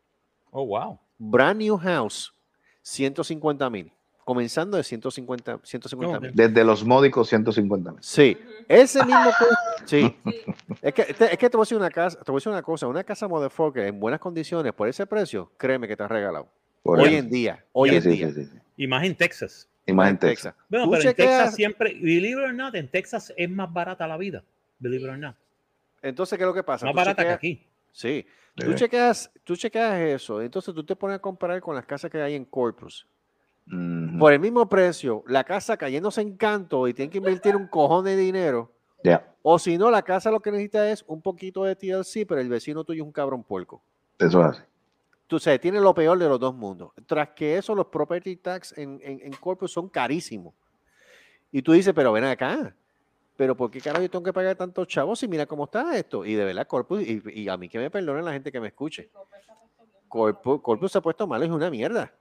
Oh, 0.56 0.64
wow. 0.66 0.98
Brand 1.18 1.60
new 1.60 1.76
house, 1.76 2.32
150 2.82 3.68
mil. 3.70 3.90
Comenzando 4.24 4.76
de 4.76 4.84
150 4.84 5.60
150 5.64 6.20
mil. 6.20 6.30
Desde 6.32 6.64
los 6.64 6.84
módicos 6.84 7.28
150 7.28 7.90
mil. 7.90 8.00
Sí, 8.02 8.38
ese 8.68 9.00
mismo. 9.04 9.30
Sí. 9.84 10.16
Es 10.80 10.94
que, 10.94 11.04
te, 11.12 11.24
es 11.32 11.36
que 11.38 11.50
te 11.50 11.56
voy 11.56 11.62
a 11.62 11.66
decir 11.66 11.76
una 11.76 11.90
casa, 11.90 12.18
te 12.22 12.30
voy 12.30 12.36
a 12.36 12.40
decir 12.40 12.52
una 12.52 12.62
cosa, 12.62 12.86
una 12.86 13.02
casa 13.04 13.26
motherfucker 13.28 13.84
en 13.86 13.98
buenas 14.00 14.20
condiciones 14.20 14.72
por 14.72 14.88
ese 14.88 15.06
precio, 15.06 15.50
créeme 15.58 15.86
que 15.88 15.96
te 15.96 16.04
has 16.04 16.10
regalado. 16.10 16.48
Por 16.82 17.00
hoy 17.00 17.16
en 17.16 17.28
día, 17.28 17.64
hoy 17.72 17.90
Sí, 17.90 17.96
en 17.96 18.02
sí, 18.02 18.08
día. 18.10 18.28
sí, 18.28 18.34
sí, 18.44 18.50
sí. 18.52 18.58
Y 18.76 18.86
más 18.86 19.04
en 19.04 19.14
Texas. 19.16 19.68
Y 19.86 19.92
más 19.92 20.08
en 20.08 20.18
Texas. 20.18 20.54
Bueno, 20.68 20.88
pero 20.90 21.02
en 21.10 21.16
Texas 21.16 21.54
siempre, 21.56 21.94
believe 21.94 22.40
it 22.42 22.48
or 22.48 22.54
not, 22.54 22.74
en 22.76 22.88
Texas 22.88 23.32
es 23.36 23.50
más 23.50 23.70
barata 23.72 24.06
la 24.06 24.16
vida. 24.16 24.42
Believe 24.78 25.04
it 25.04 25.10
or 25.10 25.18
not. 25.18 25.34
Entonces, 26.00 26.38
¿qué 26.38 26.44
es 26.44 26.48
lo 26.48 26.54
que 26.54 26.62
pasa? 26.62 26.86
Más 26.86 26.94
barata 26.94 27.24
que 27.24 27.30
aquí. 27.30 27.66
Sí. 27.94 28.26
Tú 28.56 28.74
chequeas, 28.74 29.30
tú 29.42 29.56
chequeas 29.56 30.00
eso, 30.00 30.40
entonces 30.42 30.74
tú 30.74 30.84
te 30.84 30.94
pones 30.94 31.16
a 31.16 31.18
comparar 31.18 31.60
con 31.60 31.74
las 31.74 31.86
casas 31.86 32.10
que 32.10 32.20
hay 32.20 32.34
en 32.34 32.44
Corpus. 32.44 33.06
Por 34.18 34.32
el 34.32 34.40
mismo 34.40 34.68
precio, 34.68 35.24
la 35.26 35.42
casa 35.42 35.76
cayéndose 35.76 36.20
en 36.20 36.36
canto 36.36 36.86
y 36.86 36.92
tienen 36.92 37.10
que 37.10 37.18
invertir 37.18 37.56
un 37.56 37.66
cojón 37.66 38.04
de 38.04 38.14
dinero. 38.14 38.70
Ya, 39.02 39.34
O 39.42 39.58
si 39.58 39.76
no, 39.78 39.90
la 39.90 40.02
casa 40.02 40.30
lo 40.30 40.40
que 40.40 40.50
necesita 40.50 40.90
es 40.90 41.04
un 41.06 41.20
poquito 41.22 41.64
de 41.64 41.74
TLC, 41.74 42.26
pero 42.26 42.40
el 42.40 42.48
vecino 42.48 42.84
tuyo 42.84 43.02
es 43.02 43.06
un 43.06 43.12
cabrón 43.12 43.42
puerco. 43.42 43.82
eso 44.18 44.40
es 44.40 44.46
así. 44.46 44.62
Tú 45.26 45.38
sabes, 45.38 45.60
tiene 45.60 45.80
lo 45.80 45.94
peor 45.94 46.18
de 46.18 46.28
los 46.28 46.38
dos 46.38 46.54
mundos. 46.54 46.92
Tras 47.06 47.30
que 47.30 47.56
eso, 47.56 47.74
los 47.74 47.86
property 47.86 48.36
tax 48.36 48.76
en, 48.76 49.00
en, 49.02 49.20
en 49.22 49.32
Corpus 49.32 49.72
son 49.72 49.88
carísimos. 49.88 50.54
Y 51.50 51.62
tú 51.62 51.72
dices, 51.72 51.92
pero 51.94 52.12
ven 52.12 52.24
acá. 52.24 52.74
Pero 53.36 53.56
¿por 53.56 53.70
qué 53.70 53.80
carajo 53.80 54.02
yo 54.02 54.10
tengo 54.10 54.24
que 54.24 54.32
pagar 54.32 54.54
tantos 54.56 54.86
chavos 54.86 55.18
si 55.18 55.26
mira 55.26 55.46
cómo 55.46 55.64
está 55.64 55.96
esto? 55.96 56.24
Y 56.24 56.34
de 56.34 56.44
verdad, 56.44 56.66
Corpus, 56.66 57.02
y, 57.02 57.22
y 57.32 57.48
a 57.48 57.56
mí 57.56 57.68
que 57.68 57.78
me 57.78 57.90
perdonen 57.90 58.24
la 58.24 58.32
gente 58.32 58.52
que 58.52 58.60
me 58.60 58.68
escuche. 58.68 59.10
Corpus, 60.08 60.60
Corpus 60.62 60.92
se 60.92 60.98
ha 60.98 61.00
puesto 61.00 61.26
mal, 61.26 61.42
es 61.42 61.50
una 61.50 61.70
mierda. 61.70 62.12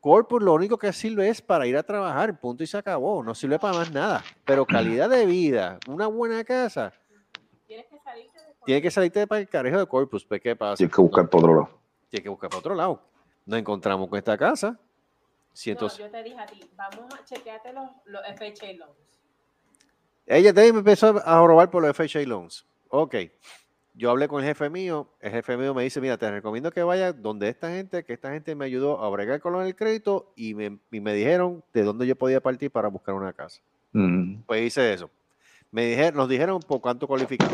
Corpus 0.00 0.42
lo 0.42 0.52
único 0.52 0.78
que 0.78 0.92
sirve 0.92 1.28
es 1.28 1.40
para 1.40 1.66
ir 1.66 1.76
a 1.76 1.82
trabajar, 1.82 2.38
punto 2.38 2.62
y 2.62 2.66
se 2.66 2.76
acabó. 2.76 3.22
No 3.22 3.34
sirve 3.34 3.58
para 3.58 3.78
más 3.78 3.90
nada. 3.90 4.22
Pero 4.44 4.66
calidad 4.66 5.08
de 5.08 5.26
vida, 5.26 5.78
una 5.88 6.06
buena 6.06 6.44
casa, 6.44 6.92
Tienes 7.66 7.86
que 7.86 7.98
salirte 7.98 8.38
de 8.38 8.48
tiene 8.64 8.82
que 8.82 8.90
salirte 8.90 9.26
para 9.26 9.40
el 9.40 9.48
carejo 9.48 9.78
de 9.78 9.86
Corpus. 9.86 10.24
Pues, 10.24 10.40
¿qué 10.40 10.56
pasa? 10.56 10.76
Tienes 10.76 10.94
que 10.94 11.00
buscar 11.00 11.28
por 11.28 11.40
otro 11.40 11.54
lado. 11.54 11.80
Tiene 12.08 12.22
que 12.22 12.28
buscar 12.28 12.50
para 12.50 12.58
otro 12.58 12.74
lado. 12.74 13.02
Nos 13.44 13.58
encontramos 13.58 14.08
con 14.08 14.18
esta 14.18 14.36
casa. 14.36 14.78
No, 15.66 15.88
yo 15.88 16.10
te 16.10 16.22
dije 16.22 16.38
a 16.38 16.46
ti, 16.46 16.60
vamos 16.76 17.12
a 17.14 17.24
chequearte 17.24 17.72
los, 17.72 17.90
los 18.04 18.22
FHA 18.36 18.74
loans. 18.74 19.17
Ella 20.30 20.52
de 20.52 20.60
ahí 20.60 20.72
me 20.72 20.80
empezó 20.80 21.20
a 21.24 21.46
robar 21.46 21.70
por 21.70 21.82
los 21.82 21.96
FHA 21.96 22.20
loans. 22.26 22.66
Ok. 22.90 23.16
Yo 23.94 24.10
hablé 24.10 24.28
con 24.28 24.40
el 24.42 24.46
jefe 24.46 24.70
mío. 24.70 25.08
El 25.20 25.32
jefe 25.32 25.56
mío 25.56 25.74
me 25.74 25.82
dice: 25.82 26.00
Mira, 26.00 26.16
te 26.18 26.30
recomiendo 26.30 26.70
que 26.70 26.82
vayas 26.82 27.20
donde 27.20 27.48
esta 27.48 27.70
gente, 27.70 28.04
que 28.04 28.12
esta 28.12 28.30
gente 28.30 28.54
me 28.54 28.64
ayudó 28.66 29.02
a 29.02 29.08
bregar 29.10 29.40
con 29.40 29.58
del 29.64 29.74
crédito 29.74 30.32
y 30.36 30.54
me, 30.54 30.78
y 30.92 31.00
me 31.00 31.14
dijeron 31.14 31.64
de 31.72 31.82
dónde 31.82 32.06
yo 32.06 32.14
podía 32.14 32.40
partir 32.40 32.70
para 32.70 32.88
buscar 32.88 33.14
una 33.14 33.32
casa. 33.32 33.60
Ujú. 33.94 34.42
Pues 34.46 34.62
hice 34.62 34.92
eso. 34.92 35.10
Me 35.72 35.86
dijeron, 35.86 36.16
nos 36.16 36.28
dijeron 36.28 36.60
por 36.60 36.80
cuánto 36.80 37.06
cualificaba. 37.08 37.50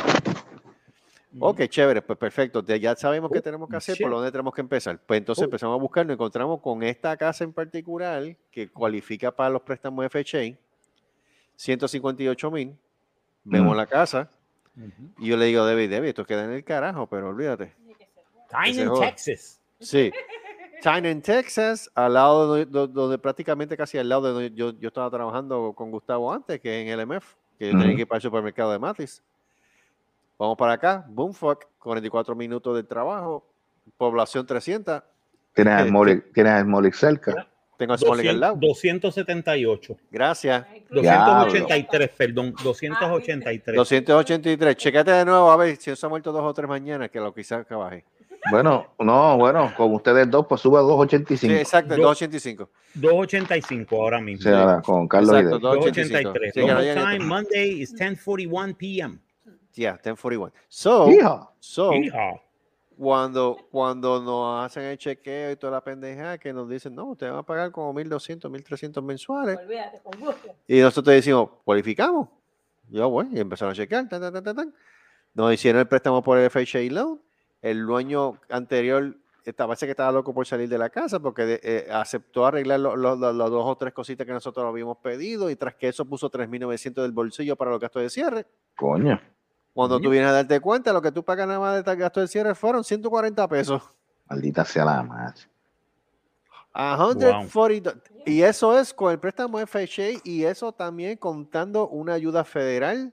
Ok, 1.41 1.63
chévere, 1.69 2.03
pues 2.03 2.19
perfecto. 2.19 2.63
Ya 2.65 2.95
sabemos 2.95 3.31
qué 3.33 3.41
tenemos 3.41 3.69
que 3.69 3.77
hacer, 3.77 3.97
por 3.99 4.11
dónde 4.11 4.31
tenemos 4.31 4.55
que 4.55 4.61
empezar. 4.61 5.01
Pues 5.05 5.19
entonces 5.19 5.43
Oh. 5.43 5.47
empezamos 5.47 5.77
a 5.79 5.81
buscar, 5.81 6.07
nos 6.07 6.15
encontramos 6.15 6.61
con 6.61 6.83
esta 6.83 7.17
casa 7.17 7.43
en 7.43 7.53
particular 7.53 8.37
que 8.53 8.69
cualifica 8.69 9.33
para 9.33 9.51
los 9.51 9.63
préstamos 9.63 10.05
FHA, 10.07 10.57
158 11.57 12.51
mil. 12.51 12.77
Vemos 13.45 13.75
Mm. 13.75 13.77
la 13.77 13.87
casa 13.87 14.31
y 15.19 15.27
yo 15.29 15.37
le 15.37 15.47
digo, 15.47 15.65
David, 15.65 15.91
David, 15.91 16.09
esto 16.09 16.25
queda 16.25 16.45
en 16.45 16.53
el 16.53 16.65
carajo, 16.65 17.07
pero 17.07 17.29
olvídate. 17.29 17.75
Se 18.73 18.87
joda. 18.87 19.07
Texas. 19.11 19.61
Sí. 19.81 20.11
Tyne, 20.83 21.11
en 21.11 21.23
Texas, 21.23 21.91
al 21.95 22.15
lado 22.15 22.55
de 22.55 22.67
donde, 22.67 22.93
donde 22.93 23.19
prácticamente 23.19 23.77
casi 23.77 23.97
al 23.99 24.09
lado 24.09 24.23
de 24.23 24.33
donde 24.33 24.51
yo, 24.53 24.71
yo 24.79 24.89
estaba 24.89 25.11
trabajando 25.11 25.73
con 25.75 25.91
Gustavo 25.91 26.33
antes, 26.33 26.61
que 26.61 26.81
es 26.83 26.87
en 26.87 26.93
el 27.01 27.07
MF, 27.07 27.35
que 27.59 27.71
yo 27.73 27.79
tenía 27.79 27.95
que 27.97 28.03
ir 28.03 28.07
para 28.09 28.17
el 28.19 28.23
supermercado 28.23 28.71
de 28.73 28.79
Matis. 28.79 29.23
Vamos 30.39 30.59
para 30.59 30.73
acá, 30.75 31.05
Boomfuck, 31.09 31.65
44 31.79 32.35
minutos 32.35 32.75
del 32.77 32.87
trabajo, 32.87 33.47
población 33.97 34.45
300, 34.47 35.03
Tienes 35.55 35.73
al 35.75 35.87
Este- 36.09 36.49
al 36.49 36.67
Molic 36.67 36.95
cerca. 36.95 37.47
Tengo 37.77 37.95
a 37.95 37.99
Smoley 37.99 38.29
al 38.29 38.41
lado. 38.41 38.57
278. 38.61 39.97
Gracias. 40.11 40.67
283, 40.91 42.11
perdón. 42.17 42.55
283. 42.63 43.77
283, 43.77 44.77
checate 44.77 45.11
de 45.11 45.25
nuevo 45.25 45.51
a 45.51 45.57
ver 45.57 45.77
si 45.77 45.95
se 45.95 46.07
ha 46.07 46.09
muerto 46.09 46.33
dos 46.33 46.43
o 46.43 46.55
tres 46.55 46.69
mañanas, 46.69 47.11
que 47.11 47.21
lo 47.21 47.33
quizás 47.35 47.67
que 47.67 47.75
baje. 47.75 48.05
Bueno, 48.51 48.95
no, 48.99 49.39
bueno, 49.39 49.73
con 49.75 49.95
ustedes 49.95 50.31
dos, 50.31 50.45
pues 50.47 50.61
sube 50.61 50.77
a 50.79 50.83
Sí, 50.83 50.87
285. 50.87 51.55
exacto, 51.55 51.97
Yo- 51.97 52.03
285. 52.03 52.69
285 52.95 53.97
ahora 54.03 54.21
mismo. 54.21 54.43
sea, 54.43 54.83
con 54.85 55.09
Carlos 55.09 55.31
Exacto, 55.31 55.57
y 55.57 55.61
dos- 55.61 55.75
283. 55.77 56.53
Sí, 56.55 56.61
time 56.61 57.19
Monday 57.21 57.81
is 57.81 57.95
10:41 57.95 58.75
p.m. 58.77 59.19
Yeah, 59.75 59.99
1041. 60.05 60.53
So, 60.69 61.11
Hija. 61.11 61.49
so 61.59 61.95
Hija. 61.95 62.35
Cuando, 62.97 63.57
cuando 63.71 64.21
nos 64.23 64.65
hacen 64.65 64.85
el 64.85 64.99
chequeo 64.99 65.53
y 65.53 65.57
toda 65.57 65.73
la 65.73 65.85
pendeja 65.85 66.39
que 66.39 66.53
nos 66.53 66.69
dicen, 66.69 66.95
no, 66.95 67.05
ustedes 67.07 67.33
van 67.33 67.41
a 67.41 67.43
pagar 67.45 67.71
como 67.73 67.93
1.200, 67.95 68.51
1.300 68.51 69.03
mensuales. 69.03 69.59
Olvídate, 69.59 70.01
con 70.03 70.21
gusto. 70.21 70.49
Y 70.67 70.81
nosotros 70.81 71.15
decimos, 71.15 71.51
cualificamos. 71.65 72.29
Yo, 72.89 73.09
bueno, 73.11 73.31
y 73.35 73.41
empezaron 73.41 73.73
a 73.73 73.75
chequear. 73.77 74.09
tan, 74.09 74.21
tan, 74.21 74.33
tan, 74.33 74.45
tan, 74.45 74.57
tan. 74.57 74.75
Nos 75.35 75.53
hicieron 75.53 75.81
el 75.81 75.89
préstamo 75.89 76.23
por 76.23 76.39
el 76.39 76.49
FHA 76.51 76.81
loan. 76.93 77.21
El 77.63 77.87
dueño 77.87 78.41
anterior 78.51 79.17
estaba, 79.45 79.69
parece 79.69 79.87
que 79.87 79.91
estaba 79.93 80.13
loco 80.13 80.33
por 80.35 80.47
salir 80.47 80.69
de 80.69 80.79
la 80.79 80.91
casa 80.91 81.19
porque 81.21 81.45
de- 81.45 81.61
eh, 81.63 81.89
aceptó 81.91 82.47
arreglar 82.47 82.81
lo- 82.81 82.95
lo- 82.97 83.17
lo- 83.17 83.33
las 83.33 83.51
dos 83.51 83.65
o 83.67 83.77
tres 83.77 83.93
cositas 83.95 84.27
que 84.27 84.33
nosotros 84.33 84.65
habíamos 84.67 84.99
pedido 84.99 85.51
y 85.51 85.57
tras 85.57 85.75
que 85.75 85.89
eso 85.89 86.05
puso 86.05 86.31
3.900 86.31 87.03
del 87.03 87.13
bolsillo 87.13 87.57
para 87.57 87.71
los 87.71 87.81
gastos 87.81 88.03
de 88.03 88.11
cierre. 88.11 88.47
Coño. 88.77 89.21
Cuando 89.75 90.01
tú 90.01 90.09
vienes 90.09 90.29
a 90.31 90.33
darte 90.33 90.61
cuenta, 90.61 90.93
lo 90.93 91.03
que 91.03 91.11
tú 91.13 91.23
pagas 91.25 91.47
nada 91.49 91.59
más 91.61 91.85
de 91.85 91.97
gasto 91.97 92.21
de 92.21 92.29
cierre 92.29 92.55
fueron 92.55 92.85
140 92.85 93.47
pesos. 93.49 93.83
Maldita 94.31 94.65
sea 94.65 94.85
la 94.85 95.03
madre. 95.03 95.35
A 96.73 96.97
140 96.97 97.93
do- 97.93 98.01
Y 98.25 98.43
eso 98.43 98.79
es 98.79 98.95
con 98.95 99.13
el 99.13 99.19
préstamo 99.19 99.59
FHA 99.59 100.21
y 100.25 100.45
eso 100.45 100.73
también 100.73 101.17
contando 101.19 101.89
una 101.89 102.15
ayuda 102.15 102.45
federal 102.45 103.13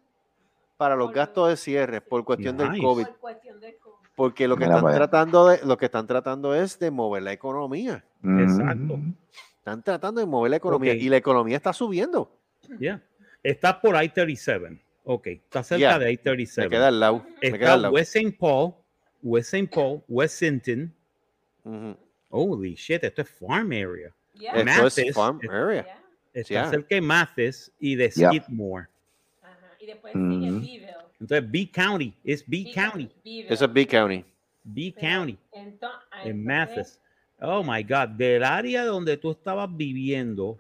para 0.78 0.96
los 0.96 1.12
gastos 1.12 1.50
de 1.50 1.58
cierre 1.58 2.02
por 2.02 2.24
cuestión 2.24 2.58
del 2.58 2.72
Nice. 2.72 2.84
COVID. 2.84 3.06
Por 3.06 3.18
cuestión 3.18 3.60
del 3.60 3.76
COVID. 3.78 3.92
Porque 4.16 4.48
lo 4.48 4.56
que 4.56 4.66
Mira 4.66 4.78
están 4.78 4.94
tratando 4.96 5.48
de, 5.48 5.66
lo 5.66 5.78
que 5.78 5.86
están 5.86 6.08
tratando 6.08 6.54
es 6.56 6.78
de 6.80 6.92
mover 6.92 7.24
la 7.24 7.32
economía. 7.34 8.04
Exacto. 8.24 9.00
Están 9.58 9.84
tratando 9.84 10.22
de 10.22 10.28
mover 10.28 10.52
la 10.52 10.58
economía 10.58 10.94
y 10.94 11.10
la 11.10 11.18
economía 11.18 11.58
está 11.58 11.74
subiendo. 11.74 12.32
Yeah. 12.80 13.02
Está 13.44 13.80
por 13.80 13.96
I-37. 13.96 14.80
Ok. 15.04 15.28
Está 15.28 15.64
cerca 15.64 15.80
Yeah. 15.80 16.00
de 16.00 16.06
Me 16.06 16.12
I-37. 16.14 16.70
queda 16.70 16.88
al 16.90 17.00
lado. 17.00 17.26
Me 17.42 17.52
queda 17.52 17.56
Está 17.56 17.74
al 17.74 17.82
lado. 17.84 17.94
West 17.94 18.16
St. 18.16 18.38
Paul, 18.38 18.74
West 19.24 19.54
St. 19.54 19.68
Paul, 19.74 20.04
West 20.08 20.36
Sinton. 20.38 20.94
Holy 22.30 22.76
shit, 22.76 23.04
esto 23.04 23.22
es 23.22 23.30
farm 23.30 23.72
area. 23.72 24.14
Esto 24.34 24.66
Mathis, 24.66 24.98
es 25.00 25.16
farm 25.16 25.40
es- 25.44 25.50
area. 25.50 25.98
Está 26.34 26.54
Yeah. 26.54 26.70
cerca 26.70 26.96
de 26.96 27.02
Mathis 27.02 27.72
y 27.80 27.96
de 27.96 28.10
Yeah. 28.10 28.30
Skidmore. 28.30 28.88
Ajá. 29.42 29.58
Y 29.80 29.86
después 29.86 30.14
sigue 30.14 30.26
Mm. 30.26 30.62
Beeville. 30.62 30.88
Entonces, 31.20 31.52
B 31.52 31.70
County, 31.72 32.14
es 32.24 32.42
B 32.44 32.58
Beeville, 32.58 32.74
County, 32.74 33.04
es 33.04 33.74
Big 33.74 33.90
County. 33.90 34.26
B 34.64 34.94
Pero 34.96 35.08
County, 35.08 35.38
ento- 35.54 35.90
ah, 36.12 36.24
en 36.24 36.30
entonces, 36.32 36.36
Mathis. 36.36 37.00
Oh 37.42 37.64
my 37.64 37.84
God, 37.84 38.10
del 38.18 38.44
área 38.44 38.86
donde 38.86 39.18
tú 39.18 39.32
estabas 39.32 39.68
viviendo, 39.76 40.58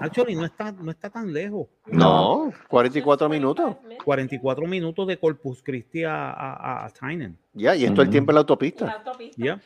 actually 0.00 0.34
no 0.34 0.44
está, 0.44 0.72
no 0.72 0.90
está 0.90 1.10
tan 1.10 1.32
lejos. 1.32 1.66
No, 1.86 2.52
44 2.68 3.26
just 3.26 3.32
minutos. 3.32 3.64
45 3.64 3.82
minutes. 3.88 4.04
44 4.04 4.66
minutos 4.66 5.06
de 5.06 5.18
Corpus 5.18 5.62
Christi 5.62 6.04
a, 6.04 6.30
a, 6.32 6.84
a 6.86 6.90
Tynan. 6.90 7.36
Ya, 7.52 7.74
y 7.76 7.84
esto 7.84 8.02
el 8.02 8.08
Ujú. 8.08 8.12
tiempo 8.12 8.32
en 8.32 8.34
la 8.34 8.40
Y 8.40 8.42
la 8.42 8.42
autopista. 8.42 8.90
autopista. 8.90 9.42
Yeah. 9.42 9.60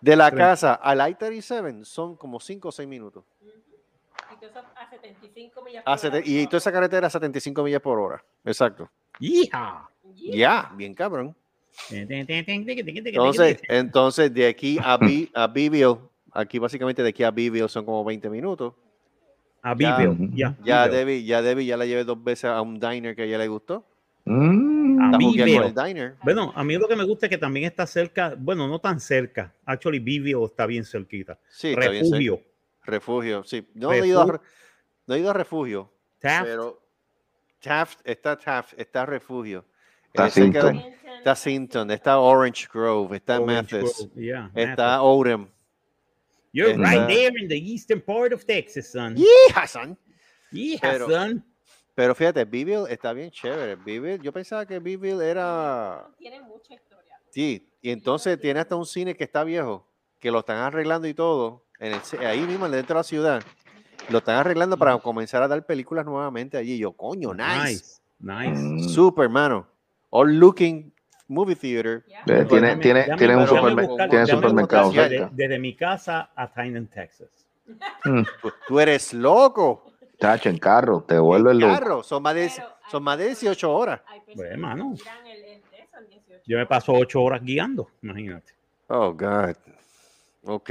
De 0.00 0.16
la 0.16 0.30
Tre- 0.30 0.36
casa 0.36 0.74
al 0.74 0.98
I-37 1.10 1.84
son 1.84 2.16
como 2.16 2.40
5 2.40 2.68
o 2.68 2.72
6 2.72 2.88
minutos. 2.88 3.24
Eso 4.40 4.58
a 4.74 4.88
75 4.90 5.62
millas 5.62 5.84
por 5.84 6.06
hora. 6.08 6.22
y 6.24 6.46
toda 6.46 6.58
esa 6.58 6.72
carretera 6.72 7.06
a 7.06 7.10
75 7.10 7.62
millas 7.62 7.80
por 7.80 7.98
hora. 7.98 8.24
Exacto. 8.44 8.88
¡Hija! 9.18 9.88
Ya, 10.14 10.70
bien 10.76 10.94
cabrón. 10.94 11.34
Entonces, 11.90 12.46
Entonces, 13.06 13.60
entonces 13.68 14.32
de 14.32 14.46
aquí 14.48 14.78
a, 14.82 14.96
Bi- 14.96 15.30
a 15.34 15.46
Beeville, 15.46 15.98
aquí 16.32 16.58
básicamente 16.58 17.02
de 17.02 17.10
aquí 17.10 17.22
a 17.22 17.30
Beeville 17.30 17.68
son 17.68 17.84
como 17.84 18.02
20 18.04 18.30
minutos. 18.30 18.72
A 19.70 19.74
Beeville, 19.74 20.30
Ya. 20.34 20.56
ya. 20.64 20.88
Debbie, 20.88 21.24
ya 21.24 21.42
Debbie 21.42 21.66
ya 21.66 21.76
la 21.76 21.86
llevé 21.86 22.04
dos 22.04 22.22
veces 22.22 22.44
a 22.44 22.60
un 22.60 22.78
diner 22.78 23.14
que 23.16 23.22
a 23.22 23.24
ella 23.24 23.38
le 23.38 23.48
gustó. 23.48 23.84
Mm. 24.24 25.00
A 25.00 25.04
Está 25.06 25.18
jugueando 25.18 25.44
Beeville. 25.44 25.56
en 25.56 25.62
el 25.64 25.74
diner. 25.74 26.14
Bueno, 26.22 26.52
a 26.54 26.64
mí 26.64 26.76
lo 26.76 26.88
que 26.88 26.96
me 26.96 27.04
gusta 27.04 27.26
es 27.26 27.30
que 27.30 27.38
también 27.38 27.66
está 27.66 27.86
cerca, 27.86 28.34
bueno, 28.36 28.66
no 28.68 28.78
tan 28.80 28.98
cerca. 29.00 29.52
Actually, 29.64 29.98
Beeville 29.98 30.44
está 30.44 30.66
bien 30.66 30.84
cerquita. 30.84 31.38
Sí, 31.48 31.68
está 31.68 31.88
bien. 31.90 32.04
cerca. 32.04 32.16
Refugio. 32.16 32.40
Refugio, 32.84 33.44
sí. 33.44 33.66
No 33.74 33.92
he, 33.92 34.06
ido 34.06 34.20
a, 34.22 34.26
Refu- 34.26 34.40
no 35.06 35.14
he 35.14 35.18
ido 35.18 35.30
a 35.30 35.32
refugio, 35.32 35.90
Taft. 36.20 36.44
pero 36.44 36.80
Taft, 37.60 37.98
está 38.04 38.36
Taft, 38.36 38.74
está 38.78 39.04
refugio. 39.06 39.64
Está 40.06 40.30
Sinton. 40.30 40.82
está 41.18 41.34
Sinton, 41.34 41.90
está 41.90 42.18
Orange 42.18 42.68
Grove, 42.72 43.16
está 43.16 43.40
Orange 43.40 43.76
Memphis, 43.76 43.98
Grove, 43.98 44.22
yeah, 44.24 44.50
está 44.54 44.86
Memphis. 44.86 45.00
Odem. 45.02 45.48
You're 46.56 46.76
right 46.78 47.06
there 47.06 47.32
in 47.38 47.48
the 47.48 47.56
eastern 47.56 48.00
part 48.00 48.32
of 48.32 48.44
Texas, 48.44 48.90
son. 48.90 49.14
¡Hija, 49.16 49.66
son! 49.66 49.98
Yeah, 50.50 50.78
Pero- 50.80 51.10
son. 51.10 51.44
Pero 51.94 52.14
fíjate, 52.14 52.44
Beeville 52.44 52.86
está 52.90 53.12
bien 53.14 53.30
chévere. 53.30 53.74
Beeville, 53.76 54.18
yo 54.22 54.30
pensaba 54.32 54.66
que 54.66 54.78
Beeville 54.78 55.22
era... 55.22 56.06
Tiene 56.18 56.42
mucha 56.42 56.74
historia. 56.74 57.18
Sí, 57.30 57.68
y 57.80 57.90
entonces 57.90 58.38
tiene 58.38 58.60
hasta 58.60 58.76
un 58.76 58.84
cine 58.84 59.14
que 59.16 59.24
está 59.24 59.44
viejo, 59.44 59.86
que 60.18 60.30
lo 60.30 60.40
están 60.40 60.58
arreglando 60.58 61.08
y 61.08 61.14
todo, 61.14 61.64
en 61.78 61.92
el, 61.94 62.00
ci- 62.00 62.18
ahí 62.24 62.40
mismo 62.40 62.68
dentro 62.68 62.94
de 62.94 62.98
la 63.00 63.02
ciudad. 63.02 63.42
Lo 64.10 64.18
están 64.18 64.36
arreglando 64.36 64.76
para 64.76 64.96
comenzar 64.98 65.42
a 65.42 65.48
dar 65.48 65.64
películas 65.64 66.04
nuevamente 66.04 66.56
allí. 66.58 66.76
Yo, 66.78 66.92
coño, 66.92 67.32
nice. 67.34 68.00
Nice. 68.18 68.52
Nice. 68.58 68.88
Super, 68.90 69.24
hermano. 69.24 69.66
All 70.10 70.38
looking 70.38 70.92
movie 71.28 71.54
theater. 71.56 72.04
Eh, 72.06 72.12
Tiene, 72.24 72.44
Déjame- 72.44 72.82
tiene, 72.82 73.00
déjame- 73.00 73.18
tiene 73.18 73.36
un 73.36 73.42
déjame 73.42 73.60
supermer- 73.60 73.86
buscar- 73.86 74.08
tiene 74.10 74.24
déjame 74.24 74.42
supermercado 74.42 74.92
Desde, 75.32 75.58
mi 75.58 75.74
casa 75.74 76.30
a 76.34 76.52
Tynan, 76.52 76.86
Texas. 76.86 77.28
Mm. 78.04 78.22
Tú, 78.42 78.52
tú 78.68 78.80
eres 78.80 79.12
loco. 79.12 79.90
Chacho, 80.20 80.48
en 80.48 80.58
carro, 80.58 81.04
te 81.06 81.18
vuelves 81.18 81.52
En 81.54 81.60
loco. 81.60 81.72
carro, 81.74 82.02
son 82.02 82.22
más 82.22 82.34
de, 82.34 82.48
son 82.90 83.02
más 83.02 83.18
de 83.18 83.24
personas- 83.24 83.40
18 83.40 83.74
horas. 83.74 84.00
Personas 84.00 84.24
Pues, 84.34 84.50
que 84.50 84.56
mano. 84.56 84.94
tiran 84.96 85.26
el- 85.26 85.36
el 85.36 85.42
de 85.44 85.76
eso 85.78 85.98
en 85.98 86.08
18 86.10 86.42
Yo 86.46 86.56
me 86.58 86.66
paso 86.66 86.92
ocho 86.92 87.22
horas 87.22 87.42
guiando, 87.42 87.90
imagínate. 88.02 88.52
Oh, 88.88 89.12
God. 89.12 89.56
Ok. 90.44 90.70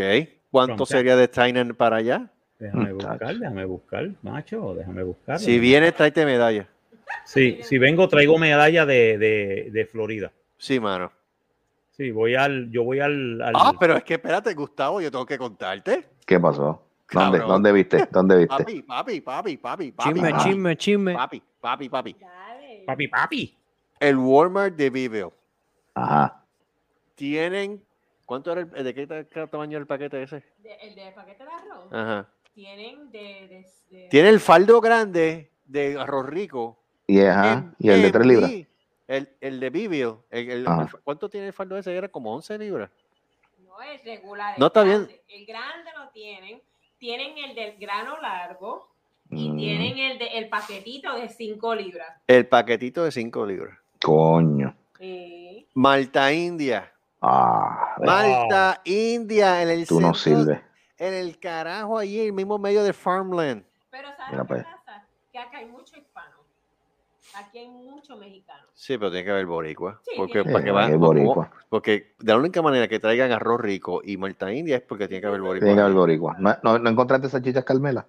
¿Cuánto 0.49 0.75
From 0.77 0.85
sería 0.87 1.15
de 1.17 1.27
Tynan 1.27 1.75
para 1.75 1.97
allá? 1.97 2.29
Déjame 2.57 2.93
Mm, 2.93 2.97
buscar, 2.97 3.37
déjame 3.37 3.65
buscar, 3.65 4.09
macho, 4.23 4.73
déjame 4.75 5.03
buscar. 5.03 5.37
Si 5.39 5.59
vienes, 5.59 5.93
tráete 5.93 6.25
medalla. 6.25 6.67
Sí, 7.25 7.59
si 7.61 7.77
vengo, 7.77 8.07
traigo 8.07 8.37
medalla 8.39 8.85
de, 8.85 9.17
de, 9.17 9.69
de 9.71 9.85
Florida. 9.85 10.31
Sí, 10.57 10.79
mano. 10.79 11.11
Sí, 11.91 12.11
voy 12.11 12.35
al, 12.35 12.69
yo 12.71 12.83
voy 12.83 12.99
al, 12.99 13.41
al- 13.41 13.53
Ah, 13.55 13.73
pero 13.79 13.95
es 13.95 14.03
que 14.03 14.15
espérate, 14.15 14.53
Gustavo, 14.53 14.99
yo 15.01 15.09
tengo 15.11 15.25
que 15.25 15.37
contarte. 15.37 16.09
¿Qué 16.25 16.39
pasó? 16.39 16.81
¿Dónde, 17.11 17.37
Cabrón. 17.37 17.47
¿Dónde 17.47 17.71
viste? 17.71 18.07
¿Dónde 18.11 18.37
viste? 18.37 18.49
Papi, 18.57 18.81
papi, 18.81 19.21
papi, 19.21 19.57
papi, 19.57 19.91
papi. 19.91 20.09
Chisme, 20.13 20.31
papi, 20.31 20.43
chisme, 20.43 20.77
chisme. 20.77 21.13
Papi, 21.13 21.43
papi, 21.61 21.89
papi. 21.89 22.15
Dale. 22.19 22.83
papi, 22.85 23.07
papi. 23.07 23.57
El 23.99 24.17
Walmart 24.17 24.75
de 24.75 24.89
Beeville. 24.89 25.31
Ajá. 25.93 26.43
Tienen. 27.15 27.81
¿Cuánto 28.25 28.51
era 28.51 28.61
el, 28.61 28.83
de 28.83 28.93
qué, 28.93 29.05
ta- 29.07 29.23
qué 29.23 29.47
tamaño 29.47 29.73
era 29.77 29.81
el 29.81 29.87
paquete 29.87 30.23
ese? 30.23 30.43
De- 30.63 30.73
el 30.81 30.95
de 30.95 31.11
paquete 31.11 31.43
de 31.43 31.49
arroz. 31.49 31.93
Ajá. 31.93 32.27
Tienen 32.53 33.11
de, 33.11 33.19
de, 33.19 33.65
de- 33.91 34.07
Tiene 34.09 34.29
el 34.29 34.39
faldo 34.39 34.81
grande 34.81 35.51
de 35.65 35.97
arroz 35.99 36.25
rico. 36.25 36.81
Y, 37.07 37.21
ajá. 37.21 37.53
en- 37.53 37.75
y 37.79 37.89
el 37.89 38.01
de 38.01 38.11
3 38.11 38.25
libras. 38.25 38.51
El, 39.07 39.29
el 39.41 39.59
de 39.59 39.69
Beeville. 39.69 40.15
el- 40.31 40.49
el- 40.49 40.65
fa- 40.65 40.89
¿Cuánto 41.03 41.29
tiene 41.29 41.47
el 41.47 41.53
faldo 41.53 41.77
ese? 41.77 41.95
Era 41.95 42.07
como 42.07 42.33
11 42.33 42.57
libras. 42.57 42.89
No 43.65 43.81
es 43.81 44.03
regular. 44.03 44.57
No 44.57 44.67
está 44.67 44.83
bien. 44.83 45.07
El 45.27 45.45
grande 45.45 45.91
lo 45.97 46.09
tienen. 46.09 46.61
Tienen 46.97 47.37
el 47.37 47.55
del 47.55 47.77
grano 47.77 48.17
largo 48.21 48.87
y 49.29 49.49
Mm, 49.51 49.57
tienen 49.57 49.97
el 49.97 50.17
de 50.19 50.27
el 50.37 50.49
paquetito 50.49 51.13
de 51.15 51.29
5 51.29 51.75
libras. 51.75 52.07
El 52.27 52.47
paquetito 52.47 53.03
de 53.03 53.11
5 53.11 53.45
libras. 53.45 53.77
coño. 54.01 54.75
Eh, 54.99 55.65
Malta, 55.73 56.31
India. 56.31 56.91
Ah, 57.21 57.95
Malta, 57.99 58.81
India, 58.85 59.61
en 59.61 59.69
el 59.69 59.85
tú 59.87 59.99
no 59.99 60.13
sirves. 60.13 60.61
En 60.97 61.13
el 61.13 61.37
carajo 61.39 61.97
allí, 61.97 62.19
el 62.21 62.31
mismo 62.33 62.57
medio 62.57 62.83
de 62.83 62.93
Farmland. 62.93 63.63
pero 63.91 64.07
¿sabes 64.15 64.31
Mira 64.31 64.43
allá. 64.43 64.77
pasa? 64.85 65.05
Que 65.31 65.39
acá 65.39 65.57
hay 65.57 65.65
mucho. 65.65 65.95
Aquí 67.37 67.59
hay 67.59 67.67
mucho 67.67 68.15
mexicano. 68.17 68.63
Sí, 68.73 68.97
pero 68.97 69.09
tiene 69.11 69.25
que 69.25 69.31
haber 69.31 69.45
boricua. 69.45 69.99
Sí, 70.03 70.11
porque, 70.17 70.43
para 70.43 70.63
que 70.63 70.71
va- 70.71 70.89
boricua. 70.95 71.51
porque 71.69 72.13
de 72.19 72.31
la 72.33 72.37
única 72.39 72.61
manera 72.61 72.87
que 72.87 72.99
traigan 72.99 73.31
arroz 73.31 73.59
rico 73.61 74.01
y 74.03 74.17
Malta 74.17 74.51
India 74.53 74.77
es 74.77 74.81
porque 74.83 75.07
tiene 75.07 75.21
que 75.21 75.27
haber 75.27 75.41
boricua. 75.41 75.65
Tiene 75.65 75.75
que 75.77 75.81
haber 75.83 75.95
boricua. 75.95 76.35
¿No, 76.39 76.55
no, 76.63 76.79
no 76.79 76.89
encontraste 76.89 77.29
salchichas 77.29 77.63
Carmela? 77.63 78.05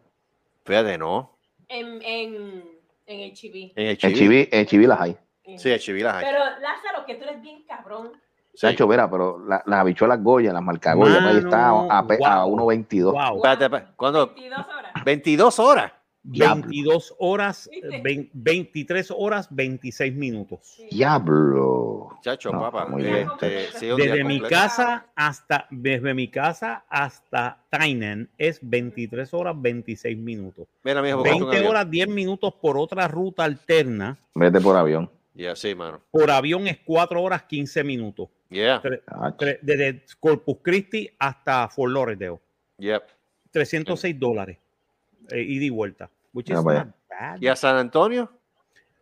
Fíjate, 0.65 0.97
no. 0.99 1.39
En, 1.69 2.01
en, 2.03 2.65
en 3.07 3.21
el 3.21 3.33
chiví. 3.33 3.73
En 3.77 3.87
el 3.89 3.99
chiví. 3.99 4.15
Chiví, 4.15 4.49
en 4.53 4.67
Chiví 4.67 4.87
las 4.87 5.01
hay. 5.01 5.17
Sí, 5.57 5.71
el 5.71 5.79
chiví 5.81 6.03
las 6.03 6.15
hay. 6.17 6.25
Pero 6.25 6.39
Lázaro, 6.39 7.05
que 7.07 7.15
tú 7.17 7.25
eres 7.25 7.41
bien 7.41 7.63
cabrón. 7.67 8.13
Sí. 8.53 8.61
Sacho, 8.69 8.87
verá, 8.89 9.11
pero 9.11 9.39
la- 9.47 9.63
las 9.67 9.81
habichuelas 9.81 10.23
Goya, 10.23 10.51
las 10.53 10.63
marcas 10.63 10.97
Goya, 10.97 11.23
ahí 11.29 11.37
está 11.37 11.69
a, 11.69 11.99
a 11.99 12.03
1.22. 12.47 13.13
Wow. 13.13 13.37
Espérate, 13.37 13.65
espérate. 13.65 13.93
¿Cuándo? 13.97 14.27
22 14.29 14.67
horas. 14.67 14.93
22 15.05 15.59
horas. 15.59 15.93
Diablo. 16.29 16.63
22 16.65 17.15
horas, 17.19 17.69
¿Viste? 17.71 18.01
vein- 18.03 18.31
23 18.33 19.13
horas, 19.17 19.47
26 19.51 20.15
minutos. 20.15 20.77
Diablo. 20.91 22.09
Chacho, 22.23 22.51
No, 22.51 22.61
papá. 22.61 22.87
muy 22.87 23.03
bien. 23.05 23.29
Este, 23.41 23.67
sí, 23.79 23.87
Desde 23.97 24.25
mi 24.25 24.41
completo. 24.41 24.49
casa 24.49 25.07
hasta 25.15 25.67
desde 25.71 26.15
mi 26.15 26.29
casa 26.29 26.85
hasta 26.89 27.65
Tynan 27.71 28.29
es 28.39 28.59
23 28.63 29.33
horas 29.35 29.55
26 29.61 30.17
minutos. 30.19 30.67
Mira, 30.83 31.01
mijo, 31.03 31.19
buscaste 31.19 31.37
un 31.37 31.41
20 31.51 31.57
avión. 31.59 31.71
horas 31.71 31.91
10 31.91 32.09
minutos 32.09 32.55
por 32.61 32.77
otra 32.77 33.07
ruta 33.09 33.45
alterna. 33.45 34.19
Vete 34.35 34.61
por 34.61 34.77
avión. 34.77 35.11
Ya, 35.35 35.55
sí, 35.55 35.75
mano. 35.75 36.01
Por 36.11 36.31
avión 36.31 36.67
es 36.67 36.79
4 36.85 37.23
horas 37.23 37.43
15 37.45 37.85
minutos. 37.85 38.29
Yeah, 38.49 38.81
Tre- 38.83 39.03
Chacho. 39.05 39.37
tre- 39.37 39.59
Desde 39.63 40.03
Corpus 40.19 40.59
Christi 40.63 41.09
hasta 41.19 41.69
Fort 41.69 41.93
Lauderdale. 41.93 42.39
yep. 42.79 43.03
306 43.53 44.19
dólares. 44.19 44.59
eh, 45.31 45.43
ida 45.43 45.65
y 45.65 45.71
vuelta. 45.71 46.09
Which 46.37 46.51
is 46.51 46.63
not 46.63 46.67
bad. 47.09 47.39
¿Y 47.41 47.47
a 47.49 47.57
San 47.57 47.77
Antonio? 47.77 48.31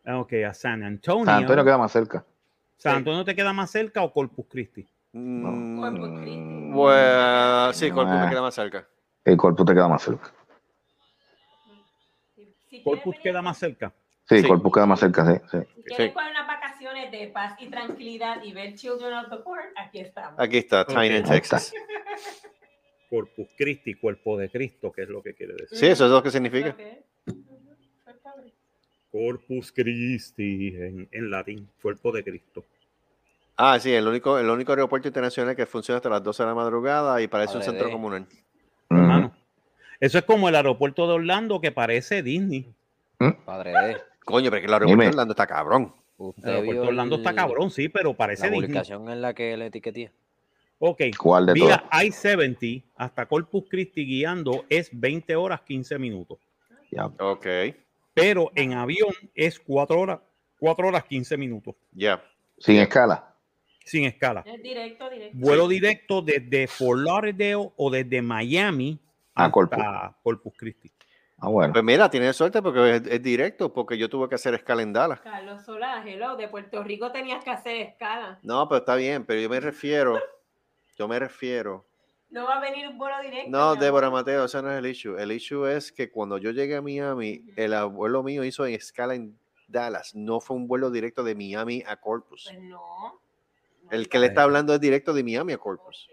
Ok, 0.07 0.35
a 0.49 0.55
San 0.55 0.85
Antonio. 0.85 1.25
San 1.25 1.39
Antonio 1.43 1.65
queda 1.65 1.79
más 1.79 1.91
cerca. 1.91 2.25
¿San 2.77 2.97
Antonio 2.97 3.25
te 3.25 3.35
queda 3.35 3.53
más 3.53 3.71
cerca 3.73 4.03
o 4.05 4.13
Corpus 4.13 4.47
Christi? 4.49 4.87
Mm, 5.13 5.81
Corpus 5.81 6.21
Christi. 6.21 6.71
Bueno, 6.71 7.73
sí, 7.73 7.91
Corpus 7.91 8.15
me 8.15 8.21
Ah. 8.21 8.31
queda 8.31 8.43
más 8.43 8.55
cerca. 8.55 8.87
El 9.25 9.37
Corpus 9.37 9.67
te 9.67 9.75
queda 9.75 9.89
más 9.89 10.03
cerca. 10.03 10.33
Si- 12.71 12.83
Corpus 12.85 13.17
queda 13.21 13.43
más 13.43 13.59
cerca. 13.59 13.93
Sí, 14.29 14.41
Sí. 14.43 14.47
Corpus 14.49 14.73
queda 14.73 14.87
más 14.87 15.01
cerca, 15.01 15.27
sí. 15.27 15.41
sí. 15.51 15.59
Si 15.75 15.83
quieres 15.83 16.13
Sí. 16.13 16.19
unas 16.31 16.47
vacaciones 16.47 17.11
de 17.11 17.27
paz 17.35 17.57
y 17.59 17.69
tranquilidad 17.69 18.43
y 18.45 18.53
ver 18.53 18.75
Children 18.75 19.15
of 19.15 19.31
the 19.31 19.43
Court, 19.43 19.65
aquí 19.77 19.99
estamos. 20.01 20.39
Aquí 20.39 20.59
está, 20.59 20.87
en 21.05 21.25
Texas. 21.25 21.73
Corpus 23.11 23.49
Christi, 23.57 23.95
cuerpo 23.95 24.37
de 24.39 24.51
Cristo, 24.51 24.93
que 24.93 25.03
es 25.03 25.09
lo 25.09 25.21
que 25.23 25.35
quiere 25.35 25.55
decir. 25.55 25.79
Sí, 25.79 25.87
eso 25.87 26.07
es 26.07 26.11
lo 26.13 26.23
que 26.23 26.31
significa. 26.31 26.77
Corpus 29.15 29.71
Christi 29.71 30.75
en, 30.77 31.09
en 31.13 31.31
latín, 31.31 31.69
cuerpo 31.81 32.11
de 32.11 32.25
Cristo. 32.25 32.65
Ah, 33.57 33.79
sí, 33.79 33.93
el 33.93 34.09
único, 34.09 34.41
el 34.41 34.51
único 34.51 34.73
aeropuerto 34.73 35.07
internacional 35.07 35.55
que 35.55 35.67
funciona 35.67 35.99
hasta 35.99 36.09
las 36.09 36.21
12 36.25 36.43
de 36.43 36.49
la 36.49 36.55
madrugada 36.57 37.23
y 37.23 37.29
parece 37.29 37.57
un 37.57 37.63
centro 37.63 37.87
de- 37.87 37.93
comunal. 37.93 38.27
Hermano. 38.91 39.33
Eso 40.01 40.19
es 40.19 40.25
como 40.25 40.49
el 40.49 40.57
aeropuerto 40.57 41.07
de 41.07 41.13
Orlando 41.15 41.61
que 41.61 41.71
parece 41.71 42.25
Disney. 42.25 42.67
Padre 43.45 43.71
de. 43.71 43.97
Coño, 44.25 44.51
pero 44.51 44.57
es 44.57 44.61
que 44.63 44.67
el 44.67 44.73
aeropuerto 44.75 44.91
Dime. 44.91 45.05
de 45.05 45.11
Orlando 45.11 45.33
está 45.33 45.47
cabrón. 45.47 45.95
El 46.19 46.49
aeropuerto 46.51 46.83
de 46.83 46.89
Orlando 46.89 47.17
está 47.17 47.35
cabrón, 47.35 47.71
sí, 47.71 47.89
pero 47.89 48.11
La 48.11 48.17
parece 48.17 48.43
Disney. 48.45 48.61
publicación 48.63 49.09
en 49.11 49.23
la 49.23 49.33
que 49.33 49.57
le 49.57 49.67
etiqueté. 49.67 50.11
Ok. 50.81 51.03
¿Cuál 51.17 51.47
de? 51.47 51.53
Vía 51.53 51.85
I-70 51.93 52.83
hasta 52.97 53.27
Corpus 53.27 53.65
Christi 53.71 54.05
guiando 54.05 54.65
es 54.69 54.91
20 54.93 55.37
horas 55.37 55.61
15 55.61 55.99
minutos. 56.01 56.39
Ya. 56.91 57.07
Ok, 57.07 57.47
Pero 58.15 58.51
en 58.55 58.73
avión 58.73 59.13
es 59.35 59.59
4 59.59 59.99
horas, 59.99 60.21
4 60.59 60.89
horas 60.89 61.05
15 61.05 61.37
minutos. 61.37 61.75
ya. 61.93 62.23
Sin 62.59 62.77
escala. 62.77 63.35
Sin 63.85 64.05
escala. 64.05 64.43
Es 64.47 64.63
directo, 64.63 65.11
directo. 65.11 65.37
Vuelo 65.37 65.67
directo 65.67 66.23
desde 66.23 66.69
Fort 66.69 67.01
Lauderdale 67.01 67.69
o 67.77 67.91
desde 67.91 68.23
Miami 68.23 68.99
A 69.35 69.43
hasta 69.47 69.53
Corpus. 69.53 69.85
Corpus 70.23 70.53
Christi. 70.57 70.91
Ah, 71.39 71.49
bueno. 71.49 71.73
Pues 71.73 71.85
mira, 71.85 72.09
tienes 72.09 72.37
suerte 72.37 72.63
porque 72.63 72.97
es, 72.97 73.03
es 73.07 73.23
directo, 73.23 73.73
porque 73.73 73.99
yo 73.99 74.09
tuve 74.09 74.29
que 74.29 74.37
hacer 74.37 74.55
escala 74.55 74.83
en 74.83 74.93
Dallas. 74.93 75.21
Carlos 75.21 75.65
Solá, 75.65 76.03
hello, 76.07 76.37
de 76.37 76.49
Puerto 76.49 76.83
Rico 76.85 77.11
tenías 77.11 77.43
que 77.45 77.51
hacer 77.51 77.77
escala. 77.83 78.39
No, 78.43 78.67
pero 78.69 78.79
está 78.79 78.95
bien, 78.95 79.25
pero 79.25 79.41
yo 79.41 79.51
me 79.51 79.61
refiero, 79.61 80.19
yo 80.97 81.09
me 81.09 81.19
refiero. 81.19 81.85
No 82.35 82.45
va 82.47 82.55
a 82.57 82.61
venir 82.61 82.89
un 82.89 82.99
vuelo 82.99 83.15
directo. 83.23 83.51
No, 83.51 83.77
Débora. 83.77 84.11
Mateo, 84.11 84.45
ese 84.47 84.61
no 84.61 84.71
es 84.73 84.79
el 84.79 84.87
issue. 84.87 85.17
El 85.17 85.31
issue 85.31 85.67
es 85.67 85.93
que 85.93 86.11
cuando 86.11 86.37
yo 86.39 86.51
llegué 86.51 86.75
a 86.77 86.83
Miami, 86.83 87.45
el 87.57 87.73
abuelo 87.75 88.23
mío 88.25 88.43
hizo 88.45 88.67
en 88.67 88.75
escala 88.75 89.15
en 89.15 89.39
Dallas. 89.69 90.15
No 90.17 90.41
fue 90.41 90.57
un 90.57 90.67
vuelo 90.67 90.91
directo 90.91 91.23
de 91.23 91.35
Miami 91.37 91.85
a 91.87 91.97
Corpus. 91.97 92.49
Pues 92.51 92.61
no. 92.63 92.81
No 93.85 93.91
El 93.91 94.09
que 94.09 94.19
le 94.19 94.27
está 94.27 94.43
hablando 94.43 94.75
es 94.75 94.81
directo 94.81 95.13
de 95.13 95.23
Miami 95.23 95.53
a 95.53 95.59
Corpus. 95.59 96.09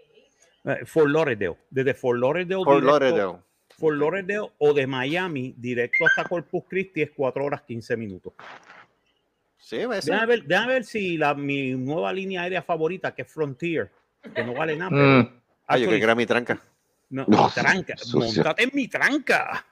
Ok. 0.64 0.70
Eh, 0.70 0.86
Fort 0.86 1.08
Lauderdale. 1.08 1.56
Desde 1.70 1.92
Fort 1.94 2.18
Lauderdale, 2.20 2.62
Fort 2.64 2.80
directo- 2.82 2.86
Lauderdale. 3.00 3.38
Fort 3.76 3.96
Lauderdale 3.96 4.52
o 4.58 4.72
de 4.72 4.86
Miami 4.86 5.54
directo 5.58 6.06
hasta 6.06 6.22
Corpus 6.28 6.62
Christi 6.68 7.02
es 7.02 7.10
4 7.16 7.44
horas 7.44 7.62
15 7.62 7.96
minutos. 7.96 8.32
Sí, 9.56 9.78
Déjame 9.78 10.26
ver, 10.26 10.44
déjame 10.44 10.72
ver 10.74 10.84
si 10.84 11.16
la, 11.16 11.34
mi 11.34 11.72
nueva 11.72 12.12
línea 12.12 12.42
aérea 12.42 12.62
favorita, 12.62 13.12
que 13.14 13.22
es 13.22 13.32
Frontier, 13.32 13.90
que 14.34 14.44
no 14.44 14.54
vale 14.54 14.76
nada, 14.76 14.90
pero 14.90 15.02
Mm. 15.02 15.41
Ah, 15.72 15.78
yo 15.78 15.86
creo 15.86 15.98
que 15.98 16.04
era 16.04 16.14
mi 16.14 16.26
tranca. 16.26 16.60
no, 17.10 17.24
No, 17.28 17.44
mi 17.46 17.50
tranca, 17.52 17.96
sucio. 17.96 18.42
montate 18.42 18.62
en 18.64 18.70
mi 18.74 18.88
tranca. 18.88 19.64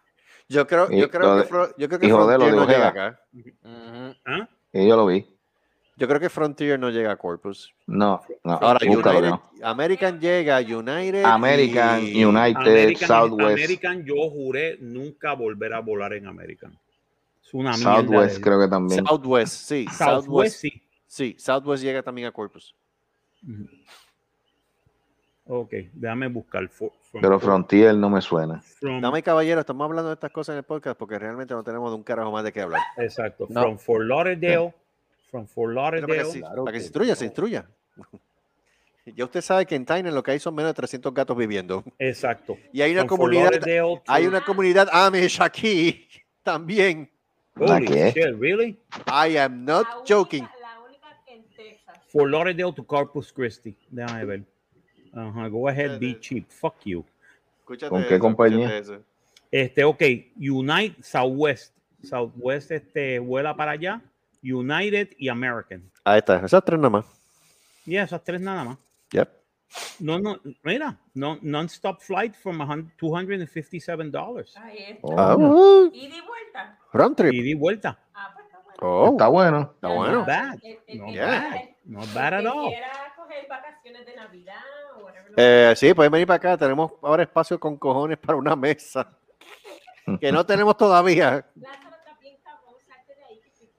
Yo 0.49 0.67
creo, 0.67 0.91
yo 0.91 0.97
Hijo 0.97 1.11
creo 1.11 1.35
que, 1.37 1.43
de- 1.43 1.49
Fro- 1.49 1.75
yo 1.79 1.89
creo 1.89 2.01
que 2.01 2.07
hijo 2.07 2.27
de 2.27 2.39
lo 2.39 2.45
Frontier 2.45 2.51
de 2.53 2.57
no 2.57 2.67
llega 2.67 2.89
acá. 2.89 3.21
Ujú. 3.33 4.17
¿Ah? 4.27 4.49
Y 4.73 4.89
yo 4.89 4.97
lo 4.97 5.07
vi. 5.07 5.27
Yo 5.97 6.09
creo 6.09 6.19
que 6.19 6.31
Frontier 6.31 6.79
no 6.81 6.89
llega 6.91 7.13
a 7.13 7.17
Corpus. 7.17 7.73
No, 7.87 8.23
no. 8.43 8.53
Ahora, 8.55 8.81
United- 8.83 9.29
no. 9.29 9.43
American 9.63 10.19
llega, 10.19 10.59
United. 10.61 11.25
American, 11.25 12.03
y- 12.03 12.25
United, 12.25 12.57
American, 12.57 13.07
Southwest. 13.09 13.59
American, 13.59 14.05
yo 14.05 14.15
juré 14.31 14.79
nunca 14.81 15.35
volver 15.35 15.75
a 15.75 15.81
volar 15.81 16.15
en 16.15 16.27
American. 16.27 16.77
Es 17.45 17.53
una. 17.55 17.75
Southwest 17.75 18.37
de- 18.37 18.41
creo 18.41 18.59
que 18.61 18.69
también. 18.69 19.05
Southwest, 19.07 19.53
sí. 19.69 19.85
Southwest, 19.89 19.99
Southwest, 20.25 20.57
sí. 20.61 20.83
sí. 21.07 21.37
Southwest 21.39 21.83
llega 21.85 22.03
también 22.03 22.27
a 22.29 22.33
Corpus. 22.33 22.75
Ujú. 23.47 23.69
Ok, 25.53 25.73
déjame 25.95 26.29
buscar. 26.29 26.63
fo- 26.69 26.93
from- 27.11 27.21
Pero 27.23 27.41
Frontier 27.41 27.93
no 27.97 28.09
me 28.09 28.21
suena. 28.21 28.61
from- 28.63 29.01
Dame 29.01 29.21
caballero, 29.21 29.59
estamos 29.61 29.85
hablando 29.85 30.11
de 30.11 30.15
estas 30.15 30.31
cosas 30.31 30.53
en 30.55 30.59
el 30.59 30.63
podcast 30.65 30.97
porque 30.97 31.19
realmente 31.19 31.55
no 31.55 31.65
tenemos 31.65 31.91
de 31.91 31.97
un 31.97 32.05
carajo 32.05 32.31
más 32.31 32.45
de 32.45 32.53
qué 32.53 32.61
hablar. 32.61 32.81
Exacto. 32.97 33.47
No. 33.49 33.63
From 33.63 33.79
Fort 33.79 34.03
Lauderdale. 34.05 34.73
From 35.29 35.47
Fort 35.47 35.75
Pero 35.75 35.81
para 35.81 35.91
que, 36.07 36.07
Lauderdale. 36.23 36.41
claro 36.41 36.65
para 36.65 36.73
que 36.73 36.77
que 36.77 36.81
se 36.81 36.87
instruya, 36.87 37.15
se 37.17 37.25
instruya. 37.25 37.67
Ya 39.17 39.25
usted 39.25 39.41
sabe 39.41 39.67
que 39.67 39.75
en 39.75 39.85
Tynan 39.85 40.15
lo 40.15 40.23
que 40.23 40.31
hay 40.31 40.39
son 40.39 40.55
menos 40.55 40.71
de 40.71 40.75
300 40.75 41.13
gatos 41.13 41.37
viviendo. 41.37 41.83
Exacto. 41.99 42.57
Y 42.73 42.81
hay 42.83 42.93
una 42.93 43.01
From 43.07 43.09
comunidad, 43.19 43.51
hay 44.07 44.27
una 44.27 44.45
comunidad 44.45 44.89
Amish 44.93 45.41
aquí 45.41 46.07
también. 46.45 47.11
¿La 47.57 47.77
Holy 47.77 47.87
qué? 47.87 48.13
shit, 48.13 48.39
really? 48.41 48.79
I 49.09 49.37
am 49.39 49.65
not 49.65 49.85
La 49.89 49.97
única- 49.97 50.15
joking. 50.15 50.49
La 50.61 50.81
única 50.87 51.09
en 51.27 51.43
Texas. 51.57 51.99
Fort 52.13 52.31
Lauderdale 52.31 52.73
to 52.73 52.85
Corpus 52.85 53.33
Christi. 53.33 53.77
Déjame 53.89 54.25
ver. 54.27 54.45
Ajá, 55.13 55.49
go 55.49 55.69
ahead, 55.69 55.99
be 55.99 56.19
cheap. 56.21 56.49
Fuck 56.49 56.77
you. 56.85 57.05
Escúchate 57.61 57.91
¿Con 57.91 58.03
qué 58.03 58.15
eso, 58.15 58.21
compañía? 58.21 58.83
Este, 59.51 59.85
ok, 59.85 60.03
United, 60.39 61.03
Southwest. 61.03 61.75
Southwest 62.03 62.71
este, 62.71 63.19
vuela 63.19 63.55
para 63.57 63.73
allá. 63.73 64.01
United 64.43 65.11
y 65.19 65.29
American. 65.29 65.83
Ahí 66.05 66.19
está, 66.19 66.45
esas 66.45 66.65
tres 66.65 66.79
nada 66.79 66.91
más. 66.91 67.07
Y 67.85 67.97
esas 67.97 68.23
tres 68.25 68.41
nada 68.41 68.65
más. 68.65 68.79
Yep. 69.13 69.29
No, 70.01 70.19
no, 70.19 70.41
mira, 70.63 70.97
no, 71.15 71.39
non-stop 71.43 72.01
flight 72.01 72.35
from 72.35 72.61
a 72.61 72.65
hun- 72.67 72.91
$257. 72.99 74.57
Ahí 74.57 74.79
está. 74.79 74.99
Oh, 75.03 75.15
Ah, 75.19 75.37
y 75.93 76.11
vuelta. 76.23 76.79
round 76.93 77.17
trip. 77.17 77.33
Y 77.33 77.43
di 77.43 77.55
vuelta. 77.55 77.99
Ah, 78.15 78.31
pues 78.35 78.47
está 78.47 78.59
bueno. 78.61 78.79
Oh, 78.81 79.11
Está 79.13 79.27
bueno. 79.29 79.73
está 79.75 79.89
Ya 79.89 79.95
bueno. 79.95 80.19
Not 80.19 80.27
bad. 80.27 80.55
Not 80.55 81.09
el- 81.09 81.19
bad. 81.19 81.61
Not 81.85 82.15
bad 82.15 82.35
at 82.35 82.47
all. 82.47 82.73
Coger 83.31 83.49
vacaciones 83.49 84.07
de 84.07 84.17
Navidad 84.17 84.63
o 84.97 85.05
whatever. 85.05 85.33
Eh, 85.37 85.75
sí, 85.77 85.95
pueden 85.95 86.13
venir 86.13 86.27
para 86.27 86.37
acá. 86.37 86.57
Tenemos 86.59 86.93
ahora 87.03 87.23
espacio 87.23 87.59
con 87.59 87.77
cojones 87.77 88.19
para 88.19 88.37
una 88.37 88.57
mesa. 88.57 89.17
Que 90.21 90.33
no 90.33 90.45
tenemos 90.45 90.77
todavía. 90.77 91.47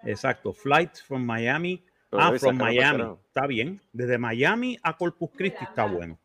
Exacto, 0.03 0.53
flights 0.53 1.03
from 1.03 1.23
Miami. 1.23 1.83
Pero 2.09 2.23
Ah, 2.23 2.33
from 2.37 2.57
Miami. 2.57 3.03
Está 3.27 3.47
bien. 3.47 3.81
Desde 3.91 4.17
Miami 4.17 4.77
a 4.81 4.95
Corpus 4.95 5.31
Christi 5.35 5.63
está 5.63 5.85
bueno. 5.85 6.17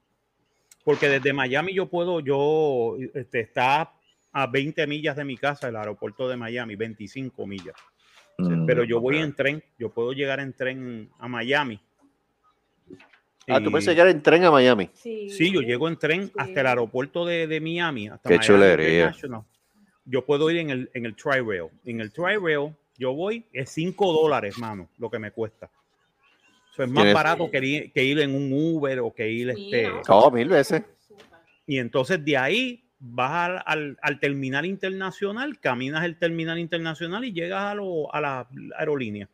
Porque 0.84 1.08
desde 1.08 1.32
Miami 1.32 1.74
yo 1.74 1.86
puedo, 1.86 2.20
yo, 2.20 2.96
este, 3.14 3.40
está 3.40 3.92
a 4.32 4.46
20 4.46 4.86
millas 4.86 5.16
de 5.16 5.24
mi 5.24 5.36
casa 5.36 5.68
el 5.68 5.76
aeropuerto 5.76 6.28
de 6.28 6.36
Miami, 6.36 6.76
25 6.76 7.46
millas. 7.46 7.74
Mm, 8.38 8.66
pero 8.66 8.84
yo 8.84 9.00
voy 9.00 9.16
ok. 9.16 9.22
en 9.24 9.34
tren, 9.34 9.64
yo 9.78 9.90
puedo 9.90 10.12
llegar 10.12 10.38
en 10.40 10.52
tren 10.52 11.10
a 11.18 11.26
Miami. 11.26 11.80
Ah, 13.48 13.60
tú 13.62 13.70
puedes 13.70 13.86
llegar 13.86 14.08
en 14.08 14.22
tren 14.22 14.42
a 14.44 14.50
Miami. 14.50 14.90
Sí, 14.94 15.30
Sí, 15.30 15.52
yo 15.52 15.60
llego 15.60 15.86
en 15.88 15.96
tren 15.96 16.30
hasta 16.36 16.60
el 16.60 16.66
Sí. 16.66 16.66
aeropuerto 16.66 17.24
de, 17.24 17.46
de 17.46 17.60
Miami. 17.60 18.08
Hasta 18.08 18.28
Qué 18.28 18.36
Miami 18.38 18.46
chulería. 18.46 18.88
International. 19.06 19.42
Yo 20.04 20.24
puedo 20.24 20.50
ir 20.50 20.58
en 20.58 20.70
el, 20.70 20.90
en 20.94 21.06
el 21.06 21.14
Tri-Rail. 21.14 21.68
En 21.84 22.00
el 22.00 22.12
Tri-Rail, 22.12 22.72
yo 22.98 23.12
voy, 23.12 23.44
es 23.52 23.70
5 23.70 24.12
dólares, 24.12 24.58
mano, 24.58 24.88
lo 24.98 25.10
que 25.10 25.18
me 25.18 25.30
cuesta. 25.30 25.70
Eso 26.72 26.82
es 26.82 26.88
más 26.90 27.04
Tienes- 27.04 27.14
barato 27.14 27.50
que 27.50 27.58
ir, 27.64 27.92
que 27.92 28.04
ir 28.04 28.18
en 28.20 28.34
un 28.34 28.52
Uber 28.52 28.98
o 29.00 29.12
que 29.14 29.30
ir 29.30 29.54
Sí, 29.54 29.70
este. 29.72 29.90
Oh, 30.08 30.30
mil 30.30 30.48
veces. 30.48 30.82
Y 31.66 31.78
entonces 31.78 32.24
de 32.24 32.36
ahí 32.36 32.84
vas 32.98 33.48
al, 33.48 33.62
al- 33.66 33.98
al 34.02 34.20
terminal 34.20 34.66
internacional, 34.66 35.58
caminas 35.60 36.04
el 36.04 36.18
terminal 36.18 36.58
internacional 36.58 37.24
y 37.24 37.32
llegas 37.32 37.62
a, 37.62 37.74
lo- 37.74 38.12
a 38.14 38.20
la 38.20 38.48
aerolínea. 38.78 39.28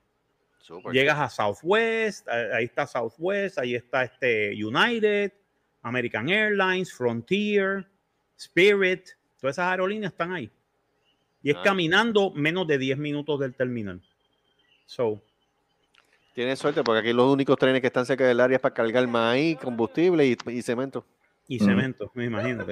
Súper. 0.62 0.92
Llegas 0.92 1.18
a 1.18 1.28
Southwest, 1.28 2.26
ahí 2.28 2.64
está 2.64 2.86
Southwest, 2.86 3.58
ahí 3.58 3.74
está 3.74 4.04
este 4.04 4.52
United, 4.64 5.32
American 5.82 6.28
Airlines, 6.30 6.92
Frontier, 6.92 7.86
Spirit, 8.38 9.08
todas 9.40 9.56
esas 9.56 9.66
aerolíneas 9.66 10.12
están 10.12 10.32
ahí. 10.32 10.50
Y 11.42 11.50
es 11.50 11.56
Ah. 11.56 11.62
caminando 11.64 12.30
menos 12.30 12.66
de 12.68 12.78
10 12.78 12.96
minutos 12.98 13.38
del 13.40 13.54
terminal. 13.54 14.00
So, 14.86 15.20
Tienes 16.34 16.58
suerte 16.60 16.82
porque 16.82 17.00
aquí 17.00 17.12
los 17.12 17.30
únicos 17.30 17.58
trenes 17.58 17.82
que 17.82 17.88
están 17.88 18.06
cerca 18.06 18.26
del 18.26 18.40
área 18.40 18.56
es 18.56 18.60
para 18.62 18.74
cargar 18.74 19.06
maíz, 19.06 19.58
combustible 19.58 20.26
y, 20.26 20.36
y 20.46 20.62
cemento. 20.62 21.04
y 21.46 21.56
Mm. 21.60 21.64
cemento, 21.66 22.10
me 22.14 22.24
imagino. 22.24 22.64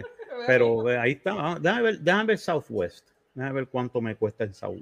Pero 0.46 0.88
eh, 0.88 0.96
ahí 0.96 1.12
está. 1.12 1.32
ah, 1.36 1.58
Déjame 1.60 1.82
ver, 1.82 1.98
déjame 2.00 2.24
ver 2.24 2.38
Southwest. 2.38 3.10
Déjame 3.34 3.54
ver 3.56 3.66
cuánto 3.68 4.00
me 4.00 4.14
cuesta 4.16 4.44
en 4.44 4.54
South. 4.54 4.80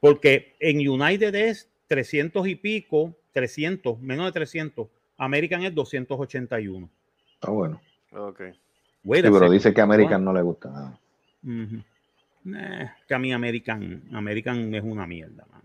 Porque 0.00 0.56
en 0.58 0.88
United 0.88 1.32
es 1.36 1.70
300 1.88 2.46
y 2.46 2.54
pico, 2.54 3.14
300, 3.32 4.00
menos 4.00 4.26
de 4.26 4.32
300. 4.32 4.88
American 5.16 5.62
es 5.64 5.74
281. 5.74 6.88
Está 7.34 7.50
bueno. 7.50 7.80
Ok. 8.12 8.42
Sí, 8.42 9.22
pero 9.22 9.34
second. 9.34 9.52
dice 9.52 9.74
que 9.74 9.80
a 9.80 9.84
American 9.84 10.24
no 10.24 10.32
le 10.32 10.42
gusta 10.42 10.70
nada. 10.70 11.00
Ujú. 11.42 11.82
Eh, 12.56 12.90
que 13.06 13.14
a 13.14 13.18
mí 13.18 13.32
American, 13.32 14.02
American 14.12 14.74
es 14.74 14.82
una 14.82 15.06
mierda, 15.06 15.46
mano. 15.50 15.64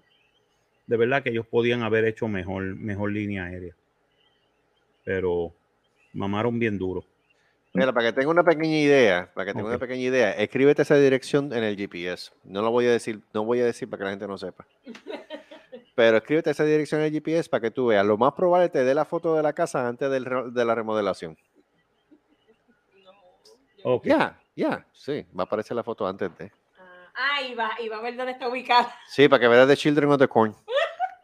De 0.87 0.97
verdad 0.97 1.23
que 1.23 1.29
ellos 1.29 1.47
podían 1.47 1.81
haber 1.81 2.05
hecho 2.05 2.27
mejor, 2.27 2.63
mejor 2.63 3.11
línea 3.11 3.45
aérea. 3.45 3.75
Pero 5.03 5.53
mamaron 6.13 6.57
bien 6.59 6.77
duro. 6.77 7.05
Mira, 7.73 7.91
para 7.91 8.07
que 8.07 8.13
tenga 8.13 8.29
una 8.29 8.43
pequeña 8.43 8.77
idea, 8.77 9.31
para 9.33 9.47
que 9.47 9.53
tenga 9.53 9.67
una 9.67 9.79
pequeña 9.79 10.01
idea, 10.01 10.31
escríbete 10.31 10.83
esa 10.83 10.95
dirección 10.95 11.51
en 11.53 11.63
el 11.63 11.75
GPS. 11.75 12.31
No 12.43 12.61
lo 12.61 12.69
voy 12.69 12.85
a 12.85 12.91
decir, 12.91 13.21
no 13.33 13.43
voy 13.45 13.61
a 13.61 13.65
decir 13.65 13.89
para 13.89 13.99
que 13.99 14.03
la 14.05 14.09
gente 14.11 14.27
no 14.27 14.37
sepa. 14.37 14.67
Pero 15.95 16.17
escríbete 16.17 16.49
esa 16.49 16.63
dirección 16.63 17.01
en 17.01 17.07
el 17.07 17.13
GPS 17.13 17.49
para 17.49 17.61
que 17.61 17.71
tú 17.71 17.87
veas. 17.87 18.05
Lo 18.05 18.17
más 18.17 18.33
probable 18.33 18.69
te 18.69 18.83
dé 18.83 18.95
la 18.95 19.05
foto 19.05 19.35
de 19.35 19.43
la 19.43 19.53
casa 19.53 19.87
antes 19.87 20.09
del 20.09 20.25
de 20.53 20.65
la 20.65 20.73
remodelación. 20.75 21.37
Ya, 24.03 24.39
ya, 24.55 24.85
sí, 24.93 25.25
va 25.37 25.43
a 25.43 25.45
aparecer 25.45 25.75
la 25.75 25.83
foto 25.83 26.07
antes 26.07 26.35
de. 26.37 26.51
Ah, 27.15 27.41
y 27.43 27.53
va, 27.53 27.71
y 27.83 27.89
va 27.89 27.97
a 27.97 28.01
ver 28.01 28.15
dónde 28.15 28.31
está 28.31 28.47
ubicada. 28.47 28.95
Sí, 29.07 29.27
para 29.27 29.39
que 29.41 29.47
veas 29.47 29.67
The 29.67 29.75
Children 29.77 30.11
of 30.11 30.17
the 30.19 30.27
Corn. 30.27 30.55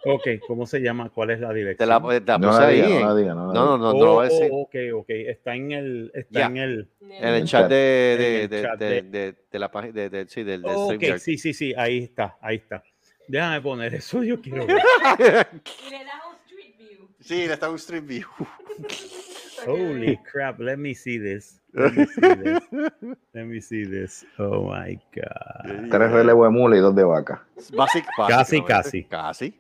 Ok, 0.06 0.28
¿cómo 0.48 0.66
se 0.66 0.80
llama? 0.80 1.10
¿Cuál 1.10 1.32
es 1.32 1.40
la 1.40 1.52
dirección? 1.52 1.90
la, 1.90 2.00
te 2.20 2.26
la 2.26 2.38
No 2.38 2.52
la 2.58 2.68
diga, 2.68 2.88
no 2.88 2.94
en- 2.96 3.08
la 3.08 3.16
diga, 3.16 3.34
no 3.34 3.48
la 3.48 3.54
No, 3.54 3.66
no, 3.66 3.78
no, 3.78 3.94
no 3.94 4.06
lo 4.06 4.14
voy 4.14 4.26
a 4.26 4.30
Oh, 4.30 4.34
decir. 4.34 4.50
ok, 4.52 4.76
ok. 5.02 5.10
Está 5.10 5.56
en 5.56 5.72
el. 5.72 6.12
Está 6.14 6.46
en 6.46 6.58
el. 6.58 6.90
En 7.02 7.34
el 7.34 7.46
chat 7.46 7.68
de, 7.70 9.36
la 9.52 9.72
página 9.72 9.94
de, 9.94 10.26
sí, 10.30 10.44
del, 10.44 10.62
del 10.62 10.76
Ok, 10.76 10.84
StreamYard. 10.84 11.20
sí, 11.20 11.38
sí, 11.38 11.54
sí. 11.54 11.74
Ahí 11.76 12.04
está, 12.04 12.38
ahí 12.42 12.58
está. 12.58 12.84
Déjame 13.30 13.62
poner 13.62 13.94
eso. 13.94 14.24
Yo 14.24 14.42
quiero 14.42 14.66
ver. 14.66 14.82
Y 15.86 15.90
le 15.92 16.04
das 16.04 16.16
un 16.28 16.36
street 16.46 16.76
view. 16.78 17.08
sí, 17.20 17.48
le 17.48 17.54
está 17.54 17.70
un 17.70 17.78
Stream 17.80 18.06
View. 18.08 18.28
Holy 19.68 20.18
crap. 20.32 20.60
Let 20.60 20.78
me 20.78 20.96
see 20.96 21.20
this. 21.20 21.62
Let 21.74 21.92
me 21.94 22.06
see 22.08 22.22
this. 22.22 22.64
Let 23.34 23.44
me 23.46 23.62
see 23.62 23.86
this. 23.86 24.26
Oh 24.40 24.64
my 24.72 24.96
God. 25.14 25.90
Tres 25.92 26.12
relevos 26.12 26.48
de 26.48 26.50
mula 26.58 26.78
y 26.78 26.80
dos 26.80 26.96
de 26.96 27.04
vaca. 27.04 27.46
Basic, 27.74 28.06
Casi, 28.28 28.62
casi. 28.64 29.04
Casi. 29.04 29.54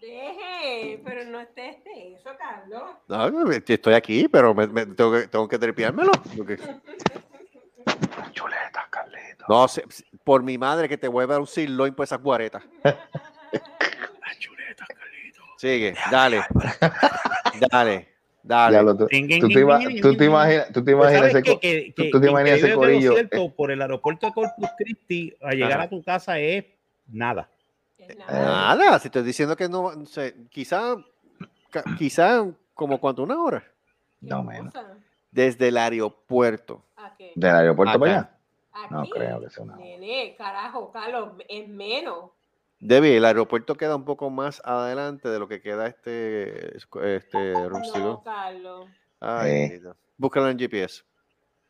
Deje, 0.00 1.00
pero 1.04 1.24
no 1.24 1.40
estés 1.40 1.82
de 1.82 2.12
eso, 2.14 2.30
Carlos. 2.38 2.82
No, 3.08 3.30
no, 3.30 3.50
estoy 3.50 3.94
aquí, 3.94 4.28
pero 4.28 4.54
me, 4.54 4.66
me- 4.68 4.86
tengo, 4.86 5.12
que, 5.12 5.26
tengo 5.26 5.48
que 5.48 5.58
tripeármelo. 5.58 6.12
porque- 6.36 6.56
Chuleta, 8.32 8.86
Carlito. 8.90 9.37
No, 9.48 9.66
se- 9.68 9.84
por 10.24 10.42
mi 10.42 10.58
madre 10.58 10.88
que 10.88 10.98
te 10.98 11.08
voy 11.08 11.24
a 11.24 11.26
un 11.40 11.46
sirloin 11.46 11.94
por 11.94 12.04
esas 12.04 12.20
guaretas. 12.22 12.62
Sigue, 15.56 15.94
dale. 16.10 16.42
Dale, 17.70 18.08
dale. 18.42 18.70
Diablo, 18.72 18.96
tú, 18.96 19.06
te, 19.06 19.16
ima- 19.16 19.40
tú 19.40 19.48
imaginas, 20.24 20.72
tú 20.72 20.84
te 20.84 20.92
imaginas 20.92 21.32
¿sabes 21.32 21.34
ese, 21.34 21.42
co- 21.44 21.60
tú- 21.96 22.10
tú 22.10 22.20
te 22.20 22.30
imaginas 22.30 22.58
ese 22.62 22.74
corillo. 22.74 23.12
cierto, 23.14 23.54
por 23.54 23.70
el 23.72 23.82
aeropuerto 23.82 24.26
de 24.26 24.32
Corpus 24.32 24.68
Christi 24.78 25.34
a 25.42 25.50
llegar 25.52 25.72
Ajá. 25.72 25.82
a 25.84 25.88
tu 25.88 26.02
casa 26.02 26.38
es 26.38 26.64
nada. 27.08 27.48
Es 27.98 28.10
Eh, 28.10 28.16
nada. 28.18 28.74
Nada, 28.76 28.98
si 29.00 29.08
estoy 29.08 29.22
diciendo 29.24 29.56
que 29.56 29.68
no, 29.68 29.92
no 29.94 30.06
sé, 30.06 30.36
quizá, 30.50 30.94
ca- 31.70 31.84
quizá 31.98 32.46
como 32.74 33.00
cuánto, 33.00 33.24
una 33.24 33.42
hora. 33.42 33.60
¿Qué 34.20 34.26
no, 34.28 34.44
menos. 34.44 34.72
Desde 35.32 35.68
el 35.68 35.76
aeropuerto. 35.76 36.84
¿A 36.96 37.14
qué? 37.16 37.32
Del 37.34 37.54
aeropuerto 37.54 37.90
Acá. 37.90 37.98
para 37.98 38.12
allá. 38.12 38.30
No 38.90 39.04
creo 39.08 39.40
que 39.40 39.50
sea 39.50 39.64
una. 39.64 39.76
Nene, 39.76 40.34
carajo, 40.36 40.90
Carlos, 40.92 41.32
es 41.48 41.68
menos. 41.68 42.30
Debbie, 42.80 43.16
el 43.16 43.24
aeropuerto 43.24 43.76
queda 43.76 43.96
un 43.96 44.04
poco 44.04 44.30
más 44.30 44.62
adelante 44.64 45.28
de 45.28 45.38
lo 45.38 45.48
que 45.48 45.60
queda 45.60 45.86
este, 45.88 46.76
este. 46.76 47.52
No, 47.54 48.22
Carlos. 48.22 48.88
Ay, 49.20 49.50
Eh. 49.50 49.82
Búscalo 50.16 50.48
en 50.48 50.58
GPS. 50.58 51.02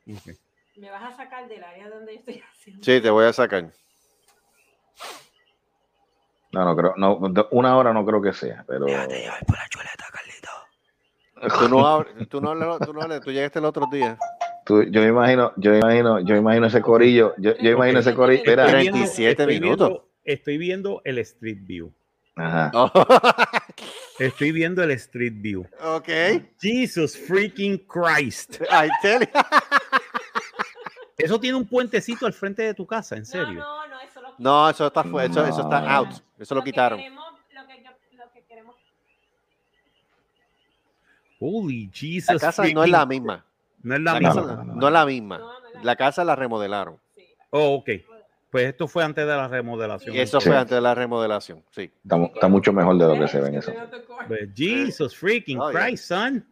Me 0.76 0.90
vas 0.90 1.12
a 1.12 1.16
sacar 1.16 1.48
del 1.48 1.64
área 1.64 1.88
donde 1.88 2.14
yo 2.14 2.18
estoy 2.20 2.40
haciendo. 2.40 2.84
Sí, 2.84 3.00
te 3.00 3.10
voy 3.10 3.24
a 3.24 3.32
sacar. 3.32 3.72
No, 6.52 6.64
no 6.64 6.76
creo. 6.76 6.94
No, 6.96 7.18
una 7.50 7.76
hora 7.76 7.92
no 7.92 8.04
creo 8.06 8.22
que 8.22 8.32
sea, 8.32 8.64
pero. 8.66 8.86
Tú 11.58 11.68
no 11.68 11.86
hablas, 11.86 12.28
tú 12.28 12.40
no 12.40 12.50
hablas, 12.50 12.78
tú 12.80 12.92
no 12.92 13.00
hablas, 13.02 13.20
tú 13.20 13.30
llegaste 13.30 13.58
el 13.60 13.64
otro 13.64 13.86
día. 13.90 14.18
Tú- 14.68 14.82
yo 14.84 15.00
me 15.00 15.08
imagino, 15.08 15.52
yo 15.56 15.70
me 15.72 15.78
imagino, 15.78 16.20
yo 16.20 16.34
me 16.34 16.40
imagino 16.40 16.66
ese 16.66 16.82
corillo. 16.82 17.34
Yo, 17.38 17.56
yo 17.56 17.70
imagino 17.70 18.00
ese 18.00 18.14
corillo. 18.14 18.42
Estoy 18.44 18.54
37 18.70 19.30
estoy 19.30 19.46
minutos. 19.60 19.88
Viendo, 19.88 20.08
estoy 20.24 20.58
viendo 20.58 21.00
el 21.04 21.18
Street 21.18 21.58
View. 21.62 21.90
ajá. 22.36 22.70
Oh, 22.74 22.90
Estoy 24.18 24.52
viendo 24.52 24.82
el 24.82 24.90
Street 24.92 25.32
View. 25.36 25.66
ok. 25.82 26.08
Jesus 26.60 27.16
freaking 27.16 27.78
Christ. 27.78 28.60
I 28.70 28.88
tell 29.00 29.20
you. 29.22 29.28
Eso 31.16 31.40
tiene 31.40 31.56
un 31.56 31.66
puentecito 31.66 32.26
al 32.26 32.32
frente 32.34 32.62
de 32.62 32.74
tu 32.74 32.86
casa, 32.86 33.14
en 33.16 33.22
No, 33.22 33.26
serio. 33.26 33.54
no, 33.54 33.86
no, 33.88 34.00
eso 34.00 34.20
lo 34.20 34.34
No, 34.38 34.68
eso 34.70 34.86
está 34.86 35.02
fu- 35.02 35.18
eso, 35.18 35.46
eso 35.46 35.62
está 35.62 35.80
No. 35.80 35.88
out. 35.88 36.08
Eso 36.38 36.54
lo 36.54 36.62
que 36.62 36.70
quitaron. 36.72 36.98
queremos- 36.98 37.24
lo, 37.54 37.66
que 37.66 37.82
yo- 37.82 37.90
lo 38.24 38.32
que 38.32 38.42
queremos. 38.42 38.74
Holy 41.40 41.90
Jesus. 41.92 42.34
La 42.34 42.38
casa 42.38 42.64
no 42.72 42.84
es 42.84 42.90
la 42.90 43.06
misma. 43.06 43.44
No 43.88 43.94
es 43.96 44.00
la 44.02 44.12
La 44.14 44.18
misma. 44.20 44.34
casa 44.34 44.64
no, 44.64 44.86
es 44.86 44.92
la 44.92 45.06
misma. 45.06 45.40
La 45.82 45.96
casa 45.96 46.24
la 46.24 46.36
remodelaron. 46.36 46.98
Oh, 47.50 47.74
ok. 47.76 47.90
Pues 48.50 48.66
esto 48.66 48.88
fue 48.88 49.04
antes 49.04 49.26
de 49.26 49.30
la 49.36 49.46
remodelación. 49.48 50.14
Y 50.14 50.20
eso 50.20 50.40
Sí. 50.40 50.48
fue 50.48 50.56
antes 50.58 50.74
de 50.74 50.80
la 50.80 50.94
remodelación. 50.94 51.62
Sí. 51.70 51.90
Está, 52.02 52.16
mu- 52.16 52.30
está 52.34 52.48
mucho 52.48 52.72
mejor 52.72 52.96
de 52.98 53.06
lo 53.06 53.14
que 53.20 53.28
se 53.28 53.40
ve 53.40 53.48
en 53.48 53.54
eso. 53.56 53.72
Pues, 54.26 54.50
Jesus 54.56 55.16
freaking 55.16 55.60
Oh, 55.60 55.70
yeah. 55.70 55.80
Christ, 55.86 56.04
son. 56.04 56.46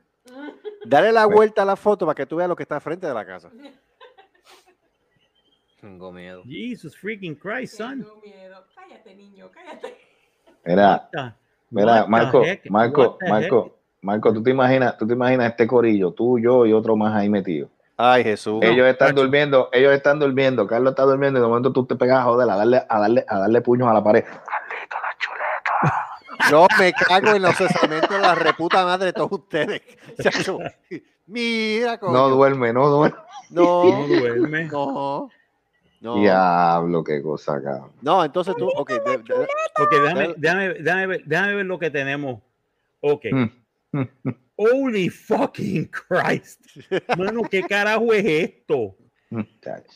Dale 0.85 1.11
la 1.13 1.25
Pues- 1.25 1.35
vuelta 1.37 1.63
a 1.63 1.65
la 1.65 1.77
foto 1.77 2.05
para 2.07 2.15
que 2.15 2.27
tú 2.27 2.37
veas 2.37 2.49
lo 2.49 2.57
que 2.57 2.63
está 2.65 2.81
frente 2.81 3.07
de 3.07 3.15
la 3.15 3.25
casa. 3.25 3.51
Tengo 5.81 6.13
miedo. 6.13 6.43
Jesus 6.45 6.97
freaking 6.97 7.35
Christ, 7.35 7.77
son. 7.77 8.03
Tengo 8.03 8.21
miedo. 8.21 8.65
Cállate, 8.75 9.15
niño, 9.15 9.51
cállate. 9.53 9.97
Mira, 10.65 11.09
mira, 11.71 12.07
Marco? 12.07 12.43
Marco, 12.71 13.19
Marco, 13.29 13.76
Marco, 14.07 14.33
tú 14.33 14.41
te 14.41 14.51
imaginas, 14.51 14.97
tú 14.97 15.05
te 15.05 15.15
imaginas 15.15 15.51
este 15.51 15.67
corillo, 15.67 16.13
tú, 16.13 16.39
yo 16.39 16.65
y 16.65 16.73
otro 16.73 16.95
más 16.95 17.13
ahí 17.17 17.29
metido. 17.29 17.69
Ay, 17.97 18.23
Jesús. 18.23 18.61
ellos 18.63 18.87
están 18.87 19.09
macho. 19.09 19.23
durmiendo, 19.23 19.69
ellos 19.73 19.93
están 19.93 20.21
durmiendo, 20.21 20.65
Carlos 20.69 20.93
está 20.93 21.03
durmiendo 21.03 21.41
y 21.41 21.43
de 21.43 21.49
momento 21.49 21.73
tú 21.73 21.85
te 21.87 21.97
pegas 21.97 22.21
a 22.21 22.23
joder, 22.23 22.49
a 22.49 22.55
darle, 22.57 22.83
a 22.89 23.01
darle, 23.01 23.25
a 23.27 23.39
darle 23.41 23.61
puños 23.63 23.89
a 23.89 23.95
la 23.95 24.05
pared. 24.05 24.23
Yo 26.51 26.67
me 26.79 26.93
cago 26.93 27.35
en 27.35 27.43
los 27.43 27.57
cesamentos 27.57 28.09
de 28.11 28.19
la 28.21 28.35
reputa 28.37 28.85
madre 28.85 29.07
de 29.07 29.13
todos 29.13 29.33
ustedes. 29.33 29.83
Chacho. 30.23 30.59
Mira, 31.27 31.99
coño. 31.99 32.13
No 32.13 32.29
duerme, 32.29 32.73
no 32.73 32.89
duerme. 32.89 33.19
No, 33.51 33.63
No 33.91 34.07
duerme. 34.09 34.65
no. 34.67 35.31
No, 36.01 36.15
Diablo, 36.17 37.03
qué 37.03 37.23
cosa, 37.23 37.61
cabrón. 37.63 37.91
no 38.03 38.23
entonces 38.25 38.55
tú, 38.57 38.69
ok, 38.77 38.91
de- 38.91 39.19
de- 39.19 39.47
Ok, 39.81 39.91
déjame, 39.91 40.35
déjame, 40.37 40.69
déjame, 40.75 41.07
ver, 41.07 41.23
déjame 41.25 41.55
ver 41.55 41.67
lo 41.67 41.79
que 41.79 41.91
tenemos. 41.91 42.41
Ok. 43.01 43.25
Mm. 43.33 43.45
Holy 44.57 45.09
fucking 45.09 45.89
Christ. 45.91 46.61
Mano, 47.19 47.43
¿qué 47.51 47.63
carajo 47.63 48.13
es 48.13 48.25
esto? 48.25 48.97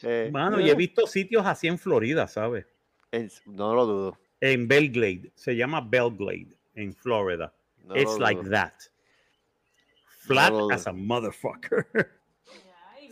Eh, 0.03 0.29
Mano, 0.33 0.61
y 0.61 0.69
he 0.71 0.75
visto 0.75 1.07
sitios 1.07 1.47
así 1.47 1.67
en 1.69 1.79
Florida, 1.79 2.27
¿sabes? 2.27 2.67
en- 3.13 3.31
no 3.47 3.75
lo 3.75 3.87
dudo. 3.87 4.19
En 4.41 4.67
Belglade. 4.69 5.33
Se 5.35 5.55
llama 5.57 5.81
Belglade 5.81 6.57
en 6.75 6.95
Florida. 6.95 7.53
No 7.85 7.97
It's 7.97 8.19
like 8.19 8.41
dudo. 8.43 8.51
that. 8.53 8.73
Flat 10.27 10.53
as 10.73 10.87
a 10.87 10.93
motherfucker. 10.93 11.87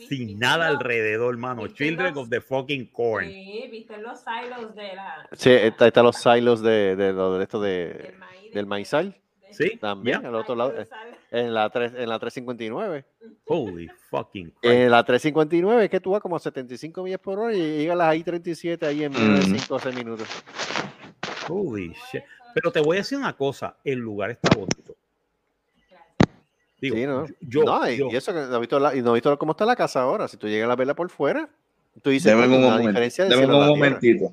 Sin 0.08 0.26
viste 0.28 0.34
nada 0.40 0.70
los- 0.70 0.78
alrededor, 0.80 1.36
mano. 1.36 1.66
Children 1.68 2.14
los- 2.14 2.24
of 2.24 2.30
the 2.30 2.40
fucking 2.40 2.86
corn. 2.92 3.30
Sí, 3.30 3.68
viste 3.70 3.98
los 3.98 4.20
silos 4.20 4.74
de 4.74 4.94
la, 4.94 5.28
Sí, 5.32 5.50
está, 5.50 5.86
está 5.88 6.02
los 6.02 6.16
silos 6.16 6.62
de, 6.62 6.94
de, 6.96 7.12
lo 7.12 7.36
de 7.36 7.42
esto 7.44 7.60
del 7.60 7.98
de, 7.98 8.12
maíz. 8.18 8.54
del 8.54 8.66
maizal. 8.66 9.20
Sí, 9.50 9.76
También, 9.78 10.20
yeah. 10.20 10.28
al 10.28 10.34
otro 10.34 10.54
lado, 10.54 10.78
eh, 10.78 10.86
en 11.30 11.54
la, 11.54 11.68
tres, 11.70 11.92
en 11.96 12.08
la 12.08 12.18
359. 12.18 13.04
Holy 13.46 13.88
fucking 14.10 14.50
Christ. 14.50 14.64
En 14.64 14.90
la 14.90 15.02
359 15.04 15.84
es 15.84 15.90
que 15.90 16.00
tú 16.00 16.10
vas 16.10 16.20
como 16.22 16.36
a 16.36 16.38
75 16.38 17.02
millas 17.02 17.20
por 17.20 17.38
hora 17.38 17.54
y 17.54 17.58
llegas 17.78 17.94
a 17.94 17.96
las 17.96 18.16
I-37 18.16 18.82
ahí 18.86 19.04
en 19.04 19.12
menos 19.12 19.40
de 19.46 19.52
Ujú. 19.52 19.60
5 19.60 19.74
o 19.74 19.78
6 19.78 19.94
minutos. 19.96 20.28
Holy 21.48 21.94
shit. 22.10 22.22
Pero 22.54 22.70
te 22.72 22.80
voy 22.80 22.96
a 22.96 23.00
decir 23.00 23.16
una 23.18 23.32
cosa. 23.36 23.76
El 23.84 23.98
lugar 23.98 24.30
está 24.30 24.50
bonito. 24.56 24.94
Digo, 26.80 26.94
Sí, 26.96 27.06
¿no? 27.06 27.26
yo, 27.40 27.64
no, 27.64 27.90
y, 27.90 27.96
yo- 27.96 28.08
y 28.10 28.16
eso 28.16 28.32
que 28.32 28.38
no 28.40 28.56
he 28.56 28.60
visto 28.60 28.78
la- 28.78 28.94
y 28.94 29.02
no 29.02 29.10
he 29.10 29.14
visto 29.14 29.36
cómo 29.38 29.52
está 29.52 29.64
la 29.66 29.74
casa 29.74 30.02
ahora. 30.02 30.28
Si 30.28 30.36
tú 30.36 30.46
llegas 30.46 30.70
a 30.70 30.76
verla 30.76 30.94
por 30.94 31.10
fuera, 31.10 31.48
tú 32.02 32.10
dices 32.10 32.30
Deme 32.32 32.44
"Coño, 32.46 32.56
un 32.58 32.62
momento. 32.64 32.88
diferencia 32.88 33.24
de 33.24 33.30
Deme 33.30 33.46
un 33.46 33.52
la 33.52 33.58
tierra". 33.58 33.68
momentito. 33.76 34.24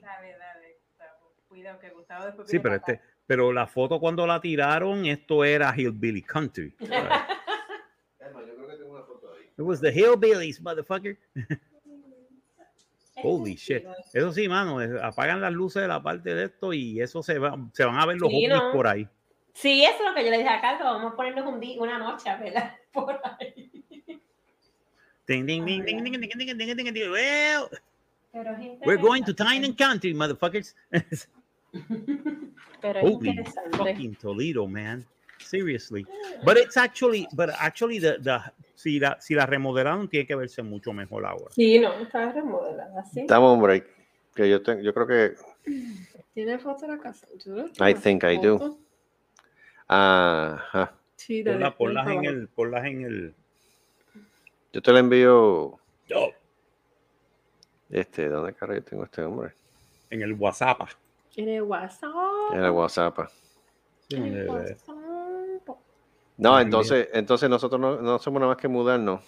Dale, 0.00 0.36
dale, 0.36 0.76
Gustavo. 0.84 1.32
Cuidado 1.48 1.78
que 1.78 1.90
Gustavo 1.90 2.24
después 2.26 2.48
sí, 2.50 2.58
pero 2.58 2.74
este, 2.74 3.00
pero 3.30 3.52
la 3.52 3.68
foto 3.68 4.00
cuando 4.00 4.26
la 4.26 4.40
tiraron, 4.40 5.06
esto 5.06 5.44
era 5.44 5.72
Hillbilly 5.72 6.20
Country. 6.20 6.74
acá. 6.80 7.28
It 9.56 9.62
was 9.62 9.80
the 9.80 9.92
Hillbillies, 9.92 10.60
motherfucker. 10.60 11.16
Holy 13.22 13.54
shit. 13.54 13.86
Eso 14.12 14.32
sí, 14.32 14.48
mano, 14.48 14.80
apagan 15.00 15.40
las 15.40 15.52
luces 15.52 15.82
de 15.82 15.86
la 15.86 16.02
parte 16.02 16.34
de 16.34 16.46
esto 16.46 16.72
y 16.72 17.00
eso 17.00 17.22
se, 17.22 17.38
va, 17.38 17.56
se 17.72 17.84
van 17.84 18.00
a 18.00 18.06
ver 18.06 18.16
los 18.20 18.32
Sí, 18.32 18.48
¿no? 18.48 18.72
por 18.72 18.88
ahí. 18.88 19.06
Sí, 19.52 19.84
eso 19.84 19.98
es 20.00 20.08
lo 20.08 20.14
que 20.16 20.24
yo 20.24 20.30
le 20.32 20.38
dije 20.38 20.48
a 20.48 20.60
Carlos. 20.60 20.82
Vamos 20.82 21.12
a 21.12 21.16
ponernos 21.16 21.46
un 21.46 21.60
día, 21.60 21.80
una 21.80 22.00
noche 22.00 22.28
a 22.28 22.36
verla 22.36 22.80
por 22.92 23.20
ahí. 23.38 23.70
Ding, 25.28 25.46
ding, 25.46 25.64
ding, 25.64 25.84
ding, 25.84 26.02
ding, 26.02 26.20
ding, 26.20 26.20
ding, 26.20 26.36
ding, 26.36 26.58
ding, 26.58 26.76
ding, 26.76 26.94
ding. 26.94 27.10
Well, 27.12 27.68
Pero 28.32 28.56
we're 28.84 29.00
going 29.00 29.22
to 29.22 29.34
and 29.40 29.78
Country, 29.78 30.14
motherfuckers. 30.14 30.74
Pero 32.80 33.00
es 33.00 33.04
Holy 33.04 33.28
interesante. 33.30 33.76
fucking 33.78 34.14
Toledo, 34.16 34.66
man. 34.66 35.04
Seriously. 35.38 36.06
But 36.44 36.58
it's 36.58 36.76
actually, 36.76 37.26
but 37.32 37.50
actually 37.58 37.98
the, 37.98 38.18
the, 38.18 38.38
si, 38.74 38.98
la, 39.00 39.18
si 39.20 39.34
la 39.34 39.46
remodelaron, 39.46 40.08
tiene 40.08 40.26
que 40.26 40.34
verse 40.34 40.62
mucho 40.62 40.92
mejor 40.92 41.24
ahora. 41.24 41.50
Sí, 41.50 41.78
no, 41.78 41.92
está 41.94 42.30
remodelada, 42.32 43.04
sí. 43.04 43.24
Dame 43.26 43.46
un 43.50 43.62
break. 43.62 43.86
Que 44.34 44.48
yo, 44.48 44.62
tengo, 44.62 44.80
yo 44.82 44.92
creo 44.94 45.06
que. 45.06 45.34
¿Tiene 46.34 46.58
foto 46.58 46.82
de 46.86 46.88
la 46.88 46.98
casa? 46.98 47.26
Yo 47.44 47.54
no 47.54 47.88
I 47.88 47.94
think 47.94 48.22
I 48.24 48.36
do. 48.38 48.78
Ajá. 49.88 50.94
Sí, 51.16 51.42
Ponla- 51.44 51.76
ponlas 51.76 52.04
por 52.06 52.14
en 52.14 52.24
el, 52.24 52.48
ponlas 52.48 52.84
en 52.84 53.02
el. 53.04 53.34
Yo 54.72 54.80
te 54.82 54.92
la 54.92 55.00
envío. 55.00 55.78
oh, 56.14 56.32
Este, 57.90 58.28
¿dónde 58.28 58.54
carajo 58.54 58.82
tengo 58.82 59.04
este 59.04 59.22
hombre? 59.22 59.52
en 60.10 60.22
el 60.22 60.32
WhatsApp. 60.34 60.80
En 61.36 61.48
el 61.48 61.62
WhatsApp. 61.62 62.10
En 62.52 62.64
el 62.64 62.70
WhatsApp. 62.70 63.18
Sí, 64.08 64.16
En 64.16 64.26
el 64.26 64.46
donde- 64.46 64.72
WhatsApp. 64.72 64.96
No, 66.36 66.58
entonces, 66.58 67.08
entonces 67.12 67.50
nosotros 67.50 67.78
no, 67.78 67.96
no 68.00 68.18
somos 68.18 68.40
nada 68.40 68.54
más 68.54 68.60
que 68.60 68.66
mudarnos. 68.66 69.20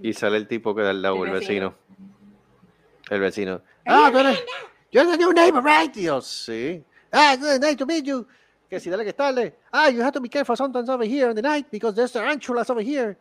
Y 0.00 0.12
sale 0.12 0.36
el 0.36 0.46
tipo 0.46 0.72
que 0.72 0.82
da 0.82 0.90
al 0.90 1.02
lado, 1.02 1.24
El 1.24 1.32
vecino. 1.32 1.74
El 3.10 3.20
vecino. 3.20 3.60
Ah, 3.84 4.08
tú 4.12 4.18
eres, 4.18 4.44
you're 4.92 5.10
the 5.10 5.16
new 5.18 5.32
neighbor, 5.32 5.64
right? 5.64 5.92
Yo, 5.96 6.20
sí. 6.20 6.84
Ah, 7.10 7.34
good, 7.36 7.60
nice 7.60 7.74
to 7.76 7.86
meet 7.86 8.04
you. 8.04 8.24
Que 8.68 8.78
si 8.78 8.88
dale 8.88 9.04
que 9.04 9.12
tarde. 9.12 9.56
Ah, 9.72 9.88
you 9.90 10.00
have 10.00 10.12
to 10.12 10.20
be 10.20 10.28
careful 10.28 10.56
sometimes 10.56 10.88
over 10.88 11.04
here 11.04 11.30
in 11.30 11.34
the 11.34 11.42
night 11.42 11.66
because 11.72 11.96
there's 11.96 12.12
tarantulas 12.12 12.70
over 12.70 12.82
here. 12.84 13.16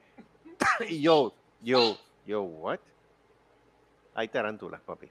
y 0.88 1.02
yo, 1.02 1.34
yo, 1.64 1.98
yo, 2.28 2.44
what? 2.44 2.80
Hay 4.14 4.28
tarántulas, 4.28 4.80
papi. 4.82 5.10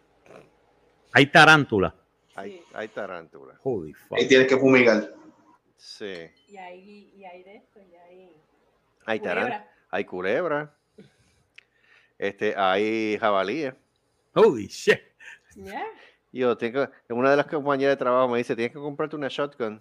Hay 1.13 1.27
tarántula. 1.27 1.93
Hay, 2.39 2.63
hay 2.75 2.89
tarántulas. 2.89 3.59
Holy 3.63 3.93
fuck. 3.95 4.19
Ahí 4.19 4.29
tienes 4.29 4.47
que 4.49 4.57
fumigar. 4.57 5.13
Sí. 5.77 6.29
Y 6.49 6.57
hay, 6.57 7.13
y 7.17 7.25
hay 7.25 7.43
de 7.43 7.57
esto, 7.57 7.81
y 7.81 7.95
hay. 7.95 8.33
Hay 9.07 9.21
tarántulas. 9.21 9.61
culebra. 9.61 9.75
Hay 9.91 10.05
culebras. 10.05 10.71
Este, 12.19 12.55
hay 12.57 13.17
jabalíes. 13.19 13.75
Holy 14.35 14.67
shit. 14.67 15.01
Ya. 15.57 15.85
Y 16.33 16.41
Yo 16.41 16.57
tengo, 16.57 16.89
una 17.09 17.31
de 17.31 17.37
las 17.37 17.47
compañeras 17.47 17.93
de 17.95 17.97
trabajo 17.97 18.29
me 18.29 18.39
dice, 18.39 18.55
tienes 18.55 18.73
que 18.73 18.79
comprarte 18.79 19.17
una 19.17 19.29
shotgun. 19.29 19.81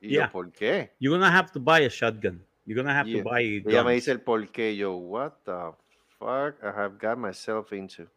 Y 0.00 0.08
Yeah. 0.10 0.26
yo, 0.26 0.32
¿por 0.32 0.52
qué? 0.52 0.92
You're 0.98 1.16
gonna 1.18 1.34
have 1.36 1.50
to 1.52 1.60
buy 1.60 1.84
a 1.84 1.88
shotgun. 1.88 2.44
You're 2.66 2.80
gonna 2.80 2.96
have 2.96 3.08
Yeah. 3.08 3.22
to 3.22 3.28
buy 3.30 3.42
Ella 3.64 3.82
me 3.84 3.90
guns. 3.92 3.94
dice 3.94 4.10
el 4.12 4.20
por 4.20 4.46
qué. 4.50 4.76
Yo, 4.76 4.94
what 4.96 5.32
the 5.44 5.72
fuck 6.18 6.62
I 6.62 6.66
have 6.76 6.98
got 6.98 7.16
myself 7.18 7.72
into. 7.72 8.08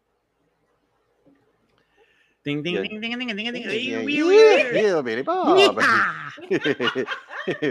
Ding, 2.44 2.64
ding, 2.64 2.76
Yeah. 2.76 2.82
ding, 2.84 3.02
ding, 3.02 3.18
ding, 3.20 3.28
ding, 3.28 3.38
ding, 3.38 3.54
ding. 3.54 3.64
Yeah, 3.64 4.00
Wee, 4.06 4.16
yeah, 4.16 4.26
wee, 4.26 4.34
wee. 4.74 4.82
yeah, 4.82 5.02
Billy 5.02 5.24
Bob. 5.24 5.58
Yeah. 5.58 5.74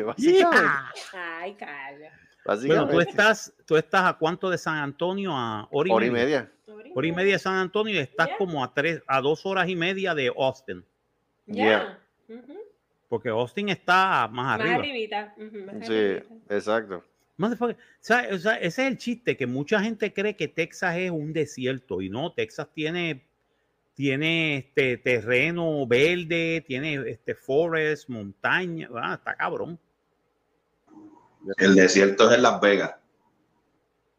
Básicamente. 0.04 0.68
Ay, 1.14 1.54
calla. 1.54 2.12
Bueno, 2.66 2.88
tú 2.88 3.00
estás, 3.00 3.52
tú 3.66 3.76
estás 3.76 4.04
a 4.06 4.14
cuánto 4.14 4.48
de 4.50 4.58
San 4.58 4.76
Antonio 4.76 5.32
a 5.34 5.68
hora 5.70 5.88
y, 5.88 5.92
Hora 5.92 6.06
y 6.06 6.10
media? 6.10 6.50
media. 6.66 6.92
Hora 6.94 7.06
y 7.06 7.12
media 7.12 7.32
de 7.34 7.38
San 7.38 7.54
Antonio 7.56 7.94
y 7.94 7.98
estás 7.98 8.28
Yeah. 8.28 8.36
como 8.38 8.64
a 8.64 8.72
tres, 8.72 9.02
a 9.06 9.20
dos 9.20 9.44
horas 9.44 9.68
y 9.68 9.76
media 9.76 10.14
de 10.14 10.32
Austin, 10.36 10.84
Ya. 11.46 11.98
Ujú. 12.28 12.58
porque 13.08 13.28
Austin 13.30 13.68
está 13.70 14.28
más 14.32 14.34
Más 14.58 14.60
arriba. 14.60 14.74
arribita. 14.76 15.34
ujú, 15.36 15.58
más 15.66 15.86
Sí, 15.86 15.94
arribita. 15.94 16.54
exacto. 16.56 17.04
Ese 18.00 18.66
es 18.66 18.78
el 18.78 18.98
chiste, 18.98 19.36
que 19.36 19.46
mucha 19.46 19.80
gente 19.80 20.12
cree 20.12 20.34
que 20.34 20.48
Texas 20.48 20.96
es 20.96 21.10
un 21.10 21.32
desierto 21.32 22.00
y 22.02 22.08
no, 22.10 22.32
Texas 22.32 22.68
tiene, 22.74 23.24
tiene 23.98 24.58
este 24.58 24.96
terreno 24.96 25.84
verde, 25.84 26.62
tiene 26.64 27.02
este 27.10 27.34
forest, 27.34 28.08
montaña, 28.08 28.88
ah, 28.94 29.14
está 29.14 29.34
cabrón. 29.34 29.76
El 31.56 31.74
desierto 31.74 32.30
es 32.30 32.36
en 32.36 32.42
Las 32.42 32.60
Vegas. 32.60 32.94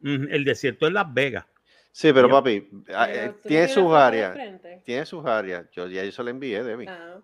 El 0.03 0.43
desierto 0.43 0.85
es 0.85 0.91
Las 0.91 1.13
Vegas. 1.13 1.45
Sí, 1.93 2.11
pero 2.11 2.29
papi, 2.29 2.69
ah, 2.93 3.07
Pero 3.09 3.31
eh, 3.31 3.35
tiene 3.41 3.67
sus 3.69 3.93
áreas. 3.93 4.37
Tiene 4.83 5.05
sus 5.05 5.25
áreas. 5.25 5.65
Yo 5.71 5.87
ya 5.87 6.03
yo 6.03 6.11
se 6.11 6.23
lo 6.23 6.29
envié, 6.29 6.61
Debbie. 6.61 6.89
Ah, 6.89 7.21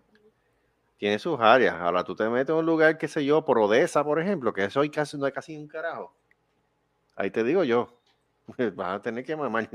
Tiene 0.96 1.20
sus 1.20 1.38
áreas. 1.38 1.76
Ahora 1.76 2.06
tú 2.06 2.16
te 2.16 2.30
metes 2.30 2.52
en 2.52 2.56
un 2.56 2.66
lugar, 2.66 2.98
qué 2.98 3.10
sé 3.10 3.26
yo, 3.26 3.44
por 3.44 3.60
Odessa, 3.60 4.02
por 4.02 4.22
ejemplo, 4.22 4.54
que 4.54 4.64
eso 4.64 4.80
hay 4.80 4.90
casi, 4.90 5.18
no 5.18 5.26
hay 5.26 5.34
casi 5.34 5.58
un 5.58 5.68
carajo. 5.68 6.16
Ahí 7.18 7.32
te 7.32 7.44
digo 7.44 7.66
yo. 7.66 8.00
Vas 8.76 8.96
a 8.96 9.02
tener 9.02 9.26
que 9.26 9.36
mamar. 9.36 9.70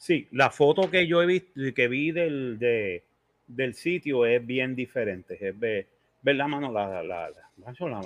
Sí, 0.00 0.26
la 0.32 0.48
foto 0.48 0.90
que 0.90 1.06
yo 1.06 1.20
he 1.22 1.26
visto, 1.26 1.52
que 1.76 1.86
vi 1.86 2.10
del, 2.10 2.58
de- 2.58 3.04
del 3.46 3.74
sitio 3.74 4.24
es 4.24 4.44
bien 4.46 4.74
diferente. 4.74 5.36
Es 5.46 5.58
ver, 5.60 5.86
ver 6.22 6.36
la 6.36 6.48
mano, 6.48 6.72
la, 6.72 7.02
la, 7.02 7.02
la, 7.02 7.28
la- 7.28 8.00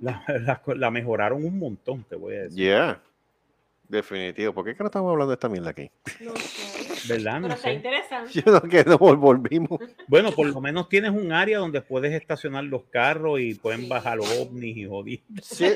la- 0.00 0.24
la- 0.40 0.62
la 0.74 0.90
mejoraron 0.90 1.44
un 1.44 1.60
montón, 1.60 2.02
te 2.08 2.16
voy 2.16 2.34
a 2.34 2.42
decir. 2.42 2.58
Yeah. 2.58 3.00
Definitivo. 3.88 4.52
¿Por 4.52 4.64
qué 4.64 4.72
es 4.72 4.76
que 4.76 4.82
no 4.82 4.88
estamos 4.88 5.12
hablando 5.12 5.30
de 5.30 5.34
esta 5.34 5.48
mierda 5.48 5.70
aquí? 5.70 5.88
no 6.20 6.34
sé. 6.36 7.08
¿Verdad? 7.14 7.34
Pero 7.34 7.40
No 7.48 7.54
está 7.54 7.68
sé. 7.68 7.72
interesante. 7.74 8.32
Yo 8.32 8.42
no 8.52 8.60
que 8.62 8.82
no 8.84 8.98
volvimos. 8.98 9.78
Bueno, 10.08 10.32
por 10.32 10.48
lo 10.48 10.60
menos 10.60 10.88
tienes 10.88 11.12
un 11.12 11.30
área 11.30 11.58
donde 11.58 11.80
puedes 11.82 12.12
estacionar 12.12 12.64
los 12.64 12.82
carros 12.90 13.38
y 13.38 13.54
pueden 13.54 13.82
Sí. 13.82 13.88
bajar 13.88 14.18
ovnis 14.18 14.76
y 14.76 14.86
joder. 14.88 15.20
Sí. 15.40 15.72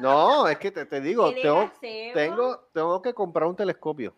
No, 0.00 0.48
es 0.48 0.58
que 0.58 0.72
te, 0.72 0.84
te 0.84 1.00
digo, 1.00 1.32
tengo, 1.32 1.70
tengo, 2.12 2.58
tengo 2.72 3.00
que 3.02 3.14
comprar 3.14 3.48
un 3.48 3.54
telescopio. 3.54 4.12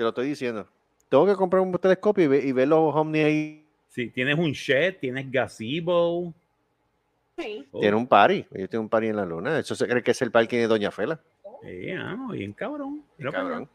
Te 0.00 0.04
lo 0.04 0.08
estoy 0.08 0.28
diciendo. 0.28 0.66
Tengo 1.10 1.26
que 1.26 1.34
comprar 1.34 1.60
un 1.60 1.72
telescopio 1.72 2.24
y, 2.24 2.26
ve- 2.26 2.42
y 2.46 2.52
ver 2.52 2.68
los 2.68 2.94
ovnis 2.96 3.22
ahí. 3.22 3.66
Sí, 3.90 4.08
tienes 4.08 4.38
un 4.38 4.52
shed, 4.52 4.96
tienes 4.98 5.30
gazebo. 5.30 6.32
Sí. 7.36 7.68
Oh, 7.70 7.80
Tiene 7.80 7.96
un 7.98 8.06
party. 8.06 8.46
Yo 8.50 8.66
tengo 8.66 8.80
un 8.84 8.88
party 8.88 9.08
en 9.08 9.16
la 9.16 9.26
luna. 9.26 9.58
Eso 9.58 9.74
se 9.74 9.86
cree 9.86 10.02
que 10.02 10.12
es 10.12 10.22
el 10.22 10.30
parking 10.30 10.56
de 10.56 10.68
Doña 10.68 10.90
Fela. 10.90 11.20
sí, 11.62 11.90
ah, 11.90 12.16
bien 12.32 12.54
cabrón. 12.54 13.04
Allá. 13.18 13.30
Cabrón. 13.30 13.68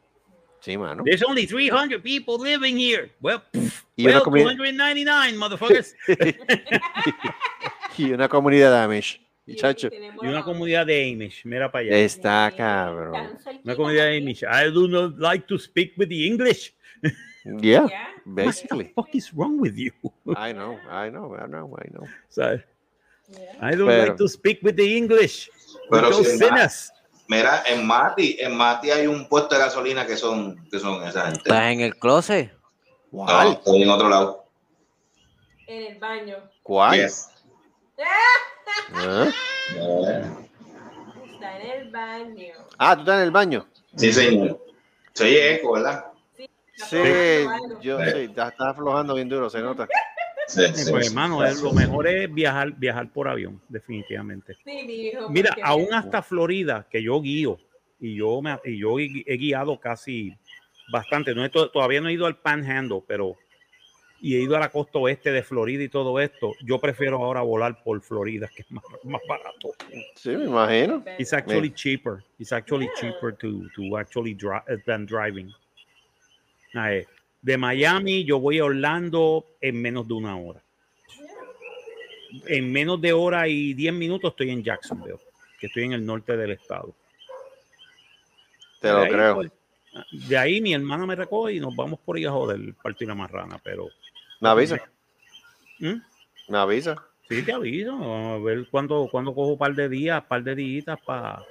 Sí, 0.62 0.76
mano. 0.80 1.04
There's 1.04 1.22
only 1.22 1.46
300 1.46 2.02
people 2.02 2.40
living 2.44 2.76
here. 2.76 3.12
Well, 3.22 3.44
pff, 3.52 3.84
Y 3.96 4.06
well 4.08 4.24
comida- 4.24 4.46
299, 4.46 5.38
motherfuckers. 5.38 5.96
y 8.00 8.12
una 8.14 8.28
comunidad 8.28 8.72
de 8.72 8.78
Amish. 8.84 9.22
Y- 9.48 9.58
una 10.22 10.44
comunidad 10.44 10.86
de 10.88 11.12
Amish, 11.14 11.46
mira 11.46 11.72
para 11.72 11.86
allá. 11.86 11.98
Está 11.98 12.52
cabrón. 12.56 13.38
Una 13.64 13.76
comunidad 13.76 14.06
de. 14.06 14.18
Amish. 14.18 14.44
I 14.44 14.72
do 14.72 14.88
not 14.88 15.18
like 15.20 15.46
to 15.48 15.58
speak 15.60 15.94
with 15.98 16.10
the 16.10 16.26
English. 16.28 16.74
Yeah, 17.62 17.62
Ya. 17.62 17.82
What 17.86 18.24
the 18.26 18.32
basically. 18.46 18.92
fuck 18.96 19.14
is 19.14 19.32
wrong 19.32 19.60
with 19.60 19.76
you? 19.76 19.92
I 20.36 20.52
know, 20.52 20.80
I 20.90 21.12
know, 21.12 21.36
I 21.36 21.46
know, 21.46 21.78
I 21.78 21.88
know. 21.92 22.08
¿Sabes? 22.28 22.64
Ya. 23.30 23.38
I 23.62 23.76
don't 23.76 23.86
Pero- 23.88 24.06
like 24.08 24.18
to 24.18 24.28
speak 24.28 24.62
with 24.64 24.76
the 24.78 24.98
English. 24.98 25.48
Pero 25.92 26.12
si 26.12 26.24
sinners. 26.26 26.92
Mira, 27.28 27.62
en 27.68 27.86
Mati, 27.86 28.38
en 28.40 28.56
Mati 28.58 28.90
hay 28.90 29.06
un 29.06 29.28
puesto 29.30 29.54
de 29.54 29.62
gasolina 29.62 30.08
que 30.08 30.18
son, 30.18 30.56
que 30.72 30.80
son 30.80 31.04
esa 31.08 31.26
gente. 31.26 31.42
¿Estás 31.46 31.72
en 31.72 31.82
el 31.82 31.96
closet? 32.00 32.52
No, 33.12 33.52
estoy 33.52 33.84
en 33.84 33.90
otro 33.90 34.10
lado. 34.10 34.46
En 35.68 35.94
el 35.94 36.00
baño. 36.00 36.50
¿Cuál? 36.64 36.98
Yes. 37.00 37.30
¿Ah? 38.94 39.32
Está 41.32 41.60
en 41.62 41.72
el 41.82 41.92
baño. 41.92 42.54
Ah, 42.78 42.96
tú 42.96 43.02
estás 43.02 43.18
en 43.18 43.24
el 43.24 43.32
baño. 43.32 43.68
Sí, 43.96 44.12
señor. 44.14 44.60
Soy 45.14 45.36
eco, 45.36 45.74
¿verdad? 45.74 46.06
Sí, 46.36 46.98
yo 47.82 47.98
sí, 48.04 48.30
ya 48.36 48.50
estás 48.50 48.68
aflojando 48.70 49.16
bien 49.16 49.30
duro, 49.30 49.50
se 49.50 49.62
nota. 49.62 49.88
Sí, 50.48 50.62
Eh, 50.64 50.74
Pues, 50.92 51.08
hermano, 51.08 51.44
es- 51.44 51.62
lo 51.62 51.72
mejor 51.72 52.06
es 52.08 52.32
viajar, 52.32 52.72
viajar 52.74 53.10
por 53.12 53.28
avión, 53.28 53.62
definitivamente. 53.70 54.56
Sí, 54.64 54.84
mi 54.86 54.94
hijo. 55.08 55.30
Mira, 55.30 55.50
porque- 55.50 55.62
aún 55.64 55.94
hasta 55.94 56.22
Florida, 56.22 56.86
que 56.92 57.02
yo 57.02 57.20
guío, 57.22 57.58
y 58.00 58.16
yo, 58.18 58.42
me, 58.42 58.60
y 58.66 58.78
yo 58.80 59.00
he, 59.00 59.08
guiado 59.38 59.80
casi 59.80 60.36
bastante. 60.92 61.34
No 61.34 61.44
he 61.46 61.50
to- 61.50 61.72
todavía 61.72 62.02
no 62.02 62.10
he 62.10 62.14
ido 62.14 62.26
al 62.28 62.38
Panhandle, 62.38 63.02
pero 63.08 63.36
y 64.26 64.36
he 64.36 64.40
ido 64.40 64.56
a 64.58 64.60
la 64.60 64.70
costa 64.70 64.98
oeste 64.98 65.32
de 65.32 65.44
Florida 65.44 65.84
y 65.84 65.88
todo 65.88 66.20
esto. 66.20 66.54
Yo 66.64 66.80
prefiero 66.80 67.18
ahora 67.24 67.42
volar 67.42 67.84
por 67.84 68.02
Florida, 68.02 68.50
que 68.56 68.64
es 68.64 68.72
más, 68.72 68.84
más 69.04 69.22
barato. 69.30 69.74
Sí, 70.16 70.30
me 70.30 70.46
imagino. 70.46 71.04
It's 71.20 71.32
actually 71.32 71.72
cheaper. 71.72 72.24
It's 72.40 72.52
actually 72.52 72.90
cheaper 73.00 73.36
to, 73.36 73.70
to 73.76 73.96
actually 74.00 74.34
drive 74.34 74.64
than 74.88 75.06
driving. 75.06 75.54
Ah, 76.74 76.92
eh, 76.92 77.06
De 77.44 77.56
Miami 77.56 78.24
yo 78.24 78.40
voy 78.40 78.58
a 78.58 78.66
Orlando 78.66 79.46
en 79.62 79.80
menos 79.80 80.08
de 80.08 80.16
una 80.16 80.36
hora. 80.36 80.60
En 82.48 82.72
menos 82.72 83.00
de 83.00 83.14
hora 83.14 83.48
y 83.48 83.76
diez 83.76 83.94
minutos 83.94 84.32
estoy 84.32 84.50
en 84.50 84.64
Jacksonville, 84.64 85.20
que 85.60 85.68
estoy 85.68 85.84
en 85.84 85.94
el 85.94 86.04
norte 86.04 86.36
del 86.36 86.50
estado. 86.50 86.96
Te 88.82 88.92
lo 88.92 89.02
ahí, 89.02 89.12
creo. 89.12 89.36
pues, 89.36 89.52
de 90.28 90.36
ahí 90.36 90.62
mi 90.62 90.74
hermana 90.74 91.06
me 91.06 91.14
recoge 91.14 91.54
y 91.54 91.60
nos 91.60 91.76
vamos 91.76 92.00
por 92.00 92.18
ahí 92.18 92.26
a 92.26 92.32
joder, 92.32 92.74
partir 92.82 93.08
la 93.08 93.14
marrana, 93.14 93.60
pero 93.64 93.88
Me 94.40 94.50
avisa. 94.50 94.78
¿Mm? 95.80 96.02
Me 96.50 96.58
avisa. 96.58 96.96
Sí, 97.28 97.42
te 97.42 97.52
aviso. 97.52 97.92
A 97.94 98.38
ver 98.40 98.68
cuándo, 98.70 99.08
cuándo 99.12 99.34
cojo 99.34 99.54
un 99.54 99.58
par 99.58 99.74
de 99.74 99.90
días, 99.90 100.24
par 100.26 100.44
de 100.44 100.56
días 100.56 100.98
para 101.06 101.46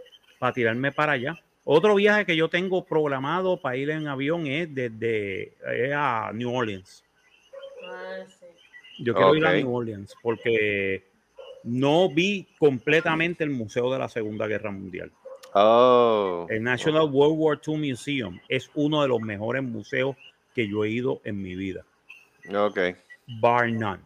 tirarme 0.55 0.93
para 0.93 1.13
allá. 1.13 1.39
Otro 1.65 1.95
viaje 1.95 2.27
que 2.27 2.37
yo 2.37 2.49
tengo 2.49 2.85
programado 2.85 3.61
para 3.61 3.77
ir 3.77 3.91
en 3.91 4.07
avión 4.07 4.47
es 4.47 4.73
desde 4.75 5.55
es 5.67 5.93
a 5.95 6.31
New 6.33 6.55
Orleans. 6.55 7.03
Ah, 7.87 8.19
sí. 8.29 8.47
Yo 8.99 9.15
quiero 9.15 9.35
ir 9.35 9.47
a. 9.47 9.55
New 9.55 9.75
Orleans 9.75 10.15
porque 10.23 11.05
no 11.65 12.11
vi 12.11 12.47
completamente 12.59 13.43
el 13.43 13.51
Museo 13.51 13.91
de 13.91 13.99
la 13.99 14.09
Segunda 14.09 14.47
Guerra 14.47 14.71
Mundial. 14.71 15.11
Oh. 15.55 16.47
El 16.51 16.63
National 16.63 17.09
World 17.11 17.37
War 17.39 17.61
II 17.67 17.91
Museum 17.91 18.39
es 18.49 18.71
uno 18.75 19.03
de 19.03 19.09
los 19.09 19.21
mejores 19.21 19.63
museos 19.63 20.17
que 20.55 20.69
yo 20.69 20.85
he 20.85 20.91
ido 20.91 21.21
en 21.25 21.41
mi 21.41 21.55
vida. 21.55 21.85
Ok. 22.53 22.79
bar 23.41 23.71
none. 23.71 24.03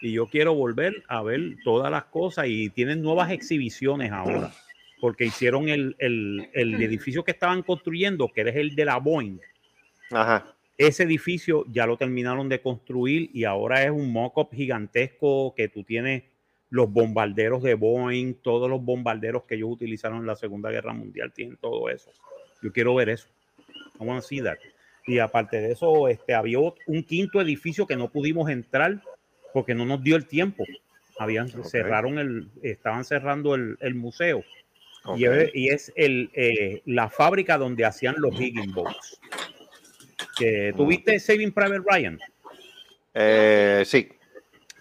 Y 0.00 0.12
yo 0.12 0.26
quiero 0.26 0.54
volver 0.54 1.02
a 1.08 1.22
ver 1.22 1.40
todas 1.64 1.90
las 1.90 2.04
cosas 2.04 2.46
y 2.48 2.68
tienen 2.70 3.02
nuevas 3.02 3.30
exhibiciones 3.30 4.10
ahora, 4.10 4.52
porque 5.00 5.24
hicieron 5.26 5.68
el, 5.68 5.94
el- 5.98 6.48
el 6.52 6.82
edificio 6.82 7.22
que 7.24 7.30
estaban 7.30 7.62
construyendo, 7.62 8.28
que 8.28 8.40
es 8.42 8.56
el 8.56 8.74
de 8.74 8.84
la 8.84 8.96
Boeing. 8.98 9.38
Ajá. 10.10 10.54
Ese 10.76 11.04
edificio 11.04 11.64
ya 11.68 11.86
lo 11.86 11.96
terminaron 11.96 12.48
de 12.48 12.60
construir 12.60 13.30
y 13.32 13.44
ahora 13.44 13.84
es 13.84 13.90
un 13.90 14.12
mock-up 14.12 14.48
gigantesco 14.52 15.54
que 15.54 15.68
tú 15.68 15.84
tienes 15.84 16.24
los 16.70 16.90
bombarderos 16.90 17.62
de 17.62 17.74
Boeing, 17.74 18.34
todos 18.42 18.68
los 18.68 18.82
bombarderos 18.82 19.44
que 19.44 19.54
ellos 19.54 19.68
utilizaron 19.70 20.18
en 20.18 20.26
la 20.26 20.34
Segunda 20.34 20.70
Guerra 20.70 20.92
Mundial, 20.92 21.32
tienen 21.32 21.56
todo 21.58 21.88
eso. 21.90 22.10
Yo 22.62 22.72
quiero 22.72 22.94
ver 22.94 23.10
eso. 23.10 23.28
I 24.00 24.04
wanna 24.04 24.22
see 24.22 24.40
that. 24.42 24.58
Y 25.06 25.18
aparte 25.18 25.60
de 25.60 25.72
eso, 25.72 26.08
este, 26.08 26.34
había 26.34 26.58
un 26.60 27.02
quinto 27.02 27.40
edificio 27.40 27.86
que 27.86 27.96
no 27.96 28.10
pudimos 28.10 28.48
entrar 28.50 29.02
porque 29.52 29.74
no 29.74 29.84
nos 29.84 30.02
dio 30.02 30.16
el 30.16 30.26
tiempo. 30.26 30.64
Habían, 31.18 31.48
cerraron 31.64 32.18
el, 32.18 32.48
estaban 32.62 33.04
cerrando 33.04 33.54
el, 33.54 33.76
el 33.80 33.94
museo. 33.94 34.44
Y, 35.16 35.24
es- 35.24 35.50
y 35.54 35.68
es 35.68 35.92
el, 35.96 36.30
eh, 36.34 36.82
la 36.86 37.10
fábrica 37.10 37.58
donde 37.58 37.84
hacían 37.84 38.14
los 38.18 38.40
Higgins 38.40 38.72
Boats. 38.72 39.20
Que, 40.38 40.72
¿Tuviste 40.76 41.18
Saving 41.18 41.52
Private 41.52 41.82
Ryan? 41.86 42.18
Eh, 43.14 43.82
sí. 43.84 44.08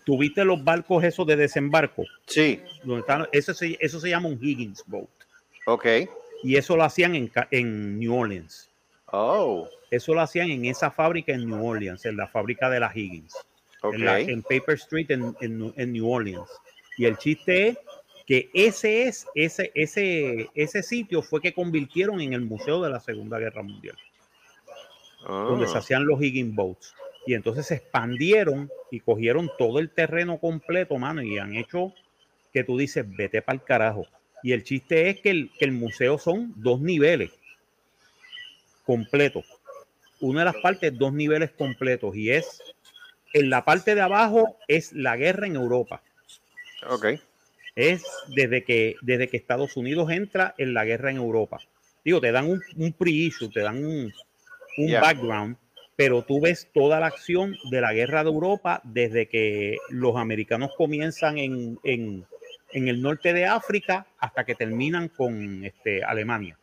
¿Tuviste 0.06 0.45
los 0.45 0.64
barcos 0.64 1.03
esos 1.03 1.26
de 1.27 1.35
desembarco? 1.35 2.03
Sí. 2.27 2.61
Donde 2.84 3.02
están, 3.02 3.27
eso, 3.31 3.53
se, 3.53 3.77
eso 3.80 3.99
se 3.99 4.10
llama 4.10 4.30
un 4.30 4.39
Higgins 4.41 4.84
Boat. 4.88 5.10
Ok. 5.65 5.85
Y 6.43 6.56
eso 6.56 6.76
lo 6.77 6.84
hacían 6.84 7.15
en, 7.15 7.31
en 7.52 7.99
New 7.99 8.15
Orleans. 8.15 8.69
Oh. 9.11 9.68
Eso 9.91 10.13
lo 10.15 10.22
hacían 10.22 10.49
en 10.49 10.65
esa 10.65 10.89
fábrica 10.89 11.34
en 11.34 11.45
New 11.47 11.63
Orleans, 11.65 12.05
en 12.05 12.18
la 12.18 12.27
fábrica 12.27 12.69
de 12.69 12.80
la 12.80 12.91
Higgins. 12.93 13.35
En, 13.84 14.05
la- 14.05 14.19
en 14.19 14.41
Paper 14.41 14.76
Street 14.76 15.09
en, 15.11 15.35
en- 15.41 15.73
en 15.76 15.91
New 15.93 16.09
Orleans. 16.09 16.49
Y 16.97 17.05
el 17.05 17.18
chiste 17.18 17.68
es 17.69 17.77
que 18.27 18.49
ese 18.53 19.03
es 19.07 19.27
ese 19.35 19.72
ese 19.76 20.49
ese 20.55 20.84
sitio 20.84 21.22
fue 21.22 21.41
que 21.41 21.53
convirtieron 21.53 22.22
en 22.22 22.34
el 22.34 22.41
museo 22.41 22.81
de 22.81 22.89
la 22.89 22.99
Segunda 22.99 23.39
Guerra 23.39 23.63
Mundial, 23.63 23.97
donde 25.27 25.68
se 25.68 25.76
Ah. 25.76 25.80
hacían 25.80 26.05
los 26.05 26.22
Higgins 26.22 26.55
boats. 26.55 26.93
Y 27.26 27.34
entonces 27.34 27.65
se 27.68 27.76
expandieron 27.76 28.69
y 28.91 28.99
cogieron 28.99 29.49
todo 29.57 29.80
el 29.80 29.89
terreno 29.89 30.39
completo, 30.39 30.97
mano, 30.97 31.22
y 31.22 31.38
han 31.38 31.55
hecho 31.55 31.93
que 32.53 32.63
tú 32.63 32.77
dices, 32.77 33.05
vete 33.07 33.41
para 33.41 33.57
el 33.57 33.63
carajo. 33.63 34.07
Y 34.43 34.53
el 34.53 34.63
chiste 34.63 35.09
es 35.09 35.19
que 35.22 35.30
el, 35.31 35.51
que 35.57 35.65
el 35.65 35.72
museo 35.72 36.18
son 36.18 36.53
dos 36.57 36.81
niveles 36.81 37.31
completos. 38.85 39.45
Una 40.22 40.41
de 40.41 40.45
las 40.45 40.57
partes, 40.57 40.98
dos 40.98 41.11
niveles 41.14 41.52
completos. 41.52 42.15
Y 42.15 42.31
es, 42.31 42.61
en 43.34 43.49
la 43.49 43.65
parte 43.65 43.95
de 43.95 44.02
abajo 44.02 44.57
es 44.68 44.93
la 44.93 45.18
guerra 45.18 45.48
en 45.48 45.56
Europa. 45.56 46.02
Ok. 46.88 47.06
Es 47.76 48.03
desde 48.35 48.64
que, 48.64 48.95
desde 49.02 49.27
que 49.27 49.38
Estados 49.38 49.77
Unidos 49.77 50.11
entra 50.11 50.53
en 50.57 50.73
la 50.73 50.85
guerra 50.85 51.11
en 51.11 51.18
Europa. 51.18 51.60
Digo, 52.03 52.19
te 52.19 52.31
dan 52.31 52.49
un, 52.49 52.61
un 52.76 52.93
pre-issue, 52.93 53.49
te 53.49 53.61
dan 53.61 53.84
un, 53.84 54.14
un 54.77 54.88
Yeah. 54.88 55.02
background, 55.02 55.57
pero 55.95 56.23
tú 56.23 56.41
ves 56.41 56.68
toda 56.73 56.99
la 56.99 57.07
acción 57.07 57.56
de 57.69 57.81
la 57.81 57.93
guerra 57.93 58.23
de 58.23 58.30
Europa 58.30 58.81
desde 58.84 59.27
que 59.27 59.77
los 59.89 60.15
americanos 60.15 60.72
comienzan 60.76 61.38
en, 61.38 61.80
en, 61.84 62.26
en 62.72 62.88
el 62.88 63.02
norte 63.02 63.34
de 63.34 63.45
África 63.45 64.07
hasta 64.18 64.43
que 64.43 64.56
terminan 64.56 65.10
con 65.10 65.64
este, 65.64 66.03
Alemania. 66.03 66.57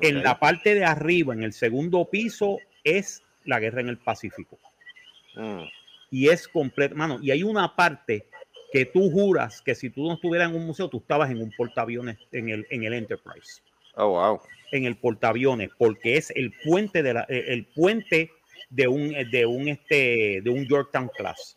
En 0.00 0.22
la 0.22 0.38
parte 0.38 0.74
de 0.74 0.84
arriba, 0.84 1.34
en 1.34 1.42
el 1.42 1.52
segundo 1.52 2.08
piso, 2.10 2.58
es 2.84 3.22
la 3.44 3.60
guerra 3.60 3.80
en 3.80 3.88
el 3.88 3.98
Pacífico. 3.98 4.58
Mm. 5.34 5.62
Y 6.10 6.28
es 6.28 6.46
completo, 6.48 6.94
mano. 6.94 7.18
Y 7.20 7.30
hay 7.30 7.42
una 7.42 7.74
parte 7.74 8.26
que 8.72 8.84
tú 8.86 9.10
juras 9.10 9.62
que 9.62 9.74
si 9.74 9.90
tú 9.90 10.06
no 10.06 10.14
estuvieras 10.14 10.50
en 10.50 10.56
un 10.56 10.66
museo, 10.66 10.88
tú 10.88 10.98
estabas 10.98 11.30
en 11.30 11.40
un 11.40 11.52
portaaviones 11.56 12.18
en 12.32 12.48
el, 12.48 12.66
en 12.70 12.84
el 12.84 12.92
Enterprise, 12.94 13.62
Oh, 13.94 14.08
wow. 14.10 14.40
en 14.72 14.84
el 14.84 14.96
portaaviones, 14.96 15.70
porque 15.78 16.16
es 16.16 16.30
el 16.36 16.52
puente 16.64 17.02
de 17.02 17.14
la, 17.14 17.26
eh, 17.28 17.44
el 17.48 17.64
puente 17.66 18.30
de 18.68 18.88
un, 18.88 19.12
de 19.30 19.46
un, 19.46 19.68
este, 19.68 20.40
de 20.42 20.50
un 20.50 20.66
Yorktown 20.66 21.08
class. 21.16 21.56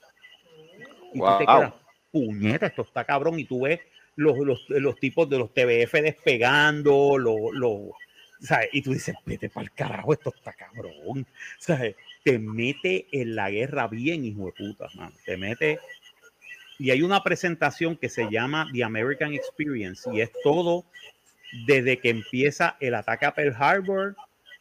Y 1.14 1.20
tú 1.20 1.26
te 1.40 1.46
Wow. 1.46 1.60
quedas, 1.60 1.74
puñeta, 2.12 2.68
esto 2.68 2.84
está 2.84 3.04
cabrón. 3.04 3.40
Y 3.40 3.46
tú 3.46 3.62
ves 3.64 3.80
los, 4.16 4.38
los, 4.40 4.66
los 4.70 4.96
tipos 5.00 5.30
de 5.30 5.38
los 5.40 5.54
TBF 5.54 5.94
despegando, 6.02 7.18
los, 7.18 7.36
los, 7.54 7.80
¿sabes? 8.42 8.70
Y 8.72 8.82
tú 8.82 8.94
dices, 8.94 9.16
vete 9.26 9.50
para 9.50 9.66
el 9.66 9.72
carajo, 9.72 10.14
esto 10.14 10.34
está 10.36 10.54
cabrón. 10.54 11.26
¿Sabes? 11.58 11.96
Te 12.24 12.40
mete 12.40 13.08
en 13.12 13.36
la 13.36 13.50
guerra 13.50 13.88
bien, 13.88 14.26
hijo 14.26 14.46
de 14.46 14.52
puta, 14.54 14.88
mano. 14.96 15.16
Te 15.26 15.38
mete. 15.38 15.80
Y 16.78 16.92
hay 16.92 17.02
una 17.02 17.24
presentación 17.24 17.98
que 17.98 18.10
se 18.10 18.30
llama 18.30 18.70
The 18.72 18.84
American 18.84 19.34
Experience 19.34 20.10
y 20.14 20.22
es 20.22 20.32
todo 20.44 20.86
desde 21.66 22.00
que 22.00 22.10
empieza 22.10 22.78
el 22.80 22.96
ataque 22.96 23.26
a 23.26 23.34
Pearl 23.34 23.56
Harbor 23.58 24.16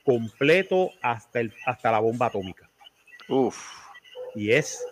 completo 0.05 0.91
hasta, 1.03 1.41
el, 1.41 1.53
hasta 1.67 1.93
la 1.93 2.01
bomba 2.01 2.27
atómica. 2.27 2.69
Uf. 3.29 3.59
Y 4.35 4.51
es, 4.53 4.83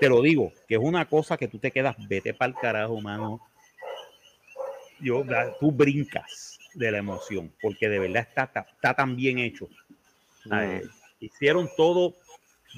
te 0.00 0.08
lo 0.08 0.20
digo, 0.20 0.52
que 0.68 0.74
es 0.74 0.80
una 0.80 1.06
cosa 1.06 1.36
que 1.36 1.48
tú 1.48 1.58
te 1.58 1.70
quedas, 1.70 1.96
vete 2.08 2.34
para 2.34 2.50
el 2.50 2.58
carajo, 2.58 3.00
mano. 3.00 3.40
Yo, 5.00 5.24
tú 5.60 5.70
brincas 5.72 6.53
de 6.74 6.90
la 6.90 6.98
emoción, 6.98 7.52
porque 7.62 7.88
de 7.88 7.98
verdad 7.98 8.26
está, 8.28 8.44
está, 8.44 8.60
está 8.60 8.94
tan 8.94 9.16
bien 9.16 9.38
hecho. 9.38 9.68
Eh, 10.52 10.82
hicieron 11.20 11.68
todo, 11.76 12.14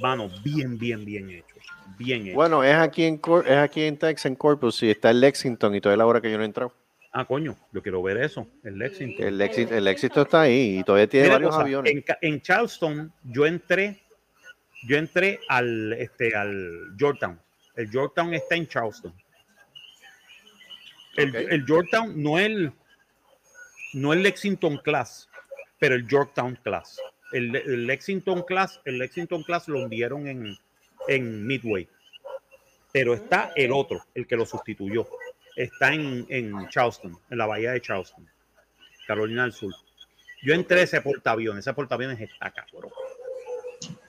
mano, 0.00 0.30
bien, 0.44 0.78
bien, 0.78 1.04
bien 1.04 1.30
hecho. 1.30 1.56
Bien 1.98 2.26
hecho. 2.26 2.34
Bueno, 2.34 2.62
es 2.62 2.74
aquí 2.76 3.04
en 3.04 3.18
Cor- 3.18 3.46
es 3.46 3.56
aquí 3.56 3.82
en 3.82 3.96
Texas, 3.98 4.26
en 4.26 4.36
Corpus, 4.36 4.82
y 4.82 4.90
está 4.90 5.10
en 5.10 5.20
Lexington 5.20 5.74
y 5.74 5.80
toda 5.80 5.96
la 5.96 6.06
hora 6.06 6.20
que 6.20 6.30
yo 6.30 6.36
no 6.36 6.42
he 6.42 6.46
entrado. 6.46 6.72
Ah, 7.12 7.24
coño, 7.24 7.56
yo 7.72 7.82
quiero 7.82 8.02
ver 8.02 8.18
eso, 8.18 8.46
el 8.62 8.78
Lexington. 8.78 9.26
El 9.26 9.40
éxito, 9.40 9.74
el 9.74 9.88
éxito 9.88 10.22
está 10.22 10.42
ahí 10.42 10.80
y 10.80 10.84
todavía 10.84 11.08
tiene 11.08 11.24
Mira 11.26 11.34
varios 11.36 11.50
cosa, 11.50 11.62
aviones. 11.62 11.92
En, 11.92 12.04
en 12.20 12.42
Charleston, 12.42 13.10
yo 13.24 13.46
entré, 13.46 14.02
yo 14.86 14.98
entré 14.98 15.40
al, 15.48 15.94
este, 15.94 16.36
al 16.36 16.94
Yorktown. 16.98 17.40
El 17.74 17.90
Yorktown 17.90 18.34
está 18.34 18.54
en 18.56 18.66
Charleston. 18.68 19.14
El, 21.16 21.30
Ok. 21.30 21.34
el 21.50 21.66
Yorktown 21.66 22.22
no 22.22 22.38
el, 22.38 22.70
no 23.96 24.12
el 24.12 24.22
Lexington 24.22 24.76
Class, 24.78 25.28
pero 25.78 25.94
el 25.94 26.06
Yorktown 26.06 26.58
Class. 26.62 27.00
El, 27.32 27.56
el 27.56 27.86
Lexington 27.86 28.42
Class, 28.42 28.80
el 28.84 28.98
Lexington 28.98 29.42
Class 29.42 29.68
lo 29.68 29.80
hundieron 29.82 30.26
en, 30.26 30.56
en 31.08 31.46
Midway. 31.46 31.88
Pero 32.92 33.14
está 33.14 33.52
el 33.56 33.72
otro, 33.72 34.04
el 34.14 34.26
que 34.26 34.36
lo 34.36 34.44
sustituyó. 34.46 35.08
Está 35.56 35.94
en, 35.94 36.26
en 36.28 36.68
Charleston, 36.68 37.18
en 37.30 37.38
la 37.38 37.46
bahía 37.46 37.72
de 37.72 37.80
Charleston, 37.80 38.28
Carolina 39.06 39.42
del 39.44 39.52
Sur. 39.52 39.72
Yo 40.42 40.52
entré 40.52 40.80
a 40.80 40.82
ese 40.84 41.00
portaaviones, 41.00 41.64
ese 41.66 41.72
portaaviones 41.72 42.20
está 42.20 42.50
cabrón. 42.50 42.92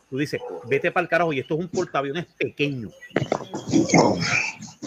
Tú 0.09 0.17
dices, 0.17 0.41
vete 0.65 0.91
para 0.91 1.03
el 1.03 1.09
carajo, 1.09 1.31
y 1.33 1.39
esto 1.39 1.53
es 1.55 1.61
un 1.61 1.69
portaaviones 1.69 2.25
pequeño. 2.37 2.89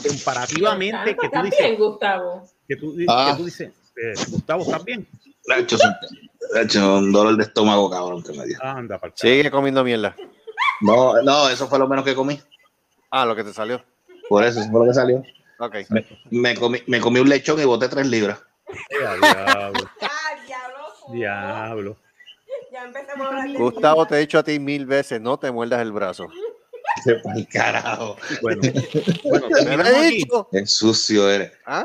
Comparativamente, 0.06 1.10
que 1.10 1.14
tú 1.16 1.24
¿Estás 1.26 1.44
dices, 1.44 1.78
Gustavo? 1.78 2.48
que 2.68 2.76
tú, 2.76 2.96
que 2.96 3.06
Ah. 3.08 3.34
tú 3.36 3.44
dices, 3.46 3.72
eh, 3.96 4.14
Gustavo. 4.30 4.64
Le 4.86 5.54
he 5.54 5.60
hecho, 5.60 5.76
he 6.54 6.62
hecho 6.62 6.96
un 6.98 7.12
dolor 7.12 7.36
de 7.36 7.44
estómago, 7.44 7.90
cabrón, 7.90 8.22
que 8.22 8.32
me 8.32 8.44
dio. 8.46 8.58
Anda, 8.62 8.98
para 8.98 9.12
Sigue 9.16 9.50
comiendo 9.50 9.82
mierda. 9.84 10.14
No, 10.80 11.20
no, 11.22 11.48
eso 11.48 11.66
fue 11.68 11.78
lo 11.78 11.88
menos 11.88 12.04
que 12.04 12.14
comí. 12.14 12.40
Ah, 13.10 13.24
lo 13.26 13.34
que 13.34 13.44
te 13.44 13.52
salió. 13.52 13.82
Por 14.28 14.44
eso, 14.44 14.60
eso 14.60 14.70
fue 14.70 14.80
lo 14.80 14.86
que 14.86 14.94
salió. 14.94 15.22
Ok. 15.58 15.76
Me 16.30 16.54
comí, 16.54 16.78
me 16.86 17.00
comí 17.00 17.20
un 17.20 17.28
lechón 17.28 17.60
y 17.60 17.64
boté 17.64 17.88
tres 17.88 18.06
libras. 18.06 18.38
diablo, 18.88 19.26
Ah, 19.26 19.72
diablo. 20.46 21.12
diablo. 21.12 21.96
Ya 22.72 22.84
empezamos 22.84 23.26
a 23.26 23.30
hablar 23.30 23.48
de 23.50 23.58
Gustavo, 23.58 24.06
te 24.06 24.14
he 24.14 24.18
dicho 24.20 24.38
a 24.38 24.42
ti 24.44 24.58
mil 24.60 24.86
veces, 24.86 25.20
no 25.20 25.38
te 25.38 25.50
muerdas 25.50 25.80
el 25.82 25.90
brazo. 25.92 26.28
Al 27.34 27.48
carajo. 27.48 28.16
Bueno, 28.42 28.60
bueno, 29.24 29.48
Te 29.48 29.76
lo 29.76 29.84
he 29.84 30.10
dicho. 30.10 30.48
Qué 30.52 30.66
sucio 30.66 31.28
eres. 31.30 31.52
¿Ah? 31.66 31.84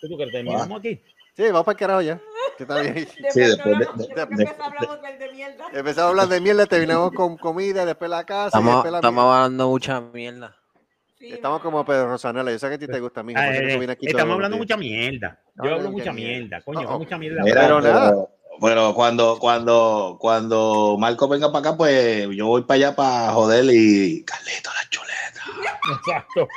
¿Tú 0.00 0.08
crees 0.16 0.26
que 0.30 0.32
terminamos 0.32 0.78
aquí? 0.78 1.00
Sí, 1.36 1.42
vamos 1.44 1.64
para 1.64 1.72
el 1.74 1.78
carajo 1.78 2.00
ya. 2.02 2.20
Que 2.56 2.62
está 2.64 2.80
bien. 2.80 2.94
Sí, 3.30 3.40
después 3.40 3.78
de- 3.78 3.86
Después 3.96 4.08
de- 4.08 4.14
de- 4.14 4.22
empezamos 4.22 4.60
a 4.60 4.66
hablar 4.66 5.02
del 5.02 5.18
de 5.18 5.32
mierda. 5.34 5.64
Empezamos 5.72 5.98
a 6.06 6.08
hablar 6.08 6.28
de 6.28 6.40
mierda, 6.40 6.66
terminamos 6.66 7.12
con 7.12 7.36
comida, 7.36 7.84
después 7.84 8.10
la 8.10 8.24
casa. 8.24 8.44
y 8.44 8.60
Estamos, 8.60 8.74
después 8.74 8.92
la 8.92 8.98
estamos 8.98 9.34
hablando 9.34 9.68
mucha 9.68 10.00
mierda. 10.00 10.56
Sí, 11.18 11.32
Estamos 11.32 11.60
como 11.62 11.84
Pedro 11.84 12.08
Rosanela. 12.10 12.50
Yo 12.52 12.58
sé 12.58 12.68
que 12.68 12.74
a 12.74 12.78
ti 12.78 12.86
te 12.86 13.00
gusta, 13.00 13.22
mijo. 13.22 13.38
Ah, 13.40 13.54
eh, 13.54 13.86
aquí 13.90 14.06
estamos 14.06 14.34
hablando 14.34 14.56
mucha 14.58 14.76
mierda. 14.76 15.38
Yo 15.56 15.62
Habla 15.64 15.76
hablo 15.76 15.90
mucha 15.90 16.12
mierda. 16.12 16.38
mierda, 16.38 16.60
coño, 16.62 16.88
Oh, 16.88 16.94
oh. 16.94 16.98
mucha 16.98 17.18
mierda. 17.18 17.42
Mira, 17.42 17.60
Pero 17.62 17.80
nada. 17.80 18.14
Bueno, 18.58 18.94
cuando, 18.94 19.38
cuando, 19.38 20.16
cuando 20.18 20.96
Marco 20.98 21.28
venga 21.28 21.52
para 21.52 21.68
acá, 21.68 21.76
pues 21.76 22.26
yo 22.34 22.46
voy 22.46 22.62
para 22.62 22.76
allá 22.76 22.96
para 22.96 23.32
joder 23.32 23.64
y 23.70 24.24
Carlito 24.24 24.70
la 24.70 24.88
chuleta. 24.88 25.78
Exacto. 25.98 26.48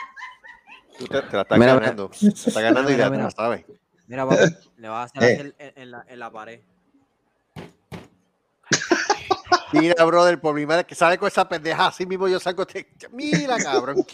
Tú 0.97 1.07
te, 1.07 1.21
te 1.23 1.35
la 1.35 1.41
estás 1.41 1.57
Mira, 1.59 1.73
ganando. 1.75 2.09
Te 2.09 2.27
estás 2.27 2.53
ganando 2.63 2.89
y 2.89 2.93
Mira, 2.93 3.05
ya 3.05 3.09
te 3.11 3.11
mira. 3.17 3.23
la 3.25 3.31
sabes. 3.31 3.65
Mira, 4.09 4.27
papi, 4.27 4.43
le 4.77 4.89
vas 4.89 5.11
a 5.15 5.19
hacer 5.19 5.45
Eh. 5.45 5.53
en, 5.59 5.73
en 5.83 5.91
la, 5.91 6.03
en 6.07 6.19
la 6.19 6.29
pared. 6.31 6.59
Mira, 9.71 10.03
brother, 10.03 10.41
por 10.41 10.55
primera 10.55 10.77
vez 10.77 10.85
que 10.87 10.95
sale 10.95 11.17
con 11.19 11.27
esa 11.27 11.47
pendeja, 11.47 11.85
así 11.87 12.03
mismo 12.05 12.27
yo 12.27 12.39
salgo. 12.39 12.65
te- 12.65 12.87
Mira, 13.11 13.55
cabrón. 13.57 13.97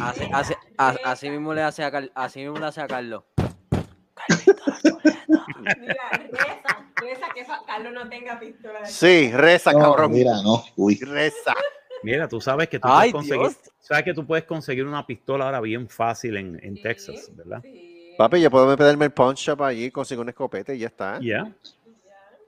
Así, 0.00 0.22
así, 0.32 0.54
a- 0.78 0.96
así 1.04 1.28
mismo 1.30 1.52
le 1.52 1.62
hace 1.62 1.84
a 1.84 1.90
Car- 1.90 2.10
así 2.14 2.40
mismo 2.40 2.58
le 2.58 2.64
hace 2.66 2.80
a 2.80 2.86
Carlos. 2.86 3.22
Mira, 5.78 6.10
reza, 6.30 6.86
reza 6.96 7.26
que 7.34 7.46
Carlos 7.66 7.92
no 7.92 8.08
tenga 8.08 8.38
pistola. 8.40 8.84
Sí, 8.86 9.30
reza, 9.32 9.72
No, 9.72 9.80
cabrón. 9.80 10.12
mira, 10.12 10.32
no. 10.42 10.64
Uy. 10.76 10.96
Reza. 11.00 11.54
Mira, 12.02 12.28
tú 12.28 12.40
sabes 12.40 12.68
que 12.68 12.78
tú 12.78 12.88
Ay, 12.90 13.10
puedes 13.12 13.28
conseguir, 13.28 13.56
sabes 13.80 14.04
que 14.04 14.14
tú 14.14 14.26
puedes 14.26 14.44
conseguir 14.46 14.86
una 14.86 15.04
pistola 15.06 15.44
ahora 15.46 15.60
bien 15.60 15.88
fácil 15.88 16.36
en, 16.38 16.58
en 16.64 16.76
Sí, 16.76 16.82
Texas, 16.82 17.30
¿verdad? 17.34 17.60
sí. 17.62 17.87
Papi, 18.18 18.40
yo 18.40 18.50
puedo 18.50 18.76
pedirme 18.76 19.04
el 19.04 19.12
punch 19.12 19.38
shop 19.38 19.62
allí, 19.62 19.92
consigo 19.92 20.22
una 20.22 20.32
escopeta 20.32 20.74
y 20.74 20.78
ya 20.80 20.88
está. 20.88 21.20
Ya. 21.22 21.52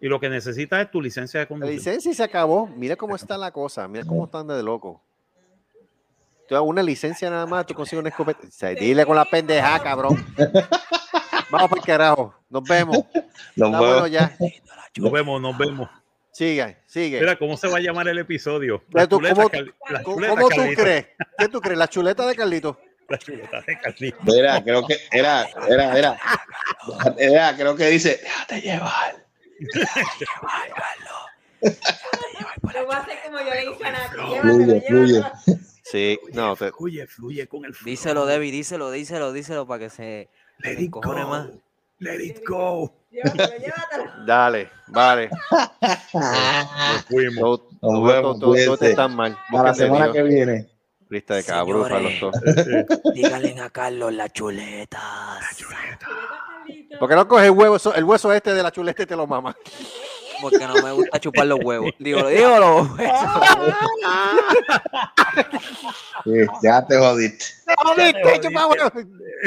Y 0.01 0.09
lo 0.09 0.19
que 0.19 0.29
necesitas 0.29 0.83
es 0.85 0.91
tu 0.91 1.01
licencia 1.01 1.39
de 1.39 1.45
La 1.45 1.49
conducir. 1.49 1.77
licencia 1.77 2.11
y 2.11 2.15
se 2.15 2.25
acabó. 2.25 2.67
Mira 2.67 2.97
cómo 2.97 3.15
está 3.15 3.39
la 3.39 3.53
cosa. 3.53 3.87
Mira 3.87 4.05
cómo 4.05 4.25
están 4.25 4.49
de 4.49 4.61
loco. 4.65 5.01
Tú 6.49 6.61
una 6.61 6.83
licencia 6.83 7.31
nada 7.31 7.47
más, 7.47 7.67
tú 7.67 7.75
consigues 7.75 8.01
una 8.01 8.09
escopeta. 8.09 8.41
O 8.49 8.51
sea, 8.51 8.71
dile 8.71 9.07
con 9.07 9.15
la 9.15 9.25
pendeja, 9.25 9.81
cabrón. 9.81 10.27
Vamos 11.53 11.71
para 11.71 11.81
el 11.81 11.87
carajo. 11.87 12.35
Nos 12.49 12.65
vemos. 12.65 12.99
Bueno 13.55 14.09
ya. 14.09 14.37
Nos 14.97 15.13
vemos, 15.13 15.41
nos 15.41 15.57
vemos. 15.57 15.89
Sigue, 16.33 16.79
sigue. 16.87 17.21
Mira, 17.21 17.39
¿cómo 17.39 17.57
se 17.57 17.69
va 17.69 17.77
a 17.77 17.81
llamar 17.81 18.09
el 18.09 18.19
episodio? 18.19 18.83
Pero 18.91 19.09
tú, 19.09 19.17
chuleta, 19.19 19.35
¿cómo- 19.35 19.51
la 19.91 20.03
¿Cómo, 20.03 20.49
tú 20.49 20.63
crees? 20.75 21.07
¿Qué 21.39 21.49
tú 21.49 21.61
crees? 21.61 21.79
¿La 21.79 21.87
chuleta 21.87 22.27
de 22.27 22.35
Carlito? 22.35 22.77
La 23.11 23.19
chuleta 23.19 23.61
de 23.67 23.79
Carlito. 23.79 24.19
Mira, 24.23 24.63
creo 24.63 24.87
que 24.87 24.97
era, 25.13 25.47
era, 25.69 25.99
era. 25.99 26.17
Era, 27.19 27.57
creo 27.57 27.77
que 27.77 27.87
dice, 27.89 28.21
déjate 28.23 28.61
llevar. 28.63 29.17
Lo 32.73 32.87
voy 32.87 32.95
a 32.95 32.99
hacer 32.99 33.19
como 33.27 33.39
yo 33.41 33.51
le 33.51 33.61
dije 33.69 33.85
a 33.85 33.91
Nati. 33.93 34.17
Fluye, 34.41 34.65
Llévatelo, 34.67 34.81
fluye. 34.87 35.13
llévatelo. 35.13 35.59
Sí, 35.83 36.19
no, 36.33 36.57
te- 36.57 36.71
Fluye, 36.73 37.07
fluye 37.09 37.47
con 37.49 37.65
el 37.65 37.75
flow. 37.75 37.91
Díselo, 37.91 38.27
Debbie, 38.27 38.53
díselo, 38.53 38.91
díselo, 38.93 39.33
díselo 39.33 39.67
para 39.67 39.81
que 39.81 39.91
se 39.91 40.29
Let 40.61 40.81
it 40.81 40.91
go. 40.91 41.01
más. 41.03 41.49
Let 41.99 42.23
it 42.25 42.47
go. 42.47 42.95
Llévatelo, 43.11 43.59
llévatelo. 43.59 44.25
dale, 44.25 44.71
vale. 44.89 45.31
Nos 46.15 47.05
fuimos. 47.09 47.61
Nos 47.61 47.81
todos- 47.81 48.07
vemos, 48.07 48.39
todos- 48.39 48.41
todos 48.41 48.57
cuídense. 48.79 48.91
están 48.91 49.17
mal. 49.17 49.37
Para 49.51 49.75
la. 51.11 51.15
Lista 51.15 51.35
de 51.35 51.45
cabros 51.45 51.89
para 51.89 52.01
los 52.01 52.21
dos. 52.21 52.35
Díganle 53.15 53.61
a 53.61 53.71
Carlos 53.71 54.13
las 54.13 54.33
chuletas. 54.33 55.03
¿Por 56.99 57.09
qué 57.09 57.15
no 57.15 57.27
coges 57.27 57.47
el 57.47 57.51
huevo, 57.53 57.77
eso- 57.77 57.95
el 57.95 58.05
hueso 58.05 58.33
este 58.33 58.55
de 58.55 58.63
la 58.63 58.71
chuleta 58.71 59.03
y 59.03 59.07
te 59.07 59.17
lo 59.17 59.27
mama? 59.27 59.57
Porque 60.41 60.67
no 60.67 60.75
me 60.83 60.93
gusta 60.93 61.19
chupar 61.21 61.47
los 61.47 61.59
huevos. 61.63 61.91
Digo, 61.99 62.27
digo 62.29 62.59
los 62.59 62.91
huevos. 62.99 63.21
Sí, 66.25 66.31
ya 66.63 66.87
te 66.87 66.99
jodiste. 66.99 67.45
¡Jodiste, 67.83 68.41
chupa! 68.41 68.69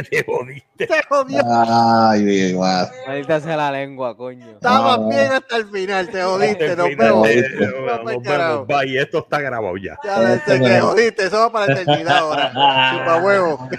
Te 0.10 0.24
jodiste. 0.26 0.88
¡Te 0.88 1.04
jodió! 1.08 1.42
Ay, 1.48 2.24
mi 2.24 2.54
madre. 2.54 2.92
Ahorita 3.06 3.40
sea 3.42 3.58
la 3.58 3.72
lengua, 3.72 4.18
coño. 4.18 4.50
Estabas 4.54 4.98
Ah. 5.00 5.08
bien 5.10 5.32
hasta 5.34 5.58
el 5.58 5.70
final, 5.70 6.10
te 6.10 6.24
jodiste, 6.24 6.72
Al 6.72 6.78
nos 6.78 6.98
vemos. 6.98 7.28
eh. 7.30 7.46
Nos 7.60 8.24
vemos. 8.24 8.68
Bye. 8.68 8.98
Esto 9.00 9.20
está 9.20 9.40
grabado 9.40 9.78
ya. 9.78 9.98
Ya, 10.04 10.44
te, 10.46 10.60
te 10.60 10.80
jodiste, 10.80 11.26
eso 11.26 11.40
va 11.42 11.52
para 11.52 11.68
la 11.74 11.82
eternidad 11.82 12.18
ahora. 12.18 12.52
Chupa 12.98 13.18
huevo. 13.18 13.70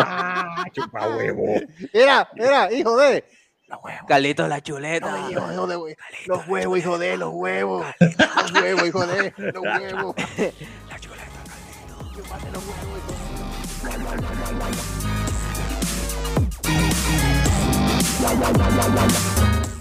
Ah, 0.00 0.64
chupa 0.72 1.08
huevo. 1.16 1.44
Mira, 1.92 2.28
mira, 2.34 2.72
hijo 2.72 2.96
de. 2.96 3.24
Carlitos, 4.06 4.48
la 4.48 4.60
chuleta. 4.60 5.10
No, 5.10 5.30
hijo, 5.30 5.52
hijo 5.52 5.66
de 5.66 5.76
hue- 5.76 5.96
Los 6.26 6.46
huevos, 6.48 6.78
hijo 6.78 6.98
de, 6.98 7.16
los 7.16 7.30
huevos. 7.32 7.86
Los 8.00 8.52
huevos, 8.52 8.86
hijo 8.86 9.06
de, 9.06 9.32
los 9.38 9.62
huevos. 9.62 10.14
La 10.88 10.98
chuleta. 11.00 11.24
Los 12.52 12.64
huevos, 12.64 12.74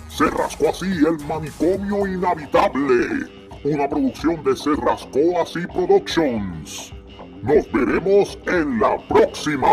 Se 0.10 0.30
rascó 0.30 0.70
así 0.70 0.86
el 0.86 1.18
manicomio 1.26 2.06
inhabitable. 2.08 3.28
Una 3.64 3.88
producción 3.90 4.44
de 4.44 4.56
Se 4.56 4.70
rascó 4.76 5.42
así 5.42 5.66
Productions. 5.68 6.94
Nos 7.42 7.72
veremos 7.72 8.38
en 8.46 8.80
la 8.80 8.98
próxima. 9.08 9.68